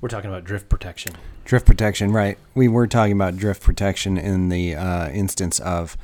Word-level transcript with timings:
We're 0.00 0.08
talking 0.08 0.30
about 0.30 0.44
drift 0.44 0.68
protection. 0.68 1.14
Drift 1.44 1.66
protection, 1.66 2.12
right? 2.12 2.38
We 2.54 2.68
were 2.68 2.86
talking 2.86 3.12
about 3.12 3.36
drift 3.36 3.62
protection 3.62 4.16
in 4.16 4.48
the 4.48 4.76
uh, 4.76 5.08
instance 5.10 5.58
of 5.58 5.96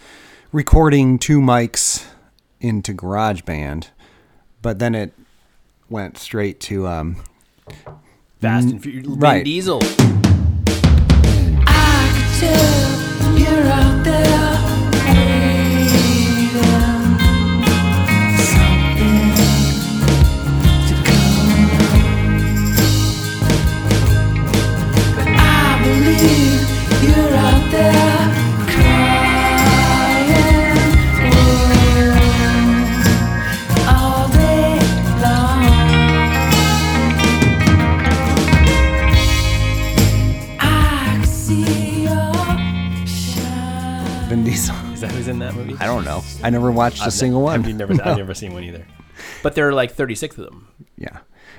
recording 0.50 1.18
two 1.18 1.40
mics 1.40 2.04
into 2.60 2.92
GarageBand, 2.92 3.90
but 4.62 4.80
then 4.80 4.96
it 4.96 5.12
went 5.88 6.18
straight 6.18 6.58
to 6.60 6.88
um, 6.88 7.22
Fast 8.40 8.68
and 8.68 8.82
Furious. 8.82 9.06
Right. 9.06 9.44
Vin 9.44 9.44
Diesel. 9.44 9.80
I 46.44 46.50
never 46.50 46.70
watched 46.70 47.06
a 47.06 47.10
single 47.10 47.42
one. 47.42 47.54
I've 47.64 47.74
never, 47.74 47.92
I've 47.94 48.16
never 48.18 48.34
seen 48.34 48.52
one 48.52 48.64
either. 48.64 48.86
But 49.42 49.54
there 49.54 49.68
are 49.68 49.72
like 49.72 49.92
36 49.92 50.38
of 50.38 50.44
them. 50.46 50.68
Yeah. 50.96 51.18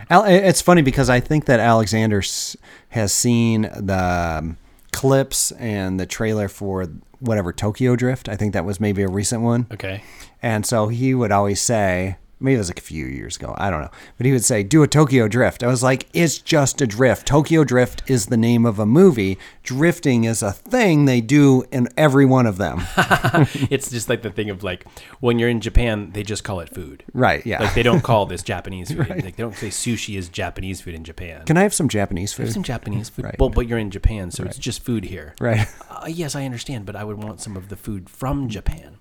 Al- 0.10 0.26
It's 0.26 0.62
funny 0.62 0.82
because 0.82 1.10
I 1.10 1.20
think 1.20 1.46
that 1.46 1.60
Alexander 1.60 2.20
s- 2.20 2.56
has 2.90 3.12
seen 3.14 3.64
the 3.76 4.38
um, 4.40 4.58
clips 4.92 5.52
and 5.54 6.00
the 6.00 6.06
trailer 6.06 6.48
for 6.48 6.86
whatever 7.20 7.52
Tokyo 7.52 7.96
Drift. 7.96 8.30
I 8.30 8.36
think 8.36 8.54
that 8.54 8.66
was 8.66 8.80
maybe 8.80 9.02
a 9.02 9.08
recent 9.08 9.42
one. 9.42 9.68
Okay. 9.72 10.04
And 10.42 10.66
so 10.66 10.90
he 10.90 11.14
would 11.16 11.32
always 11.32 11.60
say, 11.62 12.18
maybe 12.46 12.56
it 12.56 12.60
was 12.60 12.70
like 12.70 12.80
a 12.80 12.84
few 12.84 13.06
years 13.06 13.36
ago, 13.36 13.54
I 13.58 13.70
don't 13.70 13.82
know, 13.82 13.90
but 14.18 14.26
he 14.26 14.32
would 14.32 14.44
say, 14.46 14.64
do 14.64 14.84
a 14.84 14.88
Tokyo 14.88 15.28
Drift. 15.28 15.64
I 15.64 15.68
was 15.68 15.84
like, 15.84 16.08
it's 16.14 16.38
just 16.38 16.82
a 16.82 16.88
drift. 16.88 17.28
Tokyo 17.28 17.64
Drift 17.64 18.04
is 18.08 18.28
the 18.28 18.38
name 18.38 18.66
of 18.66 18.80
a 18.80 18.86
movie. 18.86 19.38
Drifting 19.64 20.24
is 20.24 20.42
a 20.44 20.52
thing 20.52 21.06
they 21.06 21.22
do 21.22 21.64
in 21.72 21.90
every 21.98 22.26
one 22.26 22.46
of 22.46 22.58
them. 22.58 22.84
It's 23.70 23.90
just 23.90 24.10
like 24.10 24.22
the 24.22 24.30
thing 24.30 24.50
of 24.50 24.64
like 24.64 24.86
when 25.20 25.40
you're 25.40 25.50
in 25.50 25.60
Japan, 25.60 26.12
they 26.12 26.24
just 26.24 26.44
call 26.44 26.60
it 26.60 26.70
food. 26.70 27.04
right. 27.14 27.46
Yeah. 27.46 27.62
Like 27.64 27.74
they 27.74 27.84
don't 27.84 28.02
call 28.02 28.26
this 28.26 28.44
Japanese 28.44 28.90
food. 28.94 29.10
Like 29.10 29.24
they 29.36 29.44
don't 29.44 29.56
say 29.56 29.68
sushi 29.70 30.18
is 30.18 30.30
Japanese 30.30 30.82
food 30.82 30.94
in 30.96 31.04
Japan. 31.04 31.46
Can 31.46 31.58
I 31.58 31.62
have 31.64 31.74
some 31.74 31.90
Japanese 31.90 32.34
food? 32.34 32.52
Some 32.52 32.64
Japanese 32.64 33.10
food. 33.10 33.26
Right. 33.26 33.36
Well, 33.40 33.50
but 33.50 33.68
you're 33.68 33.80
in 33.80 33.92
Japan, 33.92 34.32
so 34.32 34.44
it's 34.44 34.58
just 34.58 34.84
food 34.84 35.06
here. 35.06 35.36
Right. 35.40 35.68
Uh, 35.90 36.06
yes, 36.08 36.36
I 36.36 36.46
understand, 36.46 36.86
but 36.86 36.96
I 36.96 37.04
would 37.04 37.22
want 37.24 37.42
some 37.42 37.58
of 37.58 37.70
the 37.70 37.76
food 37.76 38.10
from 38.10 38.48
Japan. 38.50 38.98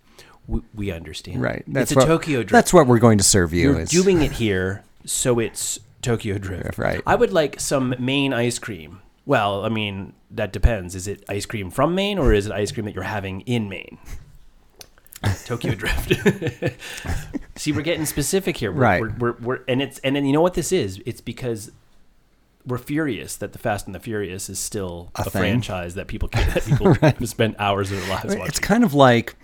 We, 0.46 0.60
we 0.74 0.90
understand. 0.90 1.40
Right. 1.42 1.64
it's 1.66 1.92
a 1.92 1.96
what, 1.96 2.06
Tokyo 2.06 2.40
Drift. 2.42 2.52
That's 2.52 2.72
what 2.72 2.86
we're 2.86 2.98
going 2.98 3.18
to 3.18 3.24
serve 3.24 3.52
you. 3.52 3.72
You're 3.72 3.80
is- 3.80 3.90
doing 3.90 4.22
it 4.22 4.32
here, 4.32 4.84
so 5.04 5.38
it's 5.38 5.78
Tokyo 6.02 6.38
Drift. 6.38 6.78
Right. 6.78 7.00
I 7.06 7.14
would 7.14 7.32
like 7.32 7.60
some 7.60 7.94
Maine 7.98 8.32
ice 8.32 8.58
cream. 8.58 9.00
Well, 9.26 9.64
I 9.64 9.70
mean, 9.70 10.12
that 10.30 10.52
depends. 10.52 10.94
Is 10.94 11.08
it 11.08 11.24
ice 11.28 11.46
cream 11.46 11.70
from 11.70 11.94
Maine 11.94 12.18
or 12.18 12.32
is 12.34 12.46
it 12.46 12.52
ice 12.52 12.72
cream 12.72 12.84
that 12.84 12.94
you're 12.94 13.04
having 13.04 13.40
in 13.42 13.68
Maine? 13.70 13.96
Tokyo 15.46 15.74
Drift. 15.74 16.12
See, 17.56 17.72
we're 17.72 17.80
getting 17.80 18.04
specific 18.04 18.58
here. 18.58 18.70
We're, 18.70 18.80
Right. 18.80 19.00
We're, 19.00 19.12
we're, 19.18 19.32
we're, 19.40 19.60
and 19.66 19.80
it's 19.80 19.98
and 20.00 20.14
then 20.14 20.26
you 20.26 20.34
know 20.34 20.42
what 20.42 20.52
this 20.52 20.72
is? 20.72 21.00
It's 21.06 21.22
because 21.22 21.70
we're 22.66 22.78
furious 22.78 23.36
that 23.36 23.52
the 23.52 23.58
Fast 23.58 23.86
and 23.86 23.94
the 23.94 24.00
Furious 24.00 24.48
is 24.48 24.58
still 24.58 25.10
a, 25.14 25.24
thing. 25.24 25.40
franchise 25.40 25.94
that 25.94 26.06
people 26.06 26.28
can, 26.28 26.48
that 26.54 26.64
people 26.64 27.26
spend 27.26 27.56
hours 27.58 27.90
of 27.90 28.00
their 28.00 28.08
lives 28.08 28.24
watching. 28.36 28.46
It's 28.46 28.58
kind 28.58 28.84
of 28.84 28.94
like, 28.94 29.36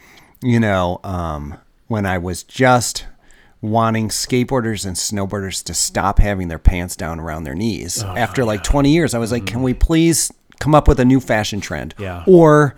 you 0.42 0.60
know, 0.60 1.00
um, 1.05 1.56
when 1.88 2.06
I 2.06 2.19
was 2.19 2.42
just 2.42 3.06
wanting 3.62 4.09
skateboarders 4.09 4.87
and 4.87 4.97
snowboarders 4.97 5.62
to 5.64 5.75
stop 5.75 6.19
having 6.19 6.48
their 6.48 6.59
pants 6.59 6.97
down 6.97 7.20
around 7.20 7.44
their 7.44 7.54
knees. 7.54 8.03
After 8.03 8.44
like 8.44 8.62
20 8.62 8.91
years, 8.91 9.12
I 9.12 9.19
was 9.19 9.32
like, 9.32 9.44
can 9.47 9.62
we 9.62 9.75
please 9.75 10.32
come 10.60 10.75
up 10.75 10.88
with 10.88 10.98
a 10.98 11.04
new 11.04 11.20
fashion 11.20 11.60
trend? 11.60 11.94
Mm-hmm. 11.97 12.03
Yeah. 12.04 12.25
Or 12.26 12.75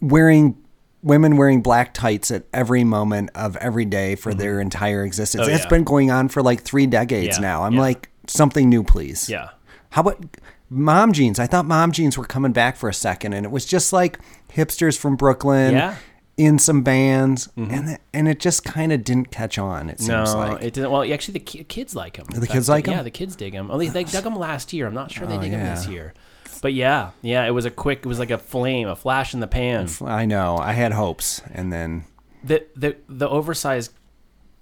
wearing 0.00 0.56
women 1.02 1.36
wearing 1.36 1.62
black 1.62 1.94
tights 1.94 2.30
at 2.32 2.44
every 2.52 2.82
moment 2.82 3.30
of 3.36 3.56
every 3.58 3.84
day 3.84 4.16
for 4.16 4.34
their 4.34 4.60
entire 4.60 5.04
existence. 5.04 5.46
Oh, 5.46 5.50
It's 5.50 5.62
yeah. 5.62 5.68
been 5.70 5.84
going 5.84 6.10
on 6.10 6.28
for 6.28 6.42
like 6.42 6.62
three 6.62 6.86
decades 6.86 7.36
Yeah, 7.36 7.42
now. 7.42 7.62
I'm 7.62 7.76
like, 7.76 8.10
something 8.26 8.68
new, 8.68 8.82
please. 8.82 9.28
yeah. 9.28 9.50
How 9.90 10.02
about 10.02 10.24
mom 10.68 11.12
jeans? 11.12 11.38
I 11.38 11.46
thought 11.46 11.64
mom 11.66 11.92
jeans 11.92 12.18
were 12.18 12.24
coming 12.26 12.52
back 12.52 12.76
for 12.76 12.88
a 12.88 12.94
second, 12.94 13.32
and 13.32 13.46
it 13.46 13.52
was 13.52 13.64
just 13.64 13.92
like 13.92 14.18
hipsters 14.52 14.98
from 14.98 15.14
Brooklyn 15.16 15.74
Yeah. 15.74 15.96
Mm-hmm. 16.38 16.46
in 16.46 16.58
some 16.58 16.82
bands, 16.82 17.48
and 17.56 17.90
it, 17.90 18.00
and 18.14 18.28
it 18.28 18.38
just 18.40 18.64
kind 18.64 18.92
of 18.92 19.02
didn't 19.04 19.30
catch 19.32 19.58
on. 19.58 19.90
It 19.90 20.00
No, 20.00 20.24
seems 20.24 20.34
like 20.34 20.62
it 20.62 20.72
didn't. 20.74 20.90
Well, 20.90 21.02
actually, 21.12 21.32
the 21.34 21.40
ki- 21.40 21.64
kids 21.64 21.94
like 21.96 22.16
them. 22.16 22.26
The 22.30 22.46
kids 22.46 22.68
like 22.68 22.86
'em? 22.86 22.94
Yeah, 22.94 23.02
the 23.02 23.10
kids 23.10 23.34
dig 23.36 23.52
them. 23.54 23.70
Oh, 23.70 23.78
they, 23.78 23.88
they 23.88 24.04
dug 24.04 24.22
them 24.24 24.36
last 24.36 24.72
year. 24.72 24.86
I'm 24.86 24.94
not 24.94 25.10
sure 25.10 25.26
they 25.26 25.36
Oh, 25.36 25.40
dig 25.40 25.50
them 25.50 25.74
this 25.74 25.86
year. 25.88 26.14
But 26.62 26.74
yeah, 26.74 27.10
yeah, 27.22 27.44
it 27.44 27.50
was 27.50 27.64
a 27.64 27.70
quick. 27.70 27.98
It 28.00 28.06
was 28.06 28.18
like 28.18 28.30
a 28.30 28.38
flame, 28.38 28.88
a 28.88 28.96
flash 28.96 29.34
in 29.34 29.40
the 29.40 29.46
pan. 29.46 29.88
I 30.04 30.24
know 30.26 30.56
I 30.58 30.72
had 30.72 30.92
hopes, 30.92 31.40
and 31.52 31.72
then 31.72 32.04
The 32.44 32.64
the 32.76 32.96
the 33.08 33.28
oversized 33.28 33.92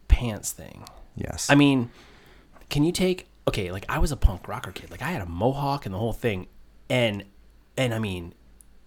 pants 0.09 0.53
thing. 0.53 0.85
yes, 1.15 1.49
I 1.51 1.55
mean, 1.55 1.91
can 2.71 2.85
you 2.85 2.93
take? 2.93 3.29
Okay, 3.49 3.71
like 3.71 3.85
I 3.89 3.99
was 3.99 4.13
a 4.13 4.17
punk 4.17 4.49
rocker 4.49 4.73
kid. 4.73 4.91
Like 4.91 5.03
I 5.03 5.11
had 5.11 5.23
a 5.23 5.27
mohawk 5.27 5.87
and 5.87 5.95
the 5.95 5.99
whole 5.99 6.13
thing, 6.13 6.47
and 6.91 7.25
and 7.79 7.93
I 7.95 7.99
mean, 7.99 8.35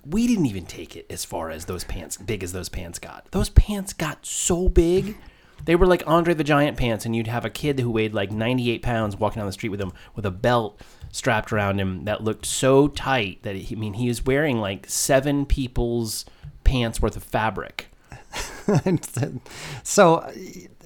we 0.05 0.27
didn't 0.27 0.45
even 0.45 0.65
take 0.65 0.95
it 0.95 1.05
as 1.09 1.25
far 1.25 1.49
as 1.49 1.65
those 1.65 1.83
pants, 1.83 2.17
big 2.17 2.43
as 2.43 2.51
those 2.51 2.69
pants 2.69 2.99
got. 2.99 3.29
Those 3.31 3.49
pants 3.49 3.93
got 3.93 4.25
so 4.25 4.69
big. 4.69 5.17
They 5.65 5.75
were 5.75 5.87
like 5.87 6.03
Andre 6.07 6.33
the 6.33 6.43
Giant 6.43 6.77
pants, 6.77 7.05
and 7.05 7.15
you'd 7.15 7.27
have 7.27 7.45
a 7.45 7.49
kid 7.49 7.79
who 7.79 7.91
weighed 7.91 8.13
like 8.13 8.31
98 8.31 8.81
pounds 8.81 9.17
walking 9.17 9.39
down 9.39 9.47
the 9.47 9.53
street 9.53 9.69
with 9.69 9.79
them 9.79 9.93
with 10.15 10.25
a 10.25 10.31
belt 10.31 10.81
strapped 11.11 11.51
around 11.51 11.79
him 11.79 12.05
that 12.05 12.23
looked 12.23 12.45
so 12.45 12.87
tight 12.87 13.41
that 13.43 13.55
he, 13.55 13.75
I 13.75 13.79
mean 13.79 13.93
he 13.93 14.07
was 14.07 14.25
wearing 14.25 14.59
like 14.59 14.87
seven 14.87 15.45
people's 15.45 16.25
pants 16.63 17.01
worth 17.01 17.15
of 17.15 17.23
fabric. 17.23 17.87
so 19.83 20.31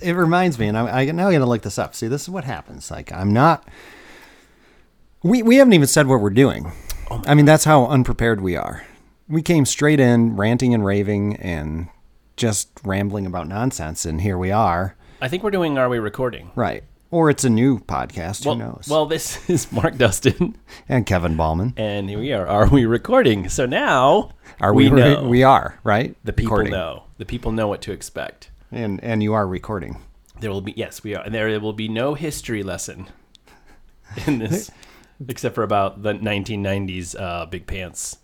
it 0.01 0.15
reminds 0.15 0.57
me, 0.57 0.67
and 0.67 0.77
I, 0.77 1.01
I 1.01 1.05
now 1.11 1.27
I 1.27 1.33
got 1.33 1.39
to 1.39 1.45
look 1.45 1.61
this 1.61 1.77
up. 1.77 1.93
See, 1.93 2.07
this 2.07 2.23
is 2.23 2.29
what 2.29 2.45
happens. 2.45 2.89
Like 2.89 3.11
I'm 3.11 3.33
not. 3.33 3.67
We 5.21 5.43
we 5.43 5.57
haven't 5.57 5.73
even 5.73 5.87
said 5.87 6.07
what 6.07 6.21
we're 6.21 6.29
doing. 6.29 6.71
Oh 7.11 7.21
I 7.25 7.35
mean, 7.35 7.45
that's 7.45 7.65
how 7.65 7.85
unprepared 7.85 8.41
we 8.41 8.55
are. 8.55 8.85
We 9.27 9.41
came 9.41 9.65
straight 9.65 9.99
in, 9.99 10.35
ranting 10.35 10.73
and 10.73 10.83
raving, 10.85 11.37
and 11.37 11.87
just 12.35 12.69
rambling 12.83 13.25
about 13.25 13.47
nonsense, 13.47 14.05
and 14.05 14.19
here 14.21 14.37
we 14.37 14.51
are. 14.51 14.95
I 15.21 15.27
think 15.29 15.43
we're 15.43 15.51
doing 15.51 15.77
Are 15.77 15.87
We 15.87 15.99
Recording? 15.99 16.51
Right. 16.55 16.83
Or 17.09 17.29
it's 17.29 17.43
a 17.43 17.49
new 17.49 17.79
podcast. 17.79 18.45
Well, 18.45 18.55
who 18.55 18.63
knows? 18.63 18.87
well, 18.89 19.05
this 19.05 19.49
is 19.49 19.71
Mark 19.71 19.97
Dustin. 19.97 20.57
and 20.89 21.05
Kevin 21.05 21.37
Ballman. 21.37 21.73
And 21.77 22.09
here 22.09 22.19
we 22.19 22.33
are. 22.33 22.45
Are 22.47 22.67
we 22.67 22.85
recording? 22.85 23.47
So 23.49 23.65
now 23.65 24.31
Are 24.59 24.73
we? 24.73 24.89
we 24.89 24.99
know. 24.99 25.23
We 25.23 25.43
are 25.43 25.79
right. 25.83 26.15
the 26.23 26.33
people 26.33 26.51
Recording. 26.51 26.73
know. 26.73 27.03
The 27.19 27.25
people 27.25 27.51
know 27.51 27.67
what 27.67 27.81
to 27.83 27.91
expect. 27.91 28.49
and 28.71 29.01
and 29.03 29.21
you 29.23 29.33
are 29.33 29.47
recording. 29.47 30.01
There 30.39 30.51
will 30.51 30.61
be 30.61 30.73
yes, 30.75 31.03
we 31.03 31.15
are, 31.15 31.23
and 31.23 31.33
there 31.33 31.57
will 31.61 31.71
be 31.73 31.87
no 31.87 32.15
history 32.15 32.63
lesson 32.63 33.07
in 34.25 34.39
this, 34.39 34.69
except 35.29 35.55
for 35.55 35.63
about 35.63 36.01
the 36.03 36.13
1990s 36.15 37.15
uh, 37.17 37.45
big 37.45 37.67
pants 37.67 38.17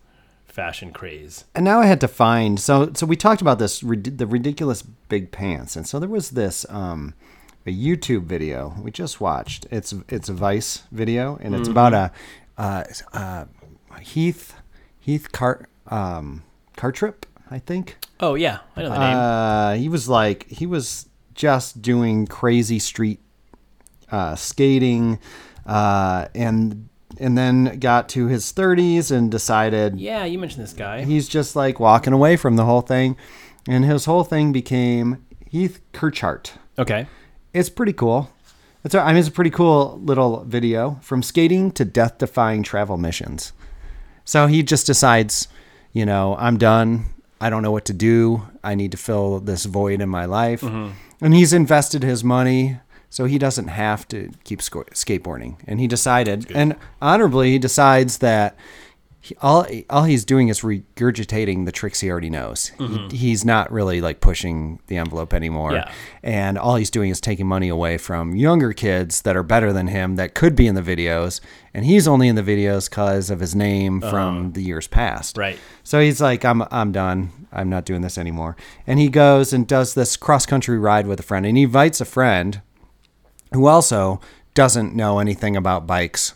fashion 0.51 0.91
craze. 0.91 1.45
And 1.55 1.63
now 1.63 1.79
I 1.79 1.85
had 1.85 2.01
to 2.01 2.07
find 2.07 2.59
so 2.59 2.91
so 2.93 3.05
we 3.05 3.15
talked 3.15 3.41
about 3.41 3.59
this 3.59 3.79
the 3.79 4.27
ridiculous 4.27 4.81
big 4.81 5.31
pants, 5.31 5.75
and 5.75 5.87
so 5.87 5.99
there 5.99 6.09
was 6.09 6.31
this 6.31 6.65
um, 6.69 7.13
a 7.65 7.71
YouTube 7.71 8.23
video 8.23 8.75
we 8.81 8.91
just 8.91 9.21
watched. 9.21 9.67
It's 9.71 9.93
it's 10.09 10.29
a 10.29 10.33
Vice 10.33 10.83
video, 10.91 11.37
and 11.41 11.55
it's 11.55 11.67
about 11.67 11.93
a 11.93 12.11
uh, 12.57 12.83
uh, 13.13 13.45
Heath 14.01 14.55
Heath 14.99 15.31
Cart 15.31 15.69
um, 15.87 16.43
Cartrip, 16.77 17.23
I 17.49 17.59
think. 17.59 17.97
Oh 18.19 18.35
yeah, 18.35 18.59
I 18.75 18.83
know 18.83 18.89
the 18.89 18.99
name. 18.99 19.17
Uh, 19.17 19.73
he 19.75 19.89
was 19.89 20.09
like 20.09 20.47
he 20.49 20.65
was 20.65 21.07
just 21.33 21.81
doing 21.81 22.27
crazy 22.27 22.79
street 22.79 23.19
uh, 24.11 24.35
skating, 24.35 25.19
uh, 25.65 26.27
and 26.35 26.88
and 27.19 27.37
then 27.37 27.79
got 27.79 28.09
to 28.09 28.27
his 28.27 28.51
30s 28.53 29.11
and 29.11 29.29
decided 29.31 29.99
yeah, 29.99 30.23
you 30.25 30.39
mentioned 30.39 30.63
this 30.63 30.73
guy. 30.73 31.03
he's 31.03 31.27
just 31.27 31.55
like 31.55 31.79
walking 31.79 32.13
away 32.13 32.37
from 32.37 32.55
the 32.55 32.65
whole 32.65 32.81
thing, 32.81 33.15
and 33.67 33.85
his 33.85 34.05
whole 34.05 34.23
thing 34.23 34.51
became 34.51 35.25
Heath 35.45 35.79
Kirchart. 35.93 36.51
okay. 36.77 37.07
It's 37.53 37.69
pretty 37.69 37.93
cool. 37.93 38.29
It's 38.83 38.93
a, 38.93 38.99
I 39.01 39.07
mean 39.07 39.17
it's 39.17 39.27
a 39.27 39.31
pretty 39.31 39.49
cool 39.49 39.99
little 40.03 40.43
video 40.45 40.99
from 41.01 41.23
skating 41.23 41.71
to 41.71 41.83
death-defying 41.83 42.63
travel 42.63 42.97
missions. 42.97 43.53
So 44.23 44.45
he 44.45 44.61
just 44.61 44.85
decides, 44.85 45.47
you 45.91 46.05
know, 46.05 46.35
I'm 46.37 46.57
done. 46.57 47.05
I 47.41 47.49
don't 47.49 47.63
know 47.63 47.71
what 47.71 47.85
to 47.85 47.93
do. 47.93 48.43
I 48.63 48.75
need 48.75 48.91
to 48.91 48.97
fill 48.97 49.39
this 49.39 49.65
void 49.65 49.99
in 50.01 50.09
my 50.09 50.25
life. 50.25 50.61
Mm-hmm. 50.61 50.91
And 51.21 51.33
he's 51.33 51.53
invested 51.53 52.03
his 52.03 52.23
money 52.23 52.79
so 53.09 53.25
he 53.25 53.37
doesn't 53.37 53.67
have 53.67 54.07
to 54.09 54.31
keep 54.43 54.59
skateboarding. 54.61 55.57
And 55.67 55.79
he 55.79 55.87
decided, 55.87 56.51
and 56.51 56.75
honorably, 57.01 57.51
he 57.51 57.59
decides 57.59 58.19
that 58.19 58.55
he, 59.21 59.35
all 59.41 59.67
all 59.89 60.03
he's 60.03 60.23
doing 60.23 60.47
is 60.47 60.61
regurgitating 60.61 61.65
the 61.65 61.73
tricks 61.73 61.99
he 61.99 62.09
already 62.09 62.29
knows. 62.29 62.67
He, 62.69 62.83
mm-hmm. 62.83 63.09
he's 63.09 63.43
not 63.43 63.69
really 63.69 63.99
like 63.99 64.21
pushing 64.21 64.79
the 64.87 64.97
envelope 64.97 65.33
anymore, 65.33 65.73
Yeah. 65.73 65.91
and 66.23 66.57
all 66.57 66.75
he's 66.75 66.89
doing 66.89 67.09
is 67.09 67.19
taking 67.19 67.45
money 67.45 67.67
away 67.67 67.97
from 67.97 68.35
younger 68.35 68.71
kids 68.71 69.23
that 69.23 69.35
are 69.35 69.43
better 69.43 69.73
than 69.73 69.87
him 69.87 70.15
that 70.15 70.35
could 70.35 70.55
be 70.55 70.67
in 70.67 70.75
the 70.75 70.81
videos, 70.81 71.41
and 71.73 71.83
he's 71.83 72.07
only 72.07 72.29
in 72.29 72.35
the 72.35 72.43
videos 72.43 72.89
because 72.89 73.29
of 73.29 73.41
his 73.41 73.53
name 73.55 74.01
uh-huh. 74.01 74.09
from 74.09 74.53
the 74.53 74.63
years 74.63 74.87
past. 74.87 75.37
Right. 75.37 75.59
So 75.83 75.99
he's 75.99 76.21
like, 76.21 76.45
I'm 76.45 76.63
I'm 76.71 76.93
done. 76.93 77.31
I'm 77.51 77.69
not 77.69 77.83
doing 77.83 78.01
this 78.01 78.17
anymore. 78.17 78.55
And 78.87 78.99
he 78.99 79.09
goes 79.09 79.51
and 79.51 79.67
does 79.67 79.95
this 79.95 80.15
cross 80.15 80.45
country 80.45 80.79
ride 80.79 81.07
with 81.07 81.19
a 81.19 81.23
friend, 81.23 81.45
and 81.45 81.57
he 81.57 81.63
invites 81.63 81.99
a 81.99 82.05
friend 82.05 82.61
who 83.53 83.67
also 83.67 84.19
doesn't 84.53 84.95
know 84.95 85.19
anything 85.19 85.55
about 85.55 85.87
bikes 85.87 86.33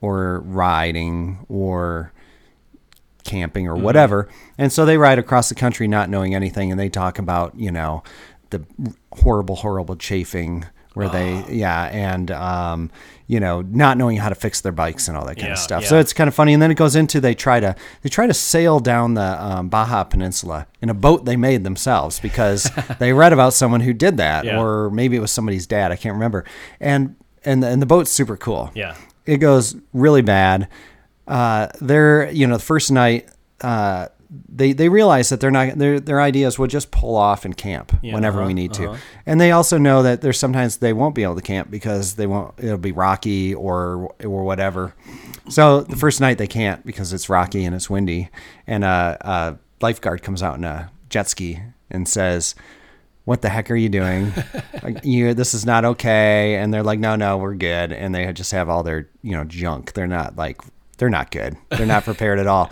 or 0.00 0.40
riding 0.40 1.44
or 1.48 2.12
camping 3.24 3.66
or 3.66 3.74
mm-hmm. 3.74 3.84
whatever. 3.84 4.28
And 4.56 4.72
so 4.72 4.84
they 4.84 4.98
ride 4.98 5.18
across 5.18 5.48
the 5.48 5.54
country 5.54 5.88
not 5.88 6.08
knowing 6.08 6.34
anything 6.34 6.70
and 6.70 6.80
they 6.80 6.88
talk 6.88 7.18
about, 7.18 7.58
you 7.58 7.70
know, 7.70 8.02
the 8.50 8.64
horrible, 9.12 9.56
horrible 9.56 9.96
chafing 9.96 10.64
where 10.96 11.10
they, 11.10 11.44
yeah, 11.50 11.84
and, 11.92 12.30
um, 12.30 12.90
you 13.26 13.38
know, 13.38 13.60
not 13.60 13.98
knowing 13.98 14.16
how 14.16 14.30
to 14.30 14.34
fix 14.34 14.62
their 14.62 14.72
bikes 14.72 15.08
and 15.08 15.16
all 15.16 15.26
that 15.26 15.34
kind 15.34 15.48
Yeah, 15.48 15.52
of 15.52 15.58
stuff. 15.58 15.84
So 15.84 15.98
it's 15.98 16.12
kind 16.14 16.26
of 16.26 16.34
funny. 16.34 16.54
And 16.54 16.62
then 16.62 16.70
it 16.70 16.76
goes 16.76 16.96
into 16.96 17.20
they 17.20 17.34
try 17.34 17.60
to 17.60 17.76
they 18.00 18.08
try 18.08 18.26
to 18.26 18.32
sail 18.32 18.80
down 18.80 19.12
the 19.14 19.44
um, 19.44 19.68
Baja 19.68 20.04
Peninsula 20.04 20.66
in 20.80 20.88
a 20.88 20.94
boat 20.94 21.26
they 21.26 21.36
made 21.36 21.64
themselves 21.64 22.18
because 22.18 22.70
they 22.98 23.12
read 23.12 23.34
about 23.34 23.52
someone 23.52 23.80
who 23.80 23.92
did 23.92 24.16
that, 24.16 24.44
Yeah. 24.46 24.58
or 24.58 24.88
maybe 24.90 25.16
it 25.16 25.20
was 25.20 25.30
somebody's 25.32 25.66
dad. 25.66 25.92
I 25.92 25.96
can't 25.96 26.14
remember. 26.14 26.44
And 26.80 27.16
and 27.44 27.62
the, 27.62 27.66
and 27.68 27.82
the 27.82 27.86
boat's 27.86 28.10
super 28.10 28.36
cool. 28.38 28.70
Yeah. 28.74 28.96
it 29.26 29.36
goes 29.36 29.76
really 29.92 30.22
bad. 30.22 30.68
Uh, 31.28 31.66
they're 31.80 32.30
you 32.30 32.46
know 32.46 32.56
the 32.56 32.62
first 32.62 32.90
night. 32.90 33.28
Uh, 33.60 34.08
they, 34.30 34.72
they 34.72 34.88
realize 34.88 35.28
that 35.28 35.40
they're 35.40 35.50
not 35.50 35.78
their 35.78 36.00
their 36.00 36.20
ideas 36.20 36.58
will 36.58 36.66
just 36.66 36.90
pull 36.90 37.14
off 37.14 37.44
and 37.44 37.56
camp 37.56 37.96
Yeah, 38.02 38.14
whenever 38.14 38.38
uh-huh, 38.38 38.48
we 38.48 38.54
need 38.54 38.72
to, 38.74 38.90
uh-huh. 38.90 39.00
and 39.24 39.40
they 39.40 39.52
also 39.52 39.78
know 39.78 40.02
that 40.02 40.20
there's 40.20 40.38
sometimes 40.38 40.78
they 40.78 40.92
won't 40.92 41.14
be 41.14 41.22
able 41.22 41.36
to 41.36 41.42
camp 41.42 41.70
because 41.70 42.14
they 42.14 42.26
won't 42.26 42.54
it'll 42.58 42.78
be 42.78 42.92
rocky 42.92 43.54
or 43.54 44.14
or 44.24 44.44
whatever. 44.44 44.94
So 45.48 45.82
the 45.82 45.96
first 45.96 46.20
night 46.20 46.38
they 46.38 46.48
can't 46.48 46.84
because 46.84 47.12
it's 47.12 47.28
rocky 47.28 47.64
and 47.64 47.74
it's 47.74 47.88
windy, 47.88 48.30
and 48.66 48.84
a, 48.84 49.16
a 49.20 49.58
lifeguard 49.80 50.22
comes 50.22 50.42
out 50.42 50.56
in 50.56 50.64
a 50.64 50.90
jet 51.08 51.28
ski 51.28 51.60
and 51.90 52.08
says, 52.08 52.56
"What 53.24 53.42
the 53.42 53.48
heck 53.48 53.70
are 53.70 53.76
you 53.76 53.88
doing? 53.88 54.32
Like, 54.82 55.04
you 55.04 55.34
this 55.34 55.54
is 55.54 55.64
not 55.66 55.84
okay." 55.84 56.56
And 56.56 56.72
they're 56.72 56.82
like, 56.82 57.00
"No, 57.00 57.16
no, 57.16 57.38
we're 57.38 57.54
good." 57.54 57.92
And 57.92 58.14
they 58.14 58.32
just 58.32 58.52
have 58.52 58.68
all 58.68 58.82
their 58.82 59.08
you 59.22 59.32
know 59.32 59.44
junk. 59.44 59.94
They're 59.94 60.06
not 60.06 60.36
like 60.36 60.60
they're 60.98 61.10
not 61.10 61.30
good. 61.30 61.56
They're 61.70 61.86
not 61.86 62.04
prepared 62.04 62.38
at 62.38 62.46
all. 62.46 62.70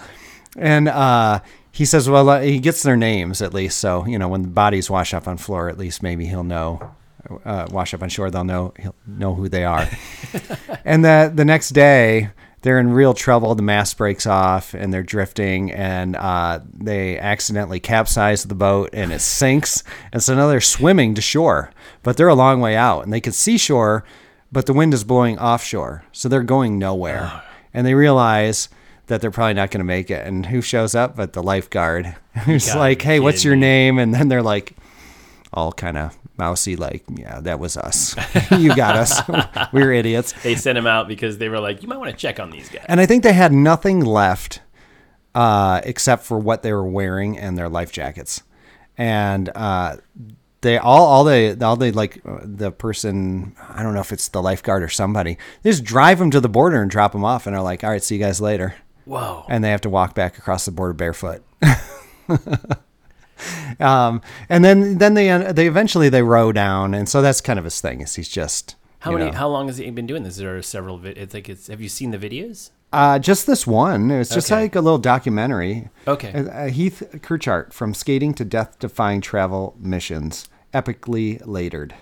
And 0.57 0.89
uh, 0.89 1.41
he 1.71 1.85
says, 1.85 2.09
well, 2.09 2.29
uh, 2.29 2.41
he 2.41 2.59
gets 2.59 2.83
their 2.83 2.97
names 2.97 3.43
at 3.43 3.53
least. 3.53 3.79
So, 3.79 4.07
you 4.07 4.19
know, 4.19 4.29
when 4.29 4.43
the 4.43 4.49
bodies 4.49 4.89
wash 4.89 5.13
up 5.13 5.27
on 5.27 5.37
floor, 5.37 5.69
at 5.69 5.79
least 5.79 6.03
maybe 6.03 6.27
he'll 6.27 6.45
know, 6.45 6.95
uh, 7.45 7.67
wash 7.71 7.95
up 7.95 8.03
on 8.03 8.09
shore, 8.09 8.31
they'll 8.31 8.45
know, 8.45 8.73
he'll 8.79 8.95
know 9.07 9.35
who 9.35 9.49
they 9.49 9.65
are. 9.65 9.89
and 10.85 11.05
the, 11.05 11.33
the 11.35 11.45
next 11.45 11.71
day, 11.71 12.31
they're 12.65 12.79
in 12.79 12.93
real 12.93 13.13
trouble. 13.13 13.55
The 13.55 13.63
mast 13.63 13.99
breaks 13.99 14.27
off 14.27 14.73
and 14.73 14.91
they're 14.91 15.03
drifting 15.03 15.71
and 15.71 16.17
uh, 16.17 16.61
they 16.73 17.19
accidentally 17.19 17.79
capsize 17.79 18.45
the 18.45 18.55
boat 18.55 18.91
and 18.95 19.13
it 19.13 19.21
sinks. 19.21 19.83
And 20.13 20.23
so 20.23 20.35
now 20.35 20.47
they're 20.47 20.63
swimming 20.63 21.15
to 21.15 21.21
shore, 21.21 21.73
but 22.03 22.17
they're 22.17 22.29
a 22.29 22.35
long 22.35 22.61
way 22.61 22.75
out 22.75 23.03
and 23.03 23.13
they 23.13 23.21
can 23.21 23.35
see 23.35 23.59
shore, 23.59 24.03
but 24.51 24.65
the 24.65 24.73
wind 24.73 24.95
is 24.95 25.05
blowing 25.05 25.39
offshore. 25.39 26.05
So 26.13 26.29
they're 26.29 26.43
going 26.43 26.79
nowhere. 26.79 27.43
And 27.75 27.87
they 27.87 27.95
realize 27.95 28.71
that 29.07 29.21
they're 29.21 29.31
probably 29.31 29.55
not 29.55 29.71
going 29.71 29.81
to 29.81 29.85
make 29.85 30.11
it. 30.11 30.27
And 30.27 30.47
who 30.47 30.63
shows 30.63 30.95
up 30.95 31.17
but 31.17 31.33
the 31.33 31.43
lifeguard? 31.43 32.17
Who's 32.45 32.75
like, 32.75 33.03
"Hey, 33.03 33.21
what's 33.21 33.45
your 33.45 33.57
name?" 33.57 33.99
And 33.99 34.15
then 34.15 34.29
they're 34.29 34.43
like, 34.43 34.75
all 35.53 35.73
kind 35.73 35.97
of 35.97 36.19
mousy, 36.37 36.77
like, 36.77 37.05
"Yeah, 37.15 37.41
that 37.41 37.59
was 37.61 37.77
us. 37.77 38.17
you 38.51 38.75
got 38.75 38.97
us. 38.97 39.21
we 39.73 39.81
were 39.85 39.93
idiots." 39.93 40.33
They 40.43 40.57
sent 40.57 40.77
him 40.77 40.87
out 40.87 41.09
because 41.09 41.39
they 41.39 41.49
were 41.49 41.61
like, 41.61 41.83
you 41.83 41.89
might 41.89 41.99
want 41.99 42.11
to 42.11 42.17
check 42.17 42.41
on 42.41 42.51
these 42.51 42.69
guys. 42.69 42.85
And 42.89 43.01
I 43.01 43.07
think 43.07 43.23
they 43.23 43.33
had 43.33 43.53
nothing 43.53 44.01
left 44.01 44.61
uh, 45.35 45.81
except 45.85 46.25
for 46.25 46.39
what 46.39 46.63
they 46.63 46.73
were 46.73 46.87
wearing 46.87 47.39
and 47.39 47.57
their 47.57 47.69
life 47.69 47.93
jackets. 47.93 48.43
And 48.97 49.49
uh, 49.55 49.97
they 50.61 50.79
all, 50.79 51.07
all 51.07 51.25
they, 51.25 51.55
all 51.57 51.77
they 51.77 51.93
like 51.93 52.21
uh, 52.25 52.39
the 52.43 52.71
person. 52.71 53.55
I 53.69 53.83
don't 53.83 53.95
know 53.95 54.01
if 54.01 54.13
it's 54.13 54.29
the 54.29 54.43
lifeguard 54.43 54.83
or 54.83 54.89
somebody. 54.89 55.39
They 55.63 55.71
just 55.71 55.85
drive 55.85 56.19
them 56.19 56.31
to 56.31 56.41
the 56.41 56.49
border 56.49 56.81
and 56.81 56.91
drop 56.91 57.13
them 57.13 57.25
off, 57.25 57.47
and 57.47 57.55
are 57.55 57.63
like, 57.63 57.85
"All 57.85 57.91
right, 57.91 58.03
see 58.03 58.17
you 58.17 58.21
guys 58.21 58.41
later." 58.41 58.75
Whoa. 59.05 59.45
and 59.49 59.63
they 59.63 59.71
have 59.71 59.83
to 59.83 59.91
walk 59.91 60.15
back 60.15 60.39
across 60.39 60.65
the 60.65 60.73
border 60.73 60.95
barefoot. 60.95 61.43
um, 63.81 64.21
and 64.49 64.65
then 64.65 64.99
then 64.99 65.15
they 65.15 65.53
they 65.53 65.67
eventually 65.67 66.09
they 66.09 66.23
row 66.23 66.53
down, 66.53 66.95
and 66.95 67.09
so 67.09 67.23
that's 67.23 67.41
kind 67.41 67.59
of 67.59 67.65
his 67.65 67.81
thing. 67.81 68.01
Is 68.01 68.15
he's 68.15 68.29
just 68.29 68.77
How 69.01 69.13
many? 69.13 69.27
know- 69.31 69.37
How 69.37 69.49
long 69.49 69.67
has 69.67 69.79
he 69.79 69.91
been 69.91 70.07
doing 70.07 70.23
this? 70.23 70.37
There 70.37 70.57
are 70.57 70.63
several. 70.63 70.99
Vi- 70.99 71.11
it's 71.11 71.35
like 71.35 71.49
it's. 71.49 71.67
Have 71.69 71.81
you 71.81 71.89
seen 71.89 72.11
the 72.11 72.19
videos? 72.19 72.71
uh, 72.93 73.19
just 73.19 73.47
this 73.49 73.67
one. 73.67 74.11
It's 74.11 74.33
just 74.33 74.53
Okay. 74.53 74.63
like 74.63 74.77
a 74.77 74.81
little 74.81 74.99
documentary. 74.99 75.89
Okay. 76.07 76.33
Uh, 76.33 76.45
uh, 76.45 76.67
Heath 76.69 77.03
Kirchart 77.17 77.73
from 77.73 77.93
skating 77.93 78.35
to 78.35 78.45
death 78.45 78.79
defying 78.79 79.21
travel 79.21 79.75
missions, 79.81 80.49
Epicly 80.73 81.43
Later'd. 81.45 81.95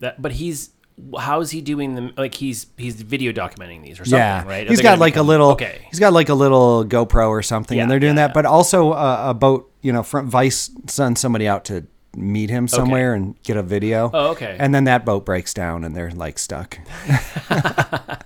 That, 0.00 0.22
but 0.22 0.32
he's. 0.32 0.70
How 1.18 1.40
is 1.40 1.50
he 1.50 1.60
doing 1.60 1.94
them? 1.94 2.12
Like 2.16 2.34
he's 2.34 2.66
he's 2.76 3.02
video 3.02 3.32
documenting 3.32 3.82
these 3.82 3.98
or 3.98 4.04
something, 4.04 4.18
Yeah, 4.18 4.46
right? 4.46 4.66
Are 4.66 4.70
he's 4.70 4.80
got 4.80 4.98
like 4.98 5.16
a 5.16 5.22
little. 5.22 5.50
Okay. 5.50 5.86
He's 5.90 5.98
got 5.98 6.12
like 6.12 6.28
a 6.28 6.34
little 6.34 6.84
GoPro 6.84 7.28
or 7.28 7.42
something, 7.42 7.76
Yeah, 7.76 7.82
and 7.82 7.90
they're 7.90 7.98
doing 7.98 8.16
yeah, 8.16 8.28
that. 8.28 8.34
But 8.34 8.46
also 8.46 8.92
uh, 8.92 9.24
a 9.28 9.34
boat. 9.34 9.70
You 9.82 9.92
know, 9.92 10.02
from 10.02 10.30
Vice 10.30 10.70
sends 10.86 11.20
somebody 11.20 11.46
out 11.48 11.64
to 11.66 11.86
meet 12.16 12.48
him 12.48 12.68
somewhere 12.68 13.14
and 13.14 13.40
get 13.42 13.56
a 13.56 13.62
video. 13.62 14.10
Oh, 14.14 14.30
okay. 14.30 14.56
And 14.58 14.74
then 14.74 14.84
that 14.84 15.04
boat 15.04 15.26
breaks 15.26 15.52
down, 15.52 15.84
and 15.84 15.96
they're 15.96 16.10
like 16.10 16.38
stuck. 16.38 16.78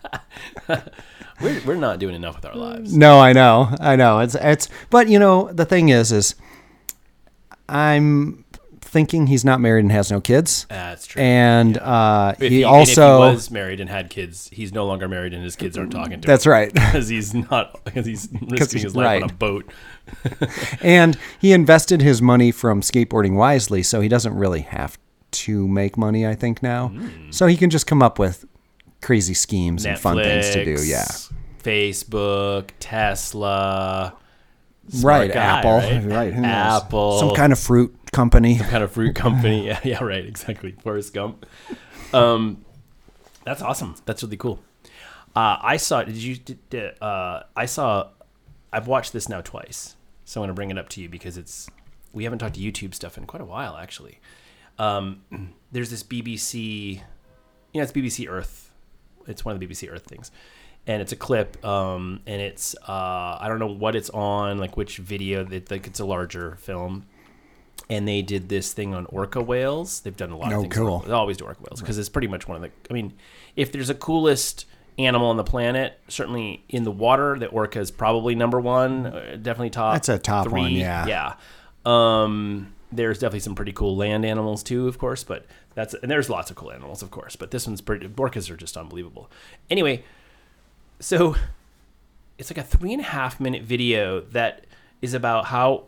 We're, 1.40 1.60
we're 1.64 1.76
not 1.76 2.00
doing 2.00 2.16
enough 2.16 2.34
with 2.36 2.46
our 2.46 2.56
lives. 2.56 2.96
No, 2.96 3.20
I 3.20 3.32
know, 3.32 3.68
I 3.78 3.94
know. 3.94 4.18
It's 4.18 4.34
it's. 4.34 4.68
But 4.90 5.08
you 5.08 5.20
know, 5.20 5.52
the 5.52 5.64
thing 5.64 5.88
is, 5.88 6.10
is 6.10 6.34
I'm 7.68 8.44
thinking 8.98 9.28
he's 9.28 9.44
not 9.44 9.60
married 9.60 9.84
and 9.84 9.92
has 9.92 10.10
no 10.10 10.20
kids, 10.20 10.66
That's 10.68 11.06
true. 11.06 11.22
and 11.22 11.78
uh, 11.78 12.34
If 12.40 12.50
he, 12.50 12.62
and 12.64 12.70
also. 12.74 13.22
if 13.22 13.30
he 13.30 13.34
was 13.36 13.50
married 13.52 13.78
and 13.80 13.88
had 13.88 14.10
kids, 14.10 14.48
he's 14.52 14.72
no 14.72 14.86
longer 14.86 15.06
married, 15.06 15.32
and 15.34 15.44
his 15.44 15.54
kids 15.54 15.78
aren't 15.78 15.92
talking 15.92 16.20
to 16.20 16.26
that's 16.26 16.44
him 16.44 16.50
That's 16.50 16.74
right. 16.74 16.74
because 16.92 17.08
he's 17.08 17.32
not 17.34 17.84
because 17.84 18.06
he's 18.06 18.28
risking 18.32 18.80
he's- 18.80 18.82
his 18.82 18.96
life 18.96 19.22
on 19.22 19.30
a 19.30 19.32
boat. 19.32 19.70
and 20.82 21.16
he 21.38 21.52
invested 21.52 22.00
his 22.00 22.20
money 22.20 22.50
from 22.50 22.80
skateboarding 22.80 23.36
wisely, 23.36 23.82
so 23.84 24.00
he 24.00 24.08
doesn't 24.08 24.34
really 24.34 24.62
have 24.62 24.98
to 25.30 25.68
make 25.68 25.96
money. 25.96 26.26
I 26.26 26.34
think 26.34 26.60
now, 26.62 26.88
Hmm. 26.88 27.30
so 27.30 27.46
he 27.46 27.56
can 27.56 27.70
just 27.70 27.86
come 27.86 28.02
up 28.02 28.18
with 28.18 28.44
crazy 29.00 29.34
schemes 29.34 29.86
and 29.86 29.96
fun 29.98 30.16
things 30.16 30.50
to 30.50 30.64
do. 30.64 30.82
Yeah, 30.84 31.06
Facebook, 31.62 32.70
Tesla, 32.80 34.14
smart 34.88 35.20
right. 35.20 35.32
guy, 35.32 35.42
Apple, 35.58 35.70
right? 35.78 36.04
right? 36.04 36.32
who 36.32 36.40
knows? 36.40 36.82
Apple, 36.82 37.18
some 37.20 37.34
kind 37.34 37.52
of 37.52 37.58
fruit 37.58 37.94
company. 38.12 38.58
Some 38.58 38.68
kind 38.68 38.84
of 38.84 38.92
fruit 38.92 39.14
company. 39.14 39.66
Yeah, 39.66 39.80
yeah, 39.84 40.02
right, 40.04 40.24
exactly. 40.24 40.72
Forrest 40.82 41.12
Gump. 41.12 41.44
Um, 42.12 42.64
that's 43.44 43.62
awesome. 43.62 43.96
That's 44.04 44.22
really 44.22 44.36
cool. 44.36 44.60
Uh, 45.34 45.58
I 45.60 45.76
saw. 45.76 46.02
Did 46.02 46.16
you? 46.16 46.36
Did, 46.36 47.02
uh, 47.02 47.42
I 47.56 47.66
saw. 47.66 48.08
I've 48.72 48.86
watched 48.86 49.12
this 49.12 49.28
now 49.28 49.40
twice, 49.40 49.96
so 50.24 50.40
I'm 50.40 50.42
going 50.42 50.48
to 50.48 50.54
bring 50.54 50.70
it 50.70 50.78
up 50.78 50.88
to 50.90 51.00
you 51.00 51.08
because 51.08 51.36
it's. 51.36 51.68
We 52.12 52.24
haven't 52.24 52.38
talked 52.38 52.54
to 52.54 52.60
YouTube 52.60 52.94
stuff 52.94 53.18
in 53.18 53.26
quite 53.26 53.42
a 53.42 53.44
while, 53.44 53.76
actually. 53.76 54.20
Um, 54.78 55.22
there's 55.72 55.90
this 55.90 56.02
BBC. 56.02 56.94
You 56.94 57.00
know, 57.74 57.82
it's 57.82 57.92
BBC 57.92 58.28
Earth. 58.28 58.70
It's 59.26 59.44
one 59.44 59.54
of 59.54 59.60
the 59.60 59.66
BBC 59.66 59.90
Earth 59.92 60.04
things, 60.04 60.30
and 60.86 61.02
it's 61.02 61.12
a 61.12 61.16
clip. 61.16 61.62
Um, 61.64 62.20
and 62.26 62.40
it's 62.40 62.74
uh, 62.86 63.38
I 63.40 63.46
don't 63.48 63.58
know 63.58 63.66
what 63.66 63.94
it's 63.94 64.10
on, 64.10 64.58
like 64.58 64.76
which 64.76 64.96
video. 64.98 65.44
That 65.44 65.70
like 65.70 65.86
it's 65.86 66.00
a 66.00 66.06
larger 66.06 66.56
film 66.56 67.06
and 67.90 68.06
they 68.06 68.22
did 68.22 68.48
this 68.48 68.72
thing 68.72 68.94
on 68.94 69.06
orca 69.06 69.40
whales. 69.42 70.00
They've 70.00 70.16
done 70.16 70.30
a 70.30 70.36
lot 70.36 70.52
Oh, 70.52 70.56
of 70.56 70.62
things. 70.62 70.74
cool. 70.74 70.98
They 71.00 71.12
always 71.12 71.36
do 71.36 71.44
orca 71.46 71.60
whales 71.62 71.80
because 71.80 71.98
it's 71.98 72.08
pretty 72.08 72.28
much 72.28 72.46
one 72.48 72.56
of 72.56 72.62
the. 72.62 72.70
I 72.90 72.92
mean, 72.94 73.14
if 73.56 73.72
there's 73.72 73.90
a 73.90 73.94
coolest 73.94 74.66
animal 74.98 75.28
on 75.30 75.36
the 75.36 75.44
planet, 75.44 75.98
certainly 76.08 76.64
in 76.68 76.82
the 76.84 76.90
water, 76.90 77.38
the 77.38 77.46
orca 77.46 77.78
is 77.80 77.90
probably 77.90 78.34
number 78.34 78.60
one. 78.60 79.06
uh, 79.06 79.36
Definitely 79.40 79.70
top. 79.70 79.94
That's 79.94 80.08
a 80.08 80.18
top 80.18 80.48
three. 80.48 80.60
one, 80.60 80.72
yeah. 80.72 81.06
Yeah. 81.06 81.34
Um, 81.86 82.74
there's 82.90 83.18
definitely 83.18 83.40
some 83.40 83.54
pretty 83.54 83.72
cool 83.72 83.96
land 83.96 84.24
animals 84.24 84.62
too, 84.62 84.88
of 84.88 84.98
course, 84.98 85.22
but 85.24 85.46
that's 85.74 85.94
and 85.94 86.10
there's 86.10 86.28
lots 86.28 86.50
of 86.50 86.56
cool 86.56 86.72
animals, 86.72 87.02
of 87.02 87.10
course, 87.10 87.36
but 87.36 87.50
this 87.50 87.66
one's 87.66 87.80
pretty. 87.80 88.08
Orcas 88.08 88.50
are 88.50 88.56
just 88.56 88.76
unbelievable. 88.76 89.30
Anyway, 89.70 90.02
so 91.00 91.36
it's 92.38 92.50
like 92.50 92.58
a 92.58 92.62
three 92.62 92.92
and 92.92 93.00
a 93.00 93.04
half 93.04 93.38
minute 93.40 93.62
video 93.62 94.20
that 94.20 94.64
is 95.00 95.14
about 95.14 95.46
how 95.46 95.84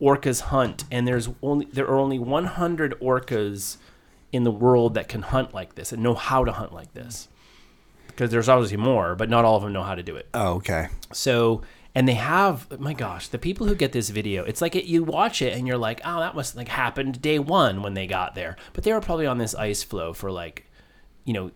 orcas 0.00 0.40
hunt 0.42 0.84
and 0.90 1.06
there's 1.06 1.28
only 1.42 1.66
there 1.66 1.86
are 1.86 1.98
only 1.98 2.18
100 2.18 2.98
orcas 3.00 3.76
in 4.32 4.44
the 4.44 4.50
world 4.50 4.94
that 4.94 5.08
can 5.08 5.22
hunt 5.22 5.52
like 5.54 5.74
this 5.74 5.92
and 5.92 6.02
know 6.02 6.14
how 6.14 6.44
to 6.44 6.52
hunt 6.52 6.72
like 6.72 6.92
this. 6.94 7.28
Because 8.06 8.30
there's 8.30 8.48
obviously 8.48 8.76
more, 8.76 9.14
but 9.14 9.30
not 9.30 9.44
all 9.44 9.56
of 9.56 9.62
them 9.62 9.72
know 9.72 9.82
how 9.82 9.94
to 9.94 10.02
do 10.02 10.16
it. 10.16 10.28
Oh, 10.34 10.54
okay. 10.54 10.88
So, 11.12 11.62
and 11.94 12.06
they 12.06 12.14
have, 12.14 12.78
my 12.78 12.92
gosh, 12.92 13.28
the 13.28 13.38
people 13.38 13.66
who 13.66 13.74
get 13.74 13.92
this 13.92 14.10
video, 14.10 14.44
it's 14.44 14.60
like 14.60 14.76
it, 14.76 14.84
you 14.84 15.02
watch 15.02 15.42
it 15.42 15.56
and 15.56 15.66
you're 15.66 15.78
like, 15.78 16.00
oh, 16.04 16.20
that 16.20 16.34
must 16.34 16.56
like 16.56 16.68
happened 16.68 17.22
day 17.22 17.38
one 17.38 17.82
when 17.82 17.94
they 17.94 18.06
got 18.06 18.34
there. 18.34 18.56
But 18.72 18.84
they 18.84 18.92
were 18.92 19.00
probably 19.00 19.26
on 19.26 19.38
this 19.38 19.54
ice 19.54 19.82
floe 19.82 20.12
for 20.12 20.30
like, 20.30 20.66
you 21.24 21.32
know, 21.32 21.50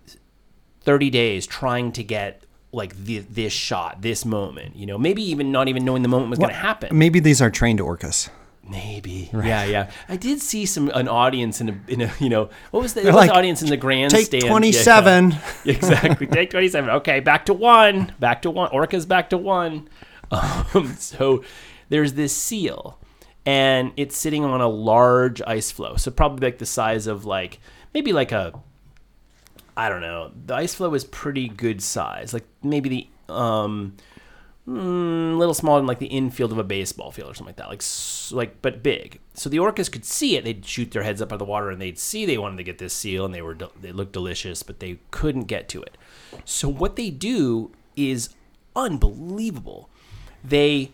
30 0.83 1.11
days 1.11 1.47
trying 1.47 1.93
to 1.93 2.03
get 2.03 2.44
like 2.75 2.97
the, 2.97 3.21
this 3.21 3.53
shot, 3.53 4.03
this 4.03 4.25
moment, 4.25 4.77
you 4.77 4.87
know, 4.87 4.99
maybe 4.99 5.23
even 5.31 5.53
not 5.53 5.69
even 5.69 5.85
knowing 5.85 6.03
the 6.03 6.09
moment 6.09 6.31
was 6.31 6.39
going 6.39 6.51
to 6.51 6.57
happen. 6.57 6.97
Maybe 6.97 7.21
these 7.21 7.41
are 7.41 7.51
trained 7.51 7.81
orcas. 7.81 8.29
Maybe. 8.69 9.31
Yeah, 9.33 9.65
yeah. 9.65 9.91
I 10.09 10.17
did 10.17 10.41
see 10.41 10.65
some 10.65 10.89
an 10.95 11.07
audience 11.07 11.61
in 11.61 11.69
a 11.69 11.81
in 11.87 12.01
a 12.01 12.13
you 12.19 12.31
know 12.31 12.49
what 12.71 12.83
was 12.83 12.95
the, 12.95 13.03
They're 13.03 13.13
was 13.13 13.23
the 13.25 13.29
like, 13.29 13.37
audience 13.37 13.61
in 13.61 13.69
the 13.69 13.77
grandstand? 13.77 14.31
Take 14.31 14.43
Yeah, 14.43 14.49
27. 14.49 15.31
yeah. 15.33 15.39
exactly. 15.67 16.27
Take 16.27 16.51
twenty 16.51 16.69
seven. 16.69 16.89
Okay, 16.91 17.21
back 17.21 17.45
to 17.47 17.53
one. 17.55 18.15
Back 18.19 18.43
to 18.43 18.51
one. 18.51 18.71
Orca's 18.71 19.07
back 19.07 19.31
to 19.31 19.39
one. 19.39 19.89
Um, 20.31 20.97
so 20.99 21.45
there's 21.91 22.15
this 22.15 22.35
seal, 22.35 22.99
and 23.45 23.93
it's 23.97 24.17
sitting 24.17 24.45
on 24.45 24.61
a 24.63 24.67
large 24.67 25.43
ice 25.43 25.71
floe. 25.71 25.97
So 25.97 26.11
probably 26.11 26.49
like 26.49 26.59
the 26.59 26.67
size 26.67 27.07
of 27.07 27.25
like 27.25 27.61
maybe 27.93 28.13
like 28.13 28.33
a 28.33 28.59
I 29.77 29.89
don't 29.89 30.01
know. 30.01 30.31
The 30.47 30.55
ice 30.55 30.75
floe 30.75 30.95
is 30.95 31.05
pretty 31.05 31.49
good 31.49 31.83
size. 31.83 32.33
Like 32.33 32.47
maybe 32.63 32.89
the 33.27 33.33
um 33.33 33.97
mm, 34.69 35.37
little 35.37 35.55
smaller 35.55 35.81
than 35.81 35.87
like 35.87 35.99
the 35.99 36.07
infield 36.07 36.53
of 36.53 36.59
a 36.59 36.65
baseball 36.65 37.11
field 37.11 37.31
or 37.31 37.35
something 37.35 37.55
like 37.57 37.57
that. 37.57 37.69
Like 37.69 37.83
like 38.33 38.63
but 38.63 38.83
big. 38.83 39.21
So 39.35 39.49
the 39.49 39.59
orcas 39.59 39.91
could 39.91 40.05
see 40.05 40.37
it. 40.37 40.45
They'd 40.45 40.65
shoot 40.65 40.91
their 40.93 41.03
heads 41.03 41.21
up 41.21 41.33
out 41.33 41.35
of 41.35 41.39
the 41.41 41.45
water 41.45 41.71
and 41.71 41.81
they'd 41.81 41.99
see 41.99 42.25
they 42.25 42.39
wanted 42.39 42.57
to 42.59 42.65
get 42.65 42.79
this 42.79 42.93
seal 42.93 43.25
and 43.25 43.35
they 43.35 43.43
were 43.43 43.57
they 43.81 43.93
looked 43.93 44.13
delicious, 44.13 44.63
but 44.63 44.81
they 44.81 44.99
couldn't 45.11 45.45
get 45.45 45.69
to 45.71 45.83
it. 45.83 45.97
So 46.45 46.69
what 46.69 46.97
they 46.97 47.11
do 47.11 47.73
is 47.97 48.31
unbelievable. 48.77 49.89
They 50.43 50.91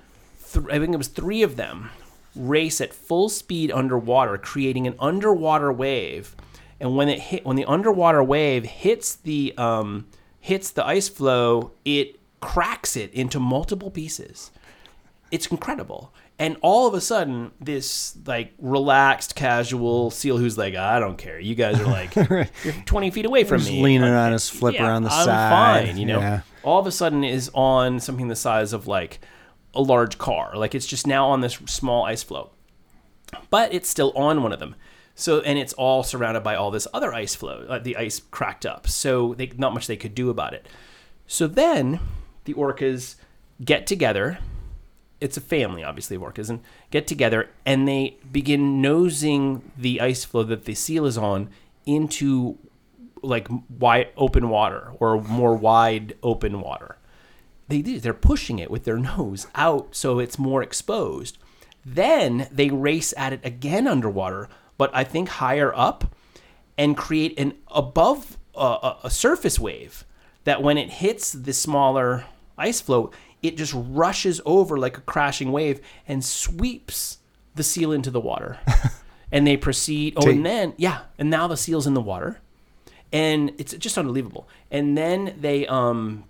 th- 0.53 0.67
I 0.71 0.79
think 0.79 0.95
it 0.95 0.99
was 0.99 1.09
3 1.09 1.43
of 1.43 1.57
them 1.57 1.91
race 2.37 2.81
at 2.81 2.95
full 2.95 3.29
speed 3.29 3.73
underwater 3.73 4.39
creating 4.39 4.87
an 4.87 4.95
underwater 5.01 5.73
wave 5.73 6.37
and 6.81 6.97
when 6.97 7.09
it 7.09 7.21
hit 7.21 7.45
when 7.45 7.57
the 7.57 7.65
underwater 7.67 8.23
wave 8.23 8.65
hits 8.65 9.15
the 9.17 9.55
um, 9.59 10.07
hits 10.41 10.71
the 10.71 10.85
ice 10.87 11.09
floe 11.09 11.73
it 11.85 12.19
cracks 12.41 12.97
it 12.97 13.13
into 13.13 13.39
multiple 13.39 13.91
pieces. 13.91 14.51
It's 15.31 15.47
incredible. 15.47 16.13
And 16.39 16.57
all 16.63 16.89
of 16.89 16.95
a 16.95 17.01
sudden 17.03 17.53
this 17.61 18.17
like 18.27 18.55
relaxed 18.59 19.35
casual 19.37 20.11
seal 20.11 20.39
who's 20.39 20.57
like 20.57 20.75
i 20.75 20.99
don't 20.99 21.19
care. 21.19 21.39
You 21.39 21.55
guys 21.55 21.79
are 21.79 21.85
like 22.01 22.17
you're 22.17 22.49
20 22.87 23.11
feet 23.11 23.27
away 23.27 23.45
from 23.45 23.59
Just 23.59 23.71
me. 23.71 23.83
leaning 23.83 24.09
on 24.11 24.33
his 24.33 24.49
flipper 24.49 24.83
on 24.83 25.03
the 25.03 25.11
I'm 25.11 25.25
side. 25.27 25.87
fine, 25.89 25.99
you 25.99 26.07
know? 26.07 26.19
Yeah. 26.21 26.41
all 26.63 26.81
of 26.81 26.87
a 26.87 26.93
sudden 26.93 27.23
is 27.25 27.51
on 27.55 28.01
something 28.01 28.29
the 28.29 28.37
size 28.37 28.73
of 28.73 28.87
like 28.87 29.21
a 29.75 29.83
large 29.83 30.17
car. 30.19 30.57
Like 30.57 30.75
it's 30.75 30.87
just 30.87 31.07
now 31.07 31.29
on 31.29 31.43
this 31.43 31.55
small 31.67 32.05
ice 32.05 32.23
floe. 32.23 32.51
But 33.51 33.73
it's 33.73 33.89
still 33.89 34.11
on 34.17 34.43
one 34.43 34.53
of 34.53 34.59
them. 34.59 34.75
So 35.21 35.41
and 35.41 35.59
it's 35.59 35.73
all 35.75 36.03
surrounded 36.03 36.43
by 36.43 36.55
all 36.55 36.71
this 36.71 36.89
other 36.93 37.13
ice 37.13 37.35
floe. 37.35 37.67
Uh, 37.69 37.79
the 37.79 37.97
ice 37.97 38.21
cracked 38.31 38.67
up, 38.67 38.89
so 38.89 39.35
they, 39.35 39.53
not 39.57 39.75
much 39.75 39.87
they 39.87 39.97
could 39.97 40.15
do 40.15 40.31
about 40.31 40.55
it. 40.55 40.67
So 41.27 41.47
then 41.47 42.01
the 42.45 42.55
orcas 42.55 43.17
get 43.65 43.87
together. 43.87 44.39
It's 45.21 45.37
a 45.37 45.43
family, 45.43 45.85
obviously, 45.85 46.17
of 46.17 46.23
orcas, 46.23 46.49
and 46.49 46.61
get 46.91 47.07
together 47.07 47.51
and 47.67 47.87
they 47.87 48.17
begin 48.33 48.81
nosing 48.81 49.71
the 49.77 50.01
ice 50.01 50.25
floe 50.25 50.45
that 50.45 50.65
the 50.65 50.75
seal 50.75 51.05
is 51.05 51.19
on 51.19 51.51
into 51.85 52.59
like 53.23 53.49
wide 53.79 54.09
open 54.17 54.49
water 54.49 54.93
or 54.99 55.21
more 55.21 55.55
wide 55.55 56.17
open 56.23 56.61
water 56.61 56.97
they 57.71 57.83
do. 57.83 57.99
They're 57.99 58.13
pushing 58.13 58.59
it 58.59 58.71
with 58.71 58.85
their 58.85 58.99
nose 58.99 59.47
out 59.55 59.95
so 59.95 60.19
it's 60.19 60.39
more 60.39 60.63
exposed. 60.63 61.39
Then 61.85 62.49
they 62.51 62.69
race 62.69 63.15
at 63.17 63.33
it 63.33 63.41
again 63.43 63.89
underwater, 63.89 64.49
but 64.81 64.91
I 64.95 65.05
think 65.05 65.29
higher 65.29 65.75
up, 65.77 66.17
and 66.79 66.97
create 66.97 67.39
an 67.39 67.53
above 67.69 68.39
uh, 68.55 68.95
a, 69.05 69.11
surface 69.11 69.61
wave 69.61 70.07
that 70.45 70.63
when 70.63 70.79
it 70.79 70.89
hits 70.89 71.33
the 71.33 71.53
smaller 71.53 72.25
ice 72.57 72.81
floe, 72.81 73.11
it 73.43 73.59
just 73.59 73.75
rushes 73.77 74.41
over 74.47 74.79
like 74.79 74.97
a 74.97 75.03
crashing 75.03 75.53
wave 75.53 75.83
and 76.09 76.25
sweeps 76.25 77.19
the 77.55 77.63
seal 77.63 77.93
into 77.93 78.11
the 78.11 78.21
water. 78.21 78.59
and 79.31 79.47
they 79.47 79.59
proceed. 79.59 80.15
Oh, 80.17 80.23
Take- 80.23 80.37
and 80.37 80.47
then 80.47 80.73
yeah, 80.79 81.01
and 81.19 81.29
now 81.29 81.47
the 81.47 81.59
seal's 81.59 81.87
in 81.87 81.93
the 81.93 82.01
water, 82.01 82.39
and 83.13 83.53
it's 83.59 83.75
just 83.75 83.99
unbelievable. 83.99 84.49
And 84.71 84.97
then 84.97 85.37
they 85.39 85.67
um 85.67 86.25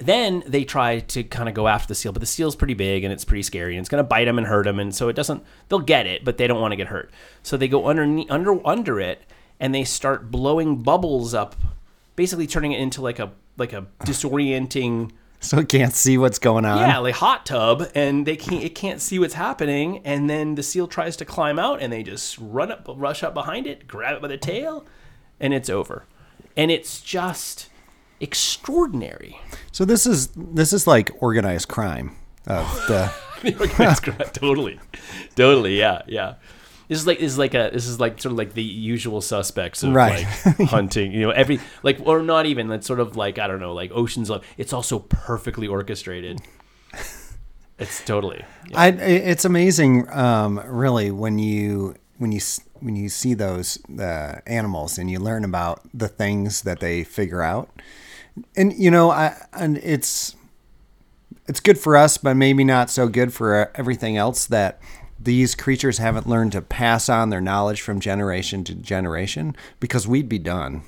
then 0.00 0.42
they 0.46 0.64
try 0.64 1.00
to 1.00 1.22
kind 1.22 1.48
of 1.48 1.54
go 1.54 1.68
after 1.68 1.88
the 1.88 1.94
seal, 1.94 2.12
but 2.12 2.20
the 2.20 2.26
seal's 2.26 2.56
pretty 2.56 2.74
big 2.74 3.04
and 3.04 3.12
it's 3.12 3.24
pretty 3.24 3.42
scary 3.42 3.76
and 3.76 3.80
it's 3.80 3.88
going 3.88 4.02
to 4.02 4.08
bite 4.08 4.24
them 4.24 4.38
and 4.38 4.46
hurt 4.46 4.64
them. 4.64 4.78
And 4.78 4.94
so 4.94 5.08
it 5.08 5.14
doesn't, 5.14 5.42
they'll 5.68 5.78
get 5.78 6.06
it, 6.06 6.24
but 6.24 6.38
they 6.38 6.46
don't 6.46 6.60
want 6.60 6.72
to 6.72 6.76
get 6.76 6.88
hurt. 6.88 7.10
So 7.42 7.56
they 7.56 7.68
go 7.68 7.86
underneath, 7.86 8.30
under, 8.30 8.66
under 8.66 8.98
it 8.98 9.22
and 9.58 9.74
they 9.74 9.84
start 9.84 10.30
blowing 10.30 10.82
bubbles 10.82 11.34
up, 11.34 11.54
basically 12.16 12.46
turning 12.46 12.72
it 12.72 12.80
into 12.80 13.02
like 13.02 13.18
a, 13.18 13.32
like 13.56 13.72
a 13.72 13.86
disorienting, 14.04 15.12
So 15.42 15.58
it 15.58 15.70
can't 15.70 15.94
see 15.94 16.18
what's 16.18 16.38
going 16.38 16.66
on. 16.66 16.78
yeah, 16.78 16.98
like 16.98 17.14
hot 17.14 17.46
tub 17.46 17.90
and 17.94 18.26
they 18.26 18.36
can't, 18.36 18.62
it 18.62 18.74
can't 18.74 19.00
see 19.00 19.18
what's 19.18 19.32
happening. 19.32 20.02
And 20.04 20.28
then 20.28 20.54
the 20.54 20.62
seal 20.62 20.86
tries 20.86 21.16
to 21.16 21.24
climb 21.24 21.58
out 21.58 21.80
and 21.80 21.90
they 21.90 22.02
just 22.02 22.36
run 22.38 22.70
up, 22.70 22.86
rush 22.86 23.22
up 23.22 23.32
behind 23.32 23.66
it, 23.66 23.88
grab 23.88 24.16
it 24.16 24.22
by 24.22 24.28
the 24.28 24.36
tail 24.36 24.84
and 25.40 25.54
it's 25.54 25.70
over. 25.70 26.04
And 26.58 26.70
it's 26.70 27.00
just 27.00 27.69
extraordinary. 28.20 29.40
So 29.72 29.84
this 29.84 30.06
is 30.06 30.28
this 30.36 30.72
is 30.72 30.86
like 30.86 31.10
organized 31.20 31.68
crime 31.68 32.16
of 32.46 32.66
the 32.88 33.12
organized 33.60 34.02
crime. 34.02 34.18
totally, 34.32 34.78
totally, 35.36 35.78
yeah, 35.78 36.02
yeah. 36.06 36.34
This 36.88 36.98
is 36.98 37.06
like 37.06 37.20
this 37.20 37.32
is 37.32 37.38
like 37.38 37.54
a 37.54 37.70
this 37.72 37.86
is 37.86 38.00
like 38.00 38.20
sort 38.20 38.32
of 38.32 38.38
like 38.38 38.54
the 38.54 38.62
usual 38.64 39.20
suspects 39.20 39.82
of 39.84 39.92
Right. 39.94 40.26
like 40.44 40.56
hunting. 40.70 41.12
You 41.12 41.20
know, 41.22 41.30
every 41.30 41.60
like 41.82 41.98
or 42.04 42.20
not 42.22 42.46
even. 42.46 42.70
It's 42.72 42.86
sort 42.86 42.98
of 43.00 43.16
like 43.16 43.38
I 43.38 43.46
don't 43.46 43.60
know, 43.60 43.72
like 43.74 43.92
Ocean's 43.92 44.28
Eleven. 44.28 44.46
It's 44.58 44.72
also 44.72 44.98
perfectly 44.98 45.68
orchestrated. 45.68 46.40
It's 47.78 48.04
totally. 48.04 48.44
yeah. 48.68 48.78
I, 48.78 48.88
it's 48.88 49.46
amazing, 49.46 50.06
um, 50.10 50.60
really, 50.66 51.10
when 51.10 51.38
you 51.38 51.94
when 52.18 52.30
you 52.30 52.40
when 52.80 52.94
you 52.94 53.08
see 53.08 53.32
those 53.34 53.78
uh, 53.98 54.40
animals 54.46 54.98
and 54.98 55.10
you 55.10 55.18
learn 55.18 55.44
about 55.44 55.80
the 55.94 56.08
things 56.08 56.60
that 56.62 56.80
they 56.80 57.04
figure 57.04 57.40
out, 57.40 57.70
and 58.56 58.72
you 58.72 58.90
know, 58.90 59.10
I 59.10 59.36
and 59.52 59.78
it's 59.78 60.34
it's 61.46 61.60
good 61.60 61.78
for 61.78 61.96
us, 61.96 62.16
but 62.16 62.34
maybe 62.34 62.64
not 62.64 62.90
so 62.90 63.08
good 63.08 63.32
for 63.32 63.54
uh, 63.62 63.66
everything 63.74 64.16
else 64.16 64.46
that 64.46 64.80
these 65.18 65.54
creatures 65.54 65.98
haven't 65.98 66.28
learned 66.28 66.52
to 66.52 66.62
pass 66.62 67.08
on 67.08 67.30
their 67.30 67.40
knowledge 67.40 67.82
from 67.82 68.00
generation 68.00 68.64
to 68.64 68.74
generation 68.74 69.54
because 69.78 70.08
we'd 70.08 70.28
be 70.28 70.38
done. 70.38 70.82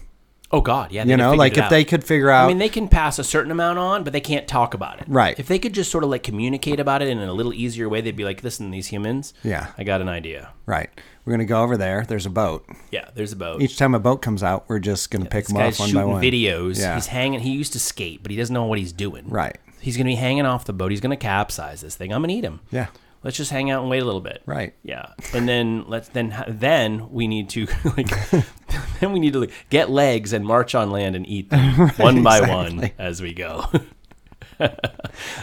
Oh 0.53 0.61
God, 0.61 0.93
yeah. 0.93 1.05
they 1.05 1.11
You 1.13 1.17
know, 1.17 1.33
like 1.35 1.55
if 1.57 1.65
out. 1.65 1.71
they 1.71 1.85
could 1.85 2.05
figure 2.05 2.29
out. 2.31 2.45
I 2.45 2.49
mean, 2.49 2.59
they 2.59 2.69
can 2.69 2.87
pass 2.89 3.19
a 3.19 3.25
certain 3.25 3.51
amount 3.51 3.79
on, 3.79 4.05
but 4.05 4.13
they 4.13 4.21
can't 4.21 4.47
talk 4.47 4.75
about 4.75 5.01
it. 5.01 5.05
Right. 5.09 5.39
If 5.39 5.47
they 5.49 5.59
could 5.59 5.73
just 5.73 5.91
sort 5.91 6.05
of 6.05 6.11
like 6.11 6.23
communicate 6.23 6.79
about 6.79 7.01
it 7.01 7.09
in 7.09 7.19
a 7.19 7.33
little 7.33 7.55
easier 7.55 7.89
way, 7.89 8.01
they'd 8.03 8.15
be 8.17 8.25
like, 8.25 8.43
"Listen, 8.45 8.71
these 8.71 8.89
humans. 8.89 9.33
Yeah. 9.43 9.69
I 9.79 9.85
got 9.85 10.01
an 10.03 10.09
idea. 10.11 10.51
right, 10.67 10.91
we're 11.25 11.33
gonna 11.33 11.45
go 11.47 11.63
over 11.63 11.77
there. 11.77 12.05
There's 12.07 12.27
a 12.27 12.31
boat. 12.31 12.67
Yeah, 12.91 13.09
there's 13.15 13.33
a 13.33 13.37
boat. 13.37 13.63
Each 13.63 13.77
time 13.79 13.95
a 13.95 13.99
boat 14.01 14.21
comes 14.23 14.43
out, 14.43 14.65
we're 14.69 14.79
just 14.79 15.11
gonna 15.11 15.25
pick 15.25 15.47
them 15.47 15.57
off 15.57 15.79
one 15.81 15.93
by 15.95 16.05
one. 16.05 16.23
videos. 16.23 16.79
Yeah. 16.79 16.97
He's 16.97 17.07
hanging. 17.07 17.41
He 17.41 17.53
used 17.53 17.73
to 17.73 17.81
skate, 17.81 18.23
but 18.23 18.31
he 18.31 18.37
doesn't 18.37 18.53
know 18.53 18.65
what 18.65 18.79
he's 18.79 18.93
doing. 18.93 19.29
Right. 19.29 19.57
He's 19.81 19.97
gonna 19.97 20.11
be 20.11 20.15
hanging 20.17 20.45
off 20.47 20.65
the 20.67 20.73
boat. 20.73 20.91
He's 20.91 21.01
gonna 21.01 21.17
capsize 21.17 21.81
this 21.81 21.97
thing. 21.97 22.13
I'm 22.13 22.21
gonna 22.23 22.33
eat 22.35 22.45
him. 22.45 22.61
Yeah. 22.71 22.87
Let's 23.25 23.37
just 23.37 23.51
hang 23.53 23.71
out 23.71 23.83
and 23.83 23.91
wait 23.91 24.03
a 24.03 24.05
little 24.05 24.21
bit. 24.21 24.43
Right. 24.47 24.75
Yeah. 24.83 25.07
And 25.33 25.49
then 25.49 25.85
let's 25.89 26.09
then 26.09 26.35
then 26.49 27.11
we 27.13 27.27
need 27.29 27.49
to 27.51 27.67
like 27.97 28.11
then 29.01 29.13
we 29.13 29.21
need 29.21 29.33
to 29.35 29.41
like, 29.41 29.53
get 29.71 29.91
legs 29.91 30.33
and 30.33 30.45
march 30.45 30.75
on 30.75 30.91
land 30.91 31.15
and 31.17 31.27
eat 31.29 31.51
them 31.51 31.89
one 31.97 32.23
by 32.23 32.41
one 32.41 32.91
as 32.99 33.23
we 33.23 33.33
go. 33.33 33.65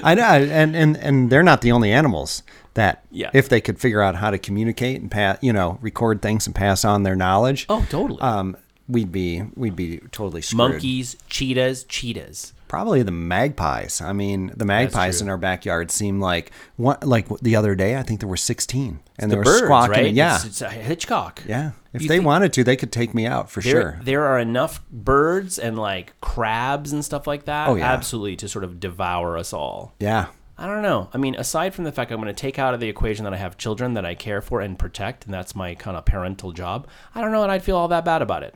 I 0.04 0.16
know, 0.16 0.24
and 0.24 0.76
and 0.76 0.98
and 0.98 1.30
they're 1.30 1.44
not 1.44 1.62
the 1.62 1.72
only 1.72 1.92
animals 1.92 2.44
that, 2.76 3.04
Yeah. 3.12 3.30
if 3.34 3.50
they 3.50 3.60
could 3.60 3.80
figure 3.80 4.02
out 4.02 4.16
how 4.16 4.30
to 4.30 4.38
communicate 4.38 5.02
and 5.02 5.10
pass, 5.12 5.38
you 5.42 5.52
know, 5.52 5.78
record 5.82 6.22
things 6.22 6.46
and 6.46 6.56
pass 6.56 6.86
on 6.86 7.04
their 7.04 7.16
knowledge, 7.16 7.66
oh, 7.68 7.86
totally. 7.90 8.22
um, 8.22 8.56
we'd 8.88 9.12
be 9.12 9.44
we'd 9.56 9.76
be 9.76 9.98
totally 10.12 10.42
screwed. 10.42 10.58
Monkeys, 10.58 11.18
cheetahs, 11.30 11.84
cheetahs. 11.86 12.54
Probably 12.70 13.04
the 13.04 13.12
magpies. 13.12 14.00
I 14.00 14.14
mean, 14.14 14.54
the 14.56 14.64
magpies 14.64 15.22
in 15.22 15.28
our 15.28 15.38
backyard 15.38 15.92
seem 15.92 16.22
like 16.22 16.52
one. 16.78 16.98
Like 17.02 17.28
the 17.40 17.58
other 17.58 17.76
day, 17.76 17.98
I 17.98 18.04
think 18.04 18.22
there 18.22 18.30
were 18.30 18.38
sixteen, 18.38 19.00
and 19.18 19.30
they 19.32 19.36
were 19.36 19.44
birds, 19.44 19.64
squawking. 19.66 19.92
right? 20.06 20.14
Yeah, 20.14 20.36
It's, 20.38 20.46
it's 20.46 20.62
a 20.62 20.70
Hitchcock. 20.70 21.42
yeah. 21.48 21.72
If 21.92 22.04
You 22.04 22.08
they 22.08 22.20
wanted 22.20 22.54
to, 22.54 22.64
they 22.64 22.76
could 22.78 22.92
take 22.92 23.14
me 23.16 23.26
out 23.26 23.50
for 23.50 23.62
there, 23.62 23.72
sure. 23.72 24.00
there 24.04 24.24
are 24.28 24.38
enough 24.40 24.82
birds 24.92 25.58
and 25.58 25.78
like 25.80 26.14
crabs 26.22 26.94
and 26.94 27.04
stuff 27.04 27.26
like 27.26 27.46
that 27.46 27.68
Oh, 27.68 27.74
yeah. 27.76 27.92
absolutely 27.92 28.36
to 28.38 28.48
sort 28.48 28.64
of 28.64 28.80
devour 28.80 29.36
us 29.38 29.52
all 29.52 29.94
Yeah. 30.00 30.28
I 30.56 30.68
don't 30.68 30.84
know. 30.84 31.10
I 31.14 31.18
mean, 31.18 31.34
aside 31.36 31.74
from 31.74 31.86
the 31.86 31.92
fact 31.92 32.12
I'm 32.12 32.22
going 32.22 32.28
to 32.28 32.40
take 32.40 32.60
out 32.60 32.74
of 32.76 32.80
the 32.82 32.90
equation 32.90 33.24
that 33.24 33.34
I 33.34 33.38
have 33.38 33.58
children 33.58 33.96
that 33.96 34.06
I 34.06 34.14
care 34.14 34.42
for 34.42 34.62
and 34.62 34.78
protect, 34.78 35.26
and 35.26 35.34
that's 35.34 35.56
my 35.56 35.74
kind 35.74 35.98
of 35.98 36.06
parental 36.06 36.52
job, 36.52 36.86
I 37.16 37.22
don't 37.22 37.32
know 37.32 37.42
that 37.42 37.50
I'd 37.50 37.64
feel 37.64 37.78
all 37.78 37.88
that 37.88 38.06
bad 38.06 38.22
about 38.22 38.44
it. 38.44 38.54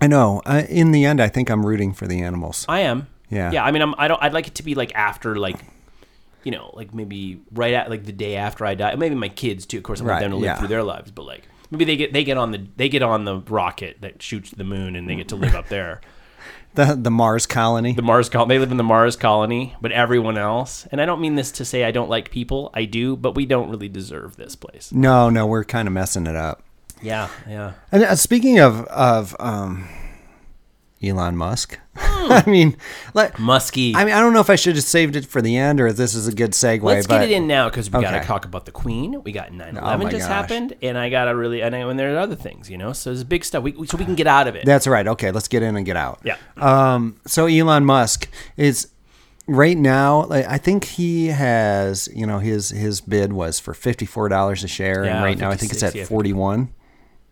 I 0.00 0.06
know. 0.08 0.42
Uh, 0.44 0.64
in 0.68 0.90
the 0.92 1.04
end, 1.06 1.20
I 1.22 1.28
think 1.28 1.48
I'm 1.48 1.64
rooting 1.64 1.92
for 1.94 2.06
the 2.08 2.20
animals. 2.20 2.66
I 2.68 2.80
am. 2.80 3.06
Yeah. 3.30 3.52
Yeah. 3.52 3.64
I 3.64 3.70
mean, 3.70 3.82
I'm, 3.82 3.94
I 3.98 4.08
don't. 4.08 4.22
I'd 4.22 4.32
like 4.34 4.48
it 4.48 4.56
to 4.56 4.62
be 4.62 4.74
like 4.74 4.94
after, 4.94 5.36
like, 5.36 5.56
you 6.44 6.50
know, 6.52 6.70
like 6.74 6.92
maybe 6.94 7.40
right 7.52 7.74
at 7.74 7.88
like 7.90 8.04
the 8.04 8.12
day 8.12 8.36
after 8.36 8.64
I 8.66 8.74
die. 8.74 8.94
Maybe 8.96 9.14
my 9.14 9.28
kids 9.28 9.66
too. 9.66 9.78
Of 9.78 9.84
course, 9.84 10.00
I 10.00 10.04
want 10.04 10.12
Right, 10.14 10.20
them 10.22 10.30
to 10.32 10.36
live 10.36 10.44
yeah. 10.44 10.56
through 10.58 10.68
their 10.68 10.82
lives, 10.82 11.10
but 11.10 11.24
like 11.26 11.42
maybe 11.70 11.84
they 11.84 11.96
get 11.96 12.12
they 12.12 12.24
get 12.24 12.36
on 12.36 12.50
the 12.50 12.66
they 12.76 12.88
get 12.88 13.02
on 13.02 13.24
the 13.24 13.36
rocket 13.40 13.98
that 14.00 14.22
shoots 14.22 14.50
the 14.50 14.64
moon 14.64 14.96
and 14.96 15.08
they 15.08 15.14
get 15.16 15.28
to 15.28 15.36
live 15.36 15.54
up 15.54 15.68
there. 15.68 16.00
The 16.72 16.94
the 16.94 17.10
Mars 17.10 17.46
colony. 17.46 17.94
The 17.94 18.00
Mars 18.02 18.28
colony. 18.28 18.54
They 18.54 18.58
live 18.60 18.70
in 18.70 18.76
the 18.76 18.84
Mars 18.84 19.16
colony, 19.16 19.74
but 19.80 19.90
everyone 19.90 20.38
else. 20.38 20.86
And 20.92 21.00
I 21.00 21.04
don't 21.04 21.20
mean 21.20 21.34
this 21.34 21.50
to 21.52 21.64
say 21.64 21.82
I 21.82 21.90
don't 21.90 22.08
like 22.08 22.30
people. 22.30 22.70
I 22.72 22.84
do, 22.84 23.16
but 23.16 23.34
we 23.34 23.44
don't 23.44 23.70
really 23.70 23.88
deserve 23.88 24.36
this 24.36 24.54
place. 24.54 24.92
no, 24.92 25.28
no, 25.30 25.46
we're 25.48 25.64
kind 25.64 25.88
of 25.88 25.92
messing 25.94 26.28
it 26.28 26.36
up. 26.36 26.62
Yeah. 27.02 27.28
Yeah. 27.48 27.72
And 27.90 28.04
uh, 28.04 28.14
speaking 28.14 28.60
of 28.60 28.84
of 28.84 29.34
um, 29.40 29.88
Elon 31.02 31.36
Musk, 31.36 31.78
Hmm. 31.96 32.32
I 32.32 32.44
mean, 32.46 32.76
like, 33.14 33.38
Musky. 33.38 33.94
I 33.96 34.04
mean, 34.04 34.14
I 34.14 34.20
don't 34.20 34.32
know 34.34 34.40
if 34.40 34.50
I 34.50 34.56
should 34.56 34.76
have 34.76 34.84
saved 34.84 35.16
it 35.16 35.24
for 35.26 35.40
the 35.42 35.56
end 35.56 35.80
or 35.80 35.86
if 35.88 35.96
this 35.96 36.14
is 36.14 36.28
a 36.28 36.34
good 36.34 36.52
segue. 36.52 36.82
Let's 36.82 37.06
but 37.06 37.20
get 37.20 37.30
it 37.30 37.32
in 37.32 37.46
now 37.46 37.68
because 37.68 37.90
we 37.90 38.00
got 38.02 38.10
to 38.20 38.26
talk 38.26 38.44
about 38.44 38.66
the 38.66 38.72
Queen. 38.72 39.22
We 39.24 39.32
got 39.32 39.52
9 39.52 39.76
Oh 39.76 39.80
11 39.80 40.04
my 40.06 40.10
just 40.10 40.28
gosh. 40.28 40.28
happened, 40.28 40.74
and 40.82 40.98
I 40.98 41.08
got 41.08 41.24
to 41.24 41.34
really, 41.34 41.62
and, 41.62 41.74
I, 41.74 41.78
and 41.80 41.98
there 41.98 42.14
are 42.14 42.18
other 42.18 42.36
things, 42.36 42.68
you 42.70 42.76
know? 42.78 42.92
So 42.92 43.10
there's 43.10 43.24
big 43.24 43.44
stuff. 43.44 43.62
We, 43.64 43.72
so 43.86 43.96
we 43.96 44.04
can 44.04 44.14
get 44.14 44.26
out 44.26 44.46
of 44.48 44.54
it. 44.56 44.64
That's 44.66 44.86
right. 44.86 45.06
Okay, 45.06 45.30
let's 45.30 45.48
get 45.48 45.62
in 45.62 45.76
and 45.76 45.86
get 45.86 45.96
out. 45.96 46.20
yeah. 46.22 46.36
Um, 46.58 47.18
so 47.26 47.46
Elon 47.46 47.84
Musk 47.86 48.28
is 48.56 48.88
right 49.46 49.76
now. 49.78 50.24
like, 50.26 50.46
I 50.46 50.58
think 50.58 50.84
he 50.84 51.28
has, 51.28 52.08
you 52.14 52.26
know, 52.26 52.38
his 52.38 52.68
his 52.70 53.00
bid 53.00 53.32
was 53.32 53.58
for 53.58 53.72
fifty 53.74 54.04
four 54.06 54.28
dollars 54.28 54.62
a 54.62 54.68
share, 54.68 55.04
Yeah, 55.04 55.16
and 55.16 55.24
right 55.24 55.38
now 55.38 55.50
I 55.50 55.56
think 55.56 55.72
it's 55.72 55.82
at 55.82 55.92
56, 55.92 55.96
yeah, 56.10 56.14
forty 56.14 56.32
one 56.32 56.72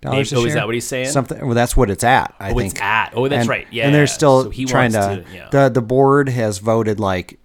dollars 0.01 0.33
a 0.33 0.37
oh, 0.37 0.41
share. 0.41 0.49
is 0.49 0.55
that 0.55 0.67
what 0.67 0.75
he's 0.75 0.87
saying? 0.87 1.09
Something. 1.09 1.45
Well, 1.45 1.55
that's 1.55 1.77
what 1.77 1.91
it's 1.91 2.05
at. 2.05 2.35
I 2.39 2.51
Oh, 2.53 2.55
think 2.57 2.73
it's 2.73 2.81
at. 2.81 3.13
Oh, 3.15 3.29
that's 3.29 3.41
And- 3.43 3.49
right. 3.49 3.67
Yeah. 3.71 3.87
and 3.87 3.95
they're 3.95 4.07
still 4.07 4.45
So 4.45 4.51
he 4.51 4.65
trying 4.65 4.93
to. 4.93 4.99
to- 4.99 5.25
yeah. 5.35 5.49
The 5.51 5.69
the 5.69 5.83
board 5.83 6.29
has 6.29 6.59
voted 6.59 7.01
like. 7.01 7.39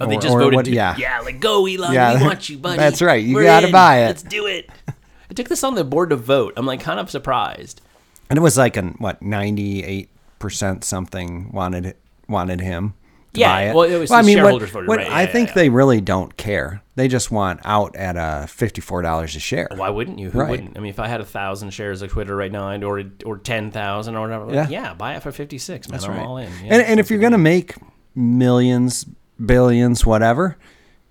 Oh, 0.00 0.06
they 0.06 0.16
or- 0.16 0.20
just 0.20 0.34
or 0.34 0.40
voted. 0.40 0.54
what- 0.56 0.64
to, 0.66 0.72
yeah. 0.72 0.96
yeah, 0.98 1.20
like 1.20 1.40
go, 1.40 1.66
Elon. 1.66 1.92
Yeah, 1.92 2.18
we 2.18 2.24
want 2.26 2.48
you, 2.48 2.58
buddy. 2.64 2.78
that's 2.78 3.00
right. 3.00 3.22
You 3.24 3.36
We're 3.36 3.44
gotta 3.44 3.66
in. 3.66 3.72
buy 3.72 3.98
it. 4.02 4.06
Let's 4.06 4.22
do 4.24 4.46
it. 4.46 4.68
I 4.88 5.34
took 5.34 5.48
this 5.48 5.62
on 5.64 5.74
the 5.76 5.84
board 5.84 6.10
to 6.10 6.16
vote. 6.16 6.52
I'm 6.56 6.66
like 6.66 6.80
kind 6.80 6.98
of 7.00 7.10
surprised. 7.10 7.80
and 8.28 8.36
it 8.36 8.42
was 8.42 8.56
like 8.58 8.76
an 8.76 8.96
what 8.98 9.22
ninety 9.22 9.82
eight 9.84 10.08
percent 10.40 10.84
something 10.84 11.50
wanted 11.52 11.94
wanted 12.28 12.60
him. 12.60 12.94
To 13.34 13.40
Yeah, 13.40 13.48
buy 13.52 13.62
it. 13.64 13.74
well, 13.74 13.84
it 13.84 13.96
was 13.98 14.10
I 14.10 14.22
the 14.22 14.26
mean, 14.26 14.36
what- 14.38 14.42
shareholders 14.44 14.70
voted, 14.70 14.88
what 14.88 14.98
right, 14.98 15.10
I 15.10 15.22
yeah, 15.22 15.26
think 15.32 15.48
yeah. 15.50 15.54
they 15.54 15.68
really 15.68 16.00
don't 16.00 16.36
care. 16.36 16.82
They 16.96 17.08
just 17.08 17.30
want 17.32 17.60
out 17.64 17.94
at 17.96 18.16
uh, 18.16 18.46
fifty 18.46 18.80
four 18.80 19.02
dollars 19.02 19.34
a 19.36 19.40
share. 19.40 19.68
Why 19.74 19.90
wouldn't 19.90 20.18
you? 20.20 20.30
Who 20.30 20.38
Right. 20.40 20.50
wouldn't? 20.50 20.76
I 20.78 20.80
mean, 20.80 20.90
if 20.90 21.00
I 21.00 21.08
had 21.08 21.20
a 21.20 21.24
thousand 21.24 21.70
shares 21.70 22.00
of 22.02 22.10
Twitter 22.10 22.34
right 22.36 22.52
now, 22.52 22.70
or 22.82 23.02
or 23.26 23.38
ten 23.38 23.70
thousand 23.72 24.14
or 24.16 24.20
whatever. 24.20 24.52
Yeah. 24.54 24.68
Yeah. 24.68 24.94
buy 24.94 25.14
it 25.16 25.22
for 25.22 25.32
fifty 25.32 25.58
six. 25.58 25.88
Man, 25.88 25.98
I'm 26.02 26.10
right. 26.10 26.20
all 26.24 26.36
in. 26.38 26.50
Yeah. 26.64 26.74
and 26.74 26.82
and 26.82 27.00
if 27.00 27.10
you're 27.10 27.18
gonna 27.20 27.36
make 27.38 27.74
millions, 28.14 29.04
billions, 29.44 30.06
whatever, 30.06 30.56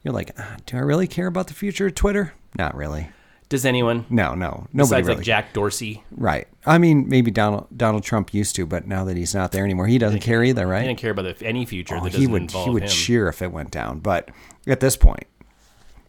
you're 0.04 0.14
like, 0.14 0.32
ah, 0.38 0.56
do 0.66 0.78
I 0.78 0.82
really 0.82 1.08
care 1.08 1.28
about 1.28 1.48
the 1.48 1.54
future 1.54 1.88
of 1.88 1.96
Twitter? 1.96 2.34
Not 2.58 2.76
really. 2.76 3.10
Does 3.54 3.66
anyone 3.66 4.06
No, 4.10 4.34
no, 4.34 4.68
nobody 4.74 4.78
besides 4.78 5.08
really. 5.08 5.18
like 5.18 5.26
Jack 5.26 5.54
Dorsey? 5.54 6.04
right. 6.12 6.48
I 6.66 6.78
mean, 6.80 7.08
maybe 7.08 7.30
Donald 7.32 7.68
Donald 7.76 8.04
Trump 8.04 8.34
used 8.34 8.56
to, 8.56 8.66
but 8.66 8.88
now 8.88 9.04
that 9.06 9.16
he's 9.16 9.36
not 9.36 9.52
there 9.52 9.64
anymore, 9.64 9.86
he 9.88 9.98
doesn't 9.98 10.22
care 10.22 10.44
either, 10.44 10.66
right? 10.68 10.82
He 10.82 10.88
didn't 10.88 11.00
care 11.00 11.12
about 11.12 11.38
the, 11.40 11.46
any 11.46 11.66
future 11.66 11.98
Oh, 11.98 12.04
that 12.04 12.14
he 12.14 12.26
would 12.28 12.42
involve 12.44 12.66
he 12.66 12.72
would 12.72 12.84
him. 12.84 12.90
cheer 12.90 13.28
if 13.28 13.42
it 13.42 13.52
went 13.52 13.70
down, 13.72 14.00
but 14.00 14.30
at 14.66 14.80
this 14.80 14.98
point. 14.98 15.28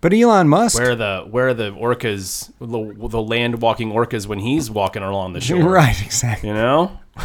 But 0.01 0.13
Elon 0.13 0.49
Musk, 0.49 0.79
Where 0.79 0.91
are 0.93 0.97
the 0.97 1.27
where 1.31 1.49
are 1.49 1.55
the 1.55 1.73
orcas, 1.73 2.51
the, 2.59 3.09
the 3.09 3.23
land 3.23 3.61
walking 3.63 3.91
orcas 3.91 4.27
when 4.27 4.39
he's 4.39 4.71
walking 4.71 5.03
along 5.03 5.33
the 5.35 5.41
shore? 5.41 5.63
right? 5.71 6.01
Exactly. 6.03 6.49
You 6.51 6.55
know, 6.55 6.99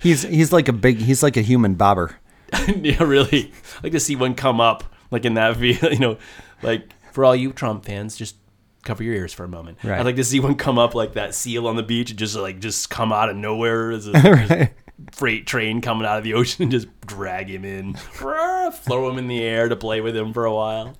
He's 0.00 0.22
he's 0.22 0.52
like 0.52 0.68
a 0.68 0.72
big 0.72 0.98
he's 0.98 1.22
like 1.22 1.36
a 1.36 1.42
human 1.42 1.74
bobber. 1.74 2.16
yeah, 2.80 3.02
really. 3.02 3.52
I 3.76 3.80
like 3.84 3.92
to 3.92 4.00
see 4.00 4.16
one 4.16 4.34
come 4.34 4.60
up 4.60 4.84
like 5.10 5.24
in 5.24 5.34
that 5.34 5.56
view. 5.58 5.76
You 5.82 5.98
know, 5.98 6.18
like 6.62 6.90
for 7.12 7.24
all 7.24 7.34
you 7.36 7.52
Trump 7.52 7.84
fans, 7.84 8.16
just 8.16 8.36
cover 8.84 9.02
your 9.02 9.14
ears 9.14 9.32
for 9.32 9.44
a 9.44 9.48
moment. 9.48 9.78
Right. 9.84 9.98
I'd 10.00 10.06
like 10.06 10.16
to 10.16 10.24
see 10.24 10.40
one 10.40 10.54
come 10.54 10.78
up 10.78 10.94
like 10.94 11.12
that 11.14 11.34
seal 11.34 11.66
on 11.68 11.76
the 11.76 11.82
beach 11.82 12.10
and 12.10 12.18
just 12.18 12.34
like 12.36 12.60
just 12.60 12.88
come 12.90 13.12
out 13.12 13.28
of 13.28 13.36
nowhere 13.36 13.90
as 13.90 14.06
a 14.08 14.12
Right. 14.12 14.72
freight 15.12 15.46
train 15.46 15.80
coming 15.82 16.06
out 16.06 16.16
of 16.18 16.24
the 16.24 16.34
ocean 16.34 16.62
and 16.62 16.72
just 16.72 16.86
drag 17.06 17.48
him 17.50 17.64
in, 17.64 17.94
throw 18.12 19.10
him 19.10 19.18
in 19.18 19.28
the 19.28 19.42
air 19.42 19.68
to 19.68 19.76
play 19.76 20.00
with 20.00 20.16
him 20.16 20.32
for 20.32 20.44
a 20.46 20.54
while, 20.54 20.96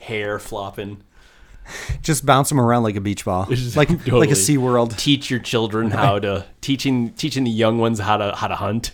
hair 0.00 0.38
flopping. 0.38 1.02
Just 2.02 2.26
bounce 2.26 2.50
him 2.50 2.60
around 2.60 2.82
like 2.82 2.96
a 2.96 3.00
beach 3.00 3.24
ball, 3.24 3.46
like 3.76 4.06
like 4.08 4.30
a 4.30 4.34
Sea 4.34 4.58
World. 4.58 4.98
Teach 4.98 5.30
your 5.30 5.38
children 5.38 5.90
how 5.92 6.18
to 6.18 6.44
teaching 6.60 7.10
teaching 7.12 7.44
the 7.44 7.50
young 7.50 7.78
ones 7.78 8.00
how 8.00 8.16
to 8.16 8.34
how 8.34 8.48
to 8.48 8.56
hunt. 8.56 8.90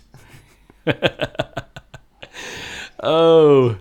oh, 3.02 3.76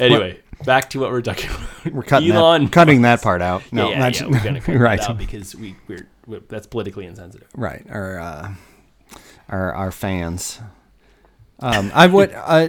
anyway, 0.00 0.40
back 0.64 0.90
to 0.90 1.00
what 1.00 1.10
we're 1.10 1.22
talking 1.22 1.50
about. 1.50 1.68
We're 1.94 2.02
cutting 2.02 2.30
Elon 2.32 2.64
that, 2.64 2.72
cutting 2.72 3.02
that 3.02 3.22
part 3.22 3.42
out. 3.42 3.62
No, 3.72 3.90
yeah, 3.90 3.98
not- 3.98 4.20
yeah, 4.20 4.26
we're 4.26 4.42
gonna 4.44 4.60
cut 4.66 4.76
right, 4.76 5.00
that 5.00 5.10
out 5.10 5.18
because 5.18 5.54
we 5.54 5.76
we're, 5.88 6.08
we're 6.26 6.40
that's 6.40 6.66
politically 6.66 7.06
insensitive. 7.06 7.48
right. 7.54 7.84
Our 7.90 8.18
uh, 8.20 8.54
our 9.48 9.74
our 9.74 9.90
fans. 9.92 10.60
Um, 11.60 11.90
I 11.94 12.06
would. 12.06 12.32
Uh, 12.36 12.68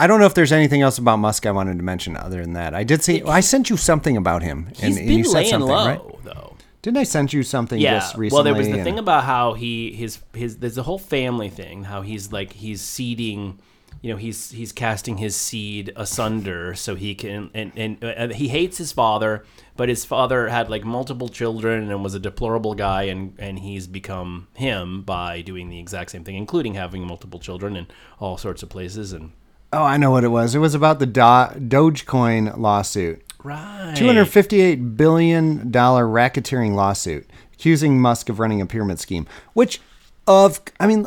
I 0.00 0.08
don't 0.08 0.18
know 0.18 0.26
if 0.26 0.34
there's 0.34 0.50
anything 0.52 0.82
else 0.82 0.98
about 0.98 1.18
Musk 1.18 1.46
I 1.46 1.52
wanted 1.52 1.76
to 1.78 1.84
mention 1.84 2.16
other 2.16 2.42
than 2.42 2.54
that. 2.54 2.74
I 2.74 2.82
did 2.82 3.04
see. 3.04 3.22
I 3.22 3.38
sent 3.40 3.70
you 3.70 3.76
something 3.76 4.16
about 4.16 4.42
him, 4.42 4.68
and, 4.82 4.98
and 4.98 5.08
you 5.08 5.24
said 5.24 5.46
something, 5.46 5.68
low 5.68 5.86
right? 5.86 6.24
though. 6.24 6.56
Didn't 6.82 6.98
I 6.98 7.04
send 7.04 7.32
you 7.32 7.44
something 7.44 7.80
Yeah. 7.80 8.00
just 8.00 8.16
recently? 8.16 8.36
Well, 8.36 8.42
there 8.44 8.54
was 8.54 8.68
the 8.68 8.82
thing 8.82 8.98
about 8.98 9.22
how 9.24 9.54
he 9.54 9.92
his 9.92 10.18
his 10.34 10.58
there's 10.58 10.76
a 10.76 10.82
whole 10.82 10.98
family 10.98 11.48
thing. 11.48 11.84
How 11.84 12.02
he's 12.02 12.32
like 12.32 12.52
he's 12.54 12.82
seeding, 12.82 13.60
you 14.04 14.10
know, 14.10 14.18
he's 14.18 14.50
he's 14.50 14.70
casting 14.70 15.16
his 15.16 15.34
seed 15.34 15.90
asunder 15.96 16.74
so 16.74 16.94
he 16.94 17.14
can 17.14 17.50
and 17.54 17.72
and 17.74 18.04
uh, 18.04 18.28
he 18.34 18.48
hates 18.48 18.76
his 18.76 18.92
father, 18.92 19.46
but 19.76 19.88
his 19.88 20.04
father 20.04 20.48
had 20.48 20.68
like 20.68 20.84
multiple 20.84 21.30
children 21.30 21.90
and 21.90 22.04
was 22.04 22.12
a 22.12 22.18
deplorable 22.18 22.74
guy, 22.74 23.04
and 23.04 23.34
and 23.38 23.60
he's 23.60 23.86
become 23.86 24.46
him 24.52 25.00
by 25.00 25.40
doing 25.40 25.70
the 25.70 25.78
exact 25.78 26.10
same 26.10 26.22
thing, 26.22 26.36
including 26.36 26.74
having 26.74 27.06
multiple 27.06 27.40
children 27.40 27.76
in 27.76 27.86
all 28.20 28.36
sorts 28.36 28.62
of 28.62 28.68
places 28.68 29.14
and. 29.14 29.32
Oh, 29.72 29.82
I 29.82 29.96
know 29.96 30.10
what 30.10 30.22
it 30.22 30.28
was. 30.28 30.54
It 30.54 30.58
was 30.58 30.74
about 30.74 30.98
the 30.98 31.06
Do- 31.06 31.20
Dogecoin 31.58 32.58
lawsuit. 32.58 33.24
Right. 33.42 33.94
Two 33.96 34.06
hundred 34.06 34.26
fifty-eight 34.26 34.98
billion 34.98 35.70
dollar 35.70 36.04
racketeering 36.04 36.74
lawsuit 36.74 37.26
accusing 37.54 37.98
Musk 37.98 38.28
of 38.28 38.38
running 38.38 38.60
a 38.60 38.66
pyramid 38.66 39.00
scheme. 39.00 39.26
Which, 39.54 39.80
of 40.26 40.60
I 40.78 40.86
mean, 40.86 41.06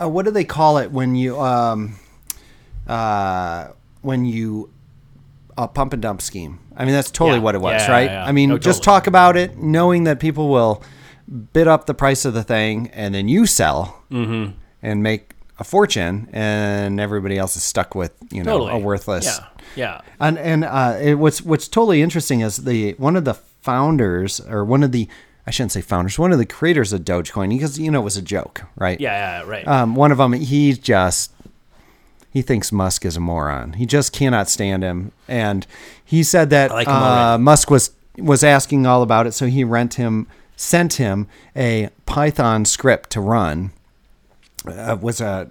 uh, 0.00 0.08
what 0.08 0.24
do 0.24 0.30
they 0.30 0.44
call 0.44 0.78
it 0.78 0.90
when 0.92 1.14
you 1.14 1.40
um, 1.40 1.96
uh, 2.86 3.68
when 4.02 4.24
you 4.24 4.70
a 5.58 5.66
pump 5.68 5.92
and 5.92 6.02
dump 6.02 6.20
scheme? 6.22 6.58
I 6.76 6.84
mean, 6.84 6.92
that's 6.94 7.10
totally 7.10 7.38
Yeah. 7.38 7.42
what 7.44 7.54
it 7.54 7.60
was, 7.60 7.82
Yeah, 7.82 7.90
right? 7.90 8.10
yeah. 8.10 8.24
I 8.26 8.32
mean, 8.32 8.50
No, 8.50 8.58
just 8.58 8.82
totally. 8.82 8.94
talk 9.00 9.06
about 9.06 9.36
it, 9.36 9.56
knowing 9.58 10.04
that 10.04 10.20
people 10.20 10.48
will 10.50 10.82
bid 11.52 11.66
up 11.66 11.86
the 11.86 11.94
price 11.94 12.24
of 12.24 12.34
the 12.34 12.42
thing, 12.44 12.90
and 12.92 13.14
then 13.14 13.28
you 13.28 13.46
sell 13.46 14.02
Mm-hmm. 14.10 14.52
and 14.82 15.02
make 15.02 15.32
a 15.58 15.64
fortune, 15.64 16.28
and 16.32 17.00
everybody 17.00 17.38
else 17.38 17.56
is 17.56 17.62
stuck 17.62 17.94
with 17.94 18.12
you 18.30 18.42
know 18.42 18.58
Totally. 18.58 18.72
a 18.72 18.84
worthless 18.84 19.24
Yeah. 19.24 19.46
Yeah. 19.74 20.00
and 20.20 20.38
and 20.38 20.64
uh, 20.64 20.98
it, 21.00 21.14
what's 21.14 21.40
what's 21.42 21.66
totally 21.68 22.02
interesting 22.02 22.40
is 22.42 22.58
the 22.58 22.92
one 22.98 23.16
of 23.16 23.24
the 23.24 23.34
founders 23.34 24.38
or 24.40 24.64
one 24.64 24.82
of 24.82 24.92
the 24.92 25.08
I 25.46 25.50
shouldn't 25.50 25.72
say 25.72 25.80
founders, 25.80 26.18
one 26.18 26.32
of 26.32 26.38
the 26.38 26.46
creators 26.46 26.92
of 26.92 27.02
Dogecoin 27.02 27.50
because 27.50 27.78
you 27.78 27.90
know 27.90 28.00
it 28.00 28.04
was 28.04 28.16
a 28.16 28.22
joke, 28.22 28.62
right? 28.76 29.00
Yeah. 29.00 29.42
Yeah. 29.42 29.48
Right. 29.48 29.66
Um, 29.66 29.94
one 29.94 30.10
of 30.12 30.18
them, 30.18 30.32
he 30.32 30.72
just 30.72 31.32
he 32.30 32.42
thinks 32.42 32.72
Musk 32.72 33.04
is 33.04 33.16
a 33.16 33.20
moron. 33.20 33.74
He 33.74 33.86
just 33.86 34.12
cannot 34.12 34.48
stand 34.48 34.82
him, 34.82 35.12
and 35.28 35.66
he 36.04 36.22
said 36.22 36.50
that 36.50 36.70
like 36.70 36.88
uh. 36.88 37.38
Musk 37.38 37.70
was 37.70 37.92
was 38.18 38.42
asking 38.42 38.86
all 38.86 39.02
about 39.02 39.26
it, 39.26 39.32
so 39.32 39.46
he 39.46 39.62
rent 39.64 39.94
him 39.94 40.26
sent 40.56 40.94
him 40.94 41.28
a 41.54 41.90
Python 42.06 42.64
script 42.64 43.10
to 43.10 43.20
run 43.20 43.72
uh, 44.66 44.96
was 45.00 45.20
a 45.20 45.50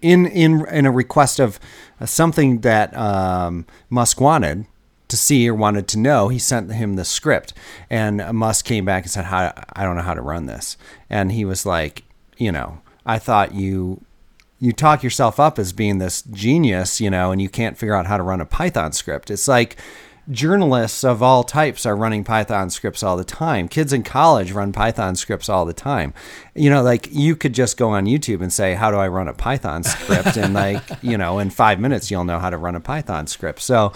in 0.00 0.26
in 0.26 0.66
in 0.68 0.86
a 0.86 0.90
request 0.90 1.38
of 1.38 1.58
uh, 2.00 2.06
something 2.06 2.60
that 2.60 2.96
um, 2.96 3.66
Musk 3.90 4.20
wanted 4.20 4.66
to 5.14 5.22
see 5.22 5.48
or 5.48 5.54
wanted 5.54 5.88
to 5.88 5.98
know. 5.98 6.28
He 6.28 6.38
sent 6.38 6.72
him 6.72 6.96
the 6.96 7.04
script, 7.04 7.54
and 7.88 8.18
Musk 8.32 8.64
came 8.64 8.84
back 8.84 9.04
and 9.04 9.10
said, 9.10 9.26
"How 9.26 9.52
I 9.72 9.84
don't 9.84 9.96
know 9.96 10.02
how 10.02 10.14
to 10.14 10.22
run 10.22 10.46
this," 10.46 10.76
and 11.08 11.32
he 11.32 11.44
was 11.44 11.64
like, 11.64 12.02
"You 12.36 12.52
know, 12.52 12.80
I 13.06 13.18
thought 13.18 13.54
you." 13.54 14.02
You 14.60 14.72
talk 14.72 15.02
yourself 15.02 15.38
up 15.38 15.58
as 15.58 15.74
being 15.74 15.98
this 15.98 16.22
genius, 16.22 16.98
you 16.98 17.10
know, 17.10 17.32
and 17.32 17.42
you 17.42 17.50
can't 17.50 17.76
figure 17.76 17.94
out 17.94 18.06
how 18.06 18.16
to 18.16 18.22
run 18.22 18.40
a 18.40 18.46
Python 18.46 18.92
script. 18.92 19.30
It's 19.30 19.46
like, 19.46 19.76
journalists 20.30 21.04
of 21.04 21.22
all 21.22 21.44
types 21.44 21.84
are 21.84 21.94
running 21.94 22.24
Python 22.24 22.70
scripts 22.70 23.02
all 23.02 23.16
the 23.16 23.24
time. 23.24 23.68
Kids 23.68 23.92
in 23.92 24.02
college 24.02 24.52
run 24.52 24.72
Python 24.72 25.16
scripts 25.16 25.50
all 25.50 25.66
the 25.66 25.74
time. 25.74 26.14
You 26.54 26.70
know, 26.70 26.82
like 26.82 27.08
you 27.12 27.36
could 27.36 27.52
just 27.52 27.76
go 27.76 27.90
on 27.90 28.06
YouTube 28.06 28.40
and 28.40 28.50
say, 28.50 28.72
"How 28.74 28.90
do 28.90 28.96
I 28.96 29.08
run 29.08 29.28
a 29.28 29.34
Python 29.34 29.82
script?" 29.82 30.38
and 30.38 30.54
like, 30.54 30.82
you 31.02 31.18
know, 31.18 31.40
in 31.40 31.50
5 31.50 31.78
minutes 31.78 32.10
you'll 32.10 32.24
know 32.24 32.38
how 32.38 32.48
to 32.48 32.56
run 32.56 32.74
a 32.74 32.80
Python 32.80 33.26
script. 33.26 33.60
So, 33.60 33.92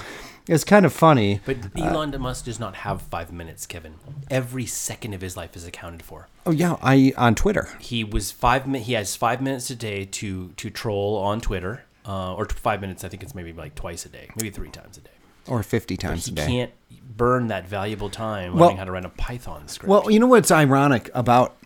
it's 0.49 0.65
kind 0.65 0.85
of 0.87 0.93
funny. 0.93 1.41
But 1.45 1.59
Elon 1.77 2.19
Musk 2.21 2.47
does 2.47 2.59
not 2.59 2.75
have 2.77 3.03
five 3.03 3.31
minutes, 3.33 3.67
Kevin. 3.67 3.95
Every 4.31 4.67
second 4.67 5.15
of 5.15 5.21
his 5.21 5.37
life 5.37 5.55
is 5.57 5.67
accounted 5.67 6.03
for. 6.03 6.29
Oh 6.47 6.51
yeah, 6.51 6.77
I 6.83 7.13
on 7.17 7.35
Twitter. 7.35 7.69
He 7.79 8.03
was 8.05 8.33
five. 8.33 8.67
mi- 8.67 8.81
He 8.81 8.95
has 8.95 9.15
five 9.17 9.41
minutes 9.43 9.71
a 9.71 9.77
day 9.77 10.05
to 10.07 10.49
to 10.57 10.71
troll 10.71 11.17
on 11.17 11.41
Twitter, 11.41 11.85
uh, 12.07 12.35
or 12.35 12.47
five 12.47 12.81
minutes. 12.81 13.05
I 13.05 13.09
think 13.09 13.23
it's 13.23 13.35
maybe 13.35 13.53
like 13.53 13.75
twice 13.75 14.07
a 14.07 14.09
day, 14.09 14.29
maybe 14.37 14.51
three 14.51 14.71
times 14.71 14.97
a 14.97 15.01
day. 15.03 15.11
Or 15.47 15.63
50 15.63 15.97
times 15.97 16.27
He 16.27 16.33
a 16.33 16.35
day. 16.35 16.47
can't 16.47 16.73
burn 17.17 17.47
that 17.49 17.67
valuable 17.67 18.11
time 18.11 18.53
Well- 18.55 18.65
learning 18.65 18.77
how 18.79 18.85
to 18.85 18.93
run 18.93 19.05
a 19.07 19.09
Python 19.11 19.67
script. 19.69 19.89
Well, 19.89 20.11
you 20.11 20.19
know 20.19 20.27
what's 20.27 20.51
ironic 20.51 21.11
about 21.15 21.57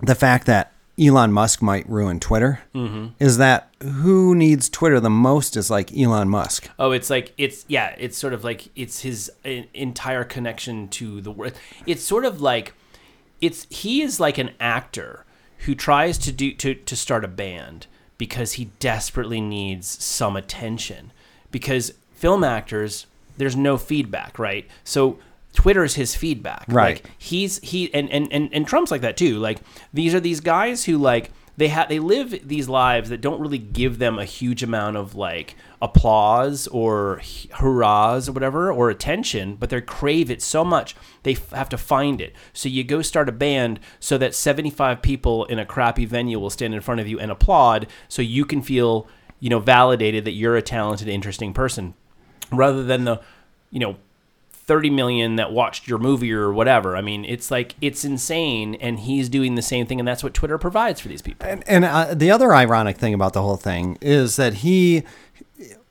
the 0.00 0.14
fact 0.14 0.46
that 0.46 0.71
Elon 1.00 1.32
Musk 1.32 1.62
might 1.62 1.88
ruin 1.88 2.20
Twitter 2.20 2.60
Mm-hmm. 2.74 3.06
is 3.18 3.38
that 3.38 3.72
who 3.82 4.34
needs 4.34 4.68
Twitter 4.68 5.00
the 5.00 5.10
most 5.10 5.56
is 5.56 5.70
like 5.70 5.96
Elon 5.96 6.28
Musk. 6.28 6.68
Oh, 6.78 6.92
it's 6.92 7.08
like 7.10 7.32
it's 7.38 7.64
yeah, 7.68 7.94
it's 7.98 8.16
sort 8.18 8.32
of 8.34 8.44
like 8.44 8.68
it's 8.76 9.00
his 9.00 9.30
uh, 9.44 9.62
entire 9.74 10.24
connection 10.24 10.88
to 10.88 11.20
the 11.20 11.30
world. 11.30 11.54
It's 11.86 12.02
sort 12.02 12.24
of 12.24 12.40
like 12.40 12.74
it's 13.40 13.66
he 13.70 14.02
is 14.02 14.20
like 14.20 14.38
an 14.38 14.50
actor 14.60 15.24
who 15.60 15.74
tries 15.74 16.18
to 16.18 16.32
do 16.32 16.52
to 16.54 16.74
to 16.74 16.96
start 16.96 17.24
a 17.24 17.28
band 17.28 17.86
because 18.18 18.52
he 18.52 18.66
desperately 18.78 19.40
needs 19.40 19.86
some 20.04 20.36
attention 20.36 21.10
because 21.50 21.94
film 22.12 22.44
actors 22.44 23.06
there's 23.38 23.56
no 23.56 23.78
feedback, 23.78 24.38
right? 24.38 24.68
So 24.84 25.18
Twitter's 25.52 25.94
his 25.94 26.14
feedback. 26.14 26.64
Right. 26.68 27.02
Like 27.02 27.10
he's 27.18 27.58
he 27.58 27.92
and, 27.94 28.10
and 28.10 28.32
and 28.32 28.52
and 28.52 28.66
Trump's 28.66 28.90
like 28.90 29.02
that 29.02 29.16
too. 29.16 29.38
Like 29.38 29.58
these 29.92 30.14
are 30.14 30.20
these 30.20 30.40
guys 30.40 30.84
who 30.84 30.98
like 30.98 31.30
they 31.56 31.68
have 31.68 31.88
they 31.88 31.98
live 31.98 32.48
these 32.48 32.68
lives 32.68 33.10
that 33.10 33.20
don't 33.20 33.40
really 33.40 33.58
give 33.58 33.98
them 33.98 34.18
a 34.18 34.24
huge 34.24 34.62
amount 34.62 34.96
of 34.96 35.14
like 35.14 35.54
applause 35.82 36.66
or 36.68 37.20
hurrahs 37.54 38.28
or 38.28 38.32
whatever 38.32 38.72
or 38.72 38.88
attention, 38.88 39.56
but 39.56 39.68
they 39.68 39.80
crave 39.80 40.30
it 40.30 40.40
so 40.40 40.64
much 40.64 40.96
they 41.24 41.32
f- 41.32 41.50
have 41.50 41.68
to 41.68 41.76
find 41.76 42.20
it. 42.20 42.34
So 42.52 42.68
you 42.68 42.84
go 42.84 43.02
start 43.02 43.28
a 43.28 43.32
band 43.32 43.80
so 44.00 44.16
that 44.18 44.34
75 44.34 45.02
people 45.02 45.44
in 45.46 45.58
a 45.58 45.66
crappy 45.66 46.06
venue 46.06 46.38
will 46.38 46.50
stand 46.50 46.72
in 46.72 46.80
front 46.80 47.00
of 47.00 47.08
you 47.08 47.18
and 47.18 47.30
applaud 47.30 47.86
so 48.08 48.22
you 48.22 48.44
can 48.44 48.62
feel, 48.62 49.06
you 49.38 49.50
know, 49.50 49.58
validated 49.58 50.24
that 50.24 50.32
you're 50.32 50.56
a 50.56 50.62
talented 50.62 51.08
interesting 51.08 51.52
person 51.52 51.94
rather 52.50 52.82
than 52.82 53.04
the, 53.04 53.20
you 53.70 53.80
know, 53.80 53.96
30 54.66 54.90
million 54.90 55.36
that 55.36 55.52
watched 55.52 55.88
your 55.88 55.98
movie 55.98 56.32
or 56.32 56.52
whatever. 56.52 56.96
I 56.96 57.00
mean, 57.02 57.24
it's 57.24 57.50
like 57.50 57.74
it's 57.80 58.04
insane 58.04 58.76
and 58.76 59.00
he's 59.00 59.28
doing 59.28 59.54
the 59.56 59.62
same 59.62 59.86
thing 59.86 59.98
and 59.98 60.06
that's 60.06 60.22
what 60.22 60.34
Twitter 60.34 60.56
provides 60.58 61.00
for 61.00 61.08
these 61.08 61.22
people. 61.22 61.46
And, 61.48 61.64
and 61.66 61.84
uh, 61.84 62.14
the 62.14 62.30
other 62.30 62.54
ironic 62.54 62.96
thing 62.96 63.12
about 63.14 63.32
the 63.32 63.42
whole 63.42 63.56
thing 63.56 63.98
is 64.00 64.36
that 64.36 64.54
he 64.54 65.02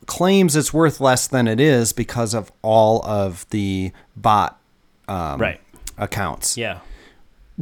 claims 0.05 0.55
it's 0.55 0.73
worth 0.73 0.99
less 0.99 1.27
than 1.27 1.47
it 1.47 1.59
is 1.59 1.93
because 1.93 2.33
of 2.33 2.51
all 2.61 3.05
of 3.05 3.47
the 3.49 3.91
bot 4.15 4.59
um, 5.07 5.39
Right. 5.39 5.59
accounts. 5.97 6.57
Yeah. 6.57 6.79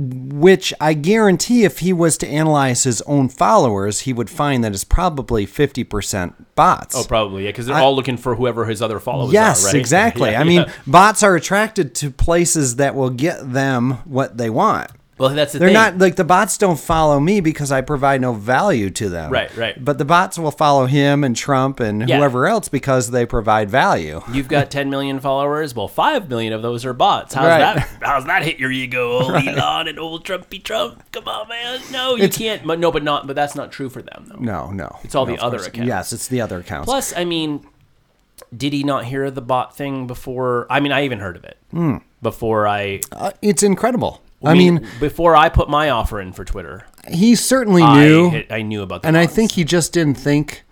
Which 0.01 0.73
I 0.79 0.93
guarantee 0.93 1.65
if 1.65 1.79
he 1.79 1.91
was 1.91 2.17
to 2.19 2.27
analyze 2.27 2.83
his 2.83 3.01
own 3.01 3.27
followers, 3.27 4.01
he 4.01 4.13
would 4.13 4.29
find 4.29 4.63
that 4.63 4.71
it's 4.71 4.85
probably 4.85 5.45
50% 5.45 6.35
bots. 6.55 6.95
Oh, 6.95 7.03
probably. 7.03 7.45
Yeah, 7.45 7.51
cuz 7.51 7.65
they're 7.65 7.75
all 7.75 7.95
looking 7.95 8.15
for 8.15 8.35
whoever 8.35 8.63
his 8.63 8.81
other 8.81 8.99
followers 9.01 9.33
Yes, 9.33 9.63
are, 9.63 9.67
right? 9.67 9.75
exactly. 9.79 10.31
Yeah, 10.31 10.39
I 10.39 10.45
mean, 10.45 10.65
bots 10.88 11.21
are 11.21 11.35
attracted 11.35 11.93
to 11.95 12.12
places 12.12 12.77
that 12.77 12.95
will 12.95 13.09
get 13.09 13.51
them 13.51 13.97
what 14.05 14.38
they 14.38 14.49
want. 14.49 14.89
Well, 15.19 15.29
that's 15.29 15.53
the 15.53 15.60
They're 15.60 15.67
thing. 15.67 15.73
not 15.73 15.97
like 15.99 16.15
the 16.15 16.23
bots 16.23 16.58
don't 16.58 16.79
follow 16.79 17.19
me 17.19 17.41
because 17.41 17.71
I 17.71 17.82
provide 17.82 18.21
no 18.21 18.34
value 18.34 18.89
to 18.91 19.10
them. 19.10 19.32
Right, 19.32 19.55
right. 19.58 19.84
But 19.84 19.97
the 19.97 20.05
bots 20.05 20.39
will 20.39 20.51
follow 20.51 20.86
him 20.86 21.23
and 21.23 21.36
Trump 21.36 21.79
and 21.79 22.08
Yeah. 22.08 22.17
whoever 22.17 22.47
else 22.47 22.69
because 22.69 23.12
they 23.12 23.25
provide 23.25 23.69
value. 23.69 24.21
You've 24.32 24.47
got 24.47 24.71
10 24.71 24.89
million 24.89 25.19
followers. 25.19 25.75
Well, 25.75 25.88
5 25.88 26.29
million 26.29 26.53
of 26.53 26.62
those 26.62 26.86
are 26.86 26.93
bots. 26.93 27.34
How's 27.34 27.45
Right. 27.47 27.60
that? 27.75 27.89
How's 28.01 28.25
that 28.25 28.43
hit 28.43 28.58
your 28.60 28.71
ego, 28.71 29.12
old 29.19 29.36
Elon 29.36 29.88
and 29.88 29.99
old 29.99 30.25
Trumpy 30.25 30.63
Trump? 30.63 31.03
Come 31.12 31.27
on, 31.27 31.47
man. 31.49 31.79
No, 31.91 32.15
you 32.15 32.29
can't. 32.29 32.65
But 32.65 32.79
no, 32.79 32.91
but 32.91 33.03
not. 33.03 33.27
But 33.27 33.36
that's 33.36 33.55
not 33.55 33.71
true 33.71 33.89
for 33.89 34.01
them, 34.01 34.25
though. 34.27 34.38
No, 34.39 34.71
no. 34.71 34.99
It's 35.03 35.15
all 35.15 35.25
No, 35.25 35.34
the 35.34 35.38
of 35.39 35.43
other 35.43 35.58
course. 35.58 35.67
accounts. 35.67 35.88
Yes, 35.88 36.13
it's 36.13 36.27
the 36.27 36.41
other 36.41 36.60
accounts. 36.60 36.86
Plus, 36.86 37.13
I 37.15 37.25
mean, 37.25 37.65
did 38.55 38.71
he 38.73 38.84
not 38.84 39.05
hear 39.05 39.29
the 39.29 39.41
bot 39.41 39.75
thing 39.75 40.08
before? 40.08 40.65
I 40.69 40.79
mean, 40.79 40.91
I 40.91 41.03
even 41.03 41.19
heard 41.19 41.36
of 41.36 41.43
it 41.43 41.58
before 42.21 42.67
I. 42.67 43.01
Uh, 43.12 43.32
it's 43.41 43.63
incredible. 43.63 44.21
I 44.43 44.54
mean, 44.54 44.88
before 44.99 45.36
I 45.36 45.49
put 45.49 45.69
my 45.69 45.89
offer 45.89 46.21
in 46.21 46.32
for 46.32 46.45
Twitter, 46.45 46.86
he 47.12 47.36
certainly 47.36 47.84
knew. 47.86 48.30
hit- 48.30 48.52
I 48.52 48.62
knew 48.62 48.82
about 48.82 49.02
that, 49.02 49.08
and 49.10 49.17
I 49.17 49.25
think 49.28 49.52
he 49.54 49.63
just 49.63 49.91
didn't 49.93 50.15
think. 50.15 50.63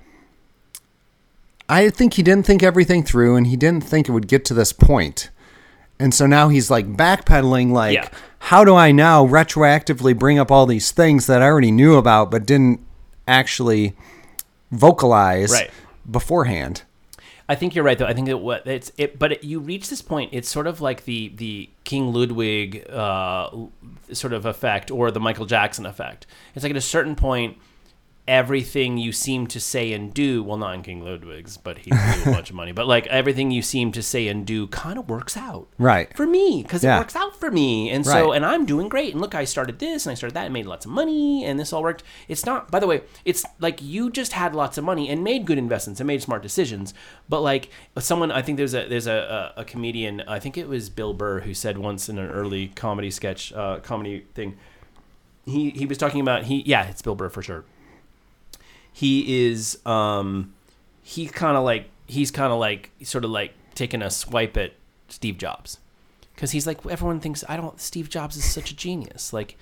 I 1.69 1.89
think 1.89 2.13
he 2.13 2.23
didn't 2.23 2.45
think 2.45 2.63
everything 2.63 3.03
through, 3.03 3.35
and 3.35 3.47
he 3.47 3.57
didn't 3.57 3.83
think 3.83 4.07
it 4.07 4.13
would 4.13 4.27
get 4.27 4.45
to 4.45 4.53
this 4.53 4.71
point. 4.71 5.29
And 5.99 6.13
so 6.13 6.25
now 6.25 6.47
he's 6.49 6.69
like 6.71 6.93
backpedaling, 6.95 7.71
like, 7.71 7.95
Yeah. 7.95 8.07
how 8.39 8.63
do 8.63 8.75
I 8.75 8.91
now 8.91 9.25
retroactively 9.25 10.17
bring 10.17 10.39
up 10.39 10.49
all 10.51 10.65
these 10.65 10.91
things 10.91 11.25
that 11.27 11.41
I 11.41 11.45
already 11.45 11.71
knew 11.71 11.95
about 11.97 12.31
but 12.31 12.45
didn't 12.45 12.79
actually 13.27 13.97
vocalize 14.71 15.51
Right. 15.51 15.69
beforehand? 16.09 16.83
I 17.49 17.55
think 17.55 17.75
you're 17.75 17.83
right 17.83 17.97
though. 17.97 18.05
I 18.05 18.13
think 18.13 18.27
that 18.27 18.37
what 18.37 18.67
it's 18.67 18.91
it, 18.97 19.17
but 19.17 19.33
it, 19.33 19.43
you 19.43 19.59
reach 19.59 19.89
this 19.89 20.01
point. 20.01 20.31
It's 20.33 20.49
sort 20.49 20.67
of 20.67 20.81
like 20.81 21.05
the 21.05 21.29
the 21.29 21.69
King 21.85 22.13
Ludwig 22.13 22.89
uh, 22.89 23.49
sort 24.11 24.33
of 24.33 24.45
effect 24.45 24.91
or 24.91 25.11
the 25.11 25.19
Michael 25.19 25.45
Jackson 25.45 25.85
effect. 25.85 26.27
It's 26.55 26.63
like 26.63 26.71
at 26.71 26.77
a 26.77 26.81
certain 26.81 27.15
point, 27.15 27.57
everything 28.27 28.97
you 28.97 29.11
seem 29.11 29.47
to 29.47 29.59
say 29.59 29.93
and 29.93 30.13
do, 30.13 30.43
well, 30.43 30.57
not 30.57 30.75
in 30.75 30.81
King 30.83 31.01
Ludwig's, 31.03 31.55
but 31.57 31.77
he 31.79 31.91
blew 31.91 32.23
a 32.31 32.35
bunch 32.35 32.49
of 32.49 32.55
money. 32.55 32.71
But 32.73 32.87
like 32.87 33.07
everything 33.07 33.51
you 33.51 33.61
seem 33.61 33.91
to 33.93 34.03
say 34.03 34.27
and 34.27 34.45
do, 34.45 34.67
kind 34.67 34.99
of 34.99 35.09
works 35.09 35.37
out, 35.37 35.67
Right. 35.77 36.15
For 36.15 36.27
me, 36.27 36.61
because 36.63 36.83
Yeah. 36.83 36.97
it 36.97 36.99
works 36.99 37.15
out 37.15 37.39
for 37.39 37.49
me, 37.49 37.89
and 37.89 38.05
so 38.05 38.27
Right. 38.29 38.35
and 38.35 38.45
I'm 38.45 38.65
doing 38.65 38.89
great. 38.89 39.13
And 39.13 39.21
look, 39.21 39.33
I 39.33 39.45
started 39.45 39.79
this 39.79 40.05
and 40.05 40.11
I 40.11 40.15
started 40.15 40.33
that 40.35 40.45
and 40.45 40.53
made 40.53 40.65
lots 40.65 40.85
of 40.85 40.91
money, 40.91 41.45
and 41.45 41.59
this 41.59 41.71
all 41.71 41.81
worked. 41.81 42.03
It's 42.27 42.45
not, 42.45 42.69
by 42.69 42.79
the 42.79 42.87
way, 42.87 43.01
it's 43.23 43.45
like 43.59 43.81
you 43.81 44.09
just 44.11 44.33
had 44.33 44.53
lots 44.53 44.77
of 44.77 44.83
money 44.83 45.07
and 45.09 45.23
made 45.23 45.45
good 45.45 45.57
investments 45.57 45.99
and 46.01 46.07
made 46.07 46.21
smart 46.21 46.41
decisions. 46.43 46.93
But 47.29 47.41
like 47.41 47.69
someone, 47.97 48.31
I 48.31 48.41
think 48.41 48.57
there's 48.57 48.73
a 48.73 48.87
there's 48.87 49.07
a, 49.07 49.53
a, 49.57 49.61
a 49.61 49.65
comedian, 49.65 50.21
I 50.27 50.39
think 50.39 50.57
it 50.57 50.67
was 50.67 50.89
Bill 50.89 51.13
Burr, 51.13 51.41
who 51.41 51.53
said 51.53 51.77
once 51.77 52.09
in 52.09 52.17
an 52.17 52.29
early 52.29 52.67
comedy 52.75 53.09
sketch, 53.11 53.53
uh, 53.53 53.79
comedy 53.79 54.25
thing. 54.33 54.57
He 55.45 55.69
he 55.69 55.85
was 55.85 55.97
talking 55.97 56.19
about 56.19 56.43
he 56.43 56.61
yeah, 56.65 56.87
it's 56.87 57.01
Bill 57.01 57.15
Burr 57.15 57.29
for 57.29 57.41
sure. 57.41 57.63
He 58.97 59.45
is 59.45 59.77
um 59.85 60.55
he 61.03 61.27
kind 61.27 61.55
of 61.55 61.63
like 61.63 61.91
he's 62.07 62.31
kind 62.31 62.51
of 62.51 62.57
like 62.57 62.89
sort 63.03 63.23
of 63.23 63.29
like 63.29 63.53
taking 63.75 64.01
a 64.01 64.09
swipe 64.09 64.57
at 64.57 64.73
Steve 65.07 65.37
Jobs 65.37 65.77
because 66.33 66.49
he's 66.49 66.65
like 66.65 66.83
everyone 66.87 67.19
thinks 67.19 67.43
I 67.47 67.57
don't. 67.57 67.79
Steve 67.79 68.09
Jobs 68.09 68.35
is 68.37 68.43
such 68.43 68.71
a 68.71 68.75
genius. 68.75 69.31
Like 69.31 69.55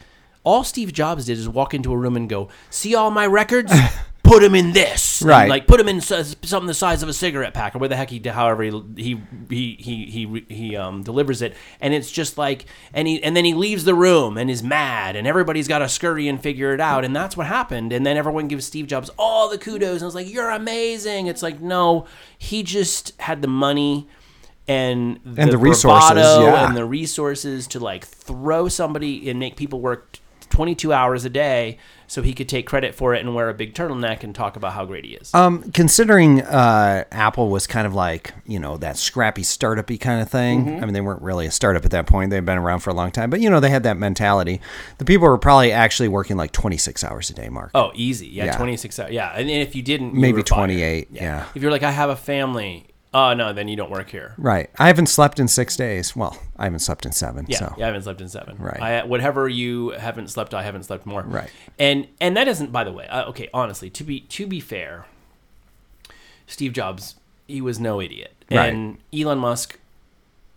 all 0.46 0.64
Steve 0.64 0.94
Jobs 0.94 1.26
did 1.26 1.38
is 1.38 1.50
walk 1.50 1.74
into 1.74 1.92
a 1.92 1.98
room 1.98 2.16
and 2.16 2.30
go, 2.30 2.48
"See 2.70 2.96
all 2.96 3.12
my 3.12 3.28
records." 3.28 3.74
Put 4.26 4.44
him 4.44 4.56
in 4.56 4.74
this, 4.74 5.22
And, 5.22 5.30
Right. 5.30 5.50
like 5.50 5.68
put 5.68 5.80
him 5.80 5.88
in 5.88 6.02
something 6.02 6.66
the 6.66 6.74
size 6.74 7.04
of 7.04 7.10
a 7.10 7.14
cigarette 7.14 7.54
pack, 7.54 7.76
or 7.76 7.80
where 7.80 7.88
the 7.90 7.96
heck 7.96 8.10
he, 8.10 8.20
however 8.28 8.64
he 8.64 8.72
he 8.96 9.22
he 9.50 9.76
he 9.80 10.06
he, 10.06 10.46
he 10.50 10.76
um, 10.76 11.04
delivers 11.04 11.42
it, 11.42 11.56
and 11.80 11.94
it's 11.94 12.12
just 12.12 12.38
like, 12.38 12.66
and 12.94 13.08
he 13.08 13.24
and 13.24 13.38
then 13.38 13.46
he 13.46 13.54
leaves 13.54 13.84
the 13.86 13.94
room 13.94 14.38
and 14.38 14.50
is 14.50 14.64
mad, 14.64 15.16
and 15.16 15.28
everybody's 15.28 15.68
got 15.68 15.80
to 15.80 15.88
scurry 15.88 16.28
and 16.28 16.42
figure 16.42 16.74
it 16.74 16.82
out, 16.82 17.06
and 17.06 17.16
that's 17.16 17.38
what 17.38 17.48
happened, 17.48 17.94
and 17.94 18.06
then 18.06 18.18
everyone 18.18 18.48
gives 18.48 18.66
Steve 18.66 18.88
Jobs 18.88 19.10
all 19.18 19.48
the 19.50 19.58
kudos, 19.58 20.02
and 20.02 20.08
it's 20.08 20.16
like, 20.16 20.32
you're 20.32 20.50
amazing. 20.50 21.28
It's 21.28 21.44
like, 21.44 21.62
no, 21.62 22.06
he 22.38 22.64
just 22.64 23.14
had 23.22 23.42
the 23.42 23.48
money 23.48 24.08
and 24.68 25.20
the, 25.24 25.44
And 25.44 25.52
the 25.52 25.58
resources, 25.60 26.18
yeah. 26.18 26.68
and 26.68 26.76
the 26.76 26.86
resources 26.86 27.68
to 27.68 27.80
like 27.80 28.06
throw 28.06 28.68
somebody 28.68 29.30
and 29.30 29.40
make 29.40 29.56
people 29.56 29.80
work 29.80 30.18
22 30.50 30.94
hours 30.94 31.26
a 31.26 31.30
day 31.30 31.78
so 32.08 32.22
he 32.22 32.34
could 32.34 32.48
take 32.48 32.68
credit 32.68 32.94
for 32.94 33.16
it 33.16 33.22
and 33.22 33.34
wear 33.34 33.50
a 33.50 33.54
big 33.54 33.74
turtleneck 33.74 34.24
and 34.24 34.36
talk 34.36 34.56
about 34.56 34.74
how 34.74 34.86
great 34.86 35.06
he 35.06 35.16
is. 35.16 35.34
Um, 35.34 35.72
considering 35.72 36.42
uh, 36.42 37.04
Apple 37.12 37.50
was 37.50 37.66
kind 37.66 37.88
of 37.88 37.96
like 37.96 38.34
you 38.46 38.60
know 38.60 38.78
that 38.78 38.98
scrappy 38.98 39.44
startup-y 39.44 39.98
kind 39.98 40.22
of 40.22 40.30
thing. 40.30 40.66
Mm-hmm. 40.66 40.84
I 40.84 40.86
mean, 40.86 40.94
they 40.94 41.02
weren't 41.02 41.22
really 41.22 41.48
a 41.48 41.52
startup 41.52 41.84
at 41.86 41.92
that 41.92 42.06
point; 42.06 42.30
they'd 42.30 42.46
been 42.46 42.58
around 42.58 42.80
for 42.82 42.92
a 42.92 42.94
long 42.94 43.12
time. 43.12 43.30
But 43.30 43.42
you 43.42 43.50
know, 43.50 43.60
they 43.60 43.70
had 43.70 43.84
that 43.84 43.98
mentality. 43.98 44.62
The 45.00 45.06
people 45.06 45.28
were 45.28 45.38
probably 45.38 45.72
actually 45.72 46.10
working 46.10 46.38
like 46.38 46.52
twenty-six 46.52 47.04
hours 47.04 47.30
a 47.30 47.34
day, 47.34 47.50
Mark. 47.50 47.72
oh, 47.74 47.92
easy. 47.96 48.28
Yeah, 48.28 48.46
Yeah. 48.46 48.58
26 48.58 49.00
hours. 49.00 49.12
Yeah. 49.12 49.32
And 49.36 49.50
if 49.50 49.76
you 49.76 49.82
didn't, 49.82 50.14
you 50.16 50.22
Maybe 50.22 50.38
were 50.38 50.44
fired. 50.44 50.68
28, 50.68 51.08
yeah. 51.12 51.46
If 51.56 51.62
you're 51.62 51.72
like, 51.72 51.84
I 51.84 51.92
have 51.92 52.10
a 52.10 52.16
family. 52.16 52.88
Oh, 53.18 53.34
no, 53.34 53.54
then 53.54 53.70
you 53.70 53.78
don't 53.78 53.90
work 53.90 54.10
here. 54.10 54.34
Right. 54.38 54.70
I 54.78 54.88
haven't 54.88 55.06
slept 55.06 55.40
in 55.40 55.48
six 55.48 55.78
days. 55.78 56.18
Well, 56.18 56.38
I 56.58 56.66
haven't 56.66 56.80
slept 56.80 57.06
in 57.06 57.14
seven. 57.14 57.46
Yeah, 57.48 57.60
so. 57.60 57.74
yeah, 57.78 57.86
I 57.86 57.88
haven't 57.88 58.02
slept 58.04 58.20
in 58.20 58.28
seven. 58.28 58.58
Right. 58.58 58.82
I, 58.82 59.04
whatever 59.06 59.48
you 59.48 59.92
haven't 59.92 60.28
slept, 60.30 60.54
I 60.54 60.64
haven't 60.64 60.84
slept 60.84 61.06
more. 61.06 61.22
Right. 61.22 61.50
And 61.80 62.10
and 62.20 62.36
that 62.36 62.50
isn't, 62.50 62.74
by 62.74 62.84
the 62.84 62.92
way. 62.92 63.08
Uh, 63.08 63.24
okay, 63.30 63.48
honestly, 63.54 63.90
to 63.92 64.04
be 64.04 64.20
to 64.20 64.46
be 64.46 64.60
fair, 64.60 65.06
Steve 66.46 66.74
Jobs, 66.74 67.16
he 67.48 67.62
was 67.62 67.80
no 67.80 68.02
idiot, 68.02 68.34
Right. 68.52 68.74
and 68.74 68.98
Elon 69.18 69.40
Musk 69.40 69.80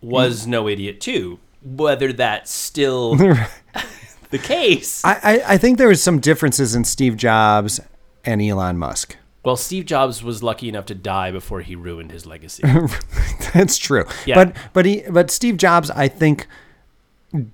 was 0.01 0.45
no 0.45 0.67
idiot 0.67 0.99
too. 0.99 1.39
Whether 1.63 2.11
that's 2.11 2.51
still 2.51 3.15
the 4.31 4.37
case. 4.37 5.03
I, 5.05 5.13
I, 5.23 5.53
I 5.53 5.57
think 5.57 5.77
there 5.77 5.87
was 5.87 6.03
some 6.03 6.19
differences 6.19 6.75
in 6.75 6.83
Steve 6.83 7.15
Jobs 7.15 7.79
and 8.25 8.41
Elon 8.41 8.77
Musk. 8.77 9.15
Well, 9.43 9.55
Steve 9.55 9.85
Jobs 9.85 10.21
was 10.23 10.43
lucky 10.43 10.67
enough 10.69 10.85
to 10.87 10.95
die 10.95 11.31
before 11.31 11.61
he 11.61 11.75
ruined 11.75 12.11
his 12.11 12.25
legacy. 12.25 12.63
That's 13.53 13.77
true. 13.77 14.05
Yeah. 14.25 14.35
But 14.35 14.55
but 14.73 14.85
he 14.85 15.03
but 15.09 15.31
Steve 15.31 15.57
Jobs, 15.57 15.89
I 15.91 16.07
think, 16.07 16.47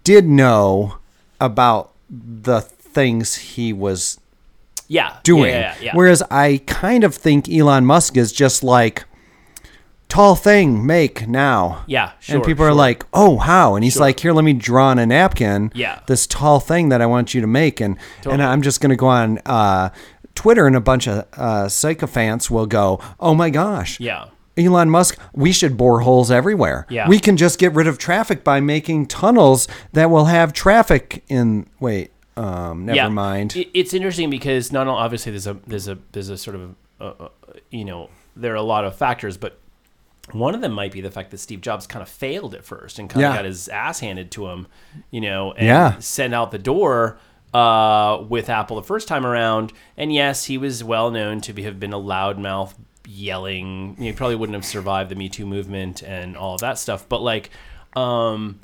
did 0.04 0.26
know 0.26 0.98
about 1.40 1.92
the 2.10 2.62
things 2.62 3.36
he 3.36 3.72
was 3.74 4.20
Yeah, 4.88 5.18
doing. 5.24 5.52
Yeah, 5.52 5.76
yeah. 5.82 5.92
Whereas 5.96 6.22
I 6.32 6.62
kind 6.66 7.04
of 7.04 7.14
think 7.16 7.50
Elon 7.50 7.86
Musk 7.86 8.18
is 8.18 8.32
just 8.32 8.64
like 8.64 9.06
tall 10.08 10.36
thing, 10.36 10.86
make 10.86 11.28
now. 11.28 11.84
Yeah, 11.88 12.12
sure, 12.20 12.38
and 12.38 12.46
people 12.46 12.64
are 12.66 12.74
like, 12.74 13.06
"Oh, 13.14 13.38
how?" 13.40 13.76
And 13.76 13.84
he's 13.84 14.00
like, 14.00 14.20
"Here, 14.20 14.32
let 14.34 14.46
me 14.46 14.54
draw 14.54 14.90
on 14.90 15.00
a 15.00 15.06
napkin. 15.06 15.72
Yeah. 15.74 16.00
this 16.08 16.26
tall 16.28 16.60
thing 16.60 16.90
that 16.90 17.02
I 17.02 17.06
want 17.06 17.34
you 17.34 17.42
to 17.42 17.48
make." 17.48 17.82
And 17.82 17.98
Totally. 18.18 18.34
and 18.36 18.44
I'm 18.44 18.62
just 18.62 18.80
gonna 18.82 18.96
go 18.96 19.08
on 19.08 19.40
uh, 19.46 19.90
Twitter, 20.36 20.68
and 20.68 20.76
a 20.76 20.82
bunch 20.82 21.08
of 21.08 21.26
uh, 21.34 21.68
sycophants 21.70 22.50
will 22.52 22.66
go, 22.68 23.00
"Oh 23.20 23.34
my 23.34 23.50
gosh, 23.50 24.00
yeah. 24.00 24.26
Elon 24.58 24.90
Musk, 24.90 25.20
we 25.34 25.52
should 25.52 25.76
bore 25.76 26.00
holes 26.02 26.32
everywhere. 26.32 26.86
Yeah. 26.90 27.10
We 27.10 27.20
can 27.20 27.36
just 27.36 27.60
get 27.60 27.74
rid 27.74 27.88
of 27.88 27.98
traffic 27.98 28.42
by 28.44 28.62
making 28.62 29.08
tunnels 29.08 29.68
that 29.92 30.10
will 30.10 30.26
have 30.26 30.54
traffic 30.54 31.24
in. 31.28 31.68
Wait, 31.80 32.12
um, 32.38 32.86
never 32.86 33.10
mind. 33.10 33.54
It's 33.74 33.94
interesting 33.94 34.30
because 34.30 34.72
not 34.72 34.88
only 34.88 35.00
obviously 35.02 35.32
there's 35.32 35.48
a 35.48 35.58
there's 35.68 35.88
a 35.88 35.98
there's 36.14 36.30
a 36.30 36.38
sort 36.38 36.56
of 36.56 36.76
uh, 37.02 37.04
uh, 37.26 37.28
you 37.72 37.84
know 37.84 38.10
there 38.36 38.54
are 38.54 38.58
a 38.58 38.62
lot 38.62 38.86
of 38.86 38.96
factors, 38.96 39.36
but 39.38 39.60
one 40.32 40.56
of 40.56 40.62
them 40.62 40.72
might 40.72 40.92
be 40.92 41.02
the 41.02 41.12
fact 41.12 41.32
that 41.32 41.38
Steve 41.38 41.62
Jobs 41.62 41.86
kind 41.86 42.02
of 42.02 42.10
failed 42.10 42.56
at 42.56 42.64
first 42.66 42.98
and 42.98 43.10
kind 43.10 43.22
Yeah. 43.22 43.30
of 43.32 43.36
got 43.36 43.46
his 43.46 43.68
ass 43.70 44.00
handed 44.00 44.32
to 44.32 44.48
him, 44.48 44.68
you 45.12 45.22
know, 45.22 45.52
and 45.54 45.68
Yeah. 45.68 46.00
sent 46.00 46.34
out 46.34 46.52
the 46.52 46.58
door 46.58 47.18
uh, 47.56 48.22
with 48.28 48.50
Apple 48.50 48.76
the 48.76 48.84
first 48.84 49.08
time 49.08 49.26
around. 49.26 49.72
And 49.96 50.14
yes, 50.14 50.44
he 50.44 50.58
was 50.58 50.84
well 50.84 51.10
known 51.10 51.40
to 51.42 51.54
be, 51.54 51.64
have 51.64 51.80
been 51.80 51.94
a 51.94 52.00
loudmouth, 52.00 52.74
yelling. 53.08 53.96
He 53.98 54.12
probably 54.12 54.36
wouldn't 54.36 54.56
have 54.56 54.66
survived 54.66 55.10
the 55.10 55.16
Me 55.16 55.30
Too 55.30 55.46
movement 55.46 56.04
and 56.04 56.36
all 56.36 56.56
of 56.56 56.62
that 56.62 56.78
stuff. 56.78 57.08
But 57.08 57.22
like, 57.22 57.52
um, 57.96 58.60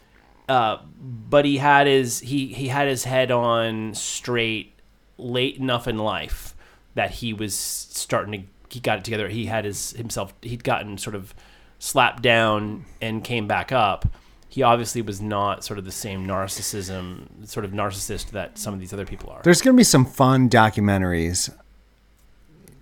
uh, 0.50 0.80
but 1.00 1.46
he 1.46 1.58
had 1.58 1.88
his 1.88 2.20
he 2.20 2.48
he 2.48 2.68
had 2.68 2.90
his 2.90 3.06
head 3.06 3.32
on 3.32 3.94
straight 3.94 4.74
late 5.18 5.56
enough 5.56 5.88
in 5.88 5.98
life 5.98 6.54
that 6.96 7.12
he 7.12 7.32
was 7.32 7.56
starting 7.56 8.32
to 8.34 8.48
he 8.70 8.82
got 8.82 8.98
it 8.98 9.06
together. 9.06 9.30
He 9.30 9.46
had 9.46 9.64
his 9.64 9.92
himself 9.92 10.34
he'd 10.42 10.66
gotten 10.66 10.98
sort 10.98 11.16
of 11.16 11.34
slapped 11.80 12.22
down 12.22 12.86
and 13.02 13.24
came 13.24 13.48
back 13.48 13.72
up. 13.72 14.06
He 14.52 14.64
obviously 14.64 15.02
was 15.02 15.22
not 15.22 15.64
sort 15.64 15.80
of 15.80 15.86
the 15.86 15.94
same 15.94 16.28
narcissism, 16.28 17.48
sort 17.48 17.64
of 17.64 17.72
narcissist 17.72 18.32
that 18.32 18.58
some 18.58 18.74
of 18.74 18.82
these 18.82 18.92
other 18.92 19.06
people 19.06 19.30
are. 19.30 19.40
There's 19.44 19.62
going 19.62 19.74
to 19.74 19.78
be 19.78 19.86
some 19.86 20.04
fun 20.06 20.50
documentaries, 20.50 21.50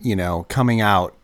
you 0.02 0.16
know, 0.16 0.48
coming 0.50 0.82
out 0.82 1.16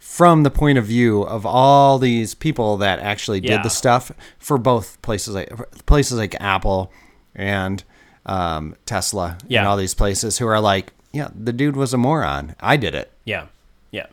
from 0.00 0.42
the 0.42 0.50
point 0.50 0.76
of 0.76 0.86
view 0.86 1.22
of 1.22 1.46
all 1.46 1.98
these 2.00 2.34
people 2.34 2.76
that 2.78 2.98
actually 2.98 3.40
did 3.40 3.50
Yeah. 3.50 3.62
the 3.62 3.70
stuff 3.70 4.10
for 4.40 4.58
both 4.58 5.00
places 5.02 5.34
like 5.36 5.52
places 5.86 6.18
like 6.18 6.34
Apple 6.40 6.90
and 7.36 7.84
um, 8.24 8.74
Tesla 8.86 9.38
Yeah. 9.46 9.60
and 9.60 9.68
all 9.68 9.76
these 9.76 9.94
places 9.94 10.38
who 10.38 10.48
are 10.48 10.60
like, 10.60 10.92
yeah, 11.12 11.28
the 11.32 11.52
dude 11.52 11.76
was 11.76 11.94
a 11.94 11.96
moron. 11.96 12.56
I 12.58 12.76
did 12.76 12.94
it. 12.96 13.12
Yeah. 13.24 13.46
Yeah. 13.92 14.06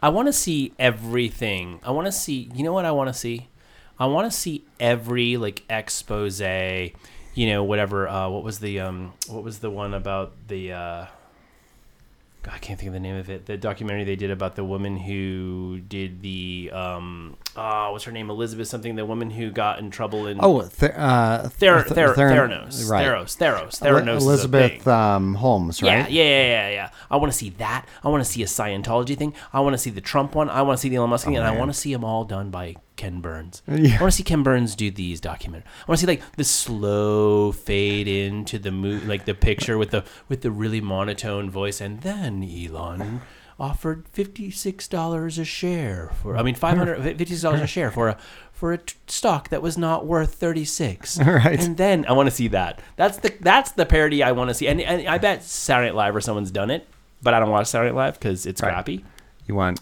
I 0.00 0.10
want 0.10 0.28
to 0.28 0.32
see 0.32 0.72
everything. 0.78 1.80
I 1.82 1.90
want 1.90 2.06
to 2.06 2.12
see, 2.12 2.48
you 2.54 2.62
know 2.62 2.72
what 2.72 2.84
I 2.84 2.92
want 2.92 3.08
to 3.08 3.14
see? 3.14 3.48
I 4.00 4.06
want 4.06 4.30
to 4.30 4.36
see 4.36 4.64
every 4.78 5.36
like 5.36 5.62
expose, 5.68 6.40
you 6.40 6.92
know, 7.36 7.64
whatever 7.64 8.08
uh 8.08 8.28
what 8.28 8.44
was 8.44 8.60
the 8.60 8.80
um 8.80 9.12
what 9.28 9.42
was 9.42 9.58
the 9.58 9.70
one 9.70 9.94
about 9.94 10.32
the 10.48 10.72
uh 10.72 11.06
God, 12.40 12.54
I 12.54 12.58
can't 12.58 12.78
think 12.78 12.88
of 12.88 12.92
the 12.94 13.00
name 13.00 13.16
of 13.16 13.28
it. 13.28 13.46
The 13.46 13.56
documentary 13.56 14.04
they 14.04 14.14
did 14.14 14.30
about 14.30 14.54
the 14.54 14.62
woman 14.64 14.96
who 14.96 15.80
did 15.80 16.22
the 16.22 16.70
um 16.72 17.36
oh, 17.56 17.90
what's 17.92 18.04
her 18.04 18.12
name? 18.12 18.30
Elizabeth 18.30 18.68
something, 18.68 18.94
the 18.94 19.04
woman 19.04 19.30
who 19.30 19.50
got 19.50 19.80
in 19.80 19.90
trouble 19.90 20.28
in 20.28 20.38
Oh, 20.40 20.62
th- 20.62 20.92
uh, 20.94 21.48
Ther- 21.48 21.82
th- 21.82 21.94
Ther- 21.94 22.14
Theranos. 22.14 22.88
right. 22.88 23.04
Theros. 23.04 23.36
Theros. 23.36 23.80
Theranos. 23.80 24.20
Elizabeth 24.20 24.86
um, 24.86 25.34
Holmes, 25.34 25.82
right? 25.82 26.08
yeah, 26.08 26.22
yeah, 26.22 26.46
yeah, 26.46 26.70
yeah. 26.70 26.90
I 27.10 27.16
want 27.16 27.32
to 27.32 27.36
see 27.36 27.50
that. 27.50 27.86
I 28.04 28.08
want 28.08 28.24
to 28.24 28.30
see 28.30 28.42
a 28.42 28.46
Scientology 28.46 29.16
thing. 29.18 29.34
I 29.52 29.58
want 29.60 29.74
to 29.74 29.78
see 29.78 29.90
the 29.90 30.00
Trump 30.00 30.36
one. 30.36 30.48
I 30.48 30.62
want 30.62 30.78
to 30.78 30.80
see 30.80 30.88
the 30.88 30.96
Elon 30.96 31.10
Musk 31.10 31.26
thing, 31.26 31.36
and 31.36 31.44
I 31.44 31.50
want 31.50 31.72
to 31.72 31.78
see 31.78 31.92
them 31.92 32.04
all 32.04 32.24
done 32.24 32.50
by 32.50 32.76
Ken 32.98 33.20
Burns. 33.22 33.62
Yeah. 33.68 33.96
I 33.96 34.00
want 34.02 34.12
to 34.12 34.16
see 34.18 34.22
Ken 34.22 34.42
Burns 34.42 34.74
do 34.76 34.90
these 34.90 35.20
documentaries. 35.22 35.64
I 35.64 35.84
want 35.88 36.00
to 36.00 36.06
see 36.06 36.06
like 36.12 36.22
the 36.36 36.44
slow 36.44 37.52
fade 37.52 38.06
into 38.08 38.58
the 38.58 38.70
mo- 38.70 39.00
like 39.06 39.24
the 39.24 39.34
picture 39.34 39.78
with 39.78 39.90
the 39.90 40.04
with 40.28 40.42
the 40.42 40.50
really 40.50 40.80
monotone 40.82 41.48
voice, 41.50 41.80
and 41.80 42.02
then 42.02 42.42
Elon 42.44 43.22
offered 43.58 44.06
fifty 44.08 44.50
six 44.50 44.86
dollars 44.88 45.38
a 45.38 45.44
share 45.44 46.10
for. 46.22 46.36
I 46.36 46.42
mean, 46.42 46.54
five 46.54 46.76
hundred 46.76 47.02
fifty 47.18 47.24
six 47.26 47.40
dollars 47.42 47.60
a 47.62 47.66
share 47.66 47.90
for 47.90 48.08
a 48.08 48.18
for 48.52 48.72
a 48.72 48.78
t- 48.78 48.94
stock 49.06 49.48
that 49.50 49.62
was 49.62 49.78
not 49.78 50.06
worth 50.06 50.34
thirty 50.34 50.64
six. 50.64 51.18
Right. 51.24 51.58
And 51.62 51.76
then 51.76 52.04
I 52.06 52.12
want 52.12 52.28
to 52.28 52.34
see 52.34 52.48
that. 52.48 52.80
That's 52.96 53.18
the 53.18 53.32
that's 53.40 53.72
the 53.72 53.86
parody 53.86 54.22
I 54.22 54.32
want 54.32 54.50
to 54.50 54.54
see. 54.54 54.68
And, 54.68 54.80
and 54.80 55.08
I 55.08 55.18
bet 55.18 55.42
Saturday 55.44 55.88
Night 55.88 55.94
Live 55.96 56.16
or 56.16 56.20
someone's 56.20 56.50
done 56.50 56.70
it, 56.70 56.86
but 57.22 57.32
I 57.34 57.40
don't 57.40 57.50
watch 57.50 57.68
Saturday 57.68 57.90
Night 57.92 57.96
Live 58.04 58.14
because 58.14 58.46
it's 58.46 58.60
Right. 58.62 58.72
crappy. 58.72 59.04
You 59.46 59.54
want 59.54 59.80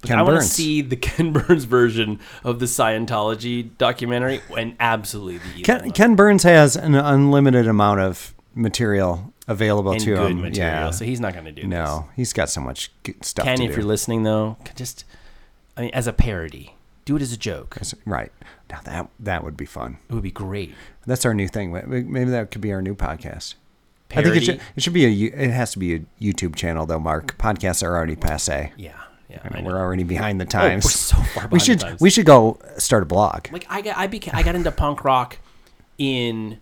But 0.00 0.08
Ken 0.08 0.18
I 0.18 0.22
want 0.22 0.40
to 0.40 0.46
see 0.46 0.80
the 0.80 0.96
Ken 1.08 1.32
Burns 1.32 1.64
version 1.64 2.20
of 2.44 2.60
the 2.60 2.66
Scientology 2.66 3.76
documentary 3.78 4.40
and 4.56 4.76
absolutely 4.78 5.38
the 5.56 5.62
Ken, 5.62 5.90
Ken 5.90 6.14
Burns 6.14 6.44
has 6.44 6.76
an 6.76 6.94
unlimited 6.94 7.66
amount 7.66 8.00
of 8.00 8.34
material 8.54 9.32
available 9.48 9.92
and 9.92 10.00
to 10.00 10.14
good 10.14 10.30
him. 10.30 10.40
material, 10.42 10.84
yeah. 10.86 10.90
so 10.90 11.04
he's 11.04 11.20
not 11.20 11.32
going 11.32 11.46
to 11.46 11.52
do 11.52 11.62
this. 11.62 11.70
no, 11.70 12.08
he's 12.14 12.32
got 12.32 12.48
so 12.48 12.60
much 12.60 12.92
stuff 13.22 13.44
Ken, 13.44 13.60
if 13.60 13.70
do. 13.70 13.76
you're 13.76 13.86
listening 13.86 14.22
though, 14.22 14.56
just 14.76 15.04
I 15.76 15.82
mean, 15.82 15.90
as 15.92 16.06
a 16.06 16.12
parody, 16.12 16.74
do 17.04 17.16
it 17.16 17.22
as 17.22 17.32
a 17.32 17.36
joke. 17.36 17.76
right. 18.04 18.32
Now 18.70 18.80
that 18.84 19.08
that 19.18 19.42
would 19.44 19.56
be 19.56 19.64
fun. 19.64 19.98
It 20.08 20.14
would 20.14 20.22
be 20.22 20.30
great. 20.30 20.74
That's 21.06 21.24
our 21.24 21.32
new 21.34 21.48
thing. 21.48 21.72
Maybe 21.72 22.30
that 22.30 22.50
could 22.50 22.60
be 22.60 22.72
our 22.72 22.82
new 22.82 22.94
podcast. 22.94 23.54
I 24.14 24.22
think 24.22 24.36
it 24.36 24.44
should, 24.44 24.60
it 24.76 24.82
should 24.82 24.92
be 24.92 25.04
a 25.06 25.30
it 25.32 25.50
has 25.50 25.72
to 25.72 25.78
be 25.78 25.94
a 25.94 26.00
YouTube 26.20 26.54
channel 26.54 26.86
though. 26.86 26.98
Mark 26.98 27.36
podcasts 27.38 27.82
are 27.82 27.94
already 27.96 28.16
passe. 28.16 28.72
Yeah, 28.76 28.98
yeah. 29.30 29.38
I 29.44 29.48
I 29.48 29.54
mean, 29.54 29.64
know. 29.64 29.70
we're 29.70 29.78
already 29.78 30.04
behind 30.04 30.40
the 30.40 30.44
Oh, 30.46 30.48
times. 30.48 30.84
we're 30.84 30.90
so 30.90 31.16
far 31.16 31.48
behind 31.48 31.52
we 31.52 31.58
should 31.60 32.00
we 32.00 32.10
should 32.10 32.26
go 32.26 32.58
start 32.78 33.02
a 33.02 33.06
blog. 33.06 33.52
like 33.52 33.66
I 33.68 33.80
got 33.82 33.96
I 33.96 34.06
became 34.06 34.34
I 34.34 34.42
got 34.42 34.54
into 34.54 34.70
punk 34.72 35.04
rock 35.04 35.38
in 35.98 36.58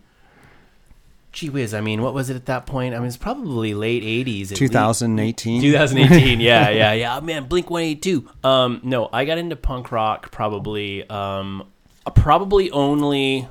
gee 1.33 1.51
whiz, 1.51 1.75
I 1.75 1.83
mean, 1.83 2.01
what 2.01 2.15
was 2.15 2.31
it 2.31 2.37
at 2.37 2.47
that 2.47 2.65
point? 2.65 2.95
I 2.95 2.99
mean, 2.99 3.09
it's 3.09 3.19
probably 3.19 3.75
late 3.75 4.03
80s. 4.03 4.55
2018. 4.57 5.61
2018, 5.61 6.41
yeah, 6.41 6.69
yeah, 6.71 6.93
yeah. 6.95 7.19
Oh, 7.19 7.21
man, 7.21 7.45
Blink 7.45 7.69
182. 7.69 8.27
Um 8.43 8.81
no, 8.83 9.11
I 9.13 9.25
got 9.27 9.37
into 9.37 9.55
punk 9.57 9.93
rock 9.93 10.31
probably 10.33 11.07
um 11.11 11.69
probably 12.15 12.71
only 12.71 13.49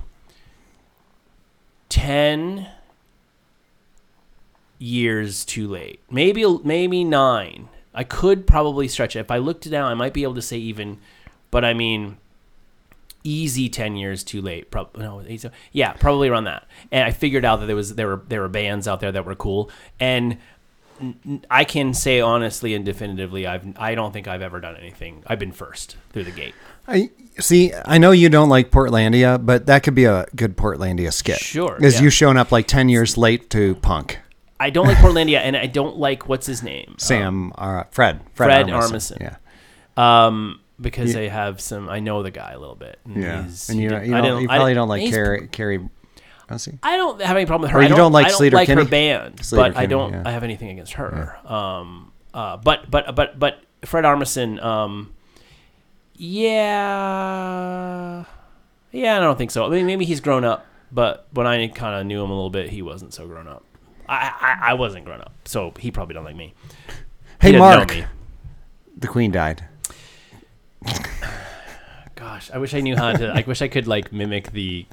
10 1.89 2.67
years 4.79 5.45
too 5.45 5.67
late. 5.67 5.99
Maybe 6.09 6.45
maybe 6.63 7.03
9. 7.03 7.69
I 7.95 8.03
could 8.03 8.45
probably 8.45 8.87
stretch 8.87 9.15
it. 9.15 9.19
If 9.19 9.31
I 9.31 9.37
looked 9.37 9.65
it 9.65 9.69
down, 9.69 9.89
I 9.89 9.95
might 9.95 10.13
be 10.13 10.23
able 10.23 10.35
to 10.35 10.41
say 10.41 10.57
even 10.57 10.99
but 11.49 11.63
I 11.65 11.73
mean 11.73 12.17
easy 13.23 13.69
10 13.69 13.95
years 13.95 14.23
too 14.23 14.39
late 14.39 14.69
probably 14.69 15.01
no 15.03 15.23
yeah 15.71 15.93
probably 15.93 16.27
around 16.27 16.43
that 16.43 16.67
and 16.91 17.03
i 17.03 17.09
figured 17.09 17.43
out 17.43 17.59
that 17.59 17.65
there 17.65 17.75
was 17.75 17.95
there 17.95 18.05
were 18.05 18.21
there 18.27 18.39
were 18.39 18.47
bands 18.47 18.87
out 18.87 18.99
there 18.99 19.11
that 19.11 19.25
were 19.25 19.33
cool 19.33 19.67
and 19.99 20.37
i 21.49 21.63
can 21.63 21.91
say 21.91 22.21
honestly 22.21 22.75
and 22.75 22.85
definitively 22.85 23.47
i've 23.47 23.65
i 23.79 23.95
don't 23.95 24.11
think 24.11 24.27
i've 24.27 24.43
ever 24.43 24.59
done 24.59 24.75
anything 24.75 25.23
i've 25.25 25.39
been 25.39 25.51
first 25.51 25.97
through 26.11 26.23
the 26.23 26.29
gate 26.29 26.53
I 26.87 27.09
see. 27.39 27.73
I 27.85 27.97
know 27.97 28.11
you 28.11 28.29
don't 28.29 28.49
like 28.49 28.69
Portlandia, 28.69 29.43
but 29.43 29.65
that 29.65 29.83
could 29.83 29.95
be 29.95 30.05
a 30.05 30.25
good 30.35 30.55
Portlandia 30.55 31.11
skit. 31.11 31.39
Sure, 31.39 31.77
is 31.81 31.95
yeah. 31.95 32.03
you 32.03 32.09
showing 32.09 32.37
up 32.37 32.51
like 32.51 32.67
ten 32.67 32.89
years 32.89 33.17
late 33.17 33.49
to 33.51 33.75
punk. 33.75 34.19
I 34.59 34.69
don't 34.69 34.87
like 34.87 34.97
portlandia 34.97 35.39
and 35.39 35.55
i 35.57 35.65
don't 35.65 35.97
like 35.97 36.27
what's 36.29 36.45
his 36.45 36.63
name 36.63 36.95
Sam, 36.99 37.51
uh, 37.57 37.83
Fred, 37.91 38.21
Fred 38.33 38.67
Armisen. 38.67 39.17
Armisen. 39.17 39.37
Yeah, 39.97 40.25
um 40.27 40.59
because 40.79 41.15
I 41.15 41.27
have 41.29 41.61
some 41.61 41.89
I 41.89 41.99
know 42.01 42.21
the 42.21 42.31
guy 42.31 42.51
a 42.51 42.59
little 42.59 42.75
bit 42.75 42.99
and 43.05 43.15
yeah. 43.15 43.47
And 43.69 43.77
you, 43.77 43.83
you, 43.83 43.89
don't, 43.89 44.03
you 44.05 44.11
probably 44.11 44.41
didn't- 44.41 44.75
don't 44.75 44.89
like 44.89 45.09
Carrie. 45.09 45.47
Carrie. 45.47 45.89
I. 46.49 46.57
I 46.83 46.97
don't 46.97 47.19
have 47.21 47.37
any 47.37 47.45
problem 47.47 47.63
with 47.63 47.71
her. 47.71 47.79
Or 47.79 47.81
I 47.81 47.85
you 47.85 47.89
don't, 47.89 47.97
don't 47.97 48.11
like 48.11 48.27
I 48.27 48.29
don't 48.29 48.41
Sleater 48.41 48.53
like 48.53 48.67
her 48.67 48.85
band, 48.85 49.37
Sleater 49.37 49.55
but 49.55 49.77
I 49.77 49.85
don't 49.87 50.13
yeah. 50.13 50.23
I 50.25 50.31
have 50.31 50.43
anything 50.43 50.69
against 50.69 50.93
her. 50.93 51.37
Um, 51.45 52.11
uh, 52.35 52.57
but 52.57 52.91
but 52.91 53.15
but 53.15 53.39
but 53.39 53.61
Fred 53.83 54.03
Armisen, 54.03 54.61
um, 54.63 55.13
yeah, 56.85 58.23
yeah, 58.91 59.17
I 59.17 59.19
don't 59.19 59.37
think 59.37 59.51
so. 59.51 59.65
I 59.65 59.69
mean, 59.69 59.85
maybe 59.85 60.05
he's 60.05 60.19
grown 60.19 60.43
up, 60.43 60.65
but 60.91 61.27
when 61.31 61.47
I 61.47 61.67
kind 61.67 61.99
of 61.99 62.05
knew 62.05 62.23
him 62.23 62.29
a 62.29 62.33
little 62.33 62.49
bit, 62.49 62.69
he 62.69 62.81
wasn't 62.81 63.13
so 63.13 63.27
grown 63.27 63.47
up. 63.47 63.63
I, 64.07 64.31
I 64.61 64.71
I 64.71 64.73
wasn't 64.75 65.05
grown 65.05 65.21
up, 65.21 65.33
so 65.45 65.73
he 65.79 65.91
probably 65.91 66.13
don't 66.13 66.23
like 66.25 66.35
me. 66.35 66.53
Hey, 67.41 67.51
didn't 67.51 67.59
Mark. 67.59 67.89
me. 67.89 68.05
The 68.97 69.07
Queen 69.07 69.31
died. 69.31 69.63
Gosh, 72.15 72.49
I 72.51 72.57
wish 72.59 72.73
I 72.73 72.79
knew 72.81 72.95
how 72.95 73.11
to. 73.13 73.27
I 73.33 73.43
wish 73.45 73.61
I 73.61 73.67
could 73.67 73.87
like 73.87 74.13
mimic 74.13 74.51
the 74.51 74.85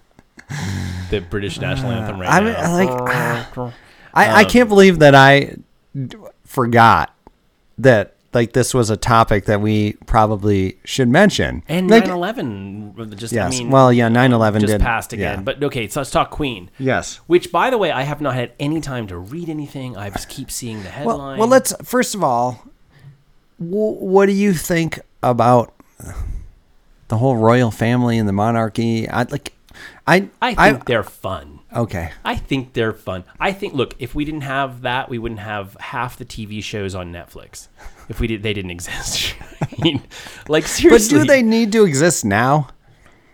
the 1.11 1.21
British 1.21 1.61
national 1.61 1.93
anthem 1.93 2.21
right 2.21 2.29
I 2.31 2.41
now. 2.41 2.73
like, 2.73 2.89
ah. 2.91 3.73
I, 4.15 4.27
I 4.41 4.43
Um, 4.45 4.49
can't 4.51 4.69
believe 4.69 4.99
that 4.99 5.15
I 5.15 5.57
d- 5.95 6.17
forgot 6.45 7.15
that 7.79 8.17
like 8.35 8.53
this 8.53 8.73
was 8.73 8.89
a 8.91 8.97
topic 8.97 9.45
that 9.45 9.61
we 9.61 9.93
probably 10.07 10.79
should 10.85 11.09
mention. 11.09 11.63
and 11.69 11.91
like, 11.91 12.05
9/11 12.05 13.17
just 13.17 13.33
yes, 13.33 13.55
I 13.55 13.59
mean, 13.59 13.71
well, 13.71 13.93
yeah, 13.93 14.09
9/11 14.09 14.61
just 14.61 14.73
did 14.73 14.81
passed 14.81 15.13
again. 15.13 15.39
yeah. 15.39 15.43
But 15.43 15.63
okay, 15.65 15.89
so 15.89 16.01
let's 16.01 16.11
talk 16.11 16.31
Queen. 16.31 16.71
yes. 16.79 17.17
Which, 17.27 17.53
by 17.53 17.71
the 17.71 17.79
way, 17.79 17.91
I 17.93 18.03
have 18.03 18.21
not 18.21 18.35
had 18.35 18.53
any 18.59 18.81
time 18.81 19.07
to 19.09 19.19
read 19.19 19.49
anything. 19.49 19.97
I 19.97 20.11
just 20.11 20.29
keep 20.29 20.51
seeing 20.51 20.83
the 20.83 20.89
headline. 20.89 21.19
Well, 21.19 21.37
well, 21.39 21.49
let's 21.49 21.75
first 21.83 22.15
of 22.15 22.23
all, 22.25 22.65
w- 23.61 23.97
what 23.99 24.27
do 24.27 24.33
you 24.33 24.55
think 24.55 25.01
about 25.23 25.73
the 27.09 27.19
whole 27.19 27.37
royal 27.37 27.71
family 27.71 28.19
and 28.19 28.29
the 28.29 28.33
monarchy? 28.33 29.09
I 29.09 29.25
like, 29.25 29.53
I, 30.07 30.29
I 30.41 30.55
think 30.73 30.87
they're 30.87 31.05
fun. 31.05 31.52
Okay. 31.75 32.13
I 32.25 32.37
think 32.37 32.73
they're 32.73 32.93
fun. 32.93 33.25
I 33.41 33.53
think 33.53 33.75
look, 33.75 33.95
if 33.99 34.15
we 34.15 34.25
didn't 34.25 34.43
have 34.43 34.83
that, 34.83 35.09
we 35.09 35.19
wouldn't 35.19 35.41
have 35.41 35.77
half 35.81 36.17
the 36.17 36.25
TV 36.25 36.63
shows 36.63 36.95
on 36.95 37.13
Netflix. 37.13 37.69
If 38.09 38.21
we 38.21 38.27
did, 38.27 38.43
they 38.43 38.53
didn't 38.53 38.71
exist. 38.79 39.35
I 39.61 39.83
mean, 39.83 40.03
like 40.49 40.67
seriously. 40.67 41.19
But 41.19 41.23
do 41.25 41.29
they 41.29 41.43
need 41.43 41.73
to 41.73 41.85
exist 41.85 42.25
now? 42.25 42.69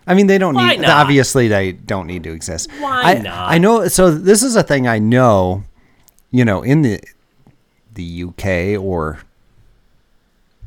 I 0.06 0.14
mean, 0.14 0.26
they 0.26 0.38
don't 0.38 0.54
Why 0.54 0.70
need. 0.70 0.80
not? 0.80 0.90
Obviously, 0.90 1.48
they 1.48 1.72
don't 1.72 2.06
need 2.06 2.22
to 2.22 2.32
exist. 2.32 2.70
Why 2.80 3.02
I, 3.02 3.14
not? 3.18 3.50
I 3.50 3.58
know. 3.58 3.88
So 3.88 4.10
this 4.10 4.42
is 4.42 4.56
a 4.56 4.62
thing 4.62 4.86
I 4.86 4.98
know. 4.98 5.64
You 6.30 6.44
know, 6.44 6.62
in 6.62 6.82
the 6.82 7.00
the 7.94 8.24
UK 8.24 8.82
or 8.82 9.20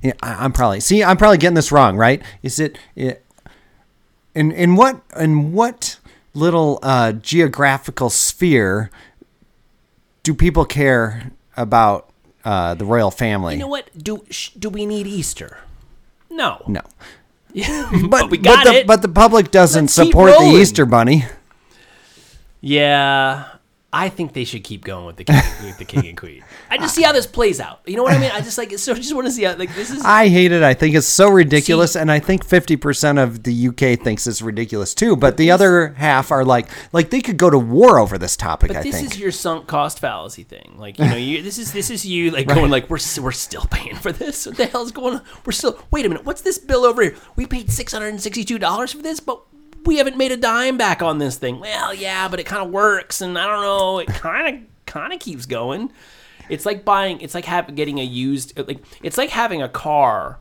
yeah, 0.02 0.14
I, 0.22 0.44
I'm 0.46 0.54
probably 0.54 0.80
see. 0.80 1.04
I'm 1.04 1.18
probably 1.18 1.38
getting 1.38 1.56
this 1.56 1.72
wrong, 1.72 1.98
right? 1.98 2.22
Is 2.44 2.60
it? 2.60 2.78
it 2.96 3.26
in 4.34 4.52
in 4.52 4.76
what 4.76 5.02
in 5.20 5.52
what 5.54 5.98
little 6.34 6.80
uh, 6.82 7.12
geographical 7.14 8.10
sphere 8.10 8.90
do 10.24 10.34
people 10.34 10.66
care 10.66 11.32
about 11.58 12.10
uh, 12.46 12.76
the 12.76 12.86
royal 12.86 13.12
family? 13.12 13.56
You 13.56 13.62
know 13.62 13.68
what? 13.68 13.90
Do 13.98 14.24
sh- 14.30 14.52
do 14.52 14.70
we 14.70 14.86
need 14.86 15.08
Easter? 15.08 15.60
No. 16.30 16.64
no. 16.68 16.82
but, 17.54 18.10
But, 18.10 18.30
we 18.30 18.38
got 18.38 18.64
but 18.64 18.72
the, 18.72 18.80
it. 18.80 18.88
But 18.88 19.02
the 19.02 19.10
public 19.10 19.52
doesn't 19.52 19.84
Let's 19.84 19.94
support 19.94 20.34
the. 20.38 20.46
Easter 20.46 20.86
Bunny. 20.86 21.26
yeah, 22.62 23.51
I 23.94 24.08
think 24.08 24.32
they 24.32 24.46
should 24.46 24.64
keep 24.64 24.86
going 24.86 25.06
with 25.06 25.18
the 25.18 25.26
king, 25.26 25.42
with 25.66 25.78
the 25.78 25.84
king 25.84 26.08
and 26.08 26.18
queen. 26.18 26.46
I 26.70 26.78
just 26.78 26.96
see 26.96 27.02
how 27.02 27.12
this 27.12 27.28
plays 27.28 27.60
out. 27.60 27.82
You 27.86 27.98
know 27.98 28.04
what 28.04 28.14
I 28.14 28.20
mean? 28.20 28.32
I 28.32 28.40
just 28.40 28.58
like 28.58 28.72
so. 28.78 28.94
I 28.94 28.96
just 28.96 29.14
want 29.14 29.28
to 29.28 29.32
see 29.34 29.44
how 29.44 29.56
like 29.58 29.76
this 29.76 29.92
is. 29.92 30.02
I 30.06 30.30
hate 30.30 30.54
it. 30.54 30.64
I 30.64 30.74
think 30.74 30.96
it's 30.96 31.08
so 31.08 31.30
ridiculous, 31.30 31.98
and 31.98 32.10
I 32.10 32.20
think 32.20 32.46
fifty 32.46 32.78
percent 32.78 33.20
of 33.20 33.44
the 33.44 33.68
UK 33.68 34.00
thinks 34.00 34.28
it's 34.28 34.42
ridiculous 34.42 34.94
too. 34.94 35.18
But 35.18 35.36
the 35.36 35.52
other 35.52 35.90
half 35.98 36.32
are 36.32 36.46
like, 36.46 36.70
like 36.94 37.10
they 37.10 37.20
could 37.20 37.36
go 37.36 37.50
to 37.50 37.60
war 37.60 38.00
over 38.00 38.18
this 38.18 38.38
topic. 38.38 38.70
But 38.70 38.78
I 38.78 38.84
this 38.84 38.96
think. 39.02 39.12
is 39.12 39.20
your 39.20 39.32
sunk 39.32 39.68
cost 39.68 40.00
fallacy 40.00 40.44
thing. 40.44 40.76
Like 40.78 40.98
you 40.98 41.06
know, 41.06 41.18
you, 41.18 41.42
this 41.42 41.58
is 41.58 41.74
this 41.74 41.90
is 41.90 42.06
you 42.06 42.32
like 42.32 42.48
going 42.48 42.72
like 42.72 42.90
we're 42.90 43.00
we're 43.22 43.32
still 43.34 43.66
paying 43.72 43.96
for 43.96 44.14
this. 44.14 44.46
What 44.46 44.56
the 44.56 44.68
hell's 44.68 44.94
going 44.94 45.16
on? 45.16 45.24
We're 45.46 45.52
still 45.52 45.78
wait 45.92 46.06
a 46.06 46.10
minute. 46.10 46.24
What's 46.24 46.42
this 46.42 46.58
bill 46.58 46.86
over 46.86 47.02
here? 47.02 47.16
We 47.36 47.46
paid 47.46 47.70
six 47.70 47.92
hundred 47.92 48.08
and 48.10 48.22
sixty 48.22 48.46
two 48.46 48.58
dollars 48.58 48.94
for 48.94 49.02
this, 49.02 49.20
but 49.20 49.42
we 49.86 49.98
haven't 49.98 50.18
made 50.18 50.32
a 50.32 50.38
dime 50.38 50.78
back 50.78 51.02
on 51.02 51.18
this 51.18 51.38
thing. 51.38 51.60
Well, 51.60 51.94
yeah, 51.94 52.28
but 52.28 52.40
it 52.40 52.46
kind 52.46 52.64
of 52.64 52.72
works, 52.72 53.22
and 53.22 53.38
I 53.38 53.48
don't 53.48 53.62
know. 53.62 54.00
It 54.00 54.08
kind 54.08 54.56
of 54.56 54.86
kind 54.86 55.14
of 55.14 55.20
keeps 55.20 55.46
going. 55.46 55.92
It's 56.50 56.66
like 56.66 56.84
buying. 56.86 57.22
It's 57.22 57.34
like 57.34 57.46
having 57.46 57.76
getting 57.76 58.00
a 58.00 58.04
used. 58.04 58.58
Uh, 58.60 58.66
like 58.68 58.84
it's 59.02 59.18
like 59.18 59.30
having 59.30 59.62
a 59.62 59.70
car. 59.70 60.40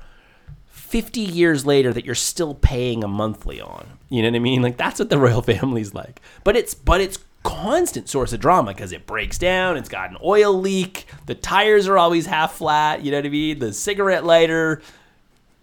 50 0.67 1.21
years 1.21 1.65
later 1.65 1.93
that 1.93 2.05
you're 2.05 2.17
still 2.17 2.53
paying 2.53 3.05
a 3.05 3.09
monthly 3.09 3.61
on. 3.61 3.87
You 4.09 4.23
know 4.23 4.29
what 4.29 4.35
I 4.35 4.41
mean? 4.41 4.61
Like 4.61 4.77
that's 4.77 4.99
what 4.99 5.09
the 5.09 5.19
royal 5.19 5.41
family's 5.43 5.95
like. 5.95 6.21
But 6.43 6.57
it's 6.57 6.75
but 6.75 7.01
it's 7.01 7.19
constant 7.45 8.09
source 8.09 8.33
of 8.33 8.41
drama 8.41 8.73
because 8.75 8.91
it 8.91 9.07
breaks 9.07 9.39
down, 9.39 9.77
it's 9.77 9.89
got 9.89 10.11
an 10.11 10.17
oil 10.23 10.53
leak, 10.53 11.07
the 11.27 11.35
tires 11.35 11.87
are 11.87 11.97
always 11.97 12.27
half 12.27 12.55
flat, 12.55 13.03
you 13.03 13.11
know 13.11 13.19
what 13.19 13.27
I 13.27 13.31
mean? 13.31 13.59
The 13.61 13.73
cigarette 13.73 14.25
lighter 14.25 14.83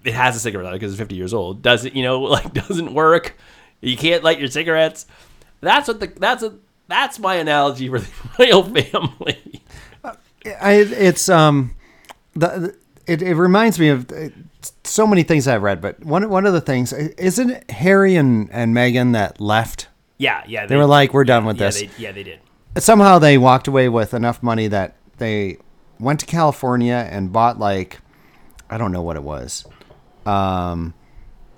it 0.04 0.14
has 0.14 0.36
a 0.36 0.40
cigarette 0.40 0.66
lighter 0.66 0.78
because 0.78 0.94
it's 0.94 1.00
50 1.00 1.16
years 1.16 1.34
old. 1.34 1.62
Does 1.62 1.86
it, 1.86 1.94
you 1.94 2.04
know, 2.04 2.22
like 2.22 2.54
doesn't 2.54 2.94
work. 2.94 3.36
You 3.82 3.98
can't 3.98 4.24
light 4.24 4.40
your 4.40 4.50
cigarettes. 4.50 5.06
That's 5.62 5.88
what 5.88 6.00
the 6.00 6.08
that's 6.08 6.44
a 6.44 6.56
that's 6.88 7.20
my 7.20 7.36
analogy 7.36 7.90
for 7.90 8.00
the 8.00 8.10
royal 8.40 8.64
family. 8.64 9.62
I, 10.62 10.74
it's 10.76 11.30
um, 11.30 11.76
the 12.34 12.76
it, 13.06 13.22
it 13.22 13.36
reminds 13.36 13.80
me 13.80 13.90
of 13.90 14.12
uh, 14.12 14.30
so 14.84 15.08
many 15.08 15.24
things 15.24 15.48
I've 15.48 15.62
read, 15.64 15.82
but 15.82 16.04
one 16.04 16.30
one 16.30 16.46
of 16.46 16.54
the 16.54 16.62
things 16.62 16.94
isn't 16.94 17.70
Harry 17.72 18.16
and 18.16 18.50
and 18.52 18.76
Meghan 18.76 19.14
that 19.14 19.42
left. 19.42 19.88
Yeah, 20.18 20.44
yeah. 20.48 20.66
They 20.66 20.76
were 20.76 20.86
like, 20.86 21.14
"We're 21.14 21.24
done 21.24 21.46
with 21.46 21.58
yeah, 21.58 21.66
this." 21.68 21.82
They, 21.82 21.90
yeah, 21.98 22.12
they 22.12 22.24
did. 22.24 22.40
somehow 22.78 23.20
they 23.20 23.38
walked 23.38 23.68
away 23.68 23.90
with 23.90 24.14
enough 24.14 24.42
money 24.42 24.68
that 24.68 24.96
they 25.18 25.58
went 26.00 26.20
to 26.22 26.26
California 26.26 27.08
and 27.10 27.32
bought 27.32 27.60
like 27.60 28.00
I 28.70 28.78
don't 28.78 28.92
know 28.92 29.02
what 29.02 29.16
it 29.16 29.24
was, 29.24 29.66
um, 30.26 30.94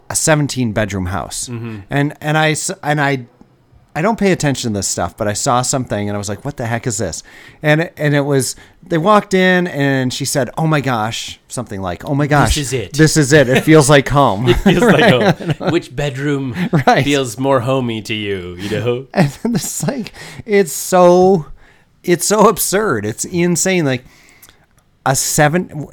a 0.10 0.15
17 0.15 0.72
bedroom 0.74 1.08
house, 1.08 1.48
mm-hmm. 1.50 1.80
and 1.89 2.15
and 2.22 2.38
I 2.38 2.56
and 2.84 3.00
I. 3.02 3.26
I 3.95 4.04
don't 4.04 4.19
pay 4.19 4.32
attention 4.32 4.72
to 4.72 4.80
this 4.80 4.88
stuff, 4.88 5.17
but 5.17 5.28
I 5.28 5.34
saw 5.34 5.62
something 5.63 6.08
and 6.08 6.15
I 6.15 6.19
was 6.19 6.30
like, 6.30 6.45
"What 6.45 6.58
the 6.58 6.67
heck 6.67 6.86
is 6.86 7.00
this?" 7.00 7.24
And 7.63 7.82
it- 7.82 7.93
and 7.98 8.13
it 8.13 8.22
was 8.22 8.56
they 8.88 9.00
walked 9.00 9.34
in 9.34 9.67
and 9.67 10.13
she 10.13 10.26
said, 10.26 10.52
"Oh 10.60 10.67
my 10.67 10.80
gosh," 10.80 11.39
something 11.48 11.82
like, 11.82 12.06
"Oh 12.06 12.13
my 12.13 12.28
gosh, 12.28 12.56
this 12.56 12.67
is 12.67 12.74
it." 12.74 12.93
This 12.93 13.17
is 13.17 13.34
it. 13.34 13.50
It 13.50 13.62
feels 13.63 13.89
like 13.89 14.08
home." 14.22 14.48
it 14.48 14.54
Feels 14.58 14.84
like 14.84 15.58
home. 15.60 15.72
Which 15.72 15.93
bedroom 15.93 16.54
Right. 16.88 17.04
feels 17.04 17.39
more 17.39 17.62
homey 17.62 18.02
to 18.04 18.13
you? 18.13 18.56
You 18.58 18.69
know. 18.69 19.08
and 19.13 19.38
it's 19.56 19.86
like 19.86 20.13
it's 20.45 20.72
so 20.72 21.48
it's 22.04 22.28
so 22.28 22.48
absurd 22.48 23.06
it's 23.06 23.26
insane 23.26 23.86
like 23.86 24.06
a 25.06 25.16
seven 25.16 25.88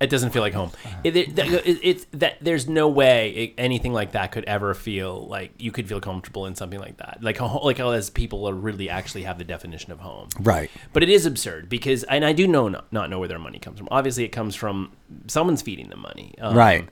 It 0.00 0.08
doesn't 0.08 0.30
feel 0.30 0.42
like 0.42 0.54
home. 0.54 0.70
It, 1.02 1.16
it, 1.16 1.38
it, 1.38 1.78
it's 1.82 2.06
that 2.12 2.36
there's 2.40 2.68
no 2.68 2.88
way 2.88 3.30
it, 3.30 3.54
anything 3.58 3.92
like 3.92 4.12
that 4.12 4.32
could 4.32 4.44
ever 4.44 4.72
feel 4.74 5.26
like 5.26 5.52
you 5.58 5.72
could 5.72 5.88
feel 5.88 6.00
comfortable 6.00 6.46
in 6.46 6.54
something 6.54 6.78
like 6.78 6.98
that. 6.98 7.18
Like 7.20 7.40
like 7.40 7.80
as 7.80 8.10
people 8.10 8.48
are 8.48 8.54
really 8.54 8.88
actually 8.88 9.24
have 9.24 9.38
the 9.38 9.44
definition 9.44 9.92
of 9.92 10.00
home. 10.00 10.28
right 10.40 10.70
But 10.92 11.02
it 11.02 11.08
is 11.08 11.26
absurd 11.26 11.68
because, 11.68 12.04
and 12.04 12.24
I 12.24 12.32
do 12.32 12.46
know 12.46 12.68
not, 12.68 12.92
not 12.92 13.10
know 13.10 13.18
where 13.18 13.28
their 13.28 13.38
money 13.38 13.58
comes 13.58 13.78
from. 13.78 13.88
Obviously, 13.90 14.24
it 14.24 14.30
comes 14.30 14.54
from 14.54 14.92
someone's 15.26 15.62
feeding 15.62 15.88
them 15.90 16.00
money, 16.00 16.34
um, 16.40 16.56
Right. 16.56 16.88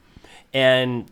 And 0.52 1.08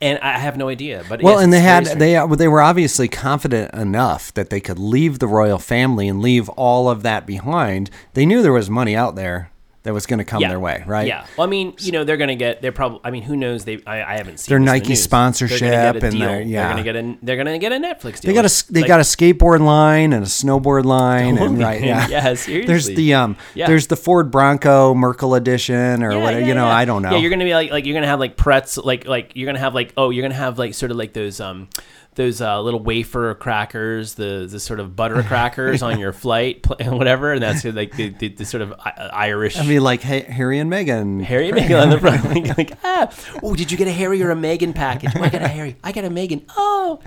and 0.00 0.18
I 0.20 0.38
have 0.38 0.56
no 0.56 0.68
idea. 0.68 1.04
But 1.08 1.22
well 1.22 1.34
yes, 1.34 1.44
and 1.44 1.52
they 1.52 1.60
had 1.60 1.86
strange. 1.86 2.00
they 2.00 2.16
uh, 2.16 2.26
they 2.26 2.48
were 2.48 2.60
obviously 2.60 3.08
confident 3.08 3.72
enough 3.74 4.32
that 4.34 4.50
they 4.50 4.60
could 4.60 4.78
leave 4.78 5.18
the 5.18 5.26
royal 5.26 5.58
family 5.58 6.08
and 6.08 6.20
leave 6.20 6.48
all 6.50 6.88
of 6.88 7.02
that 7.02 7.26
behind 7.26 7.90
they 8.14 8.26
knew 8.26 8.42
there 8.42 8.52
was 8.52 8.68
money 8.68 8.94
out 8.96 9.16
there 9.16 9.50
that 9.86 9.94
was 9.94 10.04
going 10.06 10.18
to 10.18 10.24
come 10.24 10.42
their 10.42 10.60
way 10.60 10.84
right 10.86 11.06
Yeah. 11.06 11.26
Well, 11.38 11.46
I 11.46 11.50
mean, 11.50 11.74
you 11.78 11.92
know, 11.92 12.04
they're 12.04 12.16
going 12.18 12.28
to 12.28 12.36
get. 12.36 12.60
They're 12.60 12.72
probably. 12.72 13.00
I 13.04 13.10
mean, 13.10 13.22
who 13.22 13.36
knows? 13.36 13.64
They. 13.64 13.80
I, 13.86 14.02
I 14.14 14.16
haven't 14.18 14.38
seen 14.38 14.52
Their 14.52 14.58
the 14.58 14.64
Nike 14.66 14.90
news. 14.90 15.02
sponsorship 15.02 15.60
They're 15.60 15.70
gonna 15.70 16.00
get 16.00 16.02
a 16.02 16.06
and 16.08 16.20
their- 16.20 16.42
yeah. 16.42 16.62
They're 16.62 16.72
going 16.84 16.84
to 16.84 16.92
get 16.92 16.96
a. 16.96 17.24
They're 17.24 17.36
going 17.36 17.46
to 17.46 17.58
get 17.58 17.72
a 17.72 17.76
Netflix 17.76 18.20
deal. 18.20 18.28
they 18.30 18.34
got 18.34 18.44
a 18.44 18.72
they 18.72 18.82
got 18.82 19.00
a 19.00 19.04
skateboard 19.04 19.60
line 19.60 20.12
and 20.12 20.22
a 20.22 20.26
snowboard 20.26 20.84
line 20.84 21.38
and 21.38 21.58
right 21.58 21.82
yeah 21.82 22.06
Yeah, 22.08 22.34
there's 22.66 22.86
the 22.86 23.14
um 23.14 23.36
Yeah. 23.54 23.66
there's 23.66 23.86
the 23.86 23.96
Ford 23.96 24.30
Bronco 24.30 24.92
Markle 24.94 25.34
edition 25.34 26.02
or 26.02 26.12
Yeah, 26.12 26.22
whatever 26.22 26.40
yeah, 26.40 26.46
you 26.48 26.54
know 26.54 26.66
yeah. 26.66 26.74
I 26.76 26.84
don't 26.84 27.02
know 27.02 27.12
Yeah, 27.12 27.18
you're 27.18 27.30
gonna 27.30 27.44
be 27.44 27.54
like 27.54 27.70
like 27.70 27.86
you're 27.86 27.94
gonna 27.94 28.06
have 28.06 28.20
like 28.20 28.36
pretz 28.36 28.76
like 28.78 29.06
like 29.06 29.32
you're 29.34 29.46
gonna 29.46 29.58
have 29.58 29.74
like 29.74 29.92
oh 29.96 30.10
you're 30.10 30.22
gonna 30.22 30.34
have 30.34 30.58
like 30.58 30.74
sort 30.74 30.90
of 30.90 30.96
like 30.96 31.12
those 31.12 31.40
um 31.40 31.68
those 32.16 32.40
uh, 32.40 32.60
little 32.60 32.80
wafer 32.80 33.34
crackers 33.34 34.14
the 34.14 34.46
the 34.50 34.58
sort 34.58 34.80
of 34.80 34.96
butter 34.96 35.22
crackers 35.22 35.82
on 35.82 35.98
your 35.98 36.12
flight 36.12 36.66
whatever 36.86 37.32
and 37.32 37.42
that's 37.42 37.64
like 37.64 37.94
the, 37.96 38.08
the, 38.08 38.28
the 38.28 38.44
sort 38.44 38.62
of 38.62 38.74
Irish. 39.12 39.58
I 39.58 39.64
mean, 39.66 39.82
like 39.82 40.02
Ha- 40.02 40.24
Harry 40.28 40.58
and 40.58 40.70
Meghan. 40.70 41.22
Harry 41.22 41.48
and 41.48 41.58
Meghan 41.58 41.82
on 41.82 41.90
the 41.90 42.00
front, 42.00 42.24
like, 42.24 42.56
like 42.58 42.78
ah, 42.84 43.12
oh, 43.42 43.54
did 43.54 43.70
you 43.70 43.78
get 43.78 43.88
a 43.88 43.92
Harry 43.92 44.22
or 44.22 44.30
a 44.30 44.34
Meghan 44.36 44.74
package? 44.74 45.12
Oh, 45.14 45.22
I 45.22 45.28
got 45.28 45.42
a 45.42 45.48
Harry. 45.48 45.76
I 45.84 45.92
got 45.92 46.04
a 46.04 46.10
Meghan. 46.10 46.42
Oh, 46.56 47.00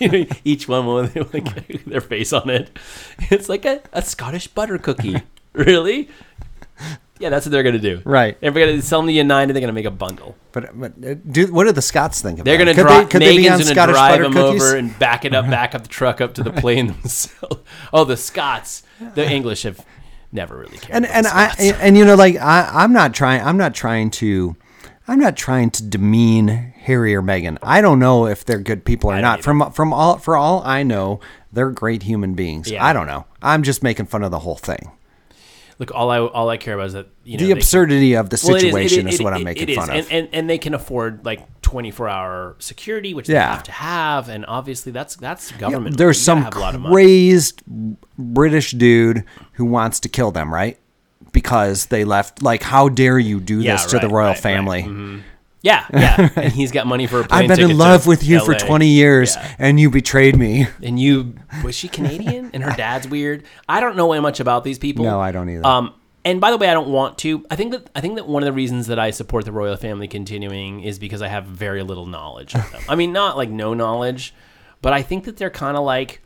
each 0.44 0.68
one 0.68 0.86
with 0.86 1.34
like 1.34 1.84
their 1.84 2.00
face 2.00 2.32
on 2.32 2.50
it. 2.50 2.76
It's 3.30 3.48
like 3.48 3.64
a, 3.64 3.82
a 3.92 4.02
Scottish 4.02 4.48
butter 4.48 4.78
cookie. 4.78 5.22
really? 5.52 6.08
Yeah, 7.20 7.28
that's 7.28 7.44
what 7.46 7.52
they're 7.52 7.62
gonna 7.62 7.78
do. 7.78 8.00
Right. 8.04 8.40
They're 8.40 8.50
gonna 8.50 8.80
sell 8.82 9.00
them 9.00 9.06
to 9.08 9.12
United. 9.12 9.52
They're 9.52 9.60
gonna 9.60 9.72
make 9.74 9.84
a 9.84 9.90
bundle. 9.90 10.34
But, 10.52 10.70
but 10.78 10.92
uh, 11.04 11.14
do, 11.30 11.52
what 11.52 11.64
do 11.64 11.72
the 11.72 11.82
Scots 11.82 12.20
think 12.22 12.38
of 12.40 12.44
They're 12.46 12.58
gonna 12.58 12.74
Could 12.74 12.82
drive. 12.82 13.04
they, 13.04 13.10
could 13.10 13.22
they 13.22 13.36
be 13.36 13.48
on 13.48 13.58
gonna 13.58 13.70
Scottish 13.70 13.94
drive 13.94 14.20
them 14.22 14.32
cookies? 14.32 14.62
over 14.62 14.76
and 14.76 14.98
back 14.98 15.24
it 15.24 15.34
up, 15.34 15.44
back 15.50 15.74
up 15.74 15.82
the 15.82 15.88
truck 15.88 16.20
up 16.20 16.34
to 16.34 16.42
the 16.42 16.50
plane 16.52 16.88
themselves. 16.88 17.58
Oh, 17.92 18.04
the 18.04 18.16
Scots, 18.16 18.82
the 19.14 19.28
English 19.30 19.62
have 19.64 19.84
never 20.32 20.56
really 20.56 20.78
cared. 20.78 21.04
and 21.04 21.04
about 21.04 21.16
and 21.16 21.26
the 21.26 21.76
I 21.76 21.78
and 21.86 21.96
you 21.98 22.04
know 22.04 22.14
like 22.14 22.36
I 22.36 22.68
I'm 22.72 22.92
not 22.92 23.12
trying 23.14 23.42
I'm 23.42 23.56
not 23.56 23.74
trying 23.74 24.10
to 24.12 24.56
I'm 25.06 25.18
not 25.18 25.36
trying 25.36 25.70
to 25.72 25.82
demean 25.82 26.48
Harry 26.48 27.14
or 27.14 27.20
Meghan. 27.22 27.58
I 27.62 27.80
don't 27.80 27.98
know 27.98 28.26
if 28.26 28.44
they're 28.44 28.60
good 28.60 28.84
people 28.84 29.10
or 29.10 29.20
not. 29.20 29.42
From 29.42 29.70
from 29.72 29.92
all 29.92 30.18
for 30.18 30.36
all 30.36 30.62
I 30.64 30.84
know, 30.84 31.20
they're 31.52 31.70
great 31.70 32.04
human 32.04 32.34
beings. 32.34 32.70
Yeah. 32.70 32.84
I 32.84 32.92
don't 32.92 33.06
know. 33.06 33.26
I'm 33.42 33.62
just 33.62 33.82
making 33.82 34.06
fun 34.06 34.22
of 34.22 34.30
the 34.30 34.38
whole 34.40 34.56
thing. 34.56 34.92
Look, 35.80 35.92
all 35.94 36.10
I 36.10 36.18
all 36.18 36.48
I 36.50 36.58
care 36.58 36.74
about 36.74 36.88
is 36.88 36.92
that 36.92 37.08
you 37.24 37.38
know 37.38 37.44
The 37.46 37.52
absurdity 37.52 38.12
of 38.14 38.28
the 38.30 38.38
Well, 38.46 38.54
it 38.54 38.58
is- 38.58 38.64
it 38.64 38.72
situation 38.72 39.08
is, 39.08 39.18
it- 39.18 39.24
what 39.24 39.32
I'm 39.32 39.42
making 39.44 39.62
it 39.64 39.70
is. 39.70 39.76
fun 39.76 39.90
and, 39.90 39.98
of. 40.00 40.12
and 40.12 40.28
and 40.32 40.48
they 40.50 40.58
can 40.58 40.74
afford 40.74 41.24
like 41.24 41.40
24 41.62 42.06
hour 42.08 42.56
security, 42.58 43.14
which 43.14 43.26
they 43.26 43.34
have 43.34 43.62
to 43.64 43.72
have, 43.72 44.28
and 44.28 44.44
obviously 44.46 44.92
that's 44.92 45.16
that's 45.16 45.50
government. 45.52 45.96
There's 45.96 46.18
You 46.18 46.24
some 46.24 46.42
have 46.42 46.54
a 46.54 46.58
lot 46.60 46.74
of 46.74 46.82
money. 46.82 46.92
crazed 46.94 47.62
British 48.18 48.72
dude 48.72 49.24
who 49.52 49.64
wants 49.64 49.98
to 50.00 50.08
kill 50.10 50.30
them, 50.30 50.52
right? 50.52 50.78
Because 51.32 51.86
they 51.86 52.04
left. 52.04 52.42
Like, 52.42 52.62
how 52.62 52.88
dare 52.90 53.18
you 53.18 53.40
do 53.40 53.60
Yeah, 53.60 53.72
this 53.76 53.86
to 53.86 53.98
the 54.00 54.08
royal 54.08 54.18
right, 54.26 54.28
right. 54.30 54.38
family? 54.38 54.82
Mm-hmm. 54.82 55.18
Yeah, 55.62 55.84
yeah, 55.92 56.30
and 56.36 56.52
he's 56.52 56.72
got 56.72 56.86
money 56.86 57.06
for 57.06 57.20
a 57.20 57.24
plane 57.28 57.50
I've 57.50 57.56
been 57.58 57.70
in 57.70 57.76
love 57.76 58.06
with 58.06 58.24
you 58.24 58.42
for 58.44 58.54
20 58.54 58.86
years, 58.86 59.36
Yeah. 59.36 59.54
and 59.58 59.78
you 59.78 59.90
betrayed 59.90 60.36
me. 60.36 60.66
And 60.82 60.98
you 60.98 61.34
was 61.62 61.74
she 61.74 61.88
Canadian? 61.88 62.50
and 62.54 62.62
her 62.64 62.70
dad's 62.76 63.06
weird. 63.06 63.44
I 63.68 63.80
don't 63.80 63.96
know 63.96 64.18
much 64.22 64.40
about 64.40 64.64
these 64.64 64.78
people. 64.78 65.04
No, 65.04 65.20
I 65.20 65.32
don't 65.32 65.48
either. 65.50 65.66
Um, 65.66 65.92
and 66.24 66.40
by 66.40 66.50
the 66.50 66.56
way, 66.56 66.68
I 66.68 66.74
don't 66.74 66.88
want 66.88 67.18
to. 67.18 67.44
I 67.50 67.56
think 67.56 67.72
that 67.72 67.90
I 67.94 68.00
think 68.00 68.16
that 68.16 68.26
one 68.26 68.42
of 68.42 68.46
the 68.46 68.52
reasons 68.52 68.86
that 68.86 68.98
I 68.98 69.10
support 69.10 69.44
the 69.44 69.52
royal 69.52 69.76
family 69.76 70.08
continuing 70.08 70.80
is 70.82 70.98
because 70.98 71.20
I 71.22 71.28
have 71.28 71.44
very 71.44 71.82
little 71.82 72.06
knowledge 72.06 72.54
of 72.54 72.70
them. 72.72 72.82
I 72.88 72.94
mean, 72.94 73.12
not 73.12 73.36
like 73.36 73.50
no 73.50 73.74
knowledge, 73.74 74.34
but 74.82 74.92
I 74.92 75.02
think 75.02 75.24
that 75.24 75.36
they're 75.36 75.50
kind 75.50 75.76
of 75.76 75.84
like, 75.84 76.20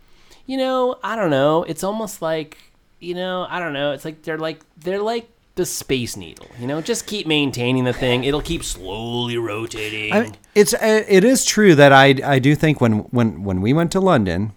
you 0.47 0.57
know, 0.57 0.97
I 1.03 1.17
don't 1.17 1.31
know. 1.31 1.63
It's 1.65 1.83
almost 1.85 2.23
like, 2.23 2.59
you 3.01 3.15
know, 3.15 3.47
I 3.49 3.59
don't 3.61 3.73
know. 3.73 3.93
It's 3.93 4.05
like 4.05 4.23
they're 4.23 4.39
like 4.39 4.61
they're 4.79 5.03
like 5.03 5.29
the 5.57 5.67
space 5.67 6.17
needle. 6.17 6.47
You 6.59 6.67
know, 6.67 6.81
just 6.81 7.07
keep 7.07 7.27
maintaining 7.27 7.85
the 7.85 7.93
thing. 7.93 8.25
It'll 8.25 8.43
keep 8.43 8.65
slowly 8.65 9.39
rotating. 9.39 10.13
I- 10.13 10.33
it's 10.55 10.75
uh, 10.75 11.05
it 11.09 11.25
is 11.25 11.45
true 11.45 11.75
that 11.75 11.93
I 11.93 12.15
I 12.25 12.39
do 12.39 12.55
think 12.55 12.81
when 12.81 13.01
when 13.11 13.45
when 13.45 13.61
we 13.61 13.73
went 13.73 13.91
to 13.93 14.01
London, 14.01 14.53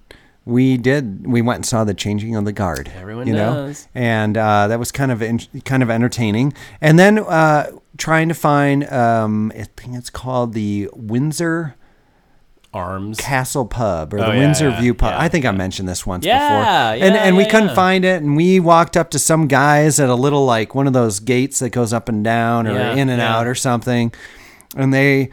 we 0.45 0.77
did 0.77 1.25
we 1.27 1.41
went 1.41 1.57
and 1.57 1.65
saw 1.65 1.83
the 1.83 1.93
changing 1.93 2.35
of 2.35 2.45
the 2.45 2.53
guard. 2.53 2.91
Everyone 2.95 3.27
you 3.27 3.33
know, 3.33 3.67
does. 3.67 3.87
and 3.95 4.37
uh, 4.37 4.67
that 4.67 4.79
was 4.79 4.91
kind 4.91 5.11
of 5.11 5.21
in, 5.21 5.39
kind 5.65 5.83
of 5.83 5.89
entertaining. 5.89 6.53
And 6.81 6.97
then 6.99 7.19
uh, 7.19 7.71
trying 7.97 8.27
to 8.29 8.35
find 8.35 8.87
um, 8.91 9.51
I 9.55 9.63
think 9.75 9.95
it's 9.95 10.09
called 10.09 10.53
the 10.53 10.89
Windsor 10.93 11.75
Arms. 12.73 13.17
Castle 13.17 13.65
Pub 13.65 14.13
or 14.13 14.19
oh, 14.19 14.21
the 14.21 14.27
Oh, 14.27 14.31
yeah, 14.31 14.39
Windsor 14.39 14.69
yeah, 14.69 14.81
View 14.81 14.93
Pub. 14.93 15.11
yeah, 15.11 15.21
I 15.21 15.29
think 15.29 15.45
I 15.45 15.51
mentioned 15.51 15.87
this 15.87 16.05
once 16.05 16.25
before. 16.25 16.39
and 17.05 17.15
and 17.15 17.37
we 17.37 17.45
couldn't 17.45 17.75
find 17.75 18.05
it 18.05 18.21
and 18.21 18.35
we 18.35 18.59
walked 18.59 18.97
up 18.97 19.09
to 19.11 19.19
some 19.19 19.47
guys 19.47 19.99
at 19.99 20.09
a 20.09 20.15
little 20.15 20.45
like 20.45 20.75
one 20.75 20.87
of 20.87 20.93
those 20.93 21.19
gates 21.19 21.59
that 21.59 21.69
goes 21.69 21.93
up 21.93 22.09
and 22.09 22.23
down 22.23 22.67
or 22.67 22.77
in 22.77 23.09
and 23.09 23.21
out 23.21 23.47
or 23.47 23.55
something. 23.55 24.13
And 24.75 24.93
they 24.93 25.29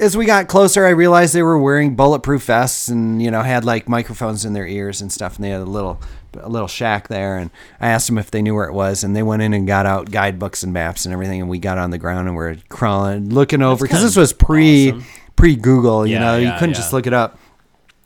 as 0.00 0.16
we 0.16 0.26
got 0.26 0.48
closer, 0.48 0.84
I 0.86 0.90
realized 0.90 1.34
they 1.34 1.42
were 1.42 1.58
wearing 1.58 1.94
bulletproof 1.94 2.44
vests 2.44 2.88
and 2.88 3.22
you 3.22 3.30
know 3.30 3.42
had 3.42 3.64
like 3.64 3.88
microphones 3.88 4.44
in 4.44 4.52
their 4.52 4.66
ears 4.66 5.00
and 5.00 5.12
stuff. 5.12 5.36
And 5.36 5.44
they 5.44 5.50
had 5.50 5.60
a 5.60 5.64
little 5.64 6.00
a 6.34 6.48
little 6.48 6.68
shack 6.68 7.08
there. 7.08 7.36
And 7.36 7.50
I 7.80 7.88
asked 7.88 8.06
them 8.08 8.18
if 8.18 8.30
they 8.30 8.42
knew 8.42 8.54
where 8.54 8.66
it 8.66 8.72
was, 8.72 9.04
and 9.04 9.14
they 9.14 9.22
went 9.22 9.42
in 9.42 9.54
and 9.54 9.66
got 9.66 9.86
out 9.86 10.10
guidebooks 10.10 10.62
and 10.62 10.72
maps 10.72 11.04
and 11.04 11.12
everything. 11.12 11.40
And 11.40 11.48
we 11.50 11.58
got 11.58 11.78
on 11.78 11.90
the 11.90 11.98
ground 11.98 12.28
and 12.28 12.36
we 12.36 12.44
are 12.44 12.56
crawling, 12.68 13.30
looking 13.30 13.62
over 13.62 13.84
because 13.84 14.02
this 14.02 14.16
was 14.16 14.32
pre 14.32 14.90
awesome. 14.90 15.04
Pre 15.38 15.56
Google. 15.56 16.06
You 16.06 16.14
Yeah, 16.14 16.20
know, 16.20 16.36
you 16.36 16.52
couldn't 16.52 16.70
yeah. 16.70 16.76
just 16.76 16.92
look 16.92 17.06
it 17.06 17.12
up. 17.14 17.38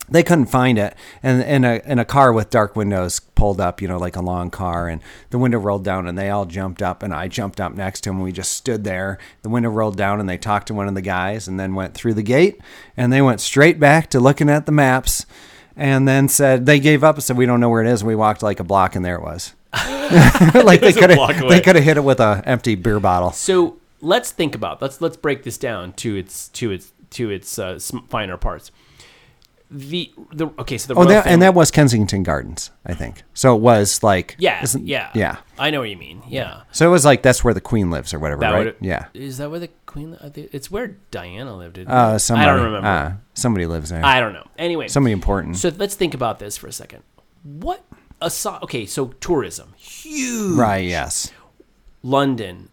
They 0.08 0.22
couldn't 0.22 0.46
find 0.46 0.78
it. 0.78 0.94
And 1.22 1.42
in 1.42 1.64
a 1.64 1.80
in 1.86 1.98
a 1.98 2.04
car 2.04 2.32
with 2.32 2.50
dark 2.50 2.76
windows 2.76 3.20
pulled 3.20 3.60
up 3.60 3.80
you 3.80 3.88
know 3.88 3.96
like 3.96 4.14
a 4.14 4.20
long 4.20 4.50
car 4.50 4.86
and 4.88 5.00
the 5.30 5.38
window 5.38 5.58
rolled 5.58 5.84
down 5.84 6.06
and 6.06 6.18
they 6.18 6.28
all 6.28 6.44
jumped 6.44 6.82
up 6.82 7.02
and 7.02 7.14
I 7.14 7.28
jumped 7.28 7.60
up 7.60 7.74
next 7.74 8.02
to 8.02 8.10
him 8.10 8.16
and 8.16 8.24
we 8.24 8.32
just 8.32 8.52
stood 8.52 8.84
there. 8.84 9.18
The 9.40 9.48
window 9.48 9.70
rolled 9.70 9.96
down 9.96 10.20
and 10.20 10.28
they 10.28 10.36
talked 10.36 10.66
to 10.66 10.74
one 10.74 10.86
of 10.86 10.94
the 10.94 11.00
guys 11.00 11.48
and 11.48 11.58
then 11.58 11.74
went 11.74 11.94
through 11.94 12.14
the 12.14 12.22
gate 12.22 12.60
and 12.96 13.10
they 13.10 13.22
went 13.22 13.40
straight 13.40 13.80
back 13.80 14.10
to 14.10 14.20
looking 14.20 14.50
at 14.50 14.66
the 14.66 14.72
maps 14.72 15.24
and 15.74 16.06
then 16.06 16.28
said 16.28 16.66
they 16.66 16.78
gave 16.78 17.02
up 17.02 17.14
and 17.14 17.24
said 17.24 17.38
we 17.38 17.46
don't 17.46 17.60
know 17.60 17.70
where 17.70 17.82
it 17.82 17.88
is 17.88 18.02
and 18.02 18.08
we 18.08 18.14
walked 18.14 18.42
like 18.42 18.60
a 18.60 18.64
block 18.64 18.94
and 18.94 19.04
there 19.04 19.16
it 19.16 19.22
was. 19.22 19.54
Like 20.54 20.80
they 20.82 20.92
could 20.92 21.08
have 21.10 21.48
they 21.48 21.60
could 21.62 21.76
have 21.76 21.84
hit 21.84 21.96
it 21.96 22.04
with 22.04 22.20
a 22.20 22.42
empty 22.44 22.74
beer 22.74 23.00
bottle. 23.00 23.32
So 23.32 23.78
let's 24.02 24.30
think 24.30 24.54
about 24.54 24.82
let's 24.82 25.00
let's 25.00 25.16
break 25.16 25.44
this 25.44 25.56
down 25.56 25.92
to 25.94 26.16
its 26.16 26.48
to 26.48 26.70
its 26.70 26.91
to 27.12 27.30
its 27.30 27.58
uh, 27.58 27.78
finer 28.08 28.36
parts. 28.36 28.70
The 29.74 30.12
the 30.30 30.48
okay, 30.58 30.76
so 30.76 30.92
the 30.92 31.00
oh 31.00 31.04
that, 31.06 31.22
family, 31.24 31.32
and 31.32 31.40
that 31.40 31.54
was 31.54 31.70
Kensington 31.70 32.22
Gardens 32.22 32.70
I 32.84 32.92
think 32.92 33.22
so 33.32 33.56
it 33.56 33.62
was 33.62 34.02
like 34.02 34.36
yeah 34.38 34.62
isn't- 34.62 34.86
yeah 34.86 35.08
yeah 35.14 35.38
I 35.58 35.70
know 35.70 35.80
what 35.80 35.88
you 35.88 35.96
mean 35.96 36.22
yeah 36.28 36.64
So 36.72 36.86
it 36.86 36.90
was 36.90 37.06
like 37.06 37.22
that's 37.22 37.42
where 37.42 37.54
the 37.54 37.62
queen 37.62 37.90
lives 37.90 38.12
or 38.12 38.18
whatever, 38.18 38.40
that 38.42 38.50
right? 38.50 38.64
would 38.66 38.76
yeah. 38.82 39.06
is 39.14 39.38
that 39.38 39.50
where 39.50 39.60
the 39.60 39.70
queen 39.86 40.14
it's 40.34 40.70
where 40.70 40.88
Diana 41.10 41.56
lived 41.56 41.78
isn't 41.78 41.90
Uh, 41.90 42.18
somebody, 42.18 42.50
I 42.50 42.52
don't 42.54 42.64
remember 42.66 42.86
Uh, 42.86 43.12
somebody 43.32 43.64
lives 43.64 43.88
there. 43.88 44.04
I 44.04 44.20
don't 44.20 44.34
know 44.34 44.46
anyway 44.58 44.88
somebody 44.88 45.14
important. 45.14 45.56
so 45.56 45.72
let's 45.78 45.94
think 45.94 46.12
about 46.12 46.38
this 46.38 46.58
for 46.58 46.66
a 46.66 46.72
second 46.72 47.02
what 47.42 47.82
aside 48.20 48.62
okay 48.64 48.84
so 48.84 49.06
tourism 49.20 49.72
huge 49.78 50.54
right? 50.58 50.84
Yes. 50.84 51.32
London. 52.02 52.68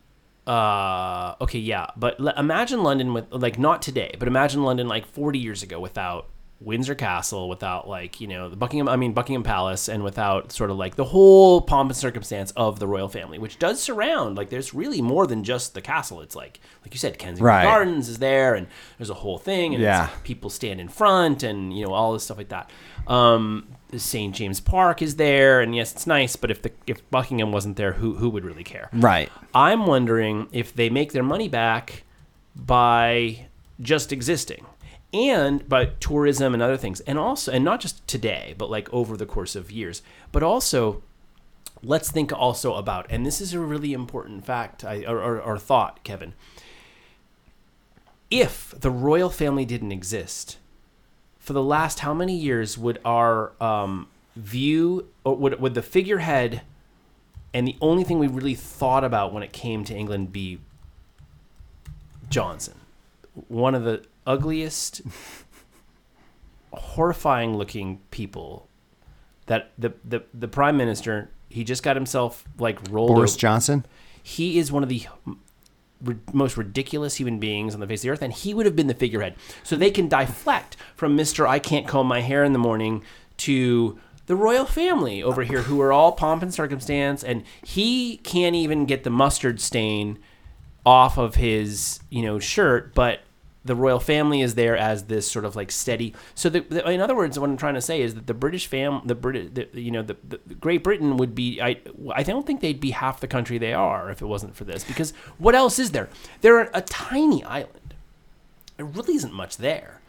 Uh, 0.50 1.36
okay, 1.42 1.60
yeah, 1.60 1.88
but 1.96 2.20
l- 2.20 2.34
imagine 2.36 2.82
London 2.84 3.14
with 3.14 3.32
like 3.32 3.60
not 3.60 3.82
today, 3.82 4.16
but 4.18 4.28
imagine 4.28 4.64
London 4.64 4.88
like 4.88 5.06
40 5.06 5.38
years 5.38 5.62
ago 5.64 5.80
without 5.80 6.28
Windsor 6.60 6.96
Castle, 6.96 7.48
without 7.48 7.88
like 7.88 8.20
you 8.20 8.28
know 8.28 8.50
the 8.50 8.56
Buckingham, 8.56 8.90
I 8.90 8.96
mean 8.96 9.14
Buckingham 9.14 9.44
Palace, 9.44 9.88
and 9.88 10.04
without 10.04 10.52
sort 10.52 10.72
of 10.72 10.78
like 10.78 10.96
the 10.96 11.06
whole 11.06 11.62
pomp 11.62 11.90
and 11.92 11.96
circumstance 11.98 12.52
of 12.58 12.80
the 12.80 12.88
royal 12.88 13.08
family, 13.08 13.38
which 13.38 13.60
does 13.60 13.82
surround 13.82 14.36
like 14.38 14.50
there's 14.50 14.74
really 14.74 15.02
more 15.02 15.28
than 15.28 15.44
just 15.44 15.74
the 15.76 15.82
castle. 15.82 16.20
It's 16.22 16.36
like 16.36 16.60
like 16.84 16.94
you 16.94 17.00
said, 17.00 17.18
Kensington 17.20 17.46
Right. 17.46 17.64
Gardens 17.64 18.10
is 18.10 18.18
there, 18.18 18.56
and 18.56 18.68
there's 18.98 19.10
a 19.12 19.14
whole 19.14 19.38
thing, 19.38 19.74
and 19.76 19.84
Yeah. 19.84 20.10
people 20.24 20.50
stand 20.50 20.82
in 20.82 20.90
front, 20.90 21.44
and 21.44 21.72
you 21.78 21.86
know 21.86 21.94
all 21.94 22.12
this 22.14 22.24
stuff 22.24 22.38
like 22.38 22.50
that. 22.50 22.70
Um, 23.08 23.68
St 23.98 24.36
James 24.36 24.60
Park 24.60 25.02
is 25.02 25.16
there, 25.16 25.62
and 25.62 25.76
yes, 25.76 25.94
it's 25.94 26.06
nice, 26.06 26.36
but 26.36 26.52
if 26.52 26.62
the 26.62 26.72
if 26.86 27.10
Buckingham 27.10 27.52
wasn't 27.52 27.78
there, 27.78 27.94
who 27.94 28.16
who 28.16 28.30
would 28.30 28.46
really 28.46 28.64
care? 28.64 28.90
Right. 28.94 29.32
I'm 29.56 29.86
wondering 29.86 30.48
if 30.52 30.74
they 30.74 30.90
make 30.90 31.12
their 31.12 31.24
money 31.24 31.48
back 31.48 32.04
by 32.56 33.48
just 33.82 34.12
existing 34.12 34.66
and 35.14 35.68
by 35.68 35.86
tourism 36.00 36.54
and 36.54 36.62
other 36.62 36.78
things 36.78 37.00
and 37.02 37.18
also 37.18 37.52
and 37.52 37.64
not 37.64 37.80
just 37.80 38.06
today 38.08 38.54
but 38.58 38.70
like 38.70 38.92
over 38.94 39.18
the 39.18 39.26
course 39.26 39.56
of 39.56 39.72
years 39.72 40.02
but 40.32 40.44
also 40.44 41.02
let's 41.82 42.12
think 42.12 42.32
also 42.32 42.76
about 42.76 43.08
and 43.10 43.26
this 43.26 43.42
is 43.42 43.54
a 43.54 43.60
really 43.60 43.94
important 43.94 44.46
fact 44.46 44.84
I, 44.84 45.04
or, 45.06 45.20
or, 45.20 45.42
or 45.42 45.58
thought 45.58 46.04
kevin 46.04 46.34
if 48.30 48.76
the 48.80 48.92
royal 48.92 49.30
family 49.30 49.66
didn't 49.66 49.92
exist 49.92 50.58
for 51.50 51.54
the 51.54 51.64
last 51.64 52.02
how 52.02 52.14
many 52.14 52.36
years 52.36 52.78
would 52.78 53.00
our 53.04 53.54
um, 53.60 54.08
view 54.36 55.08
or 55.24 55.36
would, 55.36 55.60
would 55.60 55.74
the 55.74 55.82
figurehead 55.82 56.62
and 57.56 57.68
the 57.68 57.76
only 57.82 58.04
thing 58.04 58.20
we 58.20 58.28
really 58.28 58.54
thought 58.54 59.04
about 59.04 59.34
when 59.34 59.42
it 59.42 59.52
came 59.52 59.84
to 59.86 59.96
England 59.96 60.32
be 60.32 60.60
Johnson, 62.30 62.76
one 63.48 63.74
of 63.74 63.84
the 63.84 64.04
ugliest, 64.28 65.02
horrifying 66.72 67.58
looking 67.58 68.00
people. 68.12 68.68
That 69.48 69.72
the 69.76 69.94
the 70.06 70.22
the 70.32 70.48
prime 70.48 70.78
minister 70.78 71.32
he 71.50 71.64
just 71.64 71.82
got 71.82 71.96
himself 71.96 72.44
like 72.60 72.78
rolled. 72.92 73.16
Boris 73.16 73.32
over. 73.32 73.40
Johnson. 73.40 73.88
He 74.22 74.60
is 74.60 74.72
one 74.72 74.84
of 74.84 74.90
the 74.90 75.08
most 76.34 76.58
ridiculous 76.58 77.16
human 77.16 77.40
beings 77.40 77.74
on 77.74 77.80
the 77.80 77.88
face 77.88 78.00
of 78.00 78.04
the 78.04 78.10
earth, 78.10 78.22
and 78.22 78.34
he 78.34 78.54
would 78.54 78.66
have 78.66 78.76
been 78.76 78.88
the 78.88 78.94
figurehead. 78.94 79.36
So 79.64 79.76
they 79.76 79.92
can 79.92 80.08
deflect 80.08 80.78
from 80.96 81.16
Mister 81.16 81.46
I 81.48 81.60
can't 81.60 81.88
comb 81.88 82.08
my 82.08 82.22
hair 82.22 82.44
in 82.44 82.54
the 82.54 82.60
morning 82.60 83.04
to 83.38 84.00
the 84.26 84.36
royal 84.36 84.66
family 84.66 85.24
over 85.24 85.44
here, 85.44 85.64
who 85.64 85.82
are 85.82 85.92
all 85.92 86.12
pomp 86.12 86.44
and 86.44 86.54
circumstance, 86.54 87.24
and 87.24 87.44
he 87.64 88.18
can't 88.18 88.56
even 88.56 88.86
get 88.86 89.04
the 89.04 89.10
mustard 89.10 89.60
stain 89.60 90.20
off 90.86 91.18
of 91.18 91.36
his 91.36 92.00
you 92.10 92.22
know 92.22 92.40
shirt, 92.40 92.94
but 92.94 93.20
the 93.66 93.76
royal 93.76 94.00
family 94.00 94.42
is 94.42 94.56
there 94.56 94.78
as 94.78 95.06
this 95.06 95.30
sort 95.30 95.46
of 95.46 95.56
like 95.56 95.72
steady. 95.72 96.14
So, 96.34 96.50
the, 96.50 96.62
the, 96.62 96.90
in 96.90 97.02
other 97.02 97.16
words, 97.16 97.38
what 97.38 97.50
I'm 97.50 97.58
trying 97.58 97.74
to 97.74 97.82
say 97.82 98.02
is 98.02 98.16
that 98.16 98.28
the 98.28 98.34
British 98.34 98.68
fam, 98.68 99.02
the 99.06 99.16
British, 99.16 99.68
you 99.74 99.92
know, 99.92 100.02
the, 100.02 100.16
the, 100.28 100.38
Great 100.56 100.84
Britain 100.84 101.18
would 101.18 101.36
be. 101.36 101.62
I 101.62 101.78
I 102.14 102.24
don't 102.24 102.48
think 102.48 102.62
they'd 102.62 102.80
be 102.80 102.92
half 102.92 103.20
the 103.20 103.28
country 103.28 103.58
they 103.58 103.74
are 103.74 104.10
if 104.10 104.22
it 104.22 104.26
wasn't 104.26 104.56
for 104.56 104.64
this. 104.64 104.84
Because 104.84 105.12
what 105.38 105.56
else 105.56 105.78
is 105.78 105.92
there? 105.92 106.10
They're 106.42 106.70
a 106.74 106.82
tiny 106.82 107.44
island. 107.44 107.94
There 108.78 108.86
really 108.86 109.16
isn't 109.16 109.34
much 109.34 109.58
there. 109.58 110.00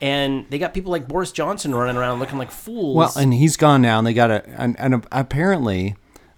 And 0.00 0.46
they 0.50 0.58
got 0.58 0.74
people 0.74 0.92
like 0.92 1.08
Boris 1.08 1.32
Johnson 1.32 1.74
running 1.74 1.96
around 1.96 2.18
looking 2.18 2.38
like 2.38 2.50
fools. 2.50 2.96
Well, 2.96 3.12
and 3.16 3.32
he's 3.32 3.56
gone 3.56 3.80
now, 3.80 3.98
and 3.98 4.06
they 4.06 4.12
got 4.14 4.30
a 4.30 4.46
and, 4.58 4.78
and 4.78 5.06
apparently, 5.12 5.96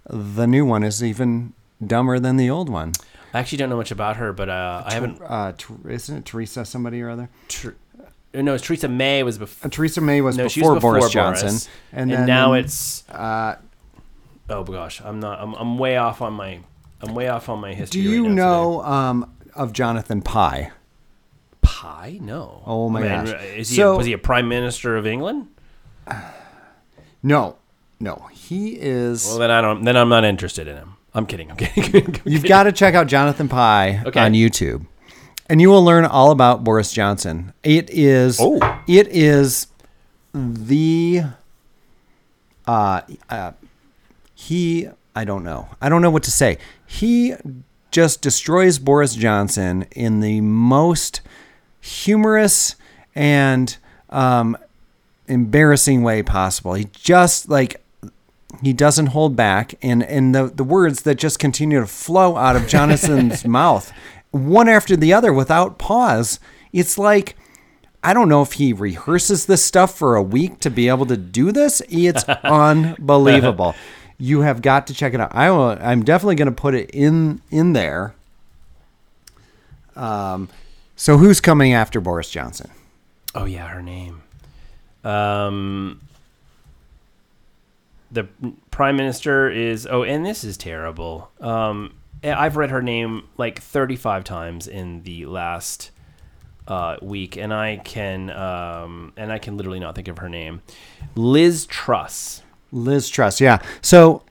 the 0.09 0.45
new 0.45 0.65
one 0.65 0.83
is 0.83 1.03
even 1.03 1.53
dumber 1.85 2.19
than 2.19 2.37
the 2.37 2.49
old 2.49 2.69
one. 2.69 2.93
I 3.33 3.39
actually 3.39 3.57
don't 3.59 3.69
know 3.69 3.77
much 3.77 3.91
about 3.91 4.17
her, 4.17 4.33
but 4.33 4.49
uh, 4.49 4.83
I 4.85 4.93
haven't. 4.93 5.21
Uh, 5.21 5.53
Ter- 5.57 5.89
isn't 5.89 6.17
it 6.17 6.25
Theresa 6.25 6.65
somebody 6.65 7.01
or 7.01 7.09
other? 7.09 7.29
Tr- 7.47 7.69
no, 8.33 8.57
Theresa 8.57 8.87
May 8.87 9.23
was 9.23 9.37
before. 9.37 9.67
Uh, 9.67 9.69
Theresa 9.69 10.01
May 10.01 10.21
was 10.21 10.37
No, 10.37 10.45
before, 10.45 10.73
was 10.73 10.77
before 10.77 10.91
Boris 10.91 11.01
Boris, 11.13 11.13
Johnson, 11.41 11.71
and, 11.91 12.11
then 12.11 12.25
now 12.27 12.53
it's 12.53 13.07
Uh, 13.09 13.55
oh 14.49 14.63
gosh, 14.63 15.01
I'm 15.01 15.19
not. 15.19 15.39
I'm, 15.41 15.53
I'm 15.55 15.77
way 15.77 15.97
off 15.97 16.21
on 16.21 16.33
my. 16.33 16.59
I'm 17.01 17.15
way 17.15 17.27
off 17.27 17.49
on 17.49 17.59
my 17.59 17.73
history. 17.73 18.01
do 18.01 18.09
you 18.09 18.23
right 18.25 18.31
now 18.31 18.43
know 18.45 18.83
um, 18.83 19.33
of 19.55 19.71
Jonathan 19.73 20.21
Pye? 20.21 20.71
Pie? 21.61 22.19
No. 22.21 22.61
Oh, 22.65 22.89
my 22.89 22.99
Man, 22.99 23.25
gosh. 23.25 23.41
Is 23.55 23.69
he 23.69 23.75
So- 23.77 23.95
was 23.97 24.05
he 24.05 24.13
a 24.13 24.17
prime 24.17 24.49
minister 24.49 24.97
of 24.97 25.05
England? 25.07 25.47
No, 27.21 27.57
no, 27.99 28.29
he 28.31 28.69
is. 28.79 29.25
Well, 29.25 29.39
then 29.39 29.51
I 29.51 29.59
don't. 29.59 29.83
Then 29.83 29.97
I'm 29.97 30.07
not 30.07 30.23
interested 30.23 30.67
in 30.69 30.77
him. 30.77 30.95
I'm 31.13 31.25
kidding. 31.25 31.49
I'm 31.51 31.57
kidding. 31.57 32.15
You've 32.25 32.43
got 32.45 32.63
to 32.63 32.71
check 32.71 32.93
out 32.95 33.07
Jonathan 33.07 33.47
Pie 33.49 34.01
Okay. 34.05 34.19
on 34.19 34.33
YouTube. 34.33 34.85
and 35.49 35.59
you 35.59 35.69
will 35.69 35.83
learn 35.83 36.05
all 36.05 36.31
about 36.31 36.63
Boris 36.63 36.91
Johnson. 36.91 37.53
It 37.63 37.89
is 37.89 38.37
Oh. 38.39 38.59
it 38.87 39.07
is 39.09 39.67
the 40.33 41.23
uh, 42.67 43.01
uh 43.29 43.51
he 44.35 44.87
I 45.15 45.25
don't 45.25 45.43
know. 45.43 45.67
I 45.81 45.89
don't 45.89 46.01
know 46.01 46.11
what 46.11 46.23
to 46.23 46.31
say. 46.31 46.57
He 46.85 47.33
just 47.91 48.21
destroys 48.21 48.77
Boris 48.77 49.15
Johnson 49.15 49.87
in 49.91 50.19
the 50.19 50.41
most 50.41 51.21
humorous 51.81 52.75
and 53.15 53.75
um 54.11 54.55
embarrassing 55.27 56.03
way 56.03 56.21
possible. 56.23 56.73
He 56.75 56.85
just 56.93 57.49
like 57.49 57.81
he 58.61 58.73
doesn't 58.73 59.07
hold 59.07 59.35
back 59.35 59.75
and 59.81 60.03
and 60.03 60.33
the 60.33 60.45
the 60.47 60.63
words 60.63 61.03
that 61.03 61.15
just 61.15 61.39
continue 61.39 61.79
to 61.79 61.87
flow 61.87 62.35
out 62.35 62.55
of 62.55 62.67
Jonathan's 62.67 63.45
mouth 63.45 63.91
one 64.31 64.69
after 64.69 64.95
the 64.95 65.13
other 65.13 65.33
without 65.33 65.77
pause. 65.77 66.39
It's 66.73 66.97
like 66.97 67.35
I 68.03 68.13
don't 68.13 68.29
know 68.29 68.41
if 68.41 68.53
he 68.53 68.73
rehearses 68.73 69.45
this 69.45 69.63
stuff 69.63 69.97
for 69.97 70.15
a 70.15 70.23
week 70.23 70.59
to 70.61 70.69
be 70.69 70.87
able 70.87 71.05
to 71.07 71.17
do 71.17 71.51
this. 71.51 71.81
It's 71.89 72.23
unbelievable. 72.43 73.75
You 74.17 74.41
have 74.41 74.61
got 74.61 74.87
to 74.87 74.93
check 74.93 75.13
it 75.13 75.19
out. 75.19 75.33
I 75.33 75.49
will, 75.51 75.77
I'm 75.79 76.03
definitely 76.03 76.35
going 76.35 76.47
to 76.47 76.51
put 76.51 76.75
it 76.75 76.89
in 76.91 77.41
in 77.51 77.73
there. 77.73 78.13
Um, 79.95 80.49
so 80.95 81.17
who's 81.17 81.41
coming 81.41 81.73
after 81.73 81.99
Boris 81.99 82.29
Johnson? 82.29 82.69
Oh 83.35 83.45
yeah, 83.45 83.67
her 83.67 83.81
name. 83.81 84.21
Um, 85.03 86.01
the 88.11 88.27
prime 88.71 88.95
minister 88.95 89.49
is. 89.49 89.87
Oh, 89.89 90.03
and 90.03 90.25
this 90.25 90.43
is 90.43 90.57
terrible. 90.57 91.31
Um, 91.39 91.95
I've 92.23 92.57
read 92.57 92.69
her 92.71 92.81
name 92.81 93.27
like 93.37 93.61
thirty-five 93.61 94.23
times 94.23 94.67
in 94.67 95.03
the 95.03 95.25
last 95.25 95.91
uh, 96.67 96.97
week, 97.01 97.37
and 97.37 97.53
I 97.53 97.77
can 97.77 98.29
um, 98.29 99.13
and 99.17 99.31
I 99.31 99.39
can 99.39 99.57
literally 99.57 99.79
not 99.79 99.95
think 99.95 100.07
of 100.07 100.17
her 100.19 100.29
name. 100.29 100.61
Liz 101.15 101.65
Truss. 101.65 102.41
Liz 102.71 103.09
Truss, 103.09 103.41
yeah. 103.41 103.59
So 103.81 104.23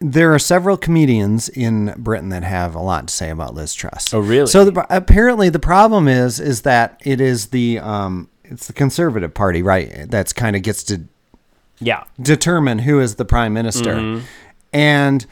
there 0.00 0.34
are 0.34 0.38
several 0.38 0.76
comedians 0.76 1.48
in 1.48 1.94
Britain 1.96 2.28
that 2.28 2.42
have 2.42 2.74
a 2.74 2.80
lot 2.80 3.08
to 3.08 3.14
say 3.14 3.30
about 3.30 3.54
Liz 3.54 3.72
Truss. 3.74 4.12
Oh, 4.12 4.18
really? 4.18 4.46
So 4.46 4.66
the, 4.66 4.86
apparently 4.90 5.48
the 5.48 5.58
problem 5.58 6.08
is 6.08 6.40
is 6.40 6.62
that 6.62 7.00
it 7.04 7.20
is 7.20 7.46
the 7.48 7.78
um 7.78 8.28
it's 8.42 8.66
the 8.66 8.74
Conservative 8.74 9.32
Party, 9.32 9.62
right? 9.62 10.10
That's 10.10 10.32
kind 10.34 10.56
of 10.56 10.62
gets 10.62 10.82
to 10.84 11.04
Yeah. 11.80 12.04
determine 12.20 12.80
who 12.80 13.00
is 13.00 13.16
the 13.16 13.24
prime 13.24 13.52
minister. 13.52 14.22
And 14.72 15.26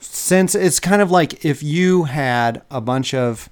since 0.00 0.54
it's 0.54 0.80
kind 0.80 1.00
of 1.02 1.10
like 1.10 1.44
if 1.44 1.62
you 1.62 2.04
had 2.04 2.62
a 2.70 2.80
bunch 2.80 3.14
of 3.14 3.48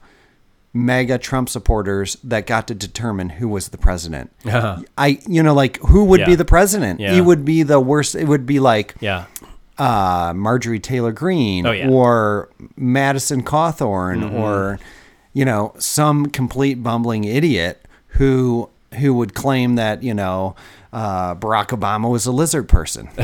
mega 0.74 1.18
Trump 1.18 1.48
supporters 1.50 2.16
that 2.24 2.46
got 2.46 2.66
to 2.68 2.74
determine 2.74 3.28
who 3.30 3.46
was 3.48 3.68
the 3.68 3.78
president. 3.78 4.32
I 4.46 5.18
you 5.28 5.42
know 5.42 5.54
like 5.54 5.78
who 5.78 6.04
would 6.06 6.24
be 6.24 6.34
the 6.34 6.44
president? 6.44 6.98
Yeah. 7.00 7.12
He 7.14 7.20
would 7.20 7.44
be 7.44 7.62
the 7.62 7.80
worst 7.80 8.14
it 8.14 8.26
would 8.26 8.46
be 8.46 8.58
like 8.60 8.94
Yeah. 9.00 9.26
uh, 9.78 10.32
Marjorie 10.34 10.80
Taylor 10.80 11.12
Greene 11.12 11.66
Oh, 11.66 11.72
yeah. 11.72 11.84
Mm-hmm. 11.84 11.92
or 11.92 12.48
Madison 12.76 13.42
Cawthorn 13.42 14.32
or 14.32 14.78
you 15.34 15.44
know 15.44 15.74
some 15.78 16.26
complete 16.26 16.82
bumbling 16.82 17.24
idiot 17.24 17.84
who 18.18 18.68
who 18.94 19.14
would 19.14 19.34
claim 19.34 19.76
that 19.76 20.02
you 20.02 20.14
know 20.14 20.54
uh, 20.92 21.34
Barack 21.34 21.68
Obama 21.68 22.10
was 22.10 22.26
a 22.26 22.32
lizard 22.32 22.68
person. 22.68 23.08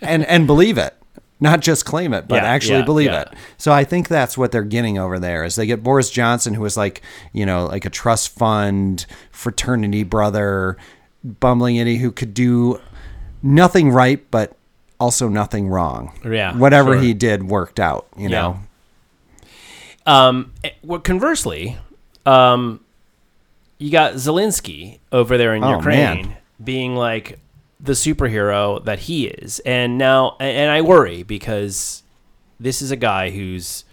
And 0.00 0.24
and 0.26 0.46
believe 0.46 0.78
it. 0.78 0.94
Not 1.40 1.60
just 1.60 1.84
claim 1.84 2.14
it 2.14 2.26
but 2.28 2.36
Yeah, 2.36 2.48
actually 2.48 2.78
yeah, 2.78 2.84
believe 2.84 3.10
yeah. 3.10 3.20
it. 3.22 3.28
So 3.58 3.72
I 3.72 3.84
think 3.84 4.08
that's 4.08 4.38
what 4.38 4.52
they're 4.52 4.62
getting 4.62 4.98
over 4.98 5.18
there 5.18 5.44
is 5.44 5.54
they 5.56 5.66
get 5.66 5.82
Boris 5.82 6.10
Johnson 6.10 6.54
who 6.54 6.64
is 6.64 6.76
like 6.76 7.02
you 7.32 7.44
know 7.44 7.66
like 7.66 7.84
a 7.84 7.90
trust 7.90 8.30
fund 8.30 9.06
fraternity 9.30 10.02
brother 10.02 10.76
bumbling 11.22 11.76
idiot 11.76 12.00
who 12.00 12.10
could 12.10 12.32
do 12.32 12.80
nothing 13.42 13.90
right 13.90 14.24
but 14.30 14.56
also 14.98 15.28
nothing 15.28 15.68
wrong. 15.68 16.18
Yeah, 16.24 16.56
whatever 16.56 16.94
sure. 16.94 17.02
he 17.02 17.14
did 17.14 17.44
worked 17.44 17.78
out 17.80 18.08
you 18.16 18.28
know? 18.28 18.58
Um, 20.06 20.52
eh, 20.64 20.70
well, 20.82 21.00
conversely, 21.00 21.76
um, 22.24 22.80
you 23.78 23.90
got 23.90 24.14
Zelensky 24.14 24.98
over 25.12 25.38
there 25.38 25.54
in 25.54 25.62
Oh, 25.64 25.76
Ukraine 25.76 26.28
man. 26.28 26.36
being 26.62 26.94
like 26.96 27.38
the 27.80 27.92
superhero 27.92 28.84
that 28.84 29.00
he 29.00 29.26
is, 29.28 29.60
and 29.60 29.96
now, 29.98 30.36
and 30.40 30.70
I 30.70 30.80
worry 30.82 31.22
because 31.22 32.02
this 32.58 32.82
is 32.82 32.90
a 32.90 32.96
guy 32.96 33.30
who's 33.30 33.84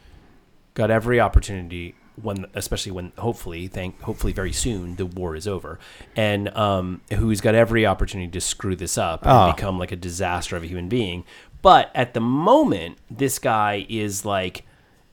got 0.74 0.90
every 0.90 1.20
opportunity 1.20 1.94
when, 2.22 2.46
especially 2.56 2.92
when 2.94 3.12
hopefully, 3.20 3.68
thank, 3.68 4.02
hopefully 4.02 4.34
very 4.34 4.52
soon 4.54 4.96
the 4.96 5.06
war 5.06 5.36
is 5.36 5.48
over, 5.48 5.78
and 6.16 6.50
um, 6.58 7.02
who's 7.14 7.42
got 7.42 7.54
every 7.54 7.86
opportunity 7.86 8.32
to 8.32 8.42
screw 8.42 8.76
this 8.76 8.98
up 8.98 9.22
and 9.24 9.32
Ah. 9.32 9.52
become 9.54 9.78
like 9.78 9.92
a 9.92 9.96
disaster 9.98 10.56
of 10.58 10.64
a 10.64 10.68
human 10.68 10.88
being. 10.90 11.24
But 11.62 11.92
at 11.94 12.14
the 12.14 12.20
moment, 12.22 12.98
this 13.12 13.38
guy 13.38 13.86
is 13.90 14.24
like, 14.26 14.64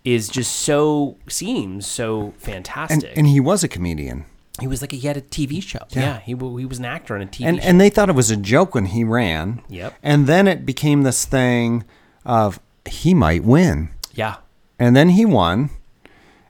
is 0.04 0.28
just 0.28 0.52
so 0.54 1.16
seems 1.28 1.86
so 1.86 2.20
and, 2.26 2.34
fantastic. 2.36 3.16
and 3.16 3.26
he 3.26 3.40
was 3.40 3.62
a 3.64 3.68
comedian 3.68 4.24
he 4.60 4.66
was 4.66 4.80
like 4.80 4.92
he 4.92 5.00
had 5.00 5.16
a 5.16 5.22
TV 5.22 5.62
show. 5.62 5.80
Yeah, 5.90 6.20
he 6.20 6.34
w- 6.34 6.56
he 6.58 6.66
was 6.66 6.78
an 6.78 6.84
actor 6.84 7.14
on 7.14 7.22
a 7.22 7.26
TV 7.26 7.46
and 7.46 7.60
show. 7.62 7.68
and 7.68 7.80
they 7.80 7.88
thought 7.90 8.08
it 8.08 8.14
was 8.14 8.30
a 8.30 8.36
joke 8.36 8.74
when 8.74 8.86
he 8.86 9.02
ran 9.04 9.62
Yep. 9.68 9.94
and 10.02 10.26
then 10.26 10.46
it 10.46 10.66
became 10.66 11.02
this 11.02 11.24
thing 11.24 11.84
of 12.26 12.60
he 12.88 13.14
might 13.14 13.44
win 13.44 13.88
yeah, 14.14 14.36
and 14.78 14.94
then 14.94 15.10
he 15.10 15.24
won 15.24 15.70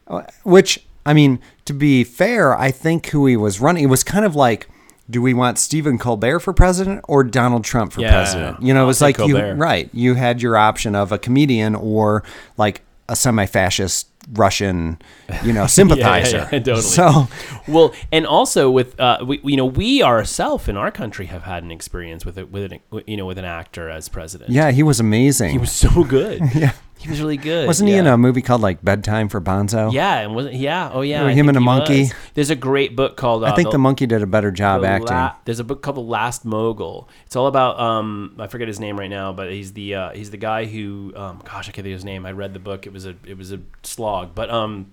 uh, 0.08 0.22
which 0.44 0.84
i 1.06 1.12
mean 1.14 1.38
to 1.64 1.72
be 1.72 2.02
fair 2.04 2.58
i 2.58 2.70
think 2.70 3.06
who 3.08 3.26
he 3.26 3.36
was 3.36 3.60
running 3.60 3.84
it 3.84 3.88
was 3.88 4.02
kind 4.02 4.24
of 4.24 4.34
like 4.34 4.66
do 5.10 5.20
we 5.20 5.34
want 5.34 5.58
Stephen 5.58 5.98
Colbert 5.98 6.38
for 6.40 6.52
president 6.54 7.04
or 7.08 7.22
Donald 7.24 7.64
Trump 7.64 7.92
for 7.92 8.00
Yeah, 8.00 8.12
president? 8.12 8.62
You 8.62 8.72
know, 8.72 8.80
it 8.80 8.82
I'll 8.82 8.86
was 8.86 8.98
take 9.00 9.18
like 9.18 9.28
you 9.28 9.36
right. 9.54 9.90
You 9.92 10.14
had 10.14 10.40
your 10.40 10.56
option 10.56 10.94
of 10.94 11.12
a 11.12 11.18
comedian 11.18 11.74
or 11.74 12.22
like 12.56 12.80
a 13.08 13.16
semi-fascist 13.16 14.11
Russian, 14.32 15.00
you 15.44 15.52
know, 15.52 15.66
sympathizer. 15.78 16.48
yeah, 16.52 16.58
totally. 16.58 16.80
So 16.82 17.28
well, 17.68 17.94
and 18.10 18.26
also 18.26 18.70
with 18.70 18.98
uh, 19.00 19.24
we, 19.26 19.40
you 19.44 19.56
know, 19.56 19.66
we 19.66 20.02
ourselves 20.02 20.68
in 20.68 20.76
our 20.76 20.90
country 20.90 21.26
have 21.26 21.42
had 21.42 21.62
an 21.62 21.70
experience 21.70 22.24
with 22.24 22.38
it 22.38 22.50
with 22.50 22.72
an 22.72 22.80
you 23.06 23.16
know 23.16 23.26
with 23.26 23.38
an 23.38 23.44
actor 23.44 23.88
as 23.88 24.08
president. 24.08 24.50
yeah, 24.50 24.70
he 24.70 24.82
was 24.82 25.00
amazing. 25.00 25.50
he 25.50 25.58
was 25.58 25.72
so 25.72 26.04
good. 26.04 26.40
yeah. 26.54 26.72
He 27.02 27.08
was 27.08 27.20
really 27.20 27.36
good. 27.36 27.66
Wasn't 27.66 27.88
he 27.88 27.96
in 27.96 28.06
a 28.06 28.16
movie 28.16 28.42
called 28.42 28.60
like 28.60 28.82
Bedtime 28.84 29.28
for 29.28 29.40
Bonzo? 29.40 29.92
Yeah, 29.92 30.18
and 30.20 30.36
wasn't 30.36 30.54
yeah? 30.54 30.88
Oh 30.92 31.00
yeah, 31.00 31.28
him 31.30 31.48
and 31.48 31.56
a 31.56 31.60
monkey? 31.60 32.02
was. 32.02 32.14
There's 32.34 32.50
a 32.50 32.54
great 32.54 32.94
book 32.94 33.16
called. 33.16 33.42
Uh, 33.42 33.48
I 33.48 33.54
think 33.56 33.72
the 33.72 33.78
monkey 33.78 34.06
did 34.06 34.22
a 34.22 34.26
better 34.26 34.52
job 34.52 34.82
The 34.82 34.86
acting. 34.88 35.08
La- 35.08 35.34
there's 35.44 35.58
a 35.58 35.64
book 35.64 35.82
called 35.82 35.96
The 35.96 36.00
Last 36.00 36.44
Mogul. 36.44 37.08
It's 37.26 37.34
all 37.34 37.48
about 37.48 37.80
um 37.80 38.36
I 38.38 38.46
forget 38.46 38.68
his 38.68 38.78
name 38.78 38.96
right 38.96 39.10
now, 39.10 39.32
but 39.32 39.50
he's 39.50 39.72
the 39.72 39.96
uh, 39.96 40.10
he's 40.10 40.30
the 40.30 40.36
guy 40.36 40.66
who 40.66 41.12
um 41.16 41.42
gosh 41.44 41.68
I 41.68 41.72
can't 41.72 41.84
think 41.84 41.86
of 41.86 41.92
his 41.92 42.04
name. 42.04 42.24
I 42.24 42.30
read 42.30 42.54
the 42.54 42.60
book. 42.60 42.86
It 42.86 42.92
was 42.92 43.04
a 43.04 43.16
it 43.26 43.36
was 43.36 43.52
a 43.52 43.60
slog, 43.82 44.34
but 44.36 44.48
um 44.48 44.92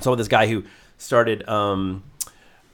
so 0.00 0.14
this 0.14 0.28
guy 0.28 0.46
who 0.46 0.62
started 0.96 1.48
um 1.48 2.04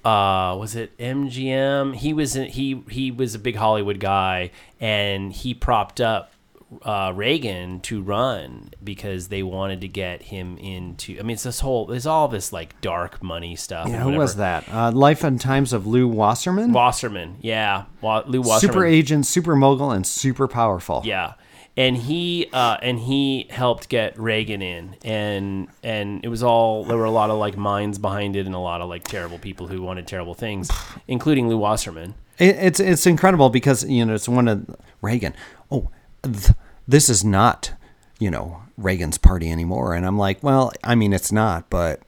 uh 0.04 0.54
was 0.58 0.76
it 0.76 0.94
MGM? 0.98 1.94
He 1.96 2.12
was 2.12 2.36
in, 2.36 2.48
he 2.50 2.84
he 2.90 3.10
was 3.10 3.34
a 3.34 3.38
big 3.38 3.56
Hollywood 3.56 3.98
guy 3.98 4.50
and 4.78 5.32
he 5.32 5.54
propped 5.54 6.02
up 6.02 6.33
uh, 6.82 7.12
Reagan 7.14 7.80
to 7.80 8.02
run 8.02 8.70
because 8.82 9.28
they 9.28 9.42
wanted 9.42 9.80
to 9.82 9.88
get 9.88 10.22
him 10.22 10.56
into. 10.58 11.18
I 11.18 11.22
mean, 11.22 11.34
it's 11.34 11.42
this 11.44 11.60
whole. 11.60 11.86
There's 11.86 12.06
all 12.06 12.28
this 12.28 12.52
like 12.52 12.80
dark 12.80 13.22
money 13.22 13.56
stuff. 13.56 13.88
yeah, 13.88 14.02
who 14.02 14.12
was 14.12 14.36
that? 14.36 14.64
Uh, 14.72 14.90
Life 14.92 15.24
and 15.24 15.40
Times 15.40 15.72
of 15.72 15.86
Lew 15.86 16.08
Wasserman. 16.08 16.72
Wasserman, 16.72 17.36
yeah, 17.40 17.84
Wa- 18.00 18.24
Lew 18.26 18.40
Wasserman. 18.40 18.72
super 18.72 18.84
agent, 18.84 19.26
super 19.26 19.54
mogul, 19.56 19.90
and 19.90 20.06
super 20.06 20.48
powerful. 20.48 21.02
Yeah, 21.04 21.34
and 21.76 21.96
he 21.96 22.48
uh, 22.52 22.76
and 22.82 22.98
he 23.00 23.46
helped 23.50 23.88
get 23.88 24.18
Reagan 24.18 24.62
in, 24.62 24.96
and 25.04 25.68
and 25.82 26.24
it 26.24 26.28
was 26.28 26.42
all 26.42 26.84
there 26.84 26.96
were 26.96 27.04
a 27.04 27.10
lot 27.10 27.30
of 27.30 27.38
like 27.38 27.56
minds 27.56 27.98
behind 27.98 28.36
it, 28.36 28.46
and 28.46 28.54
a 28.54 28.58
lot 28.58 28.80
of 28.80 28.88
like 28.88 29.04
terrible 29.04 29.38
people 29.38 29.66
who 29.68 29.82
wanted 29.82 30.06
terrible 30.06 30.34
things, 30.34 30.70
including 31.08 31.48
Lew 31.48 31.58
Wasserman. 31.58 32.14
It, 32.38 32.56
it's 32.56 32.80
it's 32.80 33.06
incredible 33.06 33.48
because 33.50 33.84
you 33.88 34.04
know 34.04 34.14
it's 34.14 34.28
one 34.28 34.48
of 34.48 34.76
Reagan. 35.02 35.34
Oh, 35.70 35.90
th- 36.22 36.50
this 36.86 37.08
is 37.08 37.24
not 37.24 37.72
you 38.18 38.30
know 38.30 38.62
Reagan's 38.76 39.18
party 39.18 39.50
anymore, 39.50 39.94
and 39.94 40.06
I'm 40.06 40.18
like, 40.18 40.42
well, 40.42 40.72
I 40.82 40.94
mean, 40.94 41.12
it's 41.12 41.30
not, 41.32 41.70
but 41.70 42.00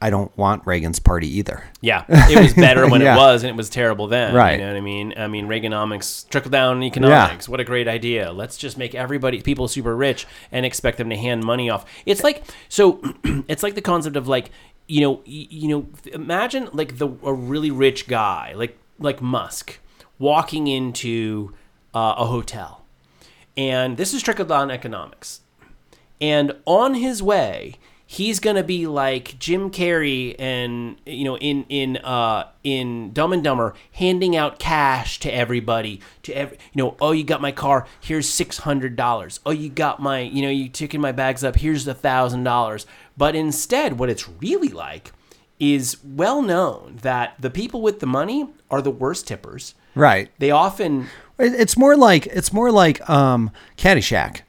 I 0.00 0.10
don't 0.10 0.34
want 0.38 0.64
Reagan's 0.66 1.00
party 1.00 1.26
either. 1.38 1.64
Yeah, 1.80 2.04
it 2.08 2.40
was 2.40 2.54
better 2.54 2.88
when 2.88 3.00
Yeah. 3.02 3.14
it 3.14 3.18
was, 3.18 3.42
and 3.42 3.50
it 3.50 3.56
was 3.56 3.68
terrible 3.68 4.06
then. 4.06 4.32
Right. 4.34 4.52
You 4.52 4.58
know 4.64 4.68
what 4.68 4.76
I 4.76 4.80
mean? 4.80 5.12
I 5.16 5.26
mean, 5.26 5.46
Reaganomics, 5.46 6.28
trickle 6.28 6.50
down 6.50 6.82
economics. 6.82 7.48
What 7.48 7.58
a 7.60 7.64
great 7.64 7.88
idea. 7.88 8.30
Let's 8.32 8.56
just 8.56 8.78
make 8.78 8.94
everybody, 8.94 9.42
people 9.42 9.66
super 9.68 9.96
rich 9.96 10.26
and 10.52 10.64
expect 10.64 10.98
them 10.98 11.10
to 11.10 11.16
hand 11.16 11.42
money 11.44 11.68
off. 11.68 11.84
It's 12.06 12.22
like, 12.22 12.44
so 12.68 13.02
it's 13.48 13.62
like 13.64 13.74
the 13.74 13.82
concept 13.82 14.14
of 14.16 14.28
like, 14.28 14.50
you 14.86 15.00
know, 15.00 15.20
you 15.26 15.68
know, 15.68 15.86
imagine 16.12 16.68
like 16.72 16.98
the 16.98 17.08
a 17.24 17.34
really 17.34 17.70
rich 17.72 18.06
guy, 18.06 18.52
like 18.54 18.78
like 19.00 19.20
Musk, 19.20 19.80
walking 20.18 20.68
into 20.68 21.52
uh, 21.92 22.14
a 22.18 22.24
hotel, 22.26 22.77
and 23.58 23.98
this 23.98 24.14
is 24.14 24.22
trickle 24.22 24.46
down 24.46 24.70
economics. 24.70 25.40
And 26.20 26.52
on 26.64 26.94
his 26.94 27.22
way, 27.22 27.74
he's 28.06 28.40
gonna 28.40 28.62
be 28.64 28.86
like 28.86 29.38
Jim 29.38 29.70
Carrey 29.70 30.34
and 30.38 30.96
you 31.04 31.24
know 31.24 31.36
in 31.36 31.64
in 31.68 31.98
uh 31.98 32.48
in 32.64 33.12
Dumb 33.12 33.32
and 33.34 33.44
Dumber 33.44 33.74
handing 33.92 34.34
out 34.34 34.58
cash 34.58 35.20
to 35.20 35.30
everybody 35.34 36.00
to 36.22 36.32
every 36.32 36.56
you 36.72 36.82
know 36.82 36.96
oh 37.02 37.12
you 37.12 37.22
got 37.22 37.42
my 37.42 37.52
car 37.52 37.86
here's 38.00 38.26
six 38.28 38.56
hundred 38.58 38.96
dollars 38.96 39.40
oh 39.44 39.50
you 39.50 39.68
got 39.68 40.00
my 40.00 40.20
you 40.20 40.40
know 40.40 40.48
you 40.48 40.70
taking 40.70 41.02
my 41.02 41.12
bags 41.12 41.44
up 41.44 41.56
here's 41.56 41.86
a 41.86 41.92
thousand 41.94 42.44
dollars 42.44 42.86
but 43.18 43.36
instead 43.36 43.98
what 43.98 44.08
it's 44.08 44.26
really 44.40 44.68
like 44.70 45.12
is 45.60 45.98
well 46.02 46.40
known 46.40 46.98
that 47.02 47.34
the 47.38 47.50
people 47.50 47.82
with 47.82 48.00
the 48.00 48.06
money 48.06 48.48
are 48.70 48.80
the 48.80 48.90
worst 48.90 49.26
tippers 49.26 49.74
Right. 49.94 50.30
they 50.38 50.50
often 50.50 51.08
It's 51.38 51.76
more 51.76 51.96
like 51.96 52.26
it's 52.26 52.52
more 52.52 52.70
like 52.72 53.08
um, 53.08 53.50
Caddyshack. 53.76 54.42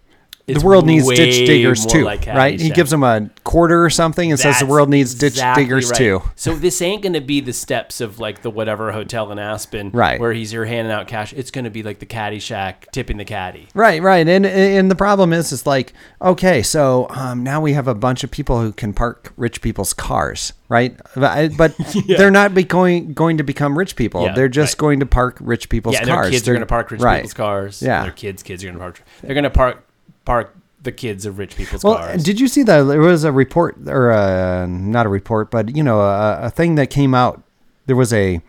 The 0.53 0.65
world 0.65 0.85
needs 0.85 1.07
ditch 1.07 1.45
diggers 1.45 1.85
too, 1.85 2.03
like 2.03 2.25
right? 2.25 2.59
He 2.59 2.69
gives 2.69 2.91
them 2.91 3.03
a 3.03 3.29
quarter 3.43 3.83
or 3.83 3.89
something 3.89 4.31
and 4.31 4.39
says 4.39 4.59
the 4.59 4.65
world 4.65 4.89
needs 4.89 5.13
ditch 5.13 5.33
exactly 5.33 5.63
diggers 5.63 5.89
right. 5.91 5.97
too. 5.97 6.21
So 6.35 6.55
this 6.55 6.81
ain't 6.81 7.01
going 7.01 7.13
to 7.13 7.21
be 7.21 7.41
the 7.41 7.53
steps 7.53 8.01
of 8.01 8.19
like 8.19 8.41
the 8.41 8.49
whatever 8.49 8.91
hotel 8.91 9.31
in 9.31 9.39
Aspen, 9.39 9.91
Right. 9.91 10.19
Where 10.19 10.33
he's 10.33 10.51
here 10.51 10.65
handing 10.65 10.91
out 10.91 11.07
cash. 11.07 11.33
It's 11.33 11.51
going 11.51 11.65
to 11.65 11.71
be 11.71 11.83
like 11.83 11.99
the 11.99 12.05
caddy 12.05 12.39
shack 12.39 12.87
tipping 12.91 13.17
the 13.17 13.25
caddy. 13.25 13.67
Right, 13.73 14.01
right, 14.01 14.27
and 14.27 14.45
and 14.45 14.89
the 14.91 14.95
problem 14.95 15.33
is, 15.33 15.51
it's 15.51 15.65
like 15.65 15.93
okay, 16.21 16.61
so 16.61 17.07
um, 17.09 17.43
now 17.43 17.61
we 17.61 17.73
have 17.73 17.87
a 17.87 17.95
bunch 17.95 18.23
of 18.23 18.31
people 18.31 18.61
who 18.61 18.71
can 18.71 18.93
park 18.93 19.33
rich 19.37 19.61
people's 19.61 19.93
cars, 19.93 20.53
right? 20.67 20.99
But, 21.15 21.57
but 21.57 21.75
they're 22.07 22.31
not 22.31 22.53
be 22.53 22.63
going 22.63 23.13
going 23.13 23.37
to 23.37 23.43
become 23.43 23.77
rich 23.77 23.95
people. 23.95 24.23
Yeah, 24.23 24.33
they're 24.33 24.49
just 24.49 24.75
right. 24.75 24.79
going 24.79 24.99
to 25.01 25.05
park 25.05 25.37
rich 25.39 25.69
people's 25.69 25.95
yeah, 25.95 26.05
cars. 26.05 26.25
their 26.25 26.31
kids 26.31 26.43
are 26.43 26.45
They're- 26.45 26.53
going 26.55 26.61
to 26.61 26.65
park 26.67 26.91
rich 26.91 27.01
right. 27.01 27.17
people's 27.17 27.33
cars. 27.33 27.81
Yeah. 27.81 28.03
their 28.03 28.11
kids' 28.11 28.43
kids 28.43 28.63
are 28.63 28.67
going 28.67 28.75
to 28.75 28.79
park. 28.79 29.03
They're 29.21 29.33
going 29.33 29.43
to 29.43 29.49
park 29.49 29.85
park 30.29 30.55
the 30.81 30.91
kids 30.91 31.25
of 31.25 31.39
rich 31.39 31.55
people's 31.55 31.83
Well, 31.83 31.95
cars. 31.95 32.23
did 32.23 32.39
you 32.39 32.47
see 32.47 32.63
that? 32.63 32.83
There 32.83 33.01
was 33.01 33.23
a 33.23 33.31
report, 33.31 33.75
or 33.87 34.11
uh 34.11 34.65
not 34.67 35.05
a 35.05 35.09
report, 35.09 35.49
but 35.51 35.75
you 35.75 35.83
know, 35.83 36.01
a, 36.01 36.43
a 36.43 36.49
thing 36.49 36.75
that 36.75 36.89
came 36.89 37.13
out. 37.15 37.41
There 37.87 37.95
was 37.95 38.13
a 38.13 38.39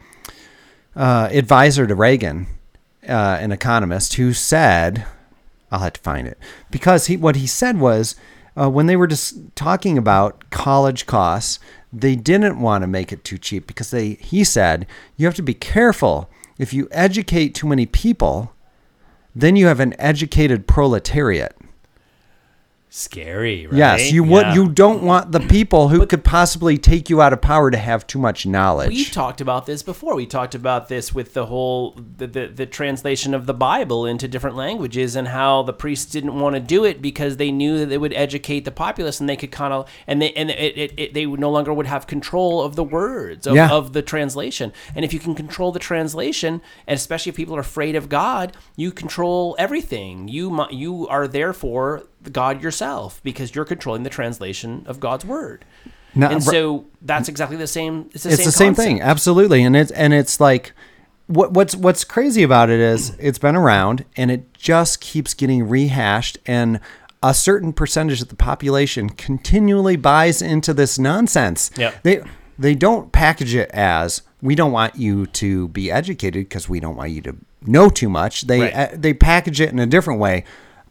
uh, 0.95 1.29
advisor 1.33 1.87
to 1.87 1.95
Reagan, 1.95 2.47
uh, 3.09 3.39
an 3.41 3.53
economist, 3.53 4.15
who 4.15 4.33
said, 4.33 5.07
"I'll 5.73 5.81
have 5.81 5.95
to 5.95 6.01
find 6.01 6.29
it," 6.29 6.39
because 6.71 7.07
he 7.07 7.17
what 7.17 7.37
he 7.37 7.47
said 7.47 7.81
was 7.81 8.15
uh, 8.61 8.69
when 8.69 8.87
they 8.87 8.97
were 8.97 9.07
just 9.07 9.35
talking 9.57 9.97
about 9.97 10.51
college 10.51 11.07
costs, 11.07 11.59
they 11.93 12.15
didn't 12.17 12.61
want 12.61 12.83
to 12.83 12.89
make 12.89 13.13
it 13.13 13.25
too 13.25 13.39
cheap 13.39 13.67
because 13.67 13.91
they. 13.91 14.15
He 14.15 14.45
said 14.45 14.87
you 15.17 15.27
have 15.27 15.37
to 15.37 15.43
be 15.43 15.55
careful 15.55 16.29
if 16.59 16.75
you 16.75 16.87
educate 16.91 17.55
too 17.55 17.67
many 17.67 17.87
people, 17.87 18.53
then 19.35 19.57
you 19.57 19.67
have 19.67 19.81
an 19.81 19.95
educated 19.99 20.67
proletariat. 20.67 21.57
Scary, 22.93 23.69
right? 23.69 23.77
Yes, 23.79 24.11
you 24.11 24.25
Yeah. 24.25 24.31
would. 24.33 24.55
You 24.57 24.69
don't 24.69 25.05
want 25.05 25.31
the 25.31 25.39
people 25.39 25.91
who 25.91 26.05
could 26.07 26.25
possibly 26.25 26.77
take 26.77 27.09
you 27.09 27.23
out 27.23 27.33
of 27.33 27.41
power 27.41 27.71
to 27.71 27.77
have 27.77 28.05
too 28.05 28.19
much 28.19 28.47
knowledge. 28.47 28.89
We've 28.89 29.13
talked 29.13 29.41
about 29.41 29.65
this 29.67 29.85
before. 29.85 30.17
We 30.17 30.27
talked 30.27 30.57
about 30.57 30.89
this 30.89 31.15
with 31.15 31.33
the 31.33 31.47
whole 31.47 31.95
the, 32.17 32.27
the, 32.27 32.47
the 32.49 32.67
translation 32.67 33.33
of 33.33 33.47
the 33.47 33.55
Bible 33.55 34.07
into 34.07 34.27
different 34.27 34.57
languages 34.57 35.15
and 35.15 35.29
how 35.29 35.63
the 35.63 35.73
priests 35.73 36.11
didn't 36.11 36.41
want 36.41 36.57
to 36.57 36.61
do 36.61 36.85
it 36.85 37.01
because 37.01 37.37
they 37.37 37.53
knew 37.53 37.79
that 37.79 37.87
they 37.87 37.97
would 37.99 38.13
educate 38.13 38.65
the 38.65 38.73
populace 38.73 39.21
and 39.21 39.29
they 39.29 39.37
could 39.37 39.53
kind 39.53 39.73
of 39.73 39.89
and 40.09 40.21
they 40.21 40.33
and 40.33 40.51
it, 40.51 40.77
it, 40.77 40.93
it, 40.97 41.15
they 41.15 41.27
no 41.27 41.49
longer 41.49 41.73
would 41.73 41.87
have 41.87 42.09
control 42.09 42.61
of 42.61 42.75
the 42.75 42.83
words 42.83 43.47
of, 43.47 43.55
Yeah. 43.55 43.71
of 43.71 43.93
the 43.93 44.03
translation. 44.03 44.73
And 44.97 45.05
if 45.05 45.15
you 45.15 45.21
can 45.21 45.37
control 45.37 45.71
the 45.71 45.79
translation, 45.79 46.61
and 46.89 46.97
especially 46.97 47.31
if 47.31 47.37
people 47.37 47.55
are 47.55 47.61
afraid 47.61 47.95
of 47.95 48.09
God, 48.09 48.57
you 48.75 48.91
control 48.91 49.55
everything. 49.61 50.27
You 50.27 50.67
you 50.73 51.07
are 51.07 51.29
therefore 51.29 52.03
God 52.33 52.63
yourself 52.63 53.21
because 53.23 53.55
you're 53.55 53.65
controlling 53.65 54.03
the 54.03 54.11
translation 54.11 54.85
of 54.87 55.01
God's 55.01 55.25
word. 55.25 55.65
And 56.15 56.43
so 56.43 56.87
that's 57.03 57.29
exactly 57.29 57.57
the 57.57 57.67
same. 57.69 58.11
It's 58.13 58.25
the 58.25 58.31
it's 58.31 58.39
same. 58.39 58.45
the 58.47 58.53
same 58.53 58.75
thing, 58.75 59.01
absolutely. 59.01 59.63
And 59.63 59.77
it's 59.77 59.93
and 59.93 60.13
it's 60.13 60.41
like 60.41 60.73
what 61.29 61.53
what's 61.53 61.77
what's 61.77 62.03
crazy 62.03 62.43
about 62.43 62.69
it 62.71 62.81
is 62.81 63.17
it's 63.21 63.39
been 63.39 63.55
around 63.55 64.05
and 64.17 64.31
it 64.31 64.53
just 64.53 65.01
keeps 65.01 65.35
getting 65.35 65.69
rehashed 65.69 66.39
and 66.47 66.81
a 67.23 67.33
certain 67.35 67.73
percentage 67.73 68.21
of 68.23 68.29
the 68.29 68.35
population 68.35 69.11
continually 69.11 69.95
buys 69.97 70.43
into 70.43 70.75
this 70.75 70.99
nonsense. 70.99 71.71
Yep. 71.77 72.03
They 72.03 72.23
they 72.59 72.75
don't 72.75 73.13
package 73.13 73.55
it 73.55 73.71
as 73.71 74.23
we 74.43 74.55
don't 74.55 74.73
want 74.73 74.97
you 74.97 75.27
to 75.27 75.69
be 75.69 75.91
educated 75.93 76.49
because 76.49 76.69
we 76.69 76.81
don't 76.81 76.97
want 76.97 77.11
you 77.13 77.21
to 77.23 77.37
know 77.67 77.89
too 77.89 78.09
much. 78.09 78.43
They 78.43 78.61
Right. 78.63 78.75
uh, 78.75 78.89
they 78.95 79.15
package 79.15 79.61
it 79.61 79.71
in 79.71 79.79
a 79.79 79.87
different 79.87 80.19
way. 80.19 80.45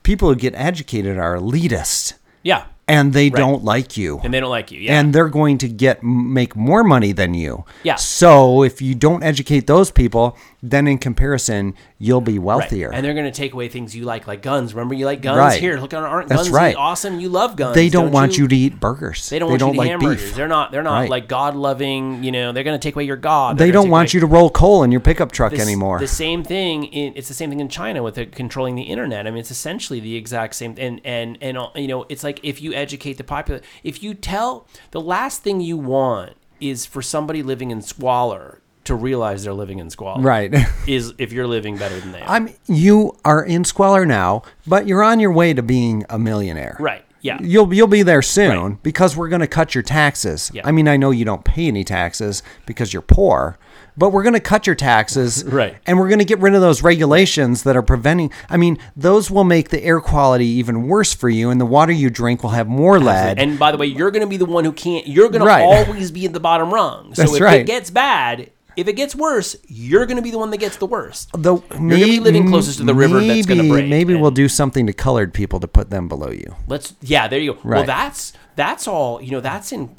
People 0.03 0.29
who 0.29 0.35
get 0.35 0.53
educated 0.55 1.17
are 1.17 1.35
elitist 1.37 2.13
Yeah. 2.43 2.65
And 2.89 3.13
they 3.13 3.29
don't 3.29 3.63
like 3.63 3.95
you 3.97 4.19
And 4.23 4.33
they 4.33 4.39
don't 4.39 4.49
like 4.49 4.71
you. 4.71 4.79
Yeah. 4.81 4.99
and 4.99 5.13
they're 5.13 5.29
going 5.29 5.57
to 5.59 5.67
get 5.69 6.03
make 6.03 6.55
more 6.55 6.83
money 6.83 7.11
than 7.13 7.33
you. 7.33 7.63
Yeah. 7.83 7.95
So 7.95 8.63
if 8.63 8.81
you 8.81 8.95
don't 8.95 9.23
educate 9.23 9.67
those 9.67 9.91
people, 9.91 10.35
then 10.61 10.87
in 10.87 10.97
comparison, 10.97 11.73
you'll 11.97 12.19
be 12.21 12.37
Right. 12.37 12.43
wealthier. 12.45 12.91
And 12.93 13.05
they're 13.05 13.13
going 13.13 13.31
to 13.31 13.31
take 13.31 13.53
away 13.53 13.67
things 13.69 13.95
you 13.95 14.03
like, 14.03 14.27
like 14.27 14.41
guns. 14.41 14.73
Remember, 14.73 14.93
you 14.95 15.05
like 15.05 15.21
guns. 15.21 15.37
Right. 15.37 15.59
Here, 15.61 15.77
look, 15.79 15.93
on 15.93 16.03
aren't 16.03 16.27
That's 16.27 16.43
guns 16.43 16.49
right. 16.53 16.75
awesome? 16.75 17.19
You 17.19 17.29
love 17.29 17.55
guns. 17.55 17.75
they 17.75 17.87
don't, 17.89 18.11
want 18.11 18.37
you? 18.37 18.47
to 18.47 18.55
eat 18.55 18.79
burgers. 18.79 19.29
They 19.29 19.39
don't 19.39 19.49
want 19.49 19.61
you 19.61 19.67
to 19.67 19.73
eat 19.73 19.77
like 19.77 19.89
hamburgers. 19.89 20.23
beef. 20.23 20.35
They're 20.35 20.47
not. 20.47 20.71
They're 20.71 20.83
not 20.83 20.99
Right. 21.01 21.09
like 21.09 21.27
God 21.29 21.55
loving. 21.55 22.23
You 22.23 22.31
know, 22.31 22.51
they're 22.51 22.63
going 22.63 22.77
to 22.79 22.83
take 22.85 22.95
away 22.95 23.03
your 23.05 23.15
God. 23.17 23.57
They 23.57 23.71
don't 23.71 23.89
want 23.89 24.13
you 24.13 24.19
to 24.21 24.25
roll 24.25 24.49
coal 24.49 24.83
in 24.83 24.91
your 24.91 25.01
pickup 25.01 25.31
truck 25.31 25.51
this, 25.51 25.61
anymore. 25.61 25.99
The 25.99 26.07
same 26.07 26.43
thing. 26.43 26.85
In, 26.85 27.13
it's 27.15 27.27
the 27.27 27.33
same 27.33 27.49
thing 27.49 27.59
in 27.59 27.69
China 27.69 28.01
with 28.03 28.17
it 28.17 28.31
controlling 28.33 28.75
the 28.75 28.83
internet. 28.83 29.27
I 29.27 29.31
mean, 29.31 29.39
it's 29.39 29.51
essentially 29.51 29.99
the 29.99 30.15
exact 30.15 30.55
same. 30.55 30.75
And 30.77 30.99
and 31.05 31.37
and 31.41 31.57
uh, 31.57 31.69
you 31.75 31.87
know, 31.87 32.05
it's 32.09 32.23
like 32.23 32.39
if 32.43 32.61
you 32.61 32.73
educate 32.79 33.13
the 33.17 33.23
popular, 33.23 33.61
if 33.83 34.01
you 34.03 34.13
tell 34.13 34.67
the 34.91 35.01
last 35.01 35.43
thing 35.43 35.61
you 35.61 35.77
want 35.77 36.33
is 36.59 36.85
for 36.85 37.01
somebody 37.01 37.41
living 37.43 37.71
in 37.71 37.81
squalor 37.81 38.61
to 38.85 38.95
realize 38.95 39.43
they're 39.43 39.53
living 39.53 39.79
in 39.79 39.89
squalor. 39.89 40.21
Right. 40.21 40.53
Is 40.87 41.13
if 41.19 41.31
you're 41.31 41.45
living 41.47 41.77
better 41.77 41.99
than 41.99 42.11
they 42.11 42.21
are. 42.21 42.29
I'm 42.29 42.49
you 42.67 43.15
are 43.23 43.43
in 43.43 43.63
squalor 43.63 44.05
now, 44.05 44.41
but 44.65 44.87
you're 44.87 45.03
on 45.03 45.19
your 45.19 45.31
way 45.31 45.53
to 45.53 45.61
being 45.61 46.05
a 46.09 46.17
millionaire. 46.17 46.75
right. 46.79 47.05
Yeah. 47.21 47.37
You'll 47.41 47.73
you'll 47.73 47.87
be 47.87 48.01
there 48.01 48.21
soon 48.21 48.49
Right. 48.71 48.83
because 48.83 49.15
we're 49.17 49.27
going 49.27 49.41
to 49.41 49.47
cut 49.47 49.75
your 49.75 49.81
taxes. 49.83 50.49
Yeah. 50.53 50.61
I 50.65 50.71
mean, 50.71 50.87
I 50.87 50.95
know 50.95 51.11
you 51.11 51.25
don't 51.25 51.43
pay 51.43 51.67
any 51.67 51.83
taxes 51.83 52.41
because 52.65 52.93
you're 52.93 53.01
poor, 53.01 53.57
but 53.99 54.09
we're 54.11 54.23
going 54.23 54.33
to 54.33 54.39
cut 54.39 54.65
your 54.65 54.75
taxes. 54.75 55.43
Right. 55.59 55.75
And 55.85 55.99
we're 55.99 56.07
going 56.07 56.19
to 56.19 56.25
get 56.25 56.39
rid 56.39 56.53
of 56.55 56.61
those 56.61 56.81
regulations 56.81 57.63
that 57.63 57.75
are 57.75 57.81
preventing. 57.81 58.31
I 58.49 58.57
mean, 58.57 58.77
those 58.95 59.29
will 59.29 59.43
make 59.43 59.69
the 59.69 59.83
air 59.83 59.99
quality 59.99 60.45
even 60.45 60.87
worse 60.87 61.13
for 61.13 61.27
you, 61.29 61.49
and 61.49 61.59
the 61.59 61.65
water 61.65 61.91
you 61.91 62.09
drink 62.09 62.41
will 62.43 62.51
have 62.51 62.67
more 62.67 62.99
lead. 62.99 63.37
And 63.39 63.59
by 63.59 63.71
the 63.71 63.77
way, 63.77 63.87
you're 63.87 64.11
going 64.11 64.21
to 64.21 64.27
be 64.27 64.37
the 64.37 64.45
one 64.45 64.63
who 64.65 64.71
can't. 64.71 65.05
You're 65.07 65.29
going 65.29 65.43
Right. 65.43 65.59
to 65.59 65.65
always 65.87 66.11
be 66.11 66.25
at 66.25 66.33
the 66.33 66.39
bottom 66.39 66.73
rung. 66.73 67.13
So 67.13 67.23
That's 67.23 67.35
if 67.35 67.41
right. 67.41 67.61
it 67.61 67.67
gets 67.67 67.89
bad, 67.89 68.51
if 68.77 68.87
it 68.87 68.93
gets 68.93 69.13
worse, 69.15 69.55
you're 69.67 70.05
going 70.05 70.15
to 70.17 70.21
be 70.23 70.31
the 70.31 70.37
one 70.39 70.51
that 70.51 70.57
gets 70.57 70.77
the 70.77 70.85
worst. 70.85 71.29
the, 71.33 71.55
You're 71.55 71.61
gonna 71.79 71.89
be 72.05 72.19
living 72.21 72.47
closest 72.47 72.77
to 72.77 72.85
the 72.85 72.93
river 72.95 73.19
that's 73.19 73.45
gonna 73.45 73.63
maybe- 73.63 73.69
break, 73.73 73.89
Maybe 73.89 74.13
and- 74.13 74.21
we'll 74.21 74.31
do 74.31 74.47
something 74.47 74.87
to 74.87 74.93
colored 74.93 75.33
people 75.33 75.59
to 75.59 75.67
put 75.67 75.89
them 75.89 76.07
below 76.07 76.29
you. 76.31 76.55
Let's. 76.67 76.93
Yeah, 77.01 77.27
there 77.27 77.39
you 77.39 77.53
go. 77.55 77.59
Well, 77.63 77.79
Right. 77.79 77.85
that's 77.87 78.31
that's 78.55 78.87
all. 78.87 79.21
You 79.21 79.31
know, 79.31 79.41
that's 79.41 79.71
in 79.73 79.89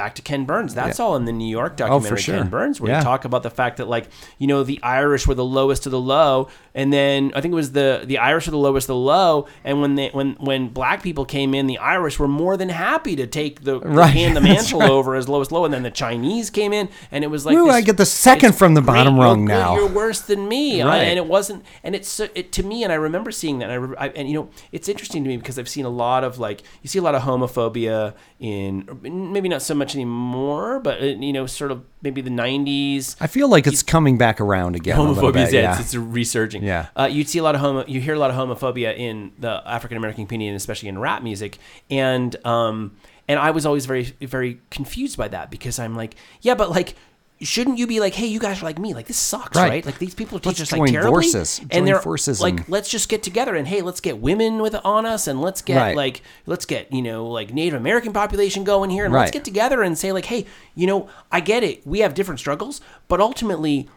back 0.00 0.14
to 0.14 0.22
Ken 0.22 0.46
Burns. 0.46 0.74
That's 0.74 0.98
all 0.98 1.14
in 1.16 1.26
the 1.26 1.32
New 1.32 1.46
York 1.46 1.72
oh, 1.74 1.76
documentary 1.76 2.12
Oh, 2.12 2.16
sure. 2.16 2.38
Ken 2.38 2.48
Burns, 2.48 2.80
where 2.80 2.90
Yeah. 2.90 2.98
you 3.00 3.04
talk 3.04 3.26
about 3.26 3.42
the 3.42 3.50
fact 3.50 3.76
that 3.76 3.86
like 3.86 4.08
you 4.38 4.46
know 4.46 4.64
the 4.64 4.80
Irish 4.82 5.26
were 5.26 5.34
the 5.34 5.44
lowest 5.44 5.84
of 5.84 5.92
the 5.92 6.00
low, 6.00 6.48
and 6.74 6.90
then 6.90 7.32
I 7.34 7.42
think 7.42 7.52
it 7.52 7.56
was 7.56 7.72
the 7.72 8.02
the 8.06 8.16
Irish 8.16 8.46
were 8.46 8.52
the 8.52 8.56
lowest 8.68 8.84
of 8.86 8.94
the 8.94 9.00
low, 9.14 9.46
and 9.62 9.82
when 9.82 9.96
they 9.96 10.08
when 10.08 10.36
when 10.40 10.68
black 10.68 11.02
people 11.02 11.26
came 11.26 11.52
in, 11.54 11.66
the 11.66 11.76
Irish 11.76 12.18
were 12.18 12.28
more 12.28 12.56
than 12.56 12.70
happy 12.70 13.14
to 13.16 13.26
take 13.26 13.64
the 13.64 13.78
Right. 13.80 14.06
hand 14.10 14.34
the 14.36 14.40
mantle 14.52 14.82
over 14.82 15.14
as 15.16 15.28
lowest 15.28 15.52
low, 15.52 15.66
and 15.66 15.74
then 15.74 15.82
the 15.82 15.90
Chinese 15.90 16.48
came 16.48 16.72
in, 16.72 16.88
and 17.12 17.22
it 17.22 17.26
was 17.26 17.44
like 17.44 17.54
Ooh, 17.56 17.66
this- 17.66 17.74
I 17.74 17.80
get 17.82 17.98
the 17.98 18.06
second 18.06 18.54
from 18.54 18.72
the 18.72 18.80
bottom 18.80 19.16
you're 19.16 19.24
rung 19.24 19.44
now. 19.44 19.74
You're 19.76 19.86
worse 19.88 20.20
than 20.22 20.48
me, 20.48 20.80
uh, 20.80 20.88
I- 20.88 20.98
and 21.10 21.18
it 21.18 21.26
wasn't. 21.26 21.62
And 21.84 21.94
it's 21.94 22.18
uh, 22.20 22.28
it, 22.34 22.52
to 22.52 22.62
me, 22.62 22.84
and 22.84 22.90
I 22.92 22.96
remember 22.96 23.30
seeing 23.30 23.58
that. 23.58 23.68
And 23.68 23.94
I, 23.98 24.06
I 24.06 24.08
and 24.16 24.28
you 24.30 24.34
know, 24.34 24.48
it's 24.72 24.88
interesting 24.88 25.24
to 25.24 25.28
me 25.28 25.36
because 25.36 25.58
I've 25.58 25.68
seen 25.68 25.84
a 25.84 25.90
lot 25.90 26.24
of 26.24 26.38
like 26.38 26.62
you 26.82 26.88
see 26.88 26.98
a 26.98 27.02
lot 27.02 27.14
of 27.14 27.22
homophobia 27.22 28.14
in 28.38 28.88
maybe 29.02 29.48
not 29.50 29.60
so 29.60 29.74
much 29.74 29.89
anymore, 29.94 30.80
but 30.80 31.00
uh, 31.00 31.06
you 31.06 31.32
know, 31.32 31.46
sort 31.46 31.70
of 31.70 31.84
maybe 32.02 32.20
the 32.20 32.30
'90s. 32.30 33.16
I 33.20 33.26
feel 33.26 33.48
like 33.48 33.66
it's 33.66 33.82
coming 33.82 34.18
back 34.18 34.40
around 34.40 34.76
again. 34.76 34.96
Homophobia 34.96 35.32
bit, 35.32 35.52
yeah. 35.52 35.72
it's, 35.72 35.80
it's 35.80 35.94
resurging. 35.94 36.62
Yeah. 36.62 36.88
uh, 36.96 37.08
you'd 37.10 37.28
see 37.28 37.38
a 37.38 37.42
lot 37.42 37.54
of 37.54 37.60
homo. 37.60 37.84
You 37.86 38.00
hear 38.00 38.14
a 38.14 38.18
lot 38.18 38.30
of 38.30 38.36
homophobia 38.36 38.96
in 38.96 39.32
the 39.38 39.62
African 39.66 39.96
American 39.96 40.26
community, 40.26 40.48
and 40.48 40.56
especially 40.56 40.88
in 40.88 40.98
rap 40.98 41.22
music. 41.22 41.58
And 41.90 42.34
um, 42.46 42.96
and 43.28 43.38
I 43.38 43.50
was 43.50 43.66
always 43.66 43.86
very 43.86 44.04
very 44.20 44.60
confused 44.70 45.16
by 45.16 45.28
that 45.28 45.50
because 45.50 45.78
I'm 45.78 45.94
like, 45.94 46.14
yeah, 46.40 46.54
but 46.54 46.70
like. 46.70 46.94
Shouldn't 47.42 47.78
you 47.78 47.86
be 47.86 48.00
like, 48.00 48.12
hey, 48.14 48.26
you 48.26 48.38
guys 48.38 48.60
are 48.60 48.66
like 48.66 48.78
me? 48.78 48.92
Like 48.92 49.06
this 49.06 49.16
sucks, 49.16 49.56
Right. 49.56 49.68
right? 49.70 49.86
Like 49.86 49.98
these 49.98 50.14
people 50.14 50.38
teach 50.38 50.58
Let's 50.58 50.60
us 50.60 50.68
join 50.70 50.80
like 50.80 50.90
terribly, 50.90 51.10
forces. 51.10 51.58
Join 51.58 51.68
and 51.70 51.86
they're 51.86 51.98
forces 51.98 52.38
like, 52.40 52.58
and- 52.58 52.68
let's 52.68 52.90
just 52.90 53.08
get 53.08 53.22
together 53.22 53.54
and 53.56 53.66
hey, 53.66 53.80
let's 53.80 54.00
get 54.00 54.18
women 54.18 54.58
with 54.60 54.74
on 54.84 55.06
us, 55.06 55.26
and 55.26 55.40
let's 55.40 55.62
get 55.62 55.76
Right. 55.78 55.96
like, 55.96 56.20
let's 56.44 56.66
get 56.66 56.92
you 56.92 57.00
know 57.00 57.26
like 57.26 57.54
Native 57.54 57.80
American 57.80 58.12
population 58.12 58.62
going 58.64 58.90
here, 58.90 59.06
and 59.06 59.14
let's 59.14 59.30
get 59.30 59.44
together 59.44 59.82
and 59.82 59.96
say 59.96 60.12
like, 60.12 60.26
hey, 60.26 60.44
you 60.74 60.86
know, 60.86 61.08
I 61.32 61.40
get 61.40 61.62
it, 61.64 61.86
we 61.86 62.00
have 62.00 62.12
different 62.14 62.40
struggles, 62.40 62.82
but 63.08 63.20
ultimately, 63.20 63.88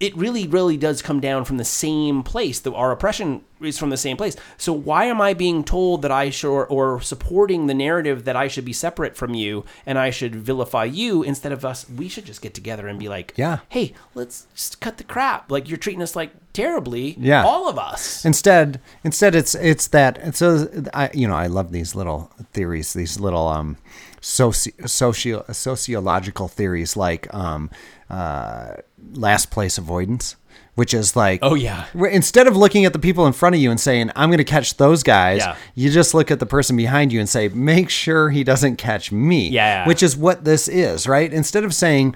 it 0.00 0.16
really, 0.16 0.46
really 0.48 0.78
does 0.78 1.02
come 1.02 1.20
down 1.20 1.44
from 1.44 1.58
the 1.58 1.64
same 1.64 2.22
place. 2.22 2.58
The, 2.60 2.72
our 2.72 2.90
oppression 2.90 3.44
is 3.60 3.78
from 3.78 3.90
the 3.90 3.98
same 3.98 4.16
place. 4.16 4.34
So 4.56 4.72
why 4.72 5.04
am 5.04 5.20
I 5.20 5.34
being 5.34 5.62
told 5.62 6.00
that 6.00 6.10
I 6.10 6.30
should 6.30 6.50
or, 6.50 6.66
or 6.66 7.02
supporting 7.02 7.66
the 7.66 7.74
narrative 7.74 8.24
that 8.24 8.34
I 8.34 8.48
should 8.48 8.64
be 8.64 8.72
separate 8.72 9.14
from 9.14 9.34
you 9.34 9.66
and 9.84 9.98
I 9.98 10.08
should 10.08 10.34
vilify 10.34 10.84
you 10.84 11.22
instead 11.22 11.52
of 11.52 11.66
us? 11.66 11.86
We 11.90 12.08
should 12.08 12.24
just 12.24 12.40
get 12.40 12.54
together 12.54 12.88
and 12.88 12.98
be 12.98 13.10
like, 13.10 13.34
Yeah. 13.36 13.58
hey, 13.68 13.92
let's 14.14 14.46
just 14.54 14.80
cut 14.80 14.96
the 14.96 15.04
crap. 15.04 15.50
Like 15.50 15.68
you're 15.68 15.76
treating 15.76 16.00
us 16.02 16.16
like 16.16 16.32
terribly. 16.54 17.16
Yeah. 17.18 17.44
all 17.44 17.68
of 17.68 17.78
us. 17.78 18.24
Instead, 18.24 18.80
instead, 19.04 19.34
it's 19.34 19.54
it's 19.54 19.86
that. 19.88 20.34
So 20.34 20.66
I, 20.94 21.10
you 21.12 21.28
know, 21.28 21.34
I 21.36 21.46
love 21.46 21.72
these 21.72 21.94
little 21.94 22.30
theories, 22.54 22.94
these 22.94 23.20
little 23.20 23.46
um, 23.48 23.76
soci, 24.20 24.88
socio, 24.88 25.44
sociological 25.50 26.48
theories, 26.48 26.96
like 26.96 27.32
um, 27.34 27.70
uh, 28.08 28.74
last 29.14 29.50
place 29.50 29.78
avoidance, 29.78 30.36
which 30.74 30.94
is 30.94 31.16
like, 31.16 31.40
Oh, 31.42 31.54
yeah. 31.54 31.86
instead 32.10 32.46
of 32.46 32.56
looking 32.56 32.84
at 32.84 32.92
the 32.92 32.98
people 32.98 33.26
in 33.26 33.32
front 33.32 33.54
of 33.54 33.60
you 33.60 33.70
and 33.70 33.80
saying, 33.80 34.10
"I'm 34.16 34.28
going 34.30 34.38
to 34.38 34.44
catch 34.44 34.76
those 34.76 35.02
guys," 35.02 35.38
Yeah. 35.38 35.56
you 35.74 35.90
just 35.90 36.14
look 36.14 36.30
at 36.30 36.38
the 36.40 36.46
person 36.46 36.76
behind 36.76 37.12
you 37.12 37.20
and 37.20 37.28
say, 37.28 37.48
"Make 37.48 37.90
sure 37.90 38.30
he 38.30 38.44
doesn't 38.44 38.76
catch 38.76 39.10
me." 39.12 39.48
Yeah. 39.48 39.86
which 39.86 40.02
is 40.02 40.16
what 40.16 40.44
this 40.44 40.68
is, 40.68 41.06
right? 41.06 41.32
Instead 41.32 41.64
of 41.64 41.74
saying, 41.74 42.14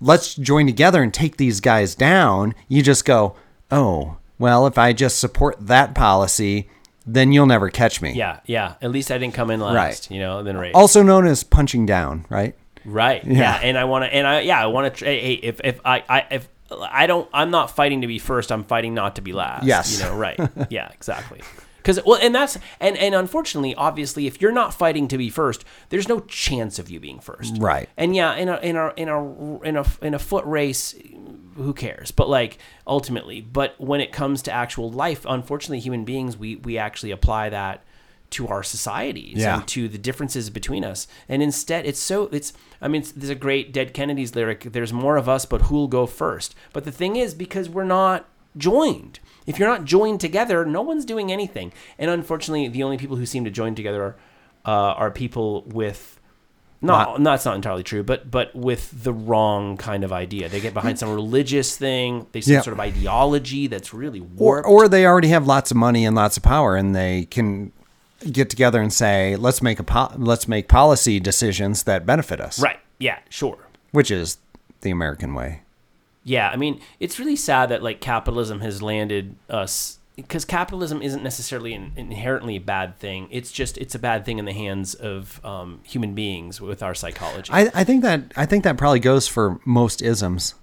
let's 0.00 0.34
join 0.34 0.66
together 0.66 1.02
and 1.02 1.12
take 1.14 1.36
these 1.38 1.60
guys 1.60 1.94
down, 1.94 2.54
you 2.68 2.82
just 2.82 3.04
go, 3.06 3.34
oh, 3.70 4.16
well, 4.38 4.66
if 4.66 4.76
I 4.76 4.92
just 4.92 5.18
support 5.18 5.56
that 5.66 5.94
policy, 5.94 6.68
then 7.06 7.32
you'll 7.32 7.46
never 7.46 7.70
catch 7.70 8.02
me. 8.02 8.12
Yeah, 8.12 8.40
yeah. 8.46 8.74
At 8.82 8.90
least 8.90 9.10
I 9.10 9.18
didn't 9.18 9.34
come 9.34 9.50
in 9.50 9.60
last. 9.60 9.74
Right. 9.74 10.10
You 10.10 10.20
know, 10.20 10.42
then 10.42 10.56
race. 10.56 10.72
Also 10.74 11.02
known 11.02 11.26
as 11.26 11.44
punching 11.44 11.86
down, 11.86 12.26
right? 12.28 12.54
Right. 12.84 13.24
Yeah. 13.24 13.58
And 13.62 13.78
I 13.78 13.84
want 13.84 14.04
to. 14.04 14.14
And 14.14 14.26
I. 14.26 14.40
Yeah. 14.40 14.62
I 14.62 14.66
want 14.66 14.94
to. 14.96 15.04
Hey, 15.04 15.20
hey, 15.20 15.32
if 15.34 15.60
if 15.62 15.80
I 15.84 16.02
I 16.08 16.26
if 16.30 16.48
I 16.70 17.06
don't. 17.06 17.28
I'm 17.32 17.50
not 17.50 17.70
fighting 17.70 18.00
to 18.02 18.06
be 18.06 18.18
first. 18.18 18.50
I'm 18.50 18.64
fighting 18.64 18.94
not 18.94 19.16
to 19.16 19.22
be 19.22 19.32
last. 19.32 19.64
Yes. 19.64 19.98
You 19.98 20.04
know. 20.04 20.16
Right. 20.16 20.38
yeah. 20.70 20.88
Exactly. 20.92 21.40
Because 21.86 22.04
well, 22.04 22.18
and 22.20 22.34
that's 22.34 22.58
and 22.80 22.96
and 22.96 23.14
unfortunately, 23.14 23.72
obviously, 23.76 24.26
if 24.26 24.40
you're 24.42 24.50
not 24.50 24.74
fighting 24.74 25.06
to 25.06 25.16
be 25.16 25.30
first, 25.30 25.64
there's 25.90 26.08
no 26.08 26.18
chance 26.22 26.80
of 26.80 26.90
you 26.90 26.98
being 26.98 27.20
first. 27.20 27.58
Right. 27.58 27.88
And 27.96 28.16
yeah, 28.16 28.34
in 28.34 28.48
a 28.48 28.56
in 28.56 28.74
a 28.74 28.92
in 28.96 29.08
a 29.08 29.60
in 29.62 29.76
a 29.76 29.86
in 30.02 30.12
a 30.12 30.18
foot 30.18 30.44
race, 30.46 30.96
who 31.54 31.72
cares? 31.72 32.10
But 32.10 32.28
like 32.28 32.58
ultimately, 32.88 33.40
but 33.40 33.80
when 33.80 34.00
it 34.00 34.10
comes 34.10 34.42
to 34.42 34.52
actual 34.52 34.90
life, 34.90 35.24
unfortunately, 35.28 35.78
human 35.78 36.04
beings, 36.04 36.36
we 36.36 36.56
we 36.56 36.76
actually 36.76 37.12
apply 37.12 37.50
that 37.50 37.84
to 38.30 38.48
our 38.48 38.64
societies 38.64 39.38
Yeah. 39.38 39.58
and 39.60 39.68
to 39.68 39.86
the 39.86 39.96
differences 39.98 40.50
between 40.50 40.82
us. 40.84 41.06
And 41.28 41.40
instead, 41.40 41.86
it's 41.86 42.00
so 42.00 42.24
it's. 42.32 42.52
I 42.80 42.88
mean, 42.88 43.02
it's, 43.02 43.12
there's 43.12 43.30
a 43.30 43.36
great 43.36 43.72
Dead 43.72 43.94
Kennedys 43.94 44.34
lyric. 44.34 44.72
There's 44.72 44.92
more 44.92 45.16
of 45.16 45.28
us, 45.28 45.46
but 45.46 45.62
who'll 45.62 45.86
go 45.86 46.06
first? 46.06 46.56
But 46.72 46.82
the 46.82 46.90
thing 46.90 47.14
is, 47.14 47.32
because 47.32 47.68
we're 47.68 47.84
not 47.84 48.28
joined. 48.56 49.20
If 49.46 49.58
you're 49.58 49.68
not 49.68 49.84
joined 49.84 50.20
together, 50.20 50.64
no 50.64 50.82
one's 50.82 51.04
doing 51.04 51.30
anything. 51.32 51.72
And 51.98 52.10
unfortunately, 52.10 52.68
the 52.68 52.82
only 52.82 52.98
people 52.98 53.16
who 53.16 53.26
seem 53.26 53.44
to 53.44 53.50
join 53.50 53.74
together 53.74 54.16
uh, 54.64 54.70
are 54.70 55.10
people 55.10 55.62
with. 55.62 56.12
No, 56.82 57.16
no, 57.16 57.30
that's 57.30 57.44
not 57.46 57.54
entirely 57.56 57.82
true, 57.82 58.02
but 58.02 58.30
but 58.30 58.54
with 58.54 59.02
the 59.02 59.12
wrong 59.12 59.76
kind 59.78 60.04
of 60.04 60.12
idea. 60.12 60.48
They 60.48 60.60
get 60.60 60.74
behind 60.74 60.98
some 60.98 61.10
religious 61.14 61.76
thing. 61.76 62.26
They 62.32 62.42
some 62.42 62.54
Yeah. 62.54 62.60
sort 62.60 62.74
of 62.74 62.80
ideology 62.80 63.66
that's 63.66 63.94
really 63.94 64.22
Or, 64.36 64.64
or 64.64 64.86
they 64.86 65.06
already 65.06 65.28
have 65.28 65.46
lots 65.46 65.70
of 65.70 65.76
money 65.76 66.04
and 66.04 66.14
lots 66.14 66.36
of 66.36 66.42
power, 66.42 66.76
and 66.76 66.94
they 66.94 67.24
can 67.24 67.72
get 68.30 68.50
together 68.50 68.80
and 68.82 68.92
say, 68.92 69.36
let's 69.36 69.62
make 69.62 69.78
a 69.80 69.82
po- 69.84 70.12
let's 70.18 70.46
make 70.48 70.68
policy 70.68 71.18
decisions 71.18 71.84
that 71.84 72.04
benefit 72.04 72.40
us, 72.40 72.60
right? 72.60 72.78
Yeah, 72.98 73.18
sure. 73.30 73.58
Which 73.92 74.10
is 74.10 74.38
the 74.82 74.90
American 74.90 75.34
way. 75.34 75.62
Yeah, 76.28 76.50
I 76.50 76.56
mean, 76.56 76.80
it's 76.98 77.20
really 77.20 77.36
sad 77.36 77.68
that 77.68 77.84
like 77.84 78.00
capitalism 78.00 78.58
has 78.60 78.82
landed 78.82 79.36
us 79.48 79.98
because 80.16 80.44
capitalism 80.44 81.00
isn't 81.02 81.22
necessarily 81.22 81.72
an 81.72 81.92
inherently 81.94 82.58
bad 82.58 82.98
thing. 82.98 83.28
It's 83.30 83.52
just 83.52 83.78
it's 83.78 83.94
a 83.94 83.98
bad 84.00 84.24
thing 84.24 84.40
in 84.40 84.44
the 84.44 84.52
hands 84.52 84.94
of 84.94 85.40
um, 85.44 85.80
human 85.84 86.14
beings 86.14 86.60
with 86.60 86.82
our 86.82 86.94
psychology. 86.96 87.52
I, 87.52 87.70
I 87.72 87.84
think 87.84 88.02
that 88.02 88.32
I 88.36 88.44
think 88.44 88.64
that 88.64 88.76
probably 88.76 88.98
goes 88.98 89.28
for 89.28 89.60
most 89.64 90.02
isms. 90.02 90.54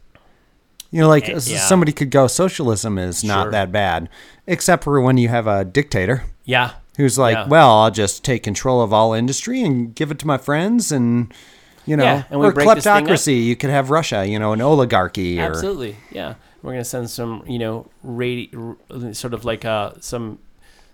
You 0.92 1.00
know, 1.02 1.08
like 1.08 1.30
Eh, 1.30 1.40
yeah. 1.46 1.60
somebody 1.60 1.94
could 1.94 2.12
go, 2.12 2.28
socialism 2.28 2.98
is 2.98 3.24
not 3.24 3.46
Sure. 3.46 3.52
that 3.52 3.72
bad, 3.72 4.10
except 4.46 4.84
for 4.84 5.00
when 5.02 5.18
you 5.18 5.30
have 5.30 5.48
a 5.48 5.64
dictator 5.64 6.26
yeah, 6.46 6.72
who's 6.98 7.18
like, 7.18 7.36
Yeah. 7.36 7.48
well, 7.48 7.72
I'll 7.80 7.90
just 7.90 8.24
take 8.26 8.44
control 8.44 8.82
of 8.82 8.92
all 8.92 9.14
industry 9.14 9.64
and 9.64 9.96
give 9.96 10.12
it 10.12 10.20
to 10.20 10.28
my 10.28 10.38
friends, 10.38 10.92
and 10.92 11.34
you 11.86 11.98
know, 11.98 12.04
Yeah, 12.04 12.24
and 12.30 12.40
we 12.40 12.48
or 12.48 12.52
break 12.52 12.68
this 12.76 12.84
thing 12.84 12.94
up. 12.94 13.04
kleptocracy. 13.04 13.44
You 13.46 13.56
could 13.56 13.70
have 13.70 13.90
Russia, 13.90 14.26
you 14.26 14.40
know, 14.40 14.54
an 14.54 14.62
oligarchy, 14.62 15.40
or 15.40 15.44
absolutely. 15.44 15.96
Yeah, 16.12 16.36
we're 16.62 16.72
gonna 16.74 16.84
send 16.86 17.10
some 17.10 17.44
you 17.48 17.60
know 17.60 17.88
radi- 18.06 18.76
r- 18.90 19.14
sort 19.14 19.34
of 19.34 19.46
like 19.46 19.66
uh, 19.66 19.92
some 20.00 20.40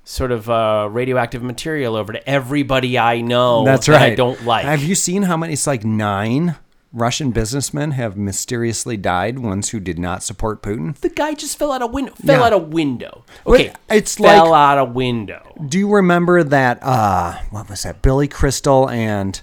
sort 0.04 0.32
of 0.32 0.50
uh, 0.50 0.88
radioactive 0.92 1.44
material 1.44 1.96
over 1.96 2.14
to 2.14 2.30
everybody 2.30 2.98
I 2.98 3.22
know. 3.22 3.64
that's 3.66 3.86
that 3.88 3.94
right. 3.94 4.12
I 4.14 4.16
don't 4.16 4.44
like. 4.46 4.66
Have 4.66 4.84
you 4.84 4.96
seen 4.96 5.24
how 5.24 5.38
many? 5.38 5.54
It's 5.54 5.68
like 5.68 5.84
nine 5.86 6.56
Russian 6.92 7.30
businessmen 7.30 7.92
have 7.92 8.18
mysteriously 8.18 8.98
died. 8.98 9.38
Ones 9.38 9.70
who 9.70 9.80
did 9.80 10.00
not 10.00 10.24
support 10.24 10.64
Putin. 10.64 10.96
the 10.96 11.10
guy 11.10 11.36
just 11.36 11.60
fell 11.60 11.72
out 11.72 11.84
a 11.84 11.88
window. 11.88 12.12
Fell 12.16 12.40
Yeah. 12.40 12.46
out 12.48 12.54
a 12.54 12.58
window. 12.58 13.24
Okay, 13.46 13.72
it's 13.92 14.16
fell 14.16 14.50
like- 14.50 14.58
out 14.60 14.80
a 14.80 14.86
window. 14.86 15.54
Do 15.68 15.78
you 15.78 15.88
remember 15.88 16.44
that? 16.44 16.80
uh 16.82 17.34
What 17.52 17.70
was 17.70 17.84
that? 17.84 18.02
Billy 18.02 18.28
Crystal 18.28 18.90
and 18.90 19.40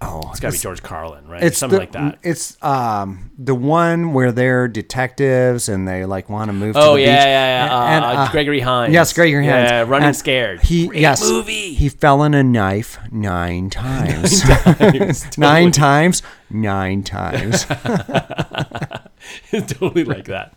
oh, 0.00 0.20
It's 0.30 0.40
got 0.40 0.48
to 0.48 0.52
be 0.52 0.58
George 0.58 0.82
Carlin, 0.82 1.26
right? 1.28 1.42
it's 1.42 1.58
something 1.58 1.76
the, 1.78 1.82
like 1.82 1.92
that. 1.92 2.18
It's 2.22 2.62
um 2.62 3.30
the 3.38 3.54
one 3.54 4.12
where 4.12 4.32
they're 4.32 4.68
detectives 4.68 5.68
and 5.68 5.86
they 5.88 6.04
like 6.04 6.28
want 6.28 6.48
to 6.48 6.52
move. 6.52 6.76
Oh 6.76 6.96
to 6.96 7.00
the 7.00 7.06
yeah, 7.06 7.16
beach. 7.16 7.24
yeah, 7.26 7.66
yeah. 7.66 7.74
Uh, 7.78 7.84
And, 7.86 8.04
uh, 8.04 8.30
Gregory 8.32 8.60
Hines. 8.60 8.92
Yes, 8.92 9.12
Gregory 9.12 9.46
Hines. 9.46 9.70
Yeah, 9.70 9.80
running 9.82 10.08
And 10.08 10.16
scared. 10.16 10.60
He 10.62 10.88
Great 10.88 11.00
yes, 11.00 11.22
movie. 11.28 11.74
He 11.74 11.88
fell 11.88 12.22
in 12.24 12.34
a 12.34 12.42
knife 12.42 12.98
nine 13.10 13.70
times. 13.70 14.42
Times, 14.74 15.38
nine 15.38 15.70
times. 15.72 16.22
Nine 16.50 17.02
times. 17.02 17.64
totally 19.50 20.04
like 20.04 20.26
that. 20.26 20.54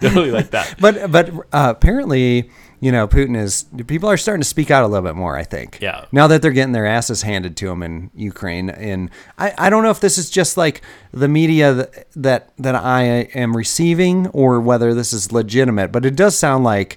Totally 0.00 0.30
like 0.30 0.50
that. 0.50 0.74
but 0.80 1.10
but 1.12 1.30
uh, 1.52 1.72
apparently, 1.76 2.50
you 2.80 2.90
know, 2.90 3.06
Putin 3.06 3.36
is. 3.36 3.66
People 3.86 4.08
are 4.08 4.16
starting 4.16 4.40
to 4.40 4.48
speak 4.48 4.70
out 4.70 4.84
a 4.84 4.86
little 4.86 5.06
bit 5.06 5.14
more. 5.14 5.36
I 5.36 5.44
think. 5.44 5.78
Yeah. 5.80 6.06
Now 6.12 6.26
that 6.28 6.40
they're 6.42 6.50
getting 6.50 6.72
their 6.72 6.86
asses 6.86 7.22
handed 7.22 7.56
to 7.58 7.66
them 7.66 7.82
in 7.82 8.10
Ukraine, 8.14 8.70
and 8.70 9.10
I, 9.38 9.52
I 9.58 9.70
don't 9.70 9.82
know 9.82 9.90
if 9.90 10.00
this 10.00 10.16
is 10.18 10.30
just 10.30 10.56
like 10.56 10.80
the 11.12 11.28
media 11.28 11.74
that, 11.74 12.06
that 12.16 12.50
that 12.58 12.74
I 12.74 13.02
am 13.34 13.56
receiving, 13.56 14.28
or 14.28 14.60
whether 14.60 14.94
this 14.94 15.12
is 15.12 15.30
legitimate. 15.30 15.92
But 15.92 16.06
it 16.06 16.16
does 16.16 16.36
sound 16.38 16.64
like 16.64 16.96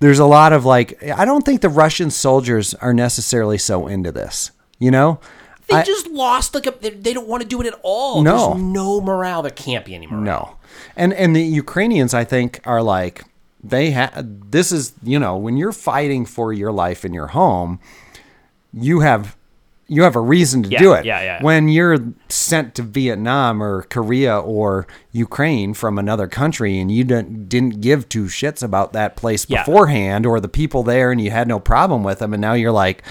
there's 0.00 0.18
a 0.18 0.26
lot 0.26 0.52
of 0.52 0.64
like. 0.64 1.02
I 1.04 1.24
don't 1.24 1.44
think 1.46 1.60
the 1.60 1.68
Russian 1.68 2.10
soldiers 2.10 2.74
are 2.74 2.92
necessarily 2.92 3.58
so 3.58 3.86
into 3.86 4.10
this. 4.12 4.50
You 4.78 4.90
know. 4.90 5.20
They 5.68 5.76
I- 5.76 5.84
just 5.84 6.08
lost 6.08 6.52
like 6.52 6.66
a. 6.66 6.72
They, 6.72 6.90
they 6.90 7.12
don't 7.12 7.28
want 7.28 7.42
to 7.44 7.48
do 7.48 7.60
it 7.60 7.66
at 7.68 7.78
all. 7.84 8.22
No. 8.24 8.54
There's 8.54 8.62
no 8.62 9.00
morale. 9.00 9.42
There 9.42 9.52
can't 9.52 9.84
be 9.84 9.94
any 9.94 10.08
morale. 10.08 10.24
No, 10.24 10.56
and 10.96 11.12
and 11.14 11.36
the 11.36 11.42
Ukrainians, 11.44 12.12
I 12.12 12.24
think, 12.24 12.60
are 12.64 12.82
like 12.82 13.22
they 13.62 13.90
have. 13.90 14.50
This 14.50 14.72
is 14.72 14.92
you 15.02 15.18
know 15.18 15.36
when 15.36 15.56
you're 15.56 15.72
fighting 15.72 16.26
for 16.26 16.52
your 16.52 16.72
life 16.72 17.04
in 17.04 17.12
your 17.14 17.28
home, 17.28 17.80
you 18.72 19.00
have 19.00 19.36
you 19.88 20.02
have 20.04 20.14
a 20.14 20.20
reason 20.20 20.62
to 20.62 20.68
Yeah, 20.68 20.78
do 20.78 20.92
it. 20.92 21.04
yeah, 21.04 21.20
yeah. 21.20 21.42
When 21.42 21.68
you're 21.68 21.98
sent 22.28 22.76
to 22.76 22.82
Vietnam 22.82 23.60
or 23.60 23.82
Korea 23.82 24.38
or 24.38 24.86
Ukraine 25.10 25.74
from 25.74 25.98
another 25.98 26.28
country 26.28 26.78
and 26.78 26.92
you 26.92 27.02
didn't 27.02 27.48
didn't 27.48 27.80
give 27.80 28.08
two 28.08 28.24
shits 28.26 28.62
about 28.62 28.92
that 28.92 29.16
place 29.16 29.46
Yeah. 29.48 29.62
beforehand 29.64 30.26
or 30.26 30.38
the 30.38 30.48
people 30.48 30.82
there 30.84 31.10
and 31.10 31.20
you 31.20 31.30
had 31.32 31.48
no 31.48 31.58
problem 31.58 32.04
with 32.04 32.20
them 32.20 32.32
and 32.32 32.40
now 32.40 32.52
you're 32.52 32.70
like, 32.70 33.02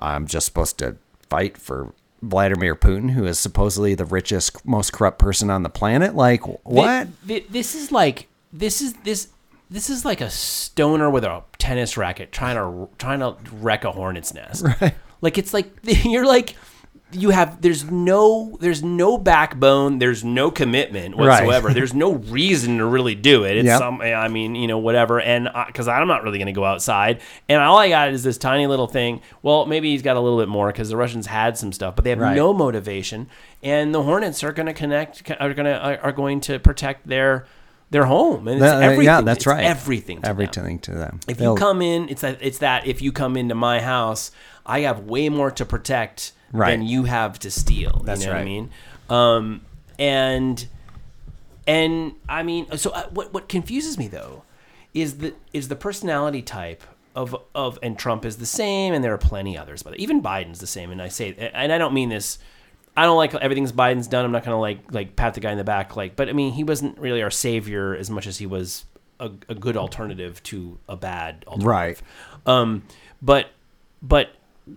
I'm 0.00 0.26
just 0.26 0.46
supposed 0.46 0.78
to 0.78 0.96
fight 1.28 1.56
for. 1.58 1.92
Vladimir 2.22 2.74
Putin, 2.74 3.10
who 3.10 3.26
is 3.26 3.38
supposedly 3.38 3.94
the 3.94 4.06
richest, 4.06 4.64
most 4.64 4.94
corrupt 4.94 5.18
person 5.18 5.50
on 5.50 5.62
the 5.62 5.68
planet, 5.68 6.14
like 6.16 6.40
what? 6.66 7.08
Thi- 7.26 7.40
thi- 7.40 7.46
This 7.50 7.74
is 7.74 7.92
like 7.92 8.28
this 8.50 8.80
is 8.80 8.94
this 9.04 9.28
this 9.74 9.90
is 9.90 10.04
like 10.04 10.20
a 10.20 10.30
stoner 10.30 11.10
with 11.10 11.24
a 11.24 11.42
tennis 11.58 11.96
racket 11.96 12.30
trying 12.32 12.56
to 12.56 12.88
trying 12.98 13.18
to 13.20 13.36
wreck 13.56 13.84
a 13.84 13.90
hornet's 13.92 14.32
nest. 14.32 14.64
Right. 14.80 14.94
Like 15.20 15.36
it's 15.38 15.52
like 15.52 15.70
you're 15.82 16.26
like 16.26 16.54
you 17.12 17.30
have 17.30 17.60
there's 17.62 17.84
no 17.90 18.56
there's 18.60 18.82
no 18.82 19.16
backbone 19.18 19.98
there's 20.00 20.24
no 20.24 20.50
commitment 20.50 21.14
Right. 21.16 21.28
whatsoever 21.44 21.72
there's 21.78 21.94
no 21.94 22.14
reason 22.14 22.78
to 22.78 22.84
really 22.84 23.14
do 23.14 23.44
it 23.44 23.56
it's 23.56 23.66
Yep. 23.66 23.78
some 23.78 24.00
i 24.00 24.26
mean 24.26 24.56
you 24.56 24.66
know 24.66 24.78
whatever 24.78 25.20
and 25.20 25.48
because 25.68 25.86
i'm 25.86 26.08
not 26.08 26.24
really 26.24 26.38
going 26.38 26.46
to 26.46 26.52
go 26.52 26.64
outside 26.64 27.20
and 27.48 27.60
all 27.62 27.78
i 27.78 27.88
got 27.88 28.08
is 28.08 28.24
this 28.24 28.36
tiny 28.36 28.66
little 28.66 28.88
thing 28.88 29.20
well 29.42 29.64
maybe 29.64 29.90
he's 29.92 30.02
got 30.02 30.16
a 30.16 30.20
little 30.20 30.38
bit 30.40 30.48
more 30.48 30.72
because 30.72 30.88
the 30.88 30.96
russians 30.96 31.26
had 31.26 31.56
some 31.56 31.72
stuff 31.72 31.94
but 31.94 32.02
they 32.04 32.10
have 32.10 32.18
Right. 32.18 32.34
no 32.34 32.52
motivation 32.52 33.28
and 33.62 33.94
the 33.94 34.02
hornets 34.02 34.42
are 34.42 34.52
going 34.52 34.66
to 34.66 34.74
connect 34.74 35.22
are 35.38 35.54
going 35.54 35.66
to 35.66 36.00
are 36.02 36.12
going 36.12 36.40
to 36.40 36.58
protect 36.58 37.06
their 37.06 37.46
their 37.90 38.04
home 38.06 38.48
and 38.48 38.56
it's 38.56 38.60
That- 38.62 38.76
uh, 38.82 38.86
everything 38.86 39.04
yeah, 39.04 39.20
that's 39.20 39.36
It's 39.38 39.46
right. 39.46 39.64
everything 39.64 40.16
to 40.18 40.22
them. 40.22 40.30
Everything 40.30 40.78
to 40.80 40.90
them. 40.92 41.20
If 41.28 41.38
They'll- 41.38 41.52
you 41.52 41.58
come 41.58 41.80
in, 41.82 42.08
it's 42.08 42.22
that 42.22 42.38
it's 42.40 42.58
that 42.58 42.86
if 42.86 43.00
you 43.02 43.12
come 43.12 43.36
into 43.36 43.54
my 43.54 43.80
house, 43.80 44.30
I 44.66 44.80
have 44.80 45.00
way 45.00 45.28
more 45.28 45.50
to 45.52 45.64
protect 45.64 46.32
Right. 46.52 46.70
than 46.70 46.82
you 46.86 47.04
have 47.04 47.38
to 47.40 47.50
steal. 47.50 48.02
That's 48.04 48.20
you 48.22 48.26
know 48.28 48.32
what 48.34 48.40
I 48.40 48.44
mean? 48.44 48.70
Um, 49.10 49.60
and 49.98 50.66
and 51.66 52.12
I 52.28 52.42
mean, 52.42 52.66
so 52.76 52.90
uh, 52.90 53.04
what 53.10 53.32
what 53.32 53.48
confuses 53.48 53.96
me 53.98 54.08
though 54.08 54.42
is 54.92 55.18
the 55.18 55.34
is 55.52 55.68
the 55.68 55.76
personality 55.76 56.42
type 56.42 56.82
of 57.14 57.34
of 57.54 57.78
and 57.82 57.98
Trump 57.98 58.24
is 58.24 58.36
the 58.36 58.46
same, 58.46 58.92
and 58.92 59.02
there 59.04 59.12
are 59.14 59.18
plenty 59.18 59.56
others, 59.56 59.82
but 59.82 59.96
even 59.98 60.22
Biden's 60.22 60.58
the 60.60 60.66
same. 60.66 60.90
And 60.90 61.00
I 61.00 61.08
say, 61.08 61.34
and 61.54 61.72
I 61.72 61.78
don't 61.78 61.94
mean 61.94 62.08
this. 62.08 62.38
I 62.96 63.04
don't 63.04 63.16
like 63.16 63.34
everything's 63.34 63.72
Biden's 63.72 64.06
done. 64.06 64.24
I'm 64.24 64.32
not 64.32 64.44
gonna 64.44 64.60
like 64.60 64.92
like 64.92 65.16
pat 65.16 65.34
the 65.34 65.40
guy 65.40 65.50
in 65.52 65.58
the 65.58 65.64
back, 65.64 65.96
like. 65.96 66.16
But 66.16 66.28
I 66.28 66.32
mean, 66.32 66.52
he 66.52 66.64
wasn't 66.64 66.98
really 66.98 67.22
our 67.22 67.30
savior 67.30 67.94
as 67.94 68.08
much 68.10 68.26
as 68.26 68.38
he 68.38 68.46
was 68.46 68.84
a, 69.20 69.30
a 69.48 69.54
good 69.54 69.76
alternative 69.76 70.42
to 70.44 70.78
a 70.88 70.96
bad 70.96 71.44
alternative. 71.46 71.66
Right. 71.66 72.02
Um, 72.46 72.84
but 73.20 73.48
but 74.02 74.30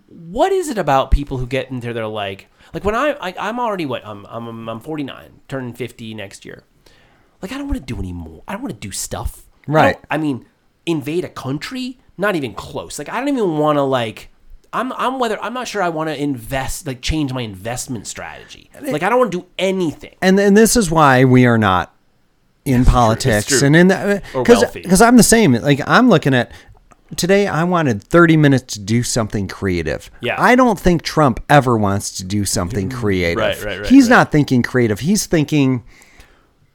what 0.08 0.52
is 0.52 0.68
it 0.68 0.78
about 0.78 1.10
people 1.10 1.38
who 1.38 1.46
get 1.46 1.70
into 1.70 1.92
their 1.92 2.06
like 2.06 2.48
like 2.74 2.84
when 2.84 2.94
I, 2.94 3.12
I 3.20 3.34
I'm 3.38 3.60
already 3.60 3.86
what 3.86 4.04
I'm 4.06 4.26
I'm 4.26 4.68
I'm 4.68 4.80
49, 4.80 5.40
turning 5.48 5.74
50 5.74 6.14
next 6.14 6.44
year. 6.44 6.64
Like 7.40 7.52
I 7.52 7.58
don't 7.58 7.68
want 7.68 7.78
to 7.78 7.84
do 7.94 7.98
any 7.98 8.12
more. 8.12 8.42
I 8.48 8.52
don't 8.52 8.62
want 8.62 8.74
to 8.74 8.80
do 8.80 8.90
stuff. 8.90 9.46
Right. 9.66 9.94
don't- 9.94 10.06
I, 10.10 10.18
mean, 10.18 10.46
invade 10.86 11.24
a 11.24 11.28
country? 11.28 11.98
Not 12.16 12.34
even 12.34 12.52
close. 12.54 12.98
Like 12.98 13.08
I 13.08 13.18
don't 13.20 13.28
even 13.28 13.58
want 13.58 13.76
to 13.76 13.82
like. 13.82 14.30
I'm 14.72 14.92
I'm 14.92 15.18
whether 15.18 15.42
I'm 15.42 15.54
not 15.54 15.68
sure 15.68 15.82
I 15.82 15.88
want 15.88 16.10
to 16.10 16.20
invest 16.20 16.86
like 16.86 17.00
change 17.00 17.32
my 17.32 17.42
investment 17.42 18.06
strategy. 18.06 18.70
Like 18.80 19.02
I 19.02 19.08
don't 19.08 19.18
want 19.18 19.32
to 19.32 19.40
do 19.40 19.46
anything. 19.58 20.14
and 20.20 20.38
and 20.38 20.56
this 20.56 20.76
is 20.76 20.90
why 20.90 21.24
we 21.24 21.46
are 21.46 21.58
not 21.58 21.94
in 22.64 22.84
politics 22.86 23.62
and 23.62 23.74
in 23.74 23.88
the 23.88 23.96
uh, 23.96 24.20
Or 24.38 24.42
because 24.42 24.70
because 24.72 25.00
I'm 25.00 25.16
the 25.16 25.22
same. 25.22 25.52
Like 25.52 25.80
I'm 25.86 26.08
looking 26.08 26.34
at 26.34 26.52
today. 27.16 27.46
I 27.46 27.64
wanted 27.64 28.02
30 28.02 28.36
minutes 28.36 28.74
to 28.74 28.80
do 28.80 29.02
something 29.02 29.48
creative. 29.48 30.10
Yeah. 30.20 30.40
I 30.40 30.54
don't 30.54 30.78
think 30.78 31.02
Trump 31.02 31.42
ever 31.48 31.76
wants 31.76 32.16
to 32.18 32.24
do 32.24 32.44
something 32.44 32.90
mm, 32.90 32.94
creative. 32.94 33.38
Right, 33.38 33.62
right, 33.62 33.80
right, 33.80 33.88
He's 33.88 34.08
not 34.08 34.30
thinking 34.30 34.62
creative. 34.62 35.00
He's 35.00 35.26
thinking. 35.26 35.84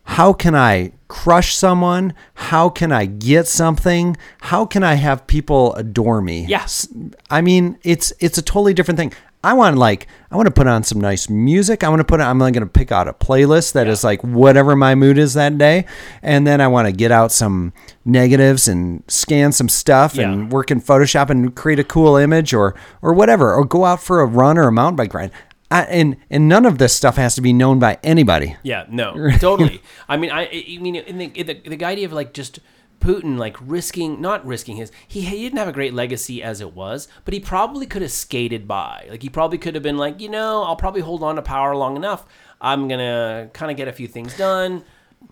How 0.05 0.33
can 0.33 0.53
I 0.53 0.91
crush 1.13 1.53
someone? 1.55 2.13
How 2.33 2.69
can 2.69 2.91
I 2.91 3.05
get 3.05 3.47
something? 3.47 4.17
How 4.41 4.65
can 4.65 4.83
I 4.83 4.95
have 4.95 5.27
people 5.27 5.73
adore 5.75 6.21
me? 6.21 6.45
Yes. 6.47 6.87
I 7.29 7.41
mean, 7.41 7.77
it's 7.83 8.11
it's 8.19 8.39
a 8.39 8.41
totally 8.41 8.73
different 8.73 8.97
thing. 8.97 9.13
I 9.45 9.53
want 9.53 9.77
like 9.77 10.07
I 10.31 10.35
want 10.37 10.47
to 10.47 10.51
put 10.53 10.65
on 10.67 10.83
some 10.83 10.99
nice 10.99 11.29
music. 11.29 11.83
I 11.83 11.89
want 11.89 11.99
to 11.99 12.03
put 12.05 12.19
I'm 12.19 12.39
going 12.39 12.53
to 12.53 12.65
pick 12.65 12.91
out 12.91 13.07
a 13.07 13.13
playlist 13.13 13.73
that 13.73 13.87
is 13.87 14.03
like 14.03 14.23
whatever 14.23 14.75
my 14.75 14.95
mood 14.95 15.17
is 15.19 15.33
that 15.35 15.57
day, 15.57 15.85
and 16.23 16.47
then 16.47 16.59
I 16.61 16.67
want 16.67 16.87
to 16.87 16.91
get 16.93 17.11
out 17.11 17.31
some 17.31 17.73
negatives 18.05 18.67
and 18.67 19.03
scan 19.07 19.51
some 19.51 19.69
stuff 19.69 20.15
Yeah. 20.15 20.31
and 20.31 20.51
work 20.51 20.71
in 20.71 20.81
Photoshop 20.81 21.29
and 21.29 21.53
create 21.55 21.77
a 21.79 21.83
cool 21.83 22.15
image 22.15 22.53
or 22.53 22.73
or 23.03 23.13
whatever, 23.13 23.53
or 23.53 23.65
go 23.65 23.85
out 23.85 24.01
for 24.01 24.21
a 24.21 24.25
run 24.25 24.57
or 24.57 24.67
a 24.67 24.71
mountain 24.71 24.95
bike 24.95 25.13
ride. 25.13 25.31
I, 25.73 25.81
and 25.85 26.17
and 26.29 26.47
none 26.47 26.67
of 26.67 26.77
this 26.77 26.95
stuff 26.95 27.15
has 27.15 27.33
to 27.33 27.41
be 27.41 27.51
known 27.51 27.79
by 27.79 27.97
anybody. 28.03 28.55
Yeah, 28.61 28.85
no, 28.89 29.31
totally. 29.39 29.81
I 30.07 30.17
mean, 30.17 30.29
I, 30.29 30.43
I 30.43 30.77
mean, 30.79 30.95
in 30.95 31.17
the, 31.17 31.31
in 31.33 31.47
the 31.47 31.77
the 31.77 31.83
idea 31.83 32.05
of 32.05 32.13
like 32.13 32.31
just 32.31 32.59
Putin 32.99 33.39
like 33.39 33.57
risking, 33.59 34.21
not 34.21 34.45
risking 34.45 34.77
his, 34.77 34.91
he, 35.07 35.21
he 35.21 35.41
didn't 35.41 35.57
have 35.57 35.67
a 35.67 35.73
great 35.73 35.95
legacy 35.95 36.43
as 36.43 36.61
it 36.61 36.75
was, 36.75 37.07
but 37.25 37.33
he 37.33 37.39
probably 37.39 37.87
could 37.87 38.03
have 38.03 38.11
skated 38.11 38.67
by. 38.67 39.07
Like 39.09 39.23
he 39.23 39.29
probably 39.29 39.57
could 39.57 39.73
have 39.73 39.83
been 39.83 39.97
like, 39.97 40.21
you 40.21 40.29
know, 40.29 40.61
I'll 40.61 40.75
probably 40.75 41.01
hold 41.01 41.23
on 41.23 41.35
to 41.37 41.41
power 41.41 41.75
long 41.75 41.97
enough. 41.97 42.25
I'm 42.61 42.87
gonna 42.87 43.49
kind 43.53 43.71
of 43.71 43.77
get 43.77 43.87
a 43.87 43.93
few 43.93 44.07
things 44.07 44.37
done. 44.37 44.83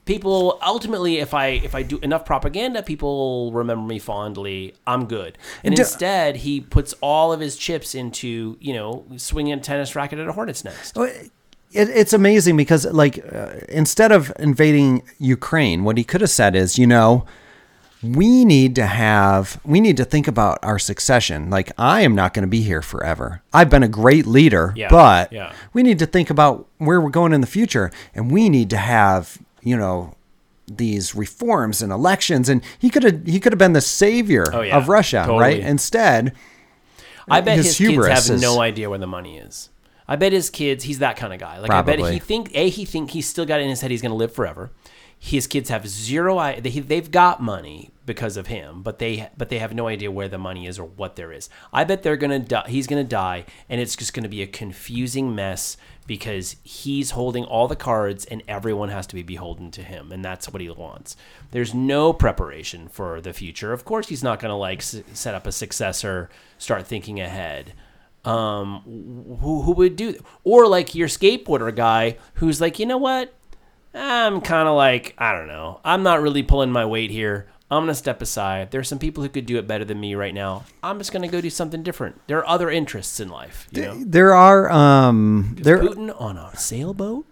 People 0.06 0.60
ultimately, 0.66 1.18
if 1.20 1.34
I 1.34 1.48
if 1.48 1.76
I 1.76 1.84
do 1.84 2.00
enough 2.00 2.26
propaganda, 2.26 2.82
people 2.84 3.52
remember 3.54 3.86
me 3.88 4.00
fondly. 4.00 4.74
I'm 4.88 5.06
good. 5.06 5.38
And 5.64 5.76
do- 5.76 5.82
instead, 5.82 6.38
he 6.38 6.60
puts 6.62 6.94
all 7.02 7.32
of 7.32 7.40
his 7.40 7.56
chips 7.56 7.94
into 7.96 8.58
you 8.60 8.74
know 8.74 9.06
swinging 9.18 9.54
a 9.54 9.60
tennis 9.60 9.96
racket 9.96 10.20
at 10.20 10.28
a 10.28 10.32
hornet's 10.34 10.64
nest. 10.64 10.98
It, 11.74 11.88
it's 11.90 12.12
amazing 12.12 12.58
because, 12.58 12.86
like, 12.86 13.24
uh, 13.34 13.52
instead 13.70 14.12
of 14.12 14.34
invading 14.38 15.04
Ukraine, 15.20 15.86
what 15.86 15.98
he 15.98 16.04
could 16.04 16.20
have 16.20 16.30
said 16.30 16.54
is, 16.54 16.78
you 16.78 16.86
know, 16.86 17.26
we 18.04 18.44
need 18.44 18.76
to 18.76 18.86
have, 18.86 19.58
we 19.64 19.80
need 19.80 19.96
to 19.96 20.04
think 20.04 20.28
about 20.28 20.60
our 20.64 20.78
succession. 20.78 21.50
Like, 21.50 21.72
I 21.78 22.02
am 22.02 22.14
not 22.14 22.34
going 22.34 22.42
to 22.44 22.50
be 22.50 22.62
here 22.62 22.82
forever. 22.82 23.42
I've 23.54 23.70
been 23.70 23.84
a 23.84 23.88
great 23.88 24.26
leader, 24.26 24.74
Yeah, 24.76 24.90
but 24.90 25.32
yeah. 25.32 25.54
we 25.72 25.82
need 25.82 25.98
to 26.00 26.06
think 26.06 26.30
about 26.30 26.68
where 26.78 27.00
we're 27.00 27.10
going 27.10 27.32
in 27.32 27.40
the 27.40 27.48
future, 27.48 27.90
and 28.14 28.30
we 28.30 28.50
need 28.50 28.70
to 28.72 28.78
have, 28.78 29.38
you 29.64 29.78
know, 29.78 30.16
these 30.68 31.14
reforms 31.16 31.82
and 31.82 31.92
elections. 31.92 32.48
And 32.50 32.64
he 32.80 32.90
could 32.90 33.04
have, 33.04 33.26
he 33.26 33.40
could 33.40 33.52
have 33.52 33.60
been 33.60 33.74
the 33.74 33.82
savior 33.82 34.46
Oh, 34.54 34.62
yeah. 34.62 34.78
of 34.78 34.88
Russia, 34.88 35.24
Totally. 35.26 35.40
right? 35.40 35.60
Instead, 35.60 36.34
I 37.30 37.42
bet 37.42 37.58
his 37.58 37.78
his, 37.78 37.90
kids 37.90 38.08
have 38.08 38.36
is- 38.36 38.42
no 38.42 38.60
idea 38.62 38.90
where 38.90 39.00
the 39.00 39.08
money 39.08 39.38
is. 39.38 39.70
I 40.08 40.18
bet 40.18 40.34
his 40.34 40.50
kids, 40.50 40.84
he's 40.84 41.00
that 41.00 41.16
kind 41.16 41.32
of 41.32 41.40
guy. 41.40 41.60
Like 41.60 41.72
I 41.72 41.82
bet 41.82 42.00
he 42.00 42.20
think 42.20 42.52
a 42.54 42.68
he 42.70 42.84
think 42.84 43.12
he's 43.12 43.28
still 43.30 43.46
got 43.46 43.60
it 43.62 43.64
in 43.64 43.70
his 43.70 43.80
head 43.82 43.92
he's 43.92 44.02
going 44.02 44.10
to 44.12 44.16
live 44.18 44.34
forever. 44.34 44.72
His 45.18 45.46
kids 45.48 45.70
have 45.70 45.88
zero. 45.88 46.38
i- 46.38 46.60
They, 46.60 46.72
they've 46.72 47.10
got 47.12 47.42
money 47.42 47.92
because 48.06 48.36
of 48.36 48.48
him, 48.48 48.82
but 48.82 49.00
they 49.00 49.30
but 49.38 49.48
they 49.50 49.60
have 49.60 49.74
no 49.74 49.88
idea 49.88 50.12
where 50.12 50.28
the 50.28 50.38
money 50.40 50.68
is 50.68 50.78
or 50.80 50.86
what 50.86 51.16
there 51.16 51.32
is. 51.32 51.50
I 51.72 51.86
bet 51.86 52.04
they're 52.04 52.18
gonna 52.18 52.40
die. 52.40 52.66
He's 52.68 52.88
gonna 52.88 53.04
die, 53.06 53.46
and 53.70 53.80
it's 53.80 53.96
just 53.96 54.14
gonna 54.14 54.28
be 54.28 54.42
a 54.42 54.48
confusing 54.48 55.34
mess 55.34 55.78
because 56.12 56.58
he's 56.62 57.12
holding 57.12 57.46
all 57.46 57.70
the 57.70 57.76
cards, 57.78 58.26
and 58.26 58.44
everyone 58.46 58.90
has 58.90 59.08
to 59.08 59.16
be 59.16 59.24
beholden 59.24 59.72
to 59.72 59.82
him, 59.82 60.12
and 60.12 60.26
that's 60.26 60.52
what 60.52 60.62
he 60.62 60.70
wants. 60.70 61.16
There's 61.52 61.74
no 61.74 62.12
preparation 62.12 62.90
for 62.90 63.22
the 63.22 63.32
future. 63.32 63.72
Of 63.72 63.86
course, 63.86 64.10
he's 64.10 64.22
not 64.22 64.42
gonna 64.42 64.58
like 64.58 64.80
s- 64.80 65.04
set 65.14 65.34
up 65.36 65.48
a 65.48 65.54
successor, 65.54 66.30
start 66.58 66.86
thinking 66.86 67.22
ahead 67.22 67.74
um 68.24 68.82
who 69.42 69.64
who 69.64 69.72
would 69.72 69.96
do 69.96 70.14
or 70.44 70.68
like 70.68 70.94
your 70.94 71.08
skateboarder 71.08 71.76
guy 71.76 72.16
who's 72.36 72.62
like 72.62 72.78
you 72.78 72.86
know 72.86 72.98
what 73.00 73.34
i'm 73.96 74.40
kind 74.42 74.68
of 74.68 74.76
like 74.76 75.16
i 75.18 75.34
don't 75.34 75.48
know 75.48 75.80
i'm 75.84 76.04
not 76.04 76.22
really 76.22 76.44
pulling 76.44 76.72
my 76.72 76.86
weight 76.86 77.10
here 77.10 77.48
i'm 77.72 77.84
gonna 77.84 77.96
step 77.96 78.22
aside. 78.22 78.70
There's 78.72 78.88
some 78.90 79.00
people 79.00 79.24
who 79.24 79.30
could 79.30 79.46
do 79.46 79.58
it 79.58 79.66
better 79.66 79.86
than 79.86 80.00
me 80.00 80.14
right 80.14 80.34
now. 80.34 80.66
I'm 80.84 80.98
just 80.98 81.12
gonna 81.14 81.28
go 81.30 81.40
do 81.42 81.50
something 81.50 81.82
different. 81.84 82.22
There 82.28 82.38
are 82.40 82.48
other 82.48 82.70
interests 82.70 83.20
in 83.20 83.30
life 83.30 83.68
you 83.72 83.82
know? 83.84 84.04
there 84.06 84.34
are, 84.36 84.70
um, 84.70 85.56
there, 85.60 85.80
putin 85.80 86.14
on 86.22 86.38
a 86.38 86.56
sailboat? 86.58 87.26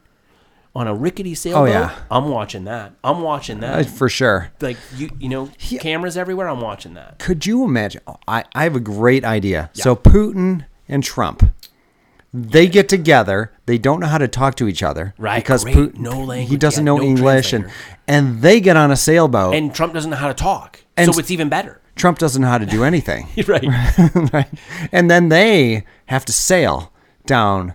On 0.76 0.88
a 0.88 0.94
rickety 0.96 1.36
sailboat 1.36 1.70
Oh, 1.70 1.72
yeah. 1.72 1.96
i'm 2.10 2.30
watching 2.30 2.64
that. 2.66 2.94
I'm 3.04 3.22
watching 3.22 3.58
uh, 3.64 3.78
that 3.78 3.90
for 3.90 4.08
sure. 4.08 4.52
like 4.62 4.78
you 4.96 5.10
you 5.20 5.28
know 5.28 5.50
cameras 5.80 6.16
everywhere? 6.16 6.48
I'm 6.48 6.62
watching 6.62 6.94
that. 6.94 7.20
Could 7.20 7.46
you 7.46 7.64
imagine? 7.66 8.02
I, 8.28 8.46
I 8.56 8.64
have 8.64 8.76
a 8.76 8.80
great 8.80 9.26
idea. 9.26 9.70
So 9.74 9.96
Putin 9.96 10.66
and 10.88 11.04
Trump, 11.04 11.44
they 12.34 12.68
get 12.68 12.88
together. 12.90 13.52
They 13.66 13.78
don't 13.78 14.00
know 14.00 14.08
how 14.08 14.18
to 14.20 14.28
talk 14.28 14.56
to 14.56 14.68
each 14.68 14.84
other, 14.84 15.14
Right, 15.18 15.42
Because 15.44 15.64
great. 15.64 15.76
Putin, 15.76 16.00
No 16.00 16.30
he 16.32 16.58
doesn't 16.58 16.84
yeah, 16.86 16.92
know 16.94 16.98
no 16.98 17.04
English, 17.04 17.54
and 17.54 17.70
and 18.08 18.42
they 18.42 18.60
get 18.62 18.78
on 18.78 18.92
a 18.92 18.96
sailboat. 18.96 19.54
and 19.56 19.74
trump 19.74 19.94
doesn't 19.94 20.12
know 20.12 20.18
how 20.18 20.28
to 20.28 20.34
talk 20.34 20.84
And- 20.98 21.14
so 21.14 21.20
it's 21.20 21.32
even 21.32 21.50
better 21.50 21.82
Trump 21.96 22.18
doesn't 22.18 22.42
know 22.42 22.48
how 22.48 22.58
to 22.58 22.66
do 22.66 22.84
anything, 22.86 23.28
right 23.48 23.64
right? 24.34 24.48
And 24.92 25.12
then 25.12 25.30
they 25.30 25.84
have 26.06 26.24
to 26.26 26.32
sail 26.34 26.94
down 27.26 27.74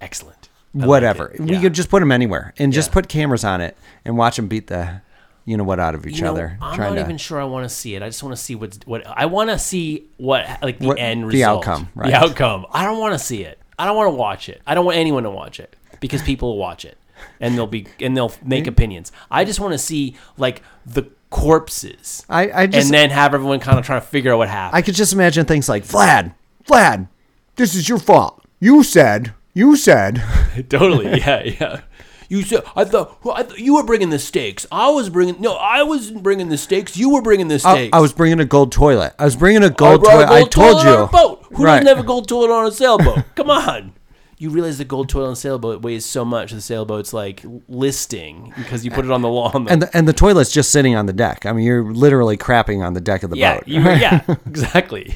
excellent 0.00 0.48
I 0.74 0.78
like 0.80 0.88
whatever. 0.88 1.34
We 1.38 1.58
could 1.60 1.72
just 1.72 1.88
put 1.88 2.00
them 2.00 2.10
anywhere 2.12 2.52
and 2.58 2.72
just 2.72 2.90
Yeah. 2.90 2.94
put 2.94 3.08
cameras 3.08 3.44
on 3.44 3.60
it 3.60 3.76
and 4.04 4.16
watch 4.16 4.36
them 4.36 4.48
beat 4.48 4.66
the, 4.68 5.02
you 5.44 5.56
know 5.56 5.64
what, 5.64 5.78
out 5.80 5.94
of 5.94 6.06
each 6.06 6.16
You 6.18 6.24
know, 6.24 6.32
other. 6.32 6.58
I'm 6.60 6.78
not 6.78 6.94
to, 6.94 7.00
even 7.00 7.16
sure 7.16 7.40
I 7.40 7.44
want 7.44 7.68
to 7.68 7.74
see 7.74 7.94
it. 7.94 8.02
I 8.02 8.08
just 8.08 8.22
want 8.22 8.36
to 8.36 8.42
see 8.42 8.54
what's 8.54 8.78
what 8.84 9.06
I 9.06 9.26
want 9.26 9.50
to 9.50 9.58
see 9.58 10.04
what 10.18 10.46
like 10.62 10.78
the 10.78 10.86
What- 10.88 10.98
end 10.98 11.30
the 11.30 11.44
outcome, 11.44 11.88
right. 11.94 12.10
The 12.10 12.16
outcome. 12.16 12.66
I 12.72 12.84
don't 12.84 12.98
want 12.98 13.14
to 13.18 13.18
see 13.24 13.42
it. 13.44 13.58
I 13.78 13.86
don't 13.86 13.96
want 13.96 14.08
to 14.08 14.16
watch 14.16 14.48
it. 14.48 14.62
I 14.66 14.74
don't 14.74 14.84
want 14.84 14.98
anyone 14.98 15.22
to 15.24 15.30
watch 15.30 15.60
it 15.60 15.76
because 16.00 16.22
people 16.22 16.50
will 16.50 16.58
watch 16.58 16.84
it 16.84 16.98
and 17.40 17.56
they'll 17.56 17.66
be 17.66 17.86
and 18.00 18.16
they'll 18.16 18.32
make 18.44 18.64
mm-hmm. 18.64 18.70
opinions. 18.70 19.12
I 19.30 19.44
just 19.44 19.60
want 19.60 19.72
to 19.72 19.78
see 19.78 20.16
like 20.36 20.62
the 20.84 21.04
corpses. 21.30 22.24
I, 22.28 22.50
I 22.52 22.66
just, 22.66 22.86
and 22.86 22.94
then 22.94 23.10
have 23.10 23.34
everyone 23.34 23.60
kind 23.60 23.78
of 23.78 23.84
trying 23.84 24.00
to 24.00 24.06
figure 24.06 24.32
out 24.32 24.38
what 24.38 24.48
happened. 24.48 24.76
I 24.76 24.82
could 24.82 24.94
just 24.94 25.12
imagine 25.12 25.46
things 25.46 25.68
like 25.68 25.84
Vlad, 25.84 26.34
Vlad, 26.66 27.08
this 27.56 27.74
is 27.74 27.88
your 27.88 27.98
fault. 27.98 28.44
You 28.60 28.82
said, 28.82 29.34
you 29.52 29.76
said. 29.76 30.22
totally. 30.68 31.18
Yeah, 31.18 31.42
yeah. 31.42 31.80
You 32.28 32.42
said 32.42 32.64
I 32.74 32.84
thought, 32.84 33.24
well, 33.24 33.34
I 33.34 33.42
thought 33.42 33.58
you 33.58 33.74
were 33.74 33.82
bringing 33.84 34.10
the 34.10 34.18
steaks. 34.18 34.66
I 34.72 34.90
was 34.90 35.10
bringing 35.10 35.40
no, 35.40 35.54
I 35.56 35.82
wasn't 35.82 36.22
bringing 36.22 36.48
the 36.48 36.58
steaks. 36.58 36.96
You 36.96 37.10
were 37.10 37.22
bringing 37.22 37.48
the 37.48 37.56
I, 37.56 37.58
steaks. 37.58 37.90
I 37.96 38.00
was 38.00 38.12
bringing 38.12 38.40
a 38.40 38.44
gold 38.44 38.72
toilet. 38.72 39.14
I 39.18 39.24
was 39.24 39.36
bringing 39.36 39.62
a 39.62 39.66
oh, 39.66 39.68
I 39.68 39.72
gold 39.72 40.04
toilet. 40.04 40.28
I 40.28 40.40
told 40.40 40.52
toilet 40.52 40.84
you. 40.84 40.90
on 40.90 41.08
a 41.08 41.12
boat. 41.12 41.46
Who 41.54 41.64
Right. 41.64 41.80
doesn't 41.80 41.96
have 41.96 42.04
a 42.04 42.06
gold 42.06 42.28
toilet 42.28 42.50
on 42.50 42.66
a 42.66 42.72
sailboat? 42.72 43.24
Come 43.34 43.50
on. 43.50 43.92
You 44.36 44.50
realize 44.50 44.78
the 44.78 44.84
gold 44.84 45.08
toilet 45.08 45.26
on 45.28 45.32
a 45.34 45.36
sailboat 45.36 45.82
weighs 45.82 46.04
so 46.04 46.24
much. 46.24 46.50
The 46.50 46.60
sailboat's 46.60 47.12
like 47.12 47.42
listing 47.68 48.52
because 48.56 48.84
you 48.84 48.90
put 48.90 49.04
it 49.04 49.10
on 49.10 49.22
the 49.22 49.28
lawn. 49.28 49.68
And 49.68 49.82
the, 49.82 49.96
and 49.96 50.08
the 50.08 50.12
toilet's 50.12 50.50
just 50.50 50.70
sitting 50.72 50.96
on 50.96 51.06
the 51.06 51.12
deck. 51.12 51.46
I 51.46 51.52
mean, 51.52 51.64
you're 51.64 51.84
literally 51.92 52.36
crapping 52.36 52.84
on 52.84 52.94
the 52.94 53.00
deck 53.00 53.22
of 53.22 53.30
the 53.30 53.36
yeah, 53.36 53.54
boat. 53.54 53.68
you, 53.68 53.80
yeah, 53.80 54.22
exactly. 54.46 55.14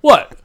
What? 0.00 0.38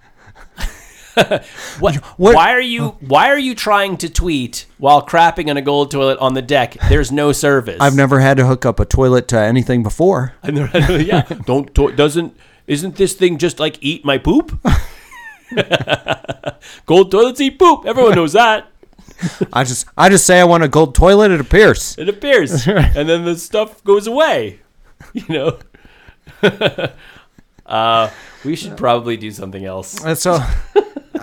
what? 1.79 1.95
What- 2.17 2.35
Why 2.35 2.51
are 2.53 2.61
you? 2.61 2.89
Why 3.01 3.29
are 3.29 3.37
you 3.39 3.55
trying 3.55 3.97
to 3.97 4.09
tweet 4.09 4.65
while 4.77 5.05
crapping 5.05 5.47
in 5.49 5.57
a 5.57 5.61
gold 5.61 5.91
toilet 5.91 6.17
on 6.19 6.33
the 6.33 6.41
deck? 6.41 6.75
There's 6.89 7.11
no 7.11 7.31
service. 7.31 7.77
I've 7.79 7.95
never 7.95 8.19
had 8.19 8.37
to 8.37 8.45
hook 8.45 8.65
up 8.65 8.79
a 8.79 8.85
toilet 8.85 9.27
to 9.29 9.39
anything 9.39 9.83
before. 9.83 10.33
Never- 10.43 11.01
yeah. 11.01 11.21
Don't 11.45 11.73
to, 11.75 11.91
doesn't 11.91 12.37
isn't 12.67 12.95
this 12.95 13.13
thing 13.13 13.37
just 13.37 13.59
like 13.59 13.77
eat 13.81 14.03
my 14.05 14.17
poop? 14.17 14.59
Gold 16.85 17.11
toilets 17.11 17.39
eat 17.41 17.57
poop. 17.59 17.85
Everyone 17.85 18.15
knows 18.15 18.33
that. 18.33 18.67
I 19.53 19.63
just 19.63 19.87
I 19.97 20.09
just 20.09 20.25
say 20.27 20.39
I 20.39 20.43
want 20.43 20.63
a 20.63 20.67
gold 20.67 20.93
toilet. 20.93 21.31
It 21.31 21.39
appears. 21.41 21.97
It 21.97 22.07
appears, 22.09 22.67
and 22.67 23.09
then 23.09 23.25
the 23.25 23.35
stuff 23.37 23.83
goes 23.83 24.05
away. 24.07 24.59
You 25.13 25.23
know. 25.29 25.59
Uh, 27.65 28.09
we 28.45 28.55
should 28.55 28.77
probably 28.77 29.17
do 29.17 29.31
something 29.31 29.65
else. 29.65 30.03
Uh, 30.03 30.15
So 30.15 30.39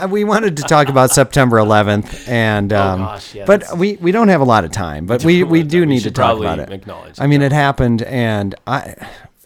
we 0.08 0.24
wanted 0.24 0.56
to 0.58 0.62
talk 0.64 0.88
about 0.88 1.10
September 1.10 1.56
11th, 1.58 2.28
and 2.28 2.72
um, 2.72 3.00
Oh, 3.00 3.04
gosh, 3.04 3.34
yeah, 3.34 3.44
but 3.46 3.76
we, 3.76 3.96
we 3.96 4.12
don't 4.12 4.28
have 4.28 4.40
a 4.40 4.44
lot 4.44 4.64
of 4.64 4.70
time. 4.72 5.06
But 5.06 5.24
we, 5.24 5.42
we 5.44 5.62
do 5.62 5.80
We 5.80 5.86
need 5.86 6.00
to 6.02 6.10
talk 6.10 6.38
about 6.38 6.58
it. 6.58 6.70
acknowledge 6.70 7.20
I 7.20 7.26
mean, 7.26 7.42
it 7.42 7.52
happened, 7.52 8.02
and 8.02 8.54
I. 8.66 8.94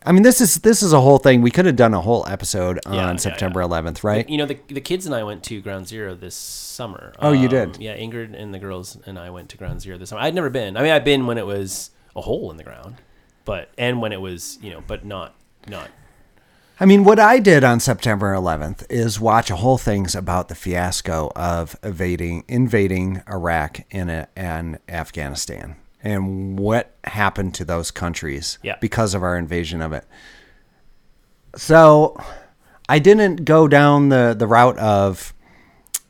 I 0.07 0.13
mean, 0.13 0.23
this 0.23 0.41
is 0.41 0.61
this 0.61 0.83
is 0.83 0.93
a 0.95 1.01
whole 1.01 1.19
thing. 1.19 1.43
We 1.43 1.51
could 1.51 1.67
have 1.67 1.77
done 1.77 1.93
a 1.93 2.01
whole 2.01 2.25
episode 2.29 2.79
on 2.87 2.95
Yeah, 2.95 3.17
September 3.17 3.61
yeah. 3.61 3.67
11th, 3.67 4.05
right? 4.05 4.27
You 4.29 4.39
know, 4.39 4.47
the 4.47 4.59
the 4.69 4.81
kids 4.81 5.05
and 5.05 5.15
I 5.15 5.23
went 5.25 5.43
to 5.45 5.61
Ground 5.61 5.87
Zero 5.87 6.15
this 6.15 6.35
summer. 6.35 7.13
Oh, 7.19 7.33
you 7.33 7.45
Um, 7.45 7.49
did? 7.73 7.77
Yeah, 7.79 7.95
Ingrid 7.97 8.41
and 8.41 8.55
the 8.55 8.59
girls 8.59 8.97
and 9.05 9.19
I 9.19 9.29
went 9.29 9.51
to 9.51 9.59
Ground 9.59 9.83
Zero 9.83 9.99
this 9.99 10.09
summer. 10.11 10.23
I'd 10.23 10.35
never 10.35 10.49
been. 10.51 10.77
I 10.79 10.83
mean, 10.83 10.93
I've 10.93 11.05
been 11.05 11.27
when 11.27 11.37
it 11.37 11.45
was 11.47 11.91
a 12.17 12.23
hole 12.23 12.51
in 12.51 12.57
the 12.57 12.65
ground, 12.65 12.95
but 13.45 13.69
and 13.77 14.01
when 14.01 14.13
it 14.13 14.21
was, 14.21 14.59
you 14.63 14.71
know, 14.71 14.83
but 14.87 15.05
not 15.05 15.35
not. 15.69 15.91
I 16.81 16.85
mean, 16.87 17.03
what 17.03 17.19
I 17.19 17.41
did 17.41 17.65
on 17.65 17.81
September 17.81 18.33
11th 18.35 18.87
is 18.89 19.19
watch 19.19 19.51
a 19.51 19.57
whole 19.57 19.79
things 19.79 20.15
about 20.15 20.49
the 20.49 20.55
fiasco 20.55 21.33
of 21.35 21.77
evading, 21.83 22.45
invading 22.47 23.23
Iraq 23.29 23.81
and, 23.91 24.11
uh, 24.11 24.27
and 24.37 24.79
Afghanistan 24.89 25.75
and 26.05 26.57
what 26.57 26.95
happened 27.03 27.55
to 27.55 27.65
those 27.65 27.91
countries 27.91 28.59
Yeah. 28.63 28.77
because 28.81 29.15
of 29.15 29.25
our 29.25 29.37
invasion 29.37 29.83
of 29.83 29.93
it. 29.93 30.05
So 31.57 32.17
I 32.89 33.01
didn't 33.01 33.45
go 33.45 33.67
down 33.67 34.11
the, 34.11 34.37
the 34.39 34.47
route 34.47 34.79
of 34.79 35.35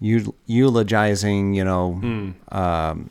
eulogizing, 0.00 1.54
you 1.54 1.64
know, 1.64 2.34
um, 2.52 3.10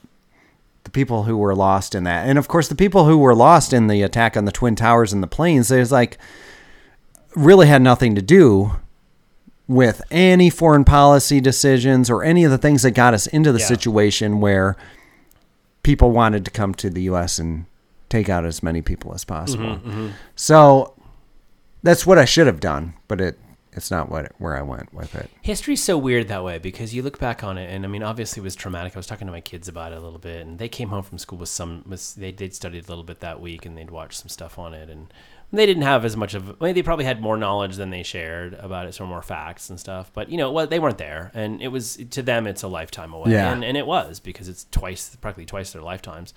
the 0.84 0.92
people 0.92 1.24
who 1.24 1.36
were 1.36 1.56
lost 1.56 1.96
in 1.96 2.04
that. 2.04 2.28
And 2.30 2.38
of 2.38 2.48
course, 2.48 2.68
the 2.68 2.76
people 2.76 3.06
who 3.06 3.18
were 3.18 3.34
lost 3.36 3.74
in 3.74 3.88
the 3.88 4.04
attack 4.04 4.38
on 4.38 4.46
the 4.46 4.52
Twin 4.52 4.76
Towers 4.76 5.12
and 5.12 5.24
the 5.24 5.28
planes, 5.28 5.70
there's 5.70 5.92
like, 5.92 6.20
really 7.38 7.68
had 7.68 7.82
nothing 7.82 8.16
to 8.16 8.22
do 8.22 8.72
with 9.68 10.02
any 10.10 10.50
foreign 10.50 10.86
policy 10.86 11.42
decisions 11.42 12.10
or 12.10 12.24
any 12.24 12.44
of 12.44 12.52
the 12.52 12.58
things 12.58 12.84
that 12.84 12.92
got 12.92 13.14
us 13.14 13.28
into 13.28 13.52
the 13.52 13.60
Yeah. 13.60 13.66
situation 13.66 14.40
where 14.40 14.78
people 15.84 16.12
wanted 16.12 16.46
to 16.46 16.52
come 16.52 16.74
to 16.76 16.90
the 16.90 17.02
US 17.04 17.38
and 17.38 17.66
take 18.10 18.30
out 18.30 18.46
as 18.46 18.64
many 18.64 18.82
people 18.82 19.14
as 19.14 19.24
possible. 19.26 19.66
Mm-hmm, 19.66 19.90
mm-hmm. 19.90 20.08
So 20.36 20.94
that's 21.84 22.06
what 22.06 22.18
I 22.18 22.26
should 22.26 22.48
have 22.48 22.60
done, 22.60 22.94
but 23.08 23.22
it 23.22 23.38
it's 23.74 23.92
not 23.92 24.10
what 24.10 24.32
where 24.40 24.58
I 24.58 24.64
went 24.64 24.92
with 24.92 25.14
it. 25.14 25.30
History's 25.42 25.84
so 25.84 25.98
weird 26.00 26.30
that 26.30 26.44
way 26.44 26.58
because 26.58 26.96
you 26.96 27.04
look 27.04 27.20
back 27.20 27.44
on 27.44 27.60
it, 27.60 27.72
and 27.72 27.86
I 27.86 27.88
mean, 27.88 28.02
obviously, 28.02 28.42
it 28.42 28.44
was 28.44 28.56
traumatic. 28.56 28.96
I 28.96 29.00
was 29.00 29.06
talking 29.06 29.28
to 29.28 29.32
my 29.32 29.40
kids 29.42 29.68
about 29.68 29.92
it 29.92 30.00
a 30.00 30.02
little 30.02 30.18
bit, 30.18 30.48
and 30.48 30.58
they 30.58 30.68
came 30.68 30.90
home 30.90 31.04
from 31.04 31.20
school 31.20 31.38
with 31.38 31.50
some. 31.50 31.84
With, 31.88 32.16
they 32.16 32.32
did 32.32 32.56
study 32.56 32.80
a 32.80 32.82
little 32.82 33.04
bit 33.04 33.20
that 33.20 33.40
week, 33.40 33.68
and 33.68 33.78
they'd 33.78 33.92
watched 33.92 34.20
some 34.20 34.30
stuff 34.30 34.58
on 34.58 34.74
it, 34.74 34.90
and 34.90 35.14
they 35.52 35.66
didn't 35.66 35.84
have 35.84 36.04
as 36.04 36.18
much 36.18 36.34
of. 36.34 36.50
I 36.62 36.66
mean, 36.66 36.76
they 36.76 36.84
probably 36.84 37.06
had 37.06 37.22
more 37.22 37.38
knowledge 37.38 37.76
than 37.78 37.90
they 37.90 38.04
shared 38.04 38.54
about 38.56 38.86
it, 38.88 38.94
so 38.94 39.06
more 39.06 39.22
facts 39.22 39.70
and 39.70 39.80
stuff. 39.80 40.12
But 40.14 40.30
you 40.30 40.38
know, 40.38 40.52
well, 40.52 40.68
they 40.68 40.80
weren't 40.80 40.98
there, 40.98 41.32
and 41.34 41.62
it 41.62 41.70
was 41.70 41.98
to 42.12 42.22
them, 42.22 42.48
it's 42.48 42.64
a 42.64 42.68
lifetime 42.68 43.14
away, 43.14 43.32
Yeah. 43.32 43.52
and, 43.54 43.64
and 43.64 43.78
it 43.78 43.88
was 43.88 44.20
because 44.20 44.48
it's 44.50 44.66
twice, 44.72 45.16
practically 45.16 45.46
twice 45.46 45.72
their 45.72 45.82
lifetimes. 45.82 46.34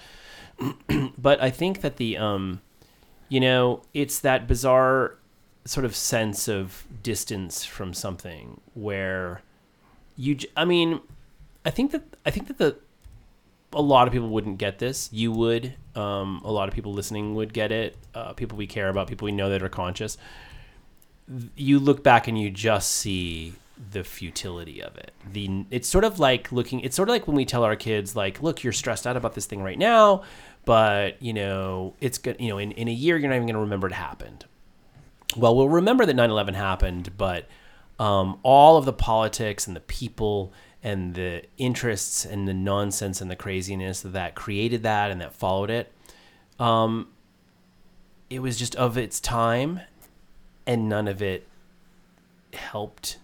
but 1.18 1.42
I 1.42 1.50
think 1.50 1.80
that 1.80 1.96
the 1.96 2.16
um, 2.18 2.60
you 3.28 3.40
know, 3.40 3.82
it's 3.94 4.20
that 4.20 4.46
bizarre 4.46 5.16
sort 5.64 5.84
of 5.84 5.94
sense 5.94 6.48
of 6.48 6.86
distance 7.02 7.64
from 7.64 7.92
something 7.92 8.60
where 8.74 9.42
you 10.16 10.36
I 10.56 10.64
mean, 10.64 11.00
I 11.64 11.70
think 11.70 11.90
that 11.92 12.02
I 12.24 12.30
think 12.30 12.46
that 12.48 12.58
the 12.58 12.76
a 13.72 13.82
lot 13.82 14.06
of 14.06 14.12
people 14.12 14.28
wouldn't 14.28 14.58
get 14.58 14.78
this. 14.78 15.08
You 15.12 15.32
would. 15.32 15.74
Um, 15.94 16.42
a 16.44 16.50
lot 16.50 16.68
of 16.68 16.74
people 16.74 16.92
listening 16.92 17.34
would 17.34 17.52
get 17.52 17.72
it. 17.72 17.96
Uh, 18.14 18.32
people 18.32 18.58
we 18.58 18.66
care 18.66 18.88
about, 18.88 19.08
people 19.08 19.26
we 19.26 19.32
know 19.32 19.50
that 19.50 19.62
are 19.62 19.68
conscious. 19.68 20.18
You 21.54 21.78
look 21.78 22.02
back 22.02 22.26
and 22.26 22.38
you 22.38 22.50
just 22.50 22.90
see 22.90 23.54
the 23.92 24.04
futility 24.04 24.82
of 24.82 24.96
it. 24.96 25.12
The 25.32 25.64
it's 25.70 25.88
sort 25.88 26.04
of 26.04 26.18
like 26.18 26.50
looking. 26.52 26.80
It's 26.80 26.96
sort 26.96 27.08
of 27.08 27.14
like 27.14 27.26
when 27.26 27.36
we 27.36 27.44
tell 27.44 27.62
our 27.62 27.76
kids, 27.76 28.16
like, 28.16 28.42
"Look, 28.42 28.64
you're 28.64 28.72
stressed 28.72 29.06
out 29.06 29.16
about 29.16 29.34
this 29.34 29.46
thing 29.46 29.62
right 29.62 29.78
now, 29.78 30.22
but 30.64 31.20
you 31.22 31.32
know 31.32 31.94
it's 32.00 32.18
good. 32.18 32.36
You 32.40 32.48
know, 32.48 32.58
in, 32.58 32.72
in 32.72 32.88
a 32.88 32.92
year, 32.92 33.16
you're 33.16 33.28
not 33.28 33.36
even 33.36 33.46
going 33.46 33.54
to 33.54 33.60
remember 33.60 33.86
it 33.86 33.92
happened." 33.92 34.44
Well, 35.36 35.54
we'll 35.54 35.68
remember 35.68 36.04
that 36.04 36.16
9/11 36.16 36.54
happened, 36.54 37.16
but 37.16 37.46
um, 38.00 38.40
all 38.42 38.76
of 38.76 38.84
the 38.84 38.92
politics 38.92 39.66
and 39.66 39.76
the 39.76 39.80
people 39.80 40.52
and 40.82 41.14
the 41.14 41.44
interests 41.58 42.24
and 42.24 42.48
the 42.48 42.54
nonsense 42.54 43.20
and 43.20 43.30
the 43.30 43.36
craziness 43.36 44.00
that 44.00 44.34
created 44.34 44.82
that 44.82 45.10
and 45.10 45.20
that 45.20 45.32
followed 45.34 45.70
it, 45.70 45.92
um, 46.58 47.08
it 48.28 48.40
was 48.40 48.58
just 48.58 48.74
of 48.76 48.96
its 48.96 49.20
time, 49.20 49.80
and 50.66 50.88
none 50.88 51.08
of 51.08 51.20
it 51.22 51.46
helped. 52.52 53.18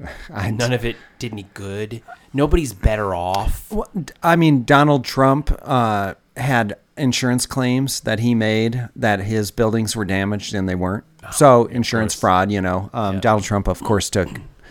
I, 0.32 0.50
None 0.50 0.72
of 0.72 0.84
it 0.84 0.96
did 1.18 1.32
any 1.32 1.46
good. 1.54 2.02
Nobody's 2.32 2.72
better 2.72 3.14
off. 3.14 3.70
Well, 3.70 3.88
I 4.22 4.36
mean, 4.36 4.64
Donald 4.64 5.04
Trump 5.04 5.56
uh, 5.62 6.14
had 6.36 6.76
insurance 6.96 7.46
claims 7.46 8.00
that 8.00 8.18
he 8.18 8.34
made 8.34 8.88
that 8.96 9.20
his 9.20 9.50
buildings 9.50 9.94
were 9.94 10.04
damaged 10.04 10.54
and 10.54 10.68
they 10.68 10.74
weren't. 10.74 11.04
so 11.32 11.66
insurance 11.66 12.14
fraud, 12.14 12.50
you 12.50 12.60
know. 12.60 12.90
Um, 12.92 13.20
Donald 13.20 13.44
Trump, 13.44 13.68
of 13.68 13.80
course, 13.80 14.10
took 14.10 14.28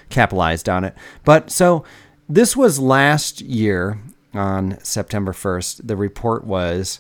capitalized 0.10 0.68
on 0.68 0.84
it. 0.84 0.96
But 1.24 1.50
so 1.50 1.84
this 2.32 2.56
was 2.56 2.80
last 2.80 3.42
year 3.42 4.00
on 4.34 4.78
September 4.84 5.34
1st. 5.34 5.82
The 5.88 5.96
report 5.96 6.46
was 6.46 7.00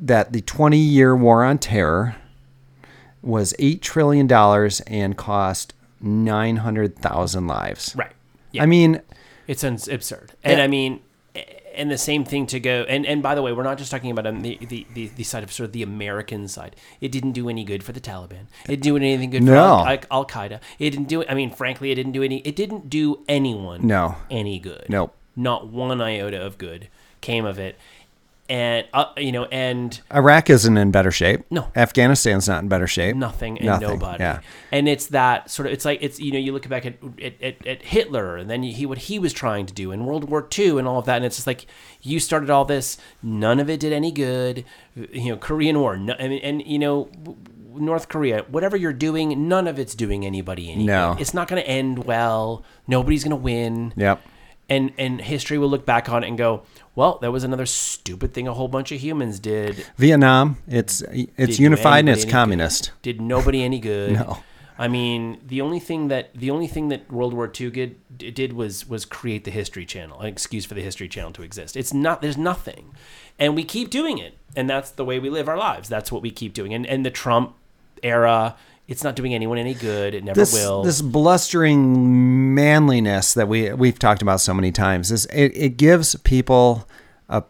that 0.00 0.32
the 0.32 0.40
20 0.40 0.78
year 0.78 1.16
war 1.16 1.44
on 1.44 1.58
terror 1.58 2.16
was 3.22 3.52
$8 3.58 3.80
trillion 3.80 4.30
and 4.86 5.16
cost 5.16 5.74
900,000 6.00 7.46
lives. 7.46 7.94
Right. 7.96 8.12
Yeah. 8.52 8.62
I 8.62 8.66
mean, 8.66 9.02
It's 9.46 9.64
absurd. 9.64 10.32
And 10.42 10.58
Yeah. 10.58 10.64
I 10.64 10.68
mean, 10.68 11.00
and 11.74 11.90
the 11.90 11.98
same 11.98 12.24
thing 12.24 12.46
to 12.46 12.60
go. 12.60 12.84
And, 12.88 13.06
and 13.06 13.22
by 13.22 13.34
the 13.34 13.42
way, 13.42 13.52
we're 13.52 13.62
not 13.62 13.78
just 13.78 13.90
talking 13.90 14.10
about 14.10 14.26
um, 14.26 14.42
the, 14.42 14.58
the, 14.60 14.86
the, 14.94 15.08
the 15.08 15.24
side 15.24 15.42
of 15.42 15.52
sort 15.52 15.66
of 15.66 15.72
the 15.72 15.82
American 15.82 16.48
side. 16.48 16.76
It 17.00 17.12
didn't 17.12 17.32
do 17.32 17.48
any 17.48 17.64
good 17.64 17.82
for 17.82 17.92
the 17.92 18.00
Taliban. 18.00 18.46
It 18.64 18.80
didn't 18.80 18.82
do 18.82 18.96
anything 18.96 19.30
good 19.30 19.44
for 19.44 19.50
No. 19.50 19.86
Al, 19.86 19.98
Al 20.10 20.26
Qaeda. 20.26 20.60
It 20.78 20.90
didn't 20.90 21.08
do. 21.08 21.24
I 21.28 21.34
mean, 21.34 21.50
frankly, 21.50 21.90
it 21.90 21.96
didn't 21.96 22.12
do 22.12 22.22
any. 22.22 22.38
It 22.38 22.56
didn't 22.56 22.90
do 22.90 23.24
anyone. 23.28 23.86
No. 23.86 24.16
any 24.30 24.58
good. 24.58 24.86
Nope. 24.88 25.14
Not 25.36 25.68
one 25.68 26.00
iota 26.00 26.44
of 26.44 26.58
good 26.58 26.88
came 27.20 27.44
of 27.44 27.58
it. 27.58 27.78
And 28.50 28.86
uh, 28.92 29.04
you 29.16 29.30
know, 29.30 29.44
and 29.44 29.98
Iraq 30.12 30.50
isn't 30.50 30.76
in 30.76 30.90
better 30.90 31.12
shape. 31.12 31.44
No. 31.50 31.70
Afghanistan's 31.76 32.48
not 32.48 32.64
in 32.64 32.68
better 32.68 32.88
shape. 32.88 33.14
nothing 33.14 33.56
and 33.58 33.66
Nothing, 33.66 33.88
nobody. 34.00 34.24
yeah. 34.24 34.40
And 34.72 34.88
it's 34.88 35.06
that 35.06 35.48
sort 35.48 35.68
of 35.68 35.72
it's 35.72 35.84
like 35.84 36.00
it's 36.02 36.18
you 36.18 36.32
know 36.32 36.38
you 36.38 36.52
look 36.52 36.68
back 36.68 36.84
at 36.84 36.94
at, 37.22 37.64
at, 37.64 37.82
Hitler 37.82 38.36
and 38.36 38.50
then 38.50 38.64
you, 38.64 38.74
he 38.74 38.86
what 38.86 38.98
he 38.98 39.20
was 39.20 39.32
trying 39.32 39.66
to 39.66 39.72
do 39.72 39.92
in 39.92 40.04
World 40.04 40.28
War 40.28 40.48
II 40.58 40.78
and 40.80 40.88
all 40.88 40.98
of 40.98 41.06
that 41.06 41.16
and 41.16 41.24
it's 41.24 41.36
just 41.36 41.46
like 41.46 41.66
you 42.02 42.18
started 42.18 42.50
all 42.50 42.64
this 42.64 42.98
none 43.22 43.60
of 43.60 43.70
it 43.70 43.78
did 43.78 43.92
any 43.92 44.10
good 44.10 44.64
you 44.96 45.30
know 45.30 45.36
Korean 45.36 45.78
War 45.78 45.96
no, 45.96 46.14
and, 46.14 46.32
and 46.32 46.66
you 46.66 46.80
know 46.80 47.08
North 47.72 48.08
Korea 48.08 48.44
whatever 48.48 48.76
you're 48.76 48.92
doing 48.92 49.48
none 49.48 49.68
of 49.68 49.78
it's 49.78 49.94
doing 49.94 50.26
anybody 50.26 50.72
any 50.72 50.84
No. 50.84 51.14
good. 51.14 51.20
It's 51.22 51.34
not 51.34 51.46
going 51.46 51.62
to 51.62 51.68
end 51.68 52.04
well. 52.04 52.64
Nobody's 52.88 53.22
going 53.22 53.30
to 53.30 53.36
win 53.36 53.92
Yep. 53.96 54.20
And 54.70 54.92
and 54.96 55.20
history 55.20 55.58
will 55.58 55.68
look 55.68 55.84
back 55.84 56.08
on 56.08 56.24
it 56.24 56.28
and 56.28 56.38
go, 56.38 56.62
well, 56.94 57.18
that 57.20 57.32
was 57.32 57.44
another 57.44 57.66
stupid 57.66 58.32
thing 58.32 58.48
a 58.48 58.54
whole 58.54 58.68
bunch 58.68 58.92
of 58.92 59.00
humans 59.00 59.38
did. 59.38 59.84
Vietnam, 59.96 60.56
it's 60.66 61.02
it's 61.02 61.56
Did 61.56 61.58
unified 61.58 62.00
and 62.00 62.08
it's 62.08 62.24
communist. 62.24 62.92
good. 62.92 63.02
Did 63.02 63.20
nobody 63.20 63.62
any 63.62 63.80
good? 63.80 64.12
No. 64.20 64.38
I 64.78 64.88
mean, 64.88 65.42
the 65.46 65.60
only 65.60 65.78
thing 65.78 66.08
that 66.08 66.30
the 66.34 66.50
only 66.50 66.66
thing 66.66 66.88
that 66.88 67.12
World 67.12 67.34
War 67.34 67.52
II 67.60 67.70
did, 67.70 67.96
did 68.16 68.54
was 68.54 68.88
was 68.88 69.04
create 69.04 69.44
the 69.44 69.50
History 69.50 69.84
Channel, 69.84 70.18
an 70.20 70.26
excuse 70.26 70.64
for 70.64 70.72
the 70.72 70.80
History 70.80 71.06
Channel 71.06 71.32
to 71.32 71.42
exist. 71.42 71.76
It's 71.76 71.92
not. 71.92 72.22
There's 72.22 72.38
nothing, 72.38 72.94
and 73.38 73.54
we 73.54 73.62
keep 73.62 73.90
doing 73.90 74.16
it, 74.16 74.38
and 74.56 74.70
that's 74.70 74.90
the 74.90 75.04
way 75.04 75.18
we 75.18 75.28
live 75.28 75.50
our 75.50 75.58
lives. 75.58 75.90
That's 75.90 76.10
what 76.10 76.22
we 76.22 76.30
keep 76.30 76.54
doing, 76.54 76.72
and 76.72 76.86
and 76.86 77.04
the 77.04 77.10
Trump 77.10 77.56
era, 78.02 78.56
it's 78.90 79.02
not 79.04 79.16
doing 79.16 79.32
anyone 79.34 79.56
any 79.56 79.72
good. 79.72 80.14
It 80.14 80.24
never 80.24 80.38
This 80.38 80.52
will. 80.52 80.82
this 80.82 81.00
blustering 81.00 82.54
manliness 82.54 83.32
that 83.34 83.48
we 83.48 83.72
we've 83.72 83.98
talked 83.98 84.20
about 84.20 84.40
so 84.40 84.52
many 84.52 84.72
times 84.72 85.10
is 85.10 85.24
it, 85.26 85.52
it 85.56 85.76
gives 85.76 86.14
people 86.16 86.86
a, 87.28 87.44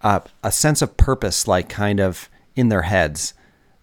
a 0.00 0.22
a 0.42 0.50
sense 0.50 0.82
of 0.82 0.96
purpose, 0.96 1.46
like 1.46 1.68
kind 1.68 2.00
of 2.00 2.28
in 2.56 2.68
their 2.70 2.82
heads. 2.82 3.34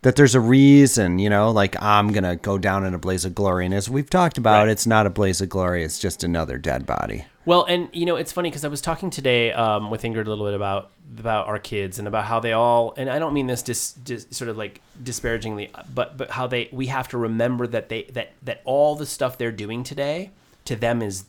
That 0.03 0.15
there's 0.15 0.34
a 0.34 0.39
reason, 0.39 1.19
you 1.19 1.29
know, 1.29 1.51
like 1.51 1.79
I'm 1.82 2.11
gonna 2.11 2.36
go 2.36 2.57
down 2.57 2.84
in 2.86 2.95
a 2.95 2.97
blaze 2.97 3.23
of 3.23 3.36
glory, 3.36 3.65
and 3.67 3.73
as 3.73 3.88
we've 3.88 4.09
talked 4.09 4.39
about, 4.39 4.61
Right. 4.63 4.69
it's 4.69 4.88
not 4.88 5.05
a 5.05 5.11
blaze 5.11 5.41
of 5.41 5.49
glory; 5.49 5.84
it's 5.84 5.99
just 5.99 6.23
another 6.23 6.57
dead 6.57 6.88
body. 6.88 7.25
Well, 7.46 7.66
and 7.66 7.89
you 7.92 8.06
know, 8.06 8.16
it's 8.16 8.32
funny 8.32 8.50
because 8.50 8.64
I 8.64 8.68
was 8.68 8.82
talking 8.82 9.10
today 9.10 9.52
um, 9.52 9.89
with 9.89 10.04
Ingrid 10.04 10.26
a 10.26 10.30
little 10.30 10.46
bit 10.46 10.54
about 10.54 10.92
about 11.18 11.48
our 11.48 11.60
kids 11.60 12.00
and 12.00 12.08
about 12.08 12.26
how 12.26 12.39
they 12.39 12.54
all, 12.54 12.94
and 12.98 13.10
I 13.10 13.20
don't 13.20 13.34
mean 13.34 13.48
this 13.48 13.62
dis, 13.62 13.94
dis, 13.94 14.28
sort 14.32 14.50
of 14.50 14.58
like 14.58 14.82
disparagingly, 15.02 15.72
but 15.94 16.18
but 16.18 16.32
how 16.32 16.48
they 16.48 16.70
we 16.72 16.88
have 16.88 17.08
to 17.10 17.18
remember 17.18 17.68
that 17.68 17.89
they 17.89 18.04
that 18.14 18.34
that 18.44 18.62
all 18.64 18.96
the 18.96 19.06
stuff 19.06 19.38
they're 19.38 19.52
doing 19.52 19.84
today 19.84 20.32
to 20.66 20.76
them 20.76 21.02
is 21.02 21.26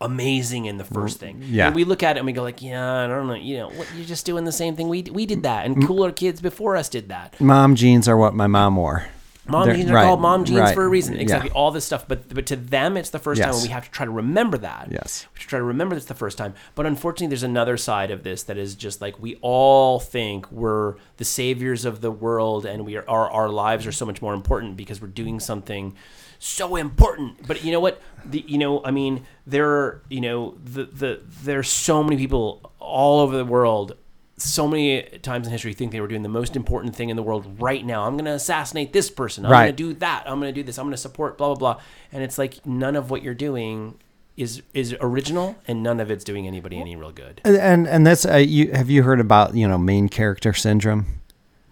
amazing 0.00 0.64
in 0.64 0.78
the 0.78 0.84
first 0.84 1.18
thing. 1.18 1.42
yeah. 1.46 1.66
And 1.68 1.76
we 1.76 1.84
look 1.84 2.02
at 2.02 2.16
it 2.16 2.20
and 2.20 2.26
we 2.26 2.32
go 2.32 2.42
like, 2.42 2.60
yeah, 2.60 3.04
I 3.04 3.06
don't 3.06 3.28
know, 3.28 3.34
you 3.34 3.58
know, 3.58 3.68
what 3.70 3.88
you're 3.94 4.04
just 4.04 4.26
doing 4.26 4.44
the 4.44 4.52
same 4.52 4.76
thing 4.76 4.88
we 4.88 5.02
we 5.02 5.26
did 5.26 5.42
that, 5.42 5.66
and 5.66 5.86
cooler 5.86 6.12
kids 6.12 6.40
before 6.40 6.76
us 6.76 6.88
did 6.88 7.08
that. 7.08 7.40
Mom 7.40 7.74
jeans 7.74 8.08
are 8.08 8.16
what 8.16 8.34
my 8.34 8.46
mom 8.46 8.76
wore. 8.76 9.06
Mom 9.46 9.66
They're- 9.66 9.74
jeans 9.76 9.90
are 9.90 9.94
right, 9.94 10.04
called 10.06 10.20
mom 10.20 10.44
jeans 10.44 10.60
right, 10.60 10.74
for 10.74 10.84
a 10.84 10.88
reason. 10.88 11.14
yeah. 11.14 11.22
Exactly. 11.22 11.50
All 11.50 11.70
this 11.72 11.84
stuff. 11.84 12.06
But 12.06 12.32
but 12.32 12.46
to 12.46 12.56
them, 12.56 12.96
it's 12.96 13.10
the 13.10 13.18
first 13.18 13.40
time, 13.42 13.52
and 13.52 13.62
we 13.62 13.68
have 13.70 13.84
to 13.84 13.90
try 13.90 14.04
to 14.04 14.10
remember 14.12 14.56
that. 14.58 14.88
Yes. 14.90 15.26
We 15.34 15.40
should 15.40 15.48
try 15.50 15.58
to 15.58 15.64
remember 15.64 15.96
it's 15.96 16.06
the 16.06 16.14
first 16.14 16.38
time. 16.38 16.54
But 16.76 16.86
unfortunately, 16.86 17.26
there's 17.28 17.42
another 17.42 17.76
side 17.76 18.10
of 18.12 18.22
this 18.22 18.44
that 18.44 18.56
is 18.56 18.74
just 18.76 19.00
like 19.00 19.20
we 19.20 19.36
all 19.42 19.98
think 19.98 20.50
we're 20.52 20.94
the 21.16 21.24
saviors 21.24 21.84
of 21.84 22.00
the 22.02 22.10
world, 22.12 22.64
and 22.64 22.86
we 22.86 22.96
are 22.96 23.04
our, 23.08 23.28
our 23.30 23.48
lives 23.48 23.86
are 23.86 23.92
so 23.92 24.06
much 24.06 24.22
more 24.22 24.34
important 24.34 24.76
because 24.76 25.00
we're 25.02 25.08
doing 25.08 25.40
something 25.40 25.94
so 26.38 26.76
important. 26.76 27.46
But 27.46 27.64
you 27.64 27.72
know 27.72 27.80
what? 27.80 28.00
The 28.24 28.44
you 28.46 28.58
know, 28.58 28.80
I 28.84 28.92
mean, 28.92 29.24
there 29.46 29.68
are 29.68 30.02
you 30.08 30.20
know 30.20 30.56
the 30.62 30.84
the 30.84 31.20
there's 31.42 31.68
so 31.68 32.04
many 32.04 32.16
people 32.16 32.72
all 32.78 33.20
over 33.20 33.36
the 33.36 33.44
world 33.44 33.96
so 34.42 34.66
many 34.68 35.02
times 35.22 35.46
in 35.46 35.52
history 35.52 35.72
think 35.72 35.92
they 35.92 36.00
were 36.00 36.08
doing 36.08 36.22
the 36.22 36.28
most 36.28 36.56
important 36.56 36.94
thing 36.96 37.08
in 37.08 37.16
the 37.16 37.22
world 37.22 37.60
right 37.60 37.84
now. 37.84 38.04
I'm 38.04 38.14
going 38.14 38.24
to 38.26 38.32
assassinate 38.32 38.92
this 38.92 39.10
person. 39.10 39.44
I'm 39.46 39.52
Right. 39.52 39.64
going 39.66 39.76
to 39.76 39.82
do 39.94 39.94
that. 40.00 40.24
I'm 40.26 40.40
going 40.40 40.52
to 40.52 40.60
do 40.60 40.64
this. 40.64 40.78
I'm 40.78 40.84
going 40.86 40.92
to 40.92 40.96
support 40.98 41.38
blah 41.38 41.54
blah 41.54 41.74
blah. 41.74 41.82
And 42.12 42.22
it's 42.22 42.38
like 42.38 42.64
none 42.66 42.96
of 42.96 43.10
what 43.10 43.22
you're 43.22 43.34
doing 43.34 43.94
is 44.36 44.62
is 44.72 44.96
original, 45.00 45.56
and 45.68 45.82
none 45.82 46.00
of 46.00 46.10
it's 46.10 46.24
doing 46.24 46.46
anybody 46.46 46.78
any 46.80 46.96
real 46.96 47.12
good. 47.12 47.40
And 47.44 47.56
and, 47.56 47.86
and 47.86 48.06
that's 48.06 48.24
uh, 48.26 48.36
you 48.36 48.72
have 48.72 48.88
you 48.90 49.02
heard 49.02 49.20
about 49.20 49.54
you 49.54 49.68
know 49.68 49.76
main 49.78 50.08
character 50.08 50.52
syndrome? 50.52 51.06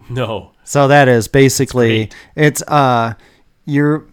No. 0.09 0.51
So 0.63 0.87
that 0.87 1.07
is 1.07 1.27
basically 1.27 2.07
Great. 2.07 2.15
it's 2.35 2.61
uh 2.67 3.13
you're 3.65 4.05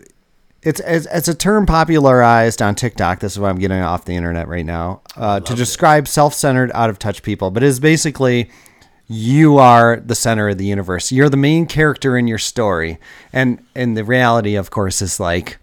it's, 0.62 0.80
it's 0.80 1.06
it's 1.12 1.28
a 1.28 1.34
term 1.34 1.66
popularized 1.66 2.60
on 2.60 2.74
TikTok. 2.74 3.20
This 3.20 3.32
is 3.32 3.38
what 3.38 3.48
I'm 3.48 3.58
getting 3.58 3.80
off 3.80 4.04
the 4.04 4.16
internet 4.16 4.48
right 4.48 4.66
now 4.66 5.02
uh, 5.16 5.40
to 5.40 5.54
describe 5.54 6.08
self-centered, 6.08 6.72
out-of-touch 6.74 7.22
people. 7.22 7.50
But 7.50 7.62
it 7.62 7.66
is 7.66 7.78
basically 7.78 8.50
you 9.06 9.58
are 9.58 9.96
the 10.00 10.14
center 10.14 10.48
of 10.48 10.58
the 10.58 10.66
universe. 10.66 11.12
You're 11.12 11.28
the 11.28 11.36
main 11.36 11.66
character 11.66 12.16
in 12.16 12.26
your 12.26 12.38
story, 12.38 12.98
and 13.32 13.64
and 13.74 13.96
the 13.96 14.04
reality, 14.04 14.56
of 14.56 14.70
course, 14.70 15.00
is 15.00 15.20
like 15.20 15.58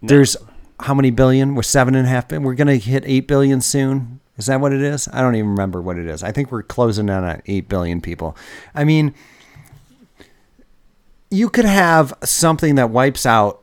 there's 0.00 0.36
how 0.80 0.94
many 0.94 1.10
billion? 1.10 1.54
We're 1.54 1.62
seven 1.62 1.96
and 1.96 2.06
a 2.06 2.10
half. 2.10 2.30
We're 2.30 2.54
gonna 2.54 2.76
hit 2.76 3.02
eight 3.06 3.26
billion 3.26 3.60
soon. 3.60 4.20
Is 4.38 4.46
that 4.46 4.60
what 4.60 4.72
it 4.72 4.82
is? 4.82 5.08
I 5.12 5.22
don't 5.22 5.34
even 5.34 5.50
remember 5.50 5.82
what 5.82 5.98
it 5.98 6.06
is. 6.06 6.22
I 6.22 6.30
think 6.30 6.52
we're 6.52 6.62
closing 6.62 7.08
in 7.08 7.14
on 7.14 7.42
eight 7.46 7.68
billion 7.68 8.00
people. 8.00 8.36
I 8.74 8.84
mean 8.84 9.14
you 11.30 11.48
could 11.48 11.64
have 11.64 12.14
something 12.22 12.76
that 12.76 12.90
wipes 12.90 13.26
out 13.26 13.62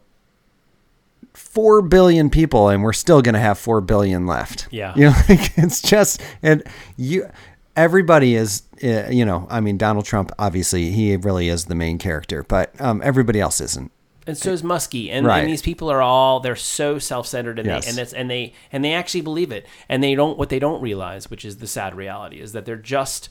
4 1.53 1.83
billion 1.83 2.29
people 2.29 2.69
and 2.69 2.81
we're 2.83 2.93
still 2.93 3.21
going 3.21 3.33
to 3.35 3.39
have 3.39 3.57
4 3.59 3.81
billion 3.81 4.25
left. 4.25 4.67
Yeah. 4.71 4.93
You 4.95 5.05
know, 5.05 5.13
like, 5.29 5.57
it's 5.57 5.81
just 5.81 6.21
and 6.41 6.63
you 6.97 7.29
everybody 7.75 8.35
is 8.35 8.63
uh, 8.83 9.07
you 9.09 9.23
know, 9.25 9.47
I 9.49 9.59
mean 9.61 9.77
Donald 9.77 10.05
Trump 10.05 10.31
obviously 10.39 10.91
he 10.91 11.15
really 11.15 11.47
is 11.49 11.65
the 11.65 11.75
main 11.75 11.97
character, 11.99 12.43
but 12.43 12.79
um, 12.81 13.01
everybody 13.03 13.39
else 13.39 13.61
isn't. 13.61 13.91
And 14.25 14.37
so 14.37 14.51
is 14.53 14.61
Muskie, 14.63 15.09
and, 15.11 15.25
Right. 15.27 15.39
and 15.41 15.49
these 15.49 15.61
people 15.61 15.91
are 15.91 16.01
all 16.01 16.39
they're 16.39 16.55
so 16.55 16.97
self-centered, 16.97 17.59
and 17.59 17.67
Yes. 17.67 17.83
they 17.83 17.89
and 17.89 17.97
that's 17.97 18.13
and 18.13 18.29
they 18.31 18.53
and 18.71 18.83
they 18.83 18.93
actually 18.93 19.19
believe 19.21 19.51
it, 19.51 19.65
and 19.89 20.01
they 20.01 20.15
don't 20.15 20.37
what 20.37 20.47
they 20.49 20.59
don't 20.59 20.81
realize, 20.81 21.29
which 21.29 21.43
is 21.43 21.57
the 21.57 21.67
sad 21.67 21.93
reality, 21.93 22.39
is 22.39 22.53
that 22.53 22.65
they're 22.65 22.77
just 22.77 23.27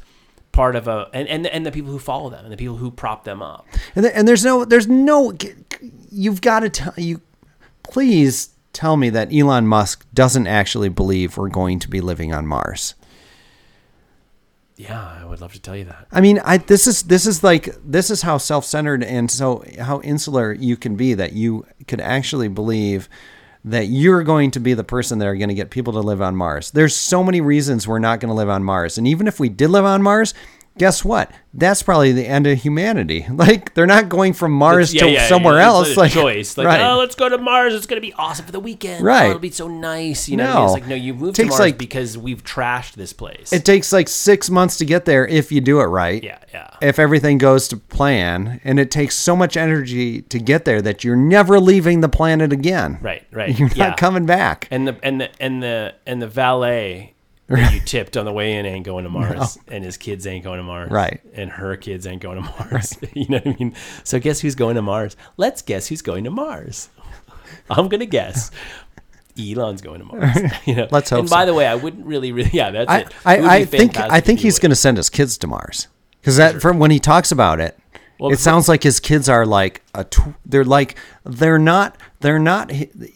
part 0.52 0.76
of 0.76 0.86
a 0.86 1.08
and 1.14 1.26
and, 1.28 1.46
and 1.46 1.64
the 1.64 1.72
people 1.72 1.90
who 1.90 1.98
follow 1.98 2.28
them 2.28 2.44
and 2.44 2.52
the 2.52 2.58
people 2.58 2.76
who 2.76 2.90
prop 2.90 3.24
them 3.24 3.40
up. 3.42 3.66
And, 3.96 4.04
there, 4.04 4.12
and 4.14 4.28
there's 4.28 4.44
no 4.44 4.64
there's 4.66 4.86
no 4.86 5.32
you've 6.10 6.42
got 6.42 6.60
to 6.60 6.68
tell 6.68 6.92
you 6.98 7.22
please 7.92 8.48
tell 8.72 8.96
me 8.96 9.10
that 9.10 9.30
Elon 9.30 9.66
Musk 9.66 10.06
doesn't 10.14 10.46
actually 10.46 10.88
believe 10.88 11.36
we're 11.36 11.50
going 11.50 11.78
to 11.78 11.90
be 11.90 12.00
living 12.00 12.32
on 12.32 12.46
Mars. 12.46 12.94
Yeah, 14.76 15.18
I 15.20 15.26
would 15.26 15.42
love 15.42 15.52
to 15.52 15.60
tell 15.60 15.76
you 15.76 15.84
that. 15.84 16.06
I 16.10 16.22
mean, 16.22 16.40
I 16.42 16.56
this 16.56 16.86
is 16.86 17.02
this 17.02 17.26
is 17.26 17.44
like 17.44 17.68
this 17.84 18.10
is 18.10 18.22
how 18.22 18.38
self-centered 18.38 19.04
and 19.04 19.30
so 19.30 19.62
how 19.78 20.00
insular 20.00 20.54
you 20.54 20.78
can 20.78 20.96
be 20.96 21.12
that 21.12 21.34
you 21.34 21.66
could 21.86 22.00
actually 22.00 22.48
believe 22.48 23.10
that 23.62 23.88
you're 23.88 24.22
going 24.24 24.50
to 24.52 24.60
be 24.60 24.72
the 24.72 24.82
person 24.82 25.18
that 25.18 25.28
are 25.28 25.36
going 25.36 25.50
to 25.50 25.54
get 25.54 25.68
people 25.68 25.92
to 25.92 26.00
live 26.00 26.22
on 26.22 26.34
Mars. 26.34 26.70
There's 26.70 26.96
so 26.96 27.22
many 27.22 27.42
reasons 27.42 27.86
we're 27.86 27.98
not 27.98 28.20
going 28.20 28.30
to 28.30 28.34
live 28.34 28.48
on 28.48 28.64
Mars. 28.64 28.96
And 28.96 29.06
even 29.06 29.28
if 29.28 29.38
we 29.38 29.50
did 29.50 29.68
live 29.68 29.84
on 29.84 30.02
Mars, 30.02 30.32
guess 30.78 31.04
what? 31.04 31.30
That's 31.54 31.82
probably 31.82 32.12
the 32.12 32.26
end 32.26 32.46
of 32.46 32.58
humanity. 32.62 33.26
Like 33.42 33.74
they're 33.74 33.86
not 33.86 34.08
going 34.08 34.32
from 34.34 34.52
Mars 34.52 34.94
Yeah, 34.94 35.02
to 35.02 35.10
yeah, 35.10 35.26
somewhere 35.28 35.56
yeah, 35.56 35.66
else 35.66 35.88
It's 35.88 35.96
a 35.96 36.00
like 36.00 36.12
choice, 36.12 36.56
like 36.56 36.66
right. 36.66 36.80
oh, 36.80 36.98
let's 36.98 37.14
go 37.16 37.28
to 37.28 37.38
Mars. 37.38 37.74
It's 37.74 37.86
gonna 37.86 38.00
be 38.00 38.12
awesome 38.12 38.46
for 38.46 38.52
the 38.52 38.60
weekend. 38.60 39.02
Oh, 39.02 39.06
right. 39.06 39.26
oh, 39.26 39.30
it'll 39.30 39.38
be 39.40 39.50
so 39.50 39.66
nice. 39.68 40.28
You 40.28 40.36
know, 40.36 40.44
what 40.44 40.50
I 40.50 40.54
mean? 40.54 40.60
No. 40.60 40.64
it's 40.74 40.80
like 40.82 40.86
no, 40.88 40.94
you 40.94 41.14
moved 41.14 41.36
to 41.36 41.44
Mars 41.46 41.58
like- 41.58 41.78
because 41.78 42.16
we've 42.16 42.44
trashed 42.44 42.94
this 42.94 43.12
place. 43.12 43.52
It 43.52 43.64
takes 43.64 43.92
like 43.92 44.08
6 44.08 44.50
months 44.50 44.76
to 44.78 44.84
get 44.84 45.04
there 45.06 45.26
if 45.26 45.50
you 45.50 45.60
do 45.60 45.80
it 45.80 45.84
right. 45.86 46.22
yeah, 46.22 46.38
yeah. 46.54 46.70
if 46.80 46.98
everything 47.00 47.38
goes 47.38 47.66
to 47.68 47.76
plan 47.76 48.60
and 48.62 48.78
it 48.78 48.90
takes 48.90 49.16
so 49.16 49.34
much 49.34 49.56
energy 49.56 50.22
to 50.22 50.38
get 50.38 50.64
there 50.64 50.80
that 50.82 51.02
you're 51.02 51.16
never 51.16 51.58
leaving 51.58 52.00
the 52.00 52.08
planet 52.08 52.52
again 52.52 52.98
Right, 53.02 53.26
right. 53.32 53.58
you're 53.58 53.70
not 53.76 53.96
coming 53.96 54.24
back 54.26 54.68
And 54.70 54.86
the 54.86 54.96
and 55.02 55.20
the 55.20 55.30
and 55.40 55.62
the 55.62 55.94
and 56.06 56.22
the 56.22 56.28
valet 56.28 57.11
that 57.56 57.72
you 57.72 57.80
tipped 57.80 58.16
on 58.16 58.24
the 58.24 58.32
way 58.32 58.54
in 58.54 58.66
ain't 58.66 58.84
going 58.84 59.04
to 59.04 59.10
Mars, 59.10 59.58
and 59.68 59.84
his 59.84 59.96
kids 59.96 60.26
ain't 60.26 60.44
going 60.44 60.58
to 60.58 60.62
Mars, 60.64 60.90
Right. 60.90 61.20
And 61.34 61.50
her 61.50 61.76
kids 61.76 62.06
ain't 62.06 62.22
going 62.22 62.42
to 62.42 62.48
Mars. 62.50 62.96
you 63.14 63.26
know 63.28 63.38
what 63.38 63.54
I 63.54 63.56
mean? 63.58 63.74
So 64.04 64.18
guess 64.20 64.40
who's 64.40 64.54
going 64.54 64.76
to 64.76 64.82
Mars? 64.82 65.16
Let's 65.36 65.62
guess 65.62 65.88
who's 65.88 66.02
going 66.02 66.24
to 66.24 66.30
Mars. 66.30 66.88
I'm 67.70 67.88
gonna 67.88 68.06
guess. 68.06 68.50
Elon's 69.38 69.80
going 69.80 70.00
to 70.00 70.04
Mars. 70.04 70.52
You 70.66 70.74
know? 70.74 70.88
Let's 70.90 71.10
hope 71.10 71.20
And 71.20 71.30
by 71.30 71.42
so. 71.42 71.46
the 71.46 71.54
way, 71.54 71.66
I 71.66 71.74
wouldn't 71.74 72.06
really, 72.06 72.32
really, 72.32 72.50
yeah, 72.52 72.70
that's 72.70 72.90
i 72.90 72.98
it. 73.00 73.12
I, 73.24 73.56
I 73.56 73.64
think 73.64 73.98
i 73.98 74.20
think 74.20 74.40
he's 74.40 74.58
going 74.58 74.70
to 74.70 74.76
send 74.76 74.96
his 74.98 75.08
kids 75.08 75.38
to 75.38 75.46
mars 75.46 75.88
because 76.20 76.36
that 76.36 76.60
from 76.60 76.78
when 76.78 76.90
he 76.90 77.00
talks 77.00 77.32
about 77.32 77.58
it 77.58 77.78
Well, 78.20 78.30
it 78.32 78.38
sounds 78.38 78.68
like 78.68 78.82
his 78.82 79.00
kids 79.00 79.28
are 79.28 79.46
like 79.46 79.82
a 79.94 80.04
tw- 80.04 80.34
they're 80.44 80.64
like 80.64 80.96
they're 81.24 81.58
not 81.58 81.96
they're 82.20 82.38
not 82.38 82.70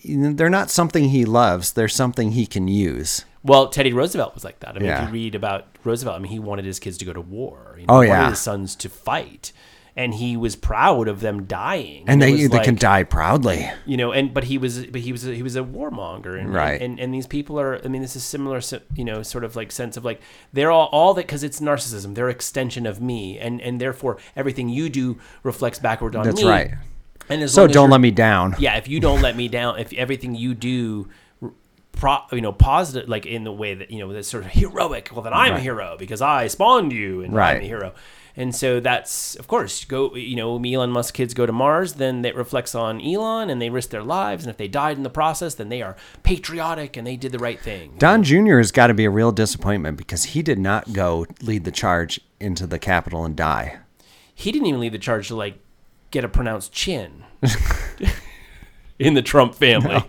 they're 0.05 0.51
not 0.51 0.70
something 0.70 1.11
he 1.11 1.24
loves 1.24 1.72
they're 1.74 1.87
something 1.89 2.32
he 2.32 2.47
can 2.47 2.66
use 2.66 3.24
Well, 3.47 3.68
Teddy 3.68 3.92
Roosevelt 3.92 4.34
was 4.34 4.44
like 4.44 4.61
that. 4.61 4.70
I 4.70 4.78
mean, 4.78 4.86
Yeah. 4.88 5.03
if 5.03 5.09
you 5.09 5.12
read 5.14 5.34
about 5.34 5.66
Roosevelt, 5.84 6.16
I 6.16 6.18
mean, 6.18 6.32
he 6.32 6.38
wanted 6.38 6.64
his 6.64 6.78
kids 6.78 6.99
to 6.99 7.05
go 7.05 7.12
to 7.12 7.20
war. 7.20 7.76
You 7.78 7.86
know, 7.86 7.94
Oh, 7.94 8.01
he 8.01 8.09
yeah. 8.09 8.18
wanted 8.18 8.30
his 8.30 8.40
sons 8.40 8.74
to 8.76 8.88
fight, 8.88 9.53
and 9.97 10.12
he 10.14 10.36
was 10.36 10.57
proud 10.57 11.09
of 11.09 11.20
them 11.20 11.44
dying. 11.44 12.05
and 12.07 12.22
it 12.22 12.26
they 12.26 12.47
they 12.49 12.64
can 12.64 12.74
die 12.74 13.03
proudly 13.03 13.70
you 13.86 13.97
know 13.97 14.12
and 14.12 14.34
but 14.34 14.44
he 14.44 14.59
was 14.59 14.84
but 14.86 15.01
he 15.01 15.11
was 15.11 15.26
a, 15.26 15.32
he 15.34 15.42
was 15.42 15.57
a 15.57 15.62
warmonger 15.62 16.38
and, 16.38 16.53
Right. 16.53 16.82
and 16.82 17.01
and 17.01 17.14
these 17.14 17.26
people 17.26 17.59
are 17.59 17.80
i 17.82 17.88
mean 17.88 18.03
this 18.03 18.14
is 18.14 18.22
similar 18.22 18.61
you 18.94 19.05
know 19.07 19.22
sort 19.22 19.42
of 19.42 19.57
like 19.57 19.72
sense 19.72 19.97
of 19.97 20.05
like 20.05 20.20
they're 20.53 20.70
all 20.70 20.88
all 20.92 21.14
that 21.14 21.26
because 21.26 21.42
it's 21.42 21.61
narcissism 21.61 22.14
they're 22.14 22.28
extension 22.28 22.84
of 22.84 23.01
me 23.01 23.38
and 23.38 23.59
and 23.62 23.80
therefore 23.80 24.18
everything 24.36 24.68
you 24.68 24.90
do 24.90 25.16
reflects 25.42 25.78
backward 25.78 26.14
on 26.14 26.24
That's 26.26 26.42
me 26.42 26.49
right. 26.49 26.70
and 27.30 27.42
as 27.42 27.55
so 27.55 27.62
long 27.62 27.70
as 27.70 27.74
don't 27.74 27.88
let 27.90 28.03
me 28.03 28.11
down 28.11 28.55
yeah 28.59 28.76
if 28.76 28.88
you 28.88 29.01
don't 29.01 29.22
let 29.22 29.34
me 29.34 29.49
down 29.49 29.78
if 29.78 29.94
everything 29.94 30.34
you 30.34 30.53
do 30.55 31.09
pro, 31.97 32.18
you 32.30 32.40
know 32.40 32.53
positive 32.53 33.09
like 33.09 33.26
in 33.26 33.42
the 33.42 33.51
way 33.53 33.74
that 33.74 33.90
you 33.90 33.99
know 33.99 34.12
that's 34.12 34.28
sort 34.28 34.44
of 34.44 34.51
heroic 34.53 35.09
well 35.12 35.22
then 35.22 35.32
i'm 35.32 35.55
a 35.55 35.61
hero 35.61 35.97
because 35.99 36.22
i 36.22 36.47
spawned 36.47 36.92
you 36.92 37.22
and 37.22 37.32
i'm 37.32 37.36
Right. 37.36 37.61
the 37.61 37.66
hero 37.66 37.92
and 38.38 38.55
so 38.55 38.78
that's 38.80 39.34
of 39.36 39.49
course 39.49 39.84
go 39.86 40.14
you 40.14 40.36
know 40.36 40.62
elon 40.62 40.90
musk 40.90 41.14
kids 41.14 41.34
go 41.34 41.47
to 41.47 41.53
mars 41.53 41.94
then 41.94 42.22
that 42.22 42.36
reflects 42.36 42.74
on 42.74 43.01
elon 43.01 43.51
and 43.51 43.61
they 43.61 43.70
risk 43.70 43.90
their 43.90 44.03
lives 44.05 44.44
and 44.44 44.51
if 44.51 44.57
they 44.59 44.68
died 44.68 44.97
in 44.97 45.03
the 45.03 45.11
process 45.11 45.55
then 45.55 45.68
they 45.70 45.82
are 45.82 45.97
patriotic 46.22 46.97
and 46.97 47.07
they 47.07 47.16
did 47.16 47.32
the 47.32 47.38
right 47.38 47.61
thing 47.61 47.94
Don 47.99 48.22
Jr. 48.22 48.59
has 48.59 48.70
got 48.70 48.86
to 48.88 48.94
be 48.94 49.05
a 49.07 49.11
real 49.11 49.32
disappointment 49.32 49.96
because 49.99 50.25
he 50.25 50.42
did 50.42 50.58
not 50.58 50.92
go 50.92 51.26
lead 51.42 51.64
the 51.64 51.72
charge 51.72 52.20
into 52.38 52.66
the 52.66 52.79
Capitol 52.79 53.25
and 53.25 53.34
die. 53.34 53.79
he 54.34 54.53
didn't 54.53 54.66
even 54.66 54.80
lead 54.80 54.92
the 54.92 54.99
charge 54.99 55.29
to 55.29 55.34
like 55.34 55.58
get 56.11 56.22
a 56.25 56.29
pronounced 56.29 56.72
chin 56.72 57.25
in 58.99 59.14
the 59.14 59.22
trump 59.22 59.54
family 59.54 60.03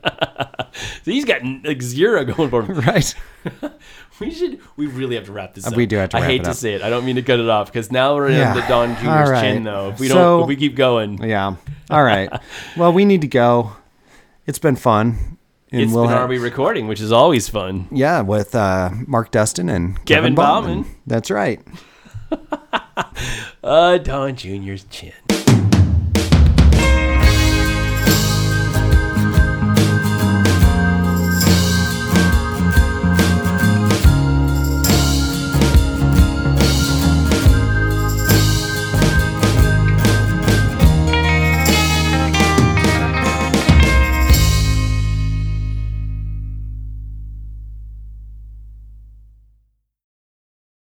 so 0.72 1.10
he's 1.10 1.24
got 1.24 1.42
like 1.64 1.82
zero 1.82 2.24
going 2.24 2.50
for 2.50 2.62
him 2.66 2.78
Right. 2.80 3.14
We 4.20 4.30
should. 4.30 4.60
We 4.76 4.86
really 4.86 5.16
have 5.16 5.24
to 5.24 5.32
wrap 5.32 5.54
this 5.54 5.66
up. 5.66 5.74
We 5.74 5.84
do 5.84 5.96
have 5.96 6.10
to 6.10 6.18
I 6.18 6.20
hate 6.22 6.44
to 6.44 6.54
say 6.54 6.74
it. 6.74 6.82
I 6.82 6.90
don't 6.90 7.04
mean 7.04 7.16
to 7.16 7.22
cut 7.22 7.40
it 7.40 7.48
off 7.48 7.66
because 7.66 7.90
now 7.90 8.14
we're 8.14 8.30
Yeah. 8.30 8.52
in 8.52 8.60
the 8.60 8.66
Don 8.68 8.94
Jr.'s 8.96 9.30
right. 9.30 9.40
chin, 9.40 9.64
though. 9.64 9.88
If 9.88 9.98
we 9.98 10.06
So- 10.08 10.14
don't, 10.14 10.42
if 10.42 10.48
we 10.48 10.54
keep 10.54 10.76
going, 10.76 11.20
Yeah. 11.24 11.56
All 11.90 12.04
right. 12.04 12.30
well, 12.76 12.92
we 12.92 13.04
need 13.04 13.22
to 13.22 13.26
go. 13.26 13.72
It's 14.46 14.60
been 14.60 14.76
fun. 14.76 15.38
And 15.72 15.80
it's 15.82 15.92
we'll 15.92 16.04
been 16.04 16.10
have- 16.12 16.20
Are 16.20 16.26
We 16.28 16.38
Recording, 16.38 16.86
which 16.86 17.00
is 17.00 17.10
always 17.10 17.48
fun. 17.48 17.88
Yeah, 17.90 18.20
with 18.20 18.54
uh, 18.54 18.90
Mark 19.08 19.32
Dustin 19.32 19.68
and 19.68 19.96
Kevin 20.04 20.06
Kevin 20.06 20.34
Bauman. 20.36 20.82
Bauman. 20.82 20.96
That's 21.06 21.30
right. 21.30 21.60
Uh, 23.64 23.98
Don 23.98 24.36
Jr.'s 24.36 24.84
chin. 24.88 25.12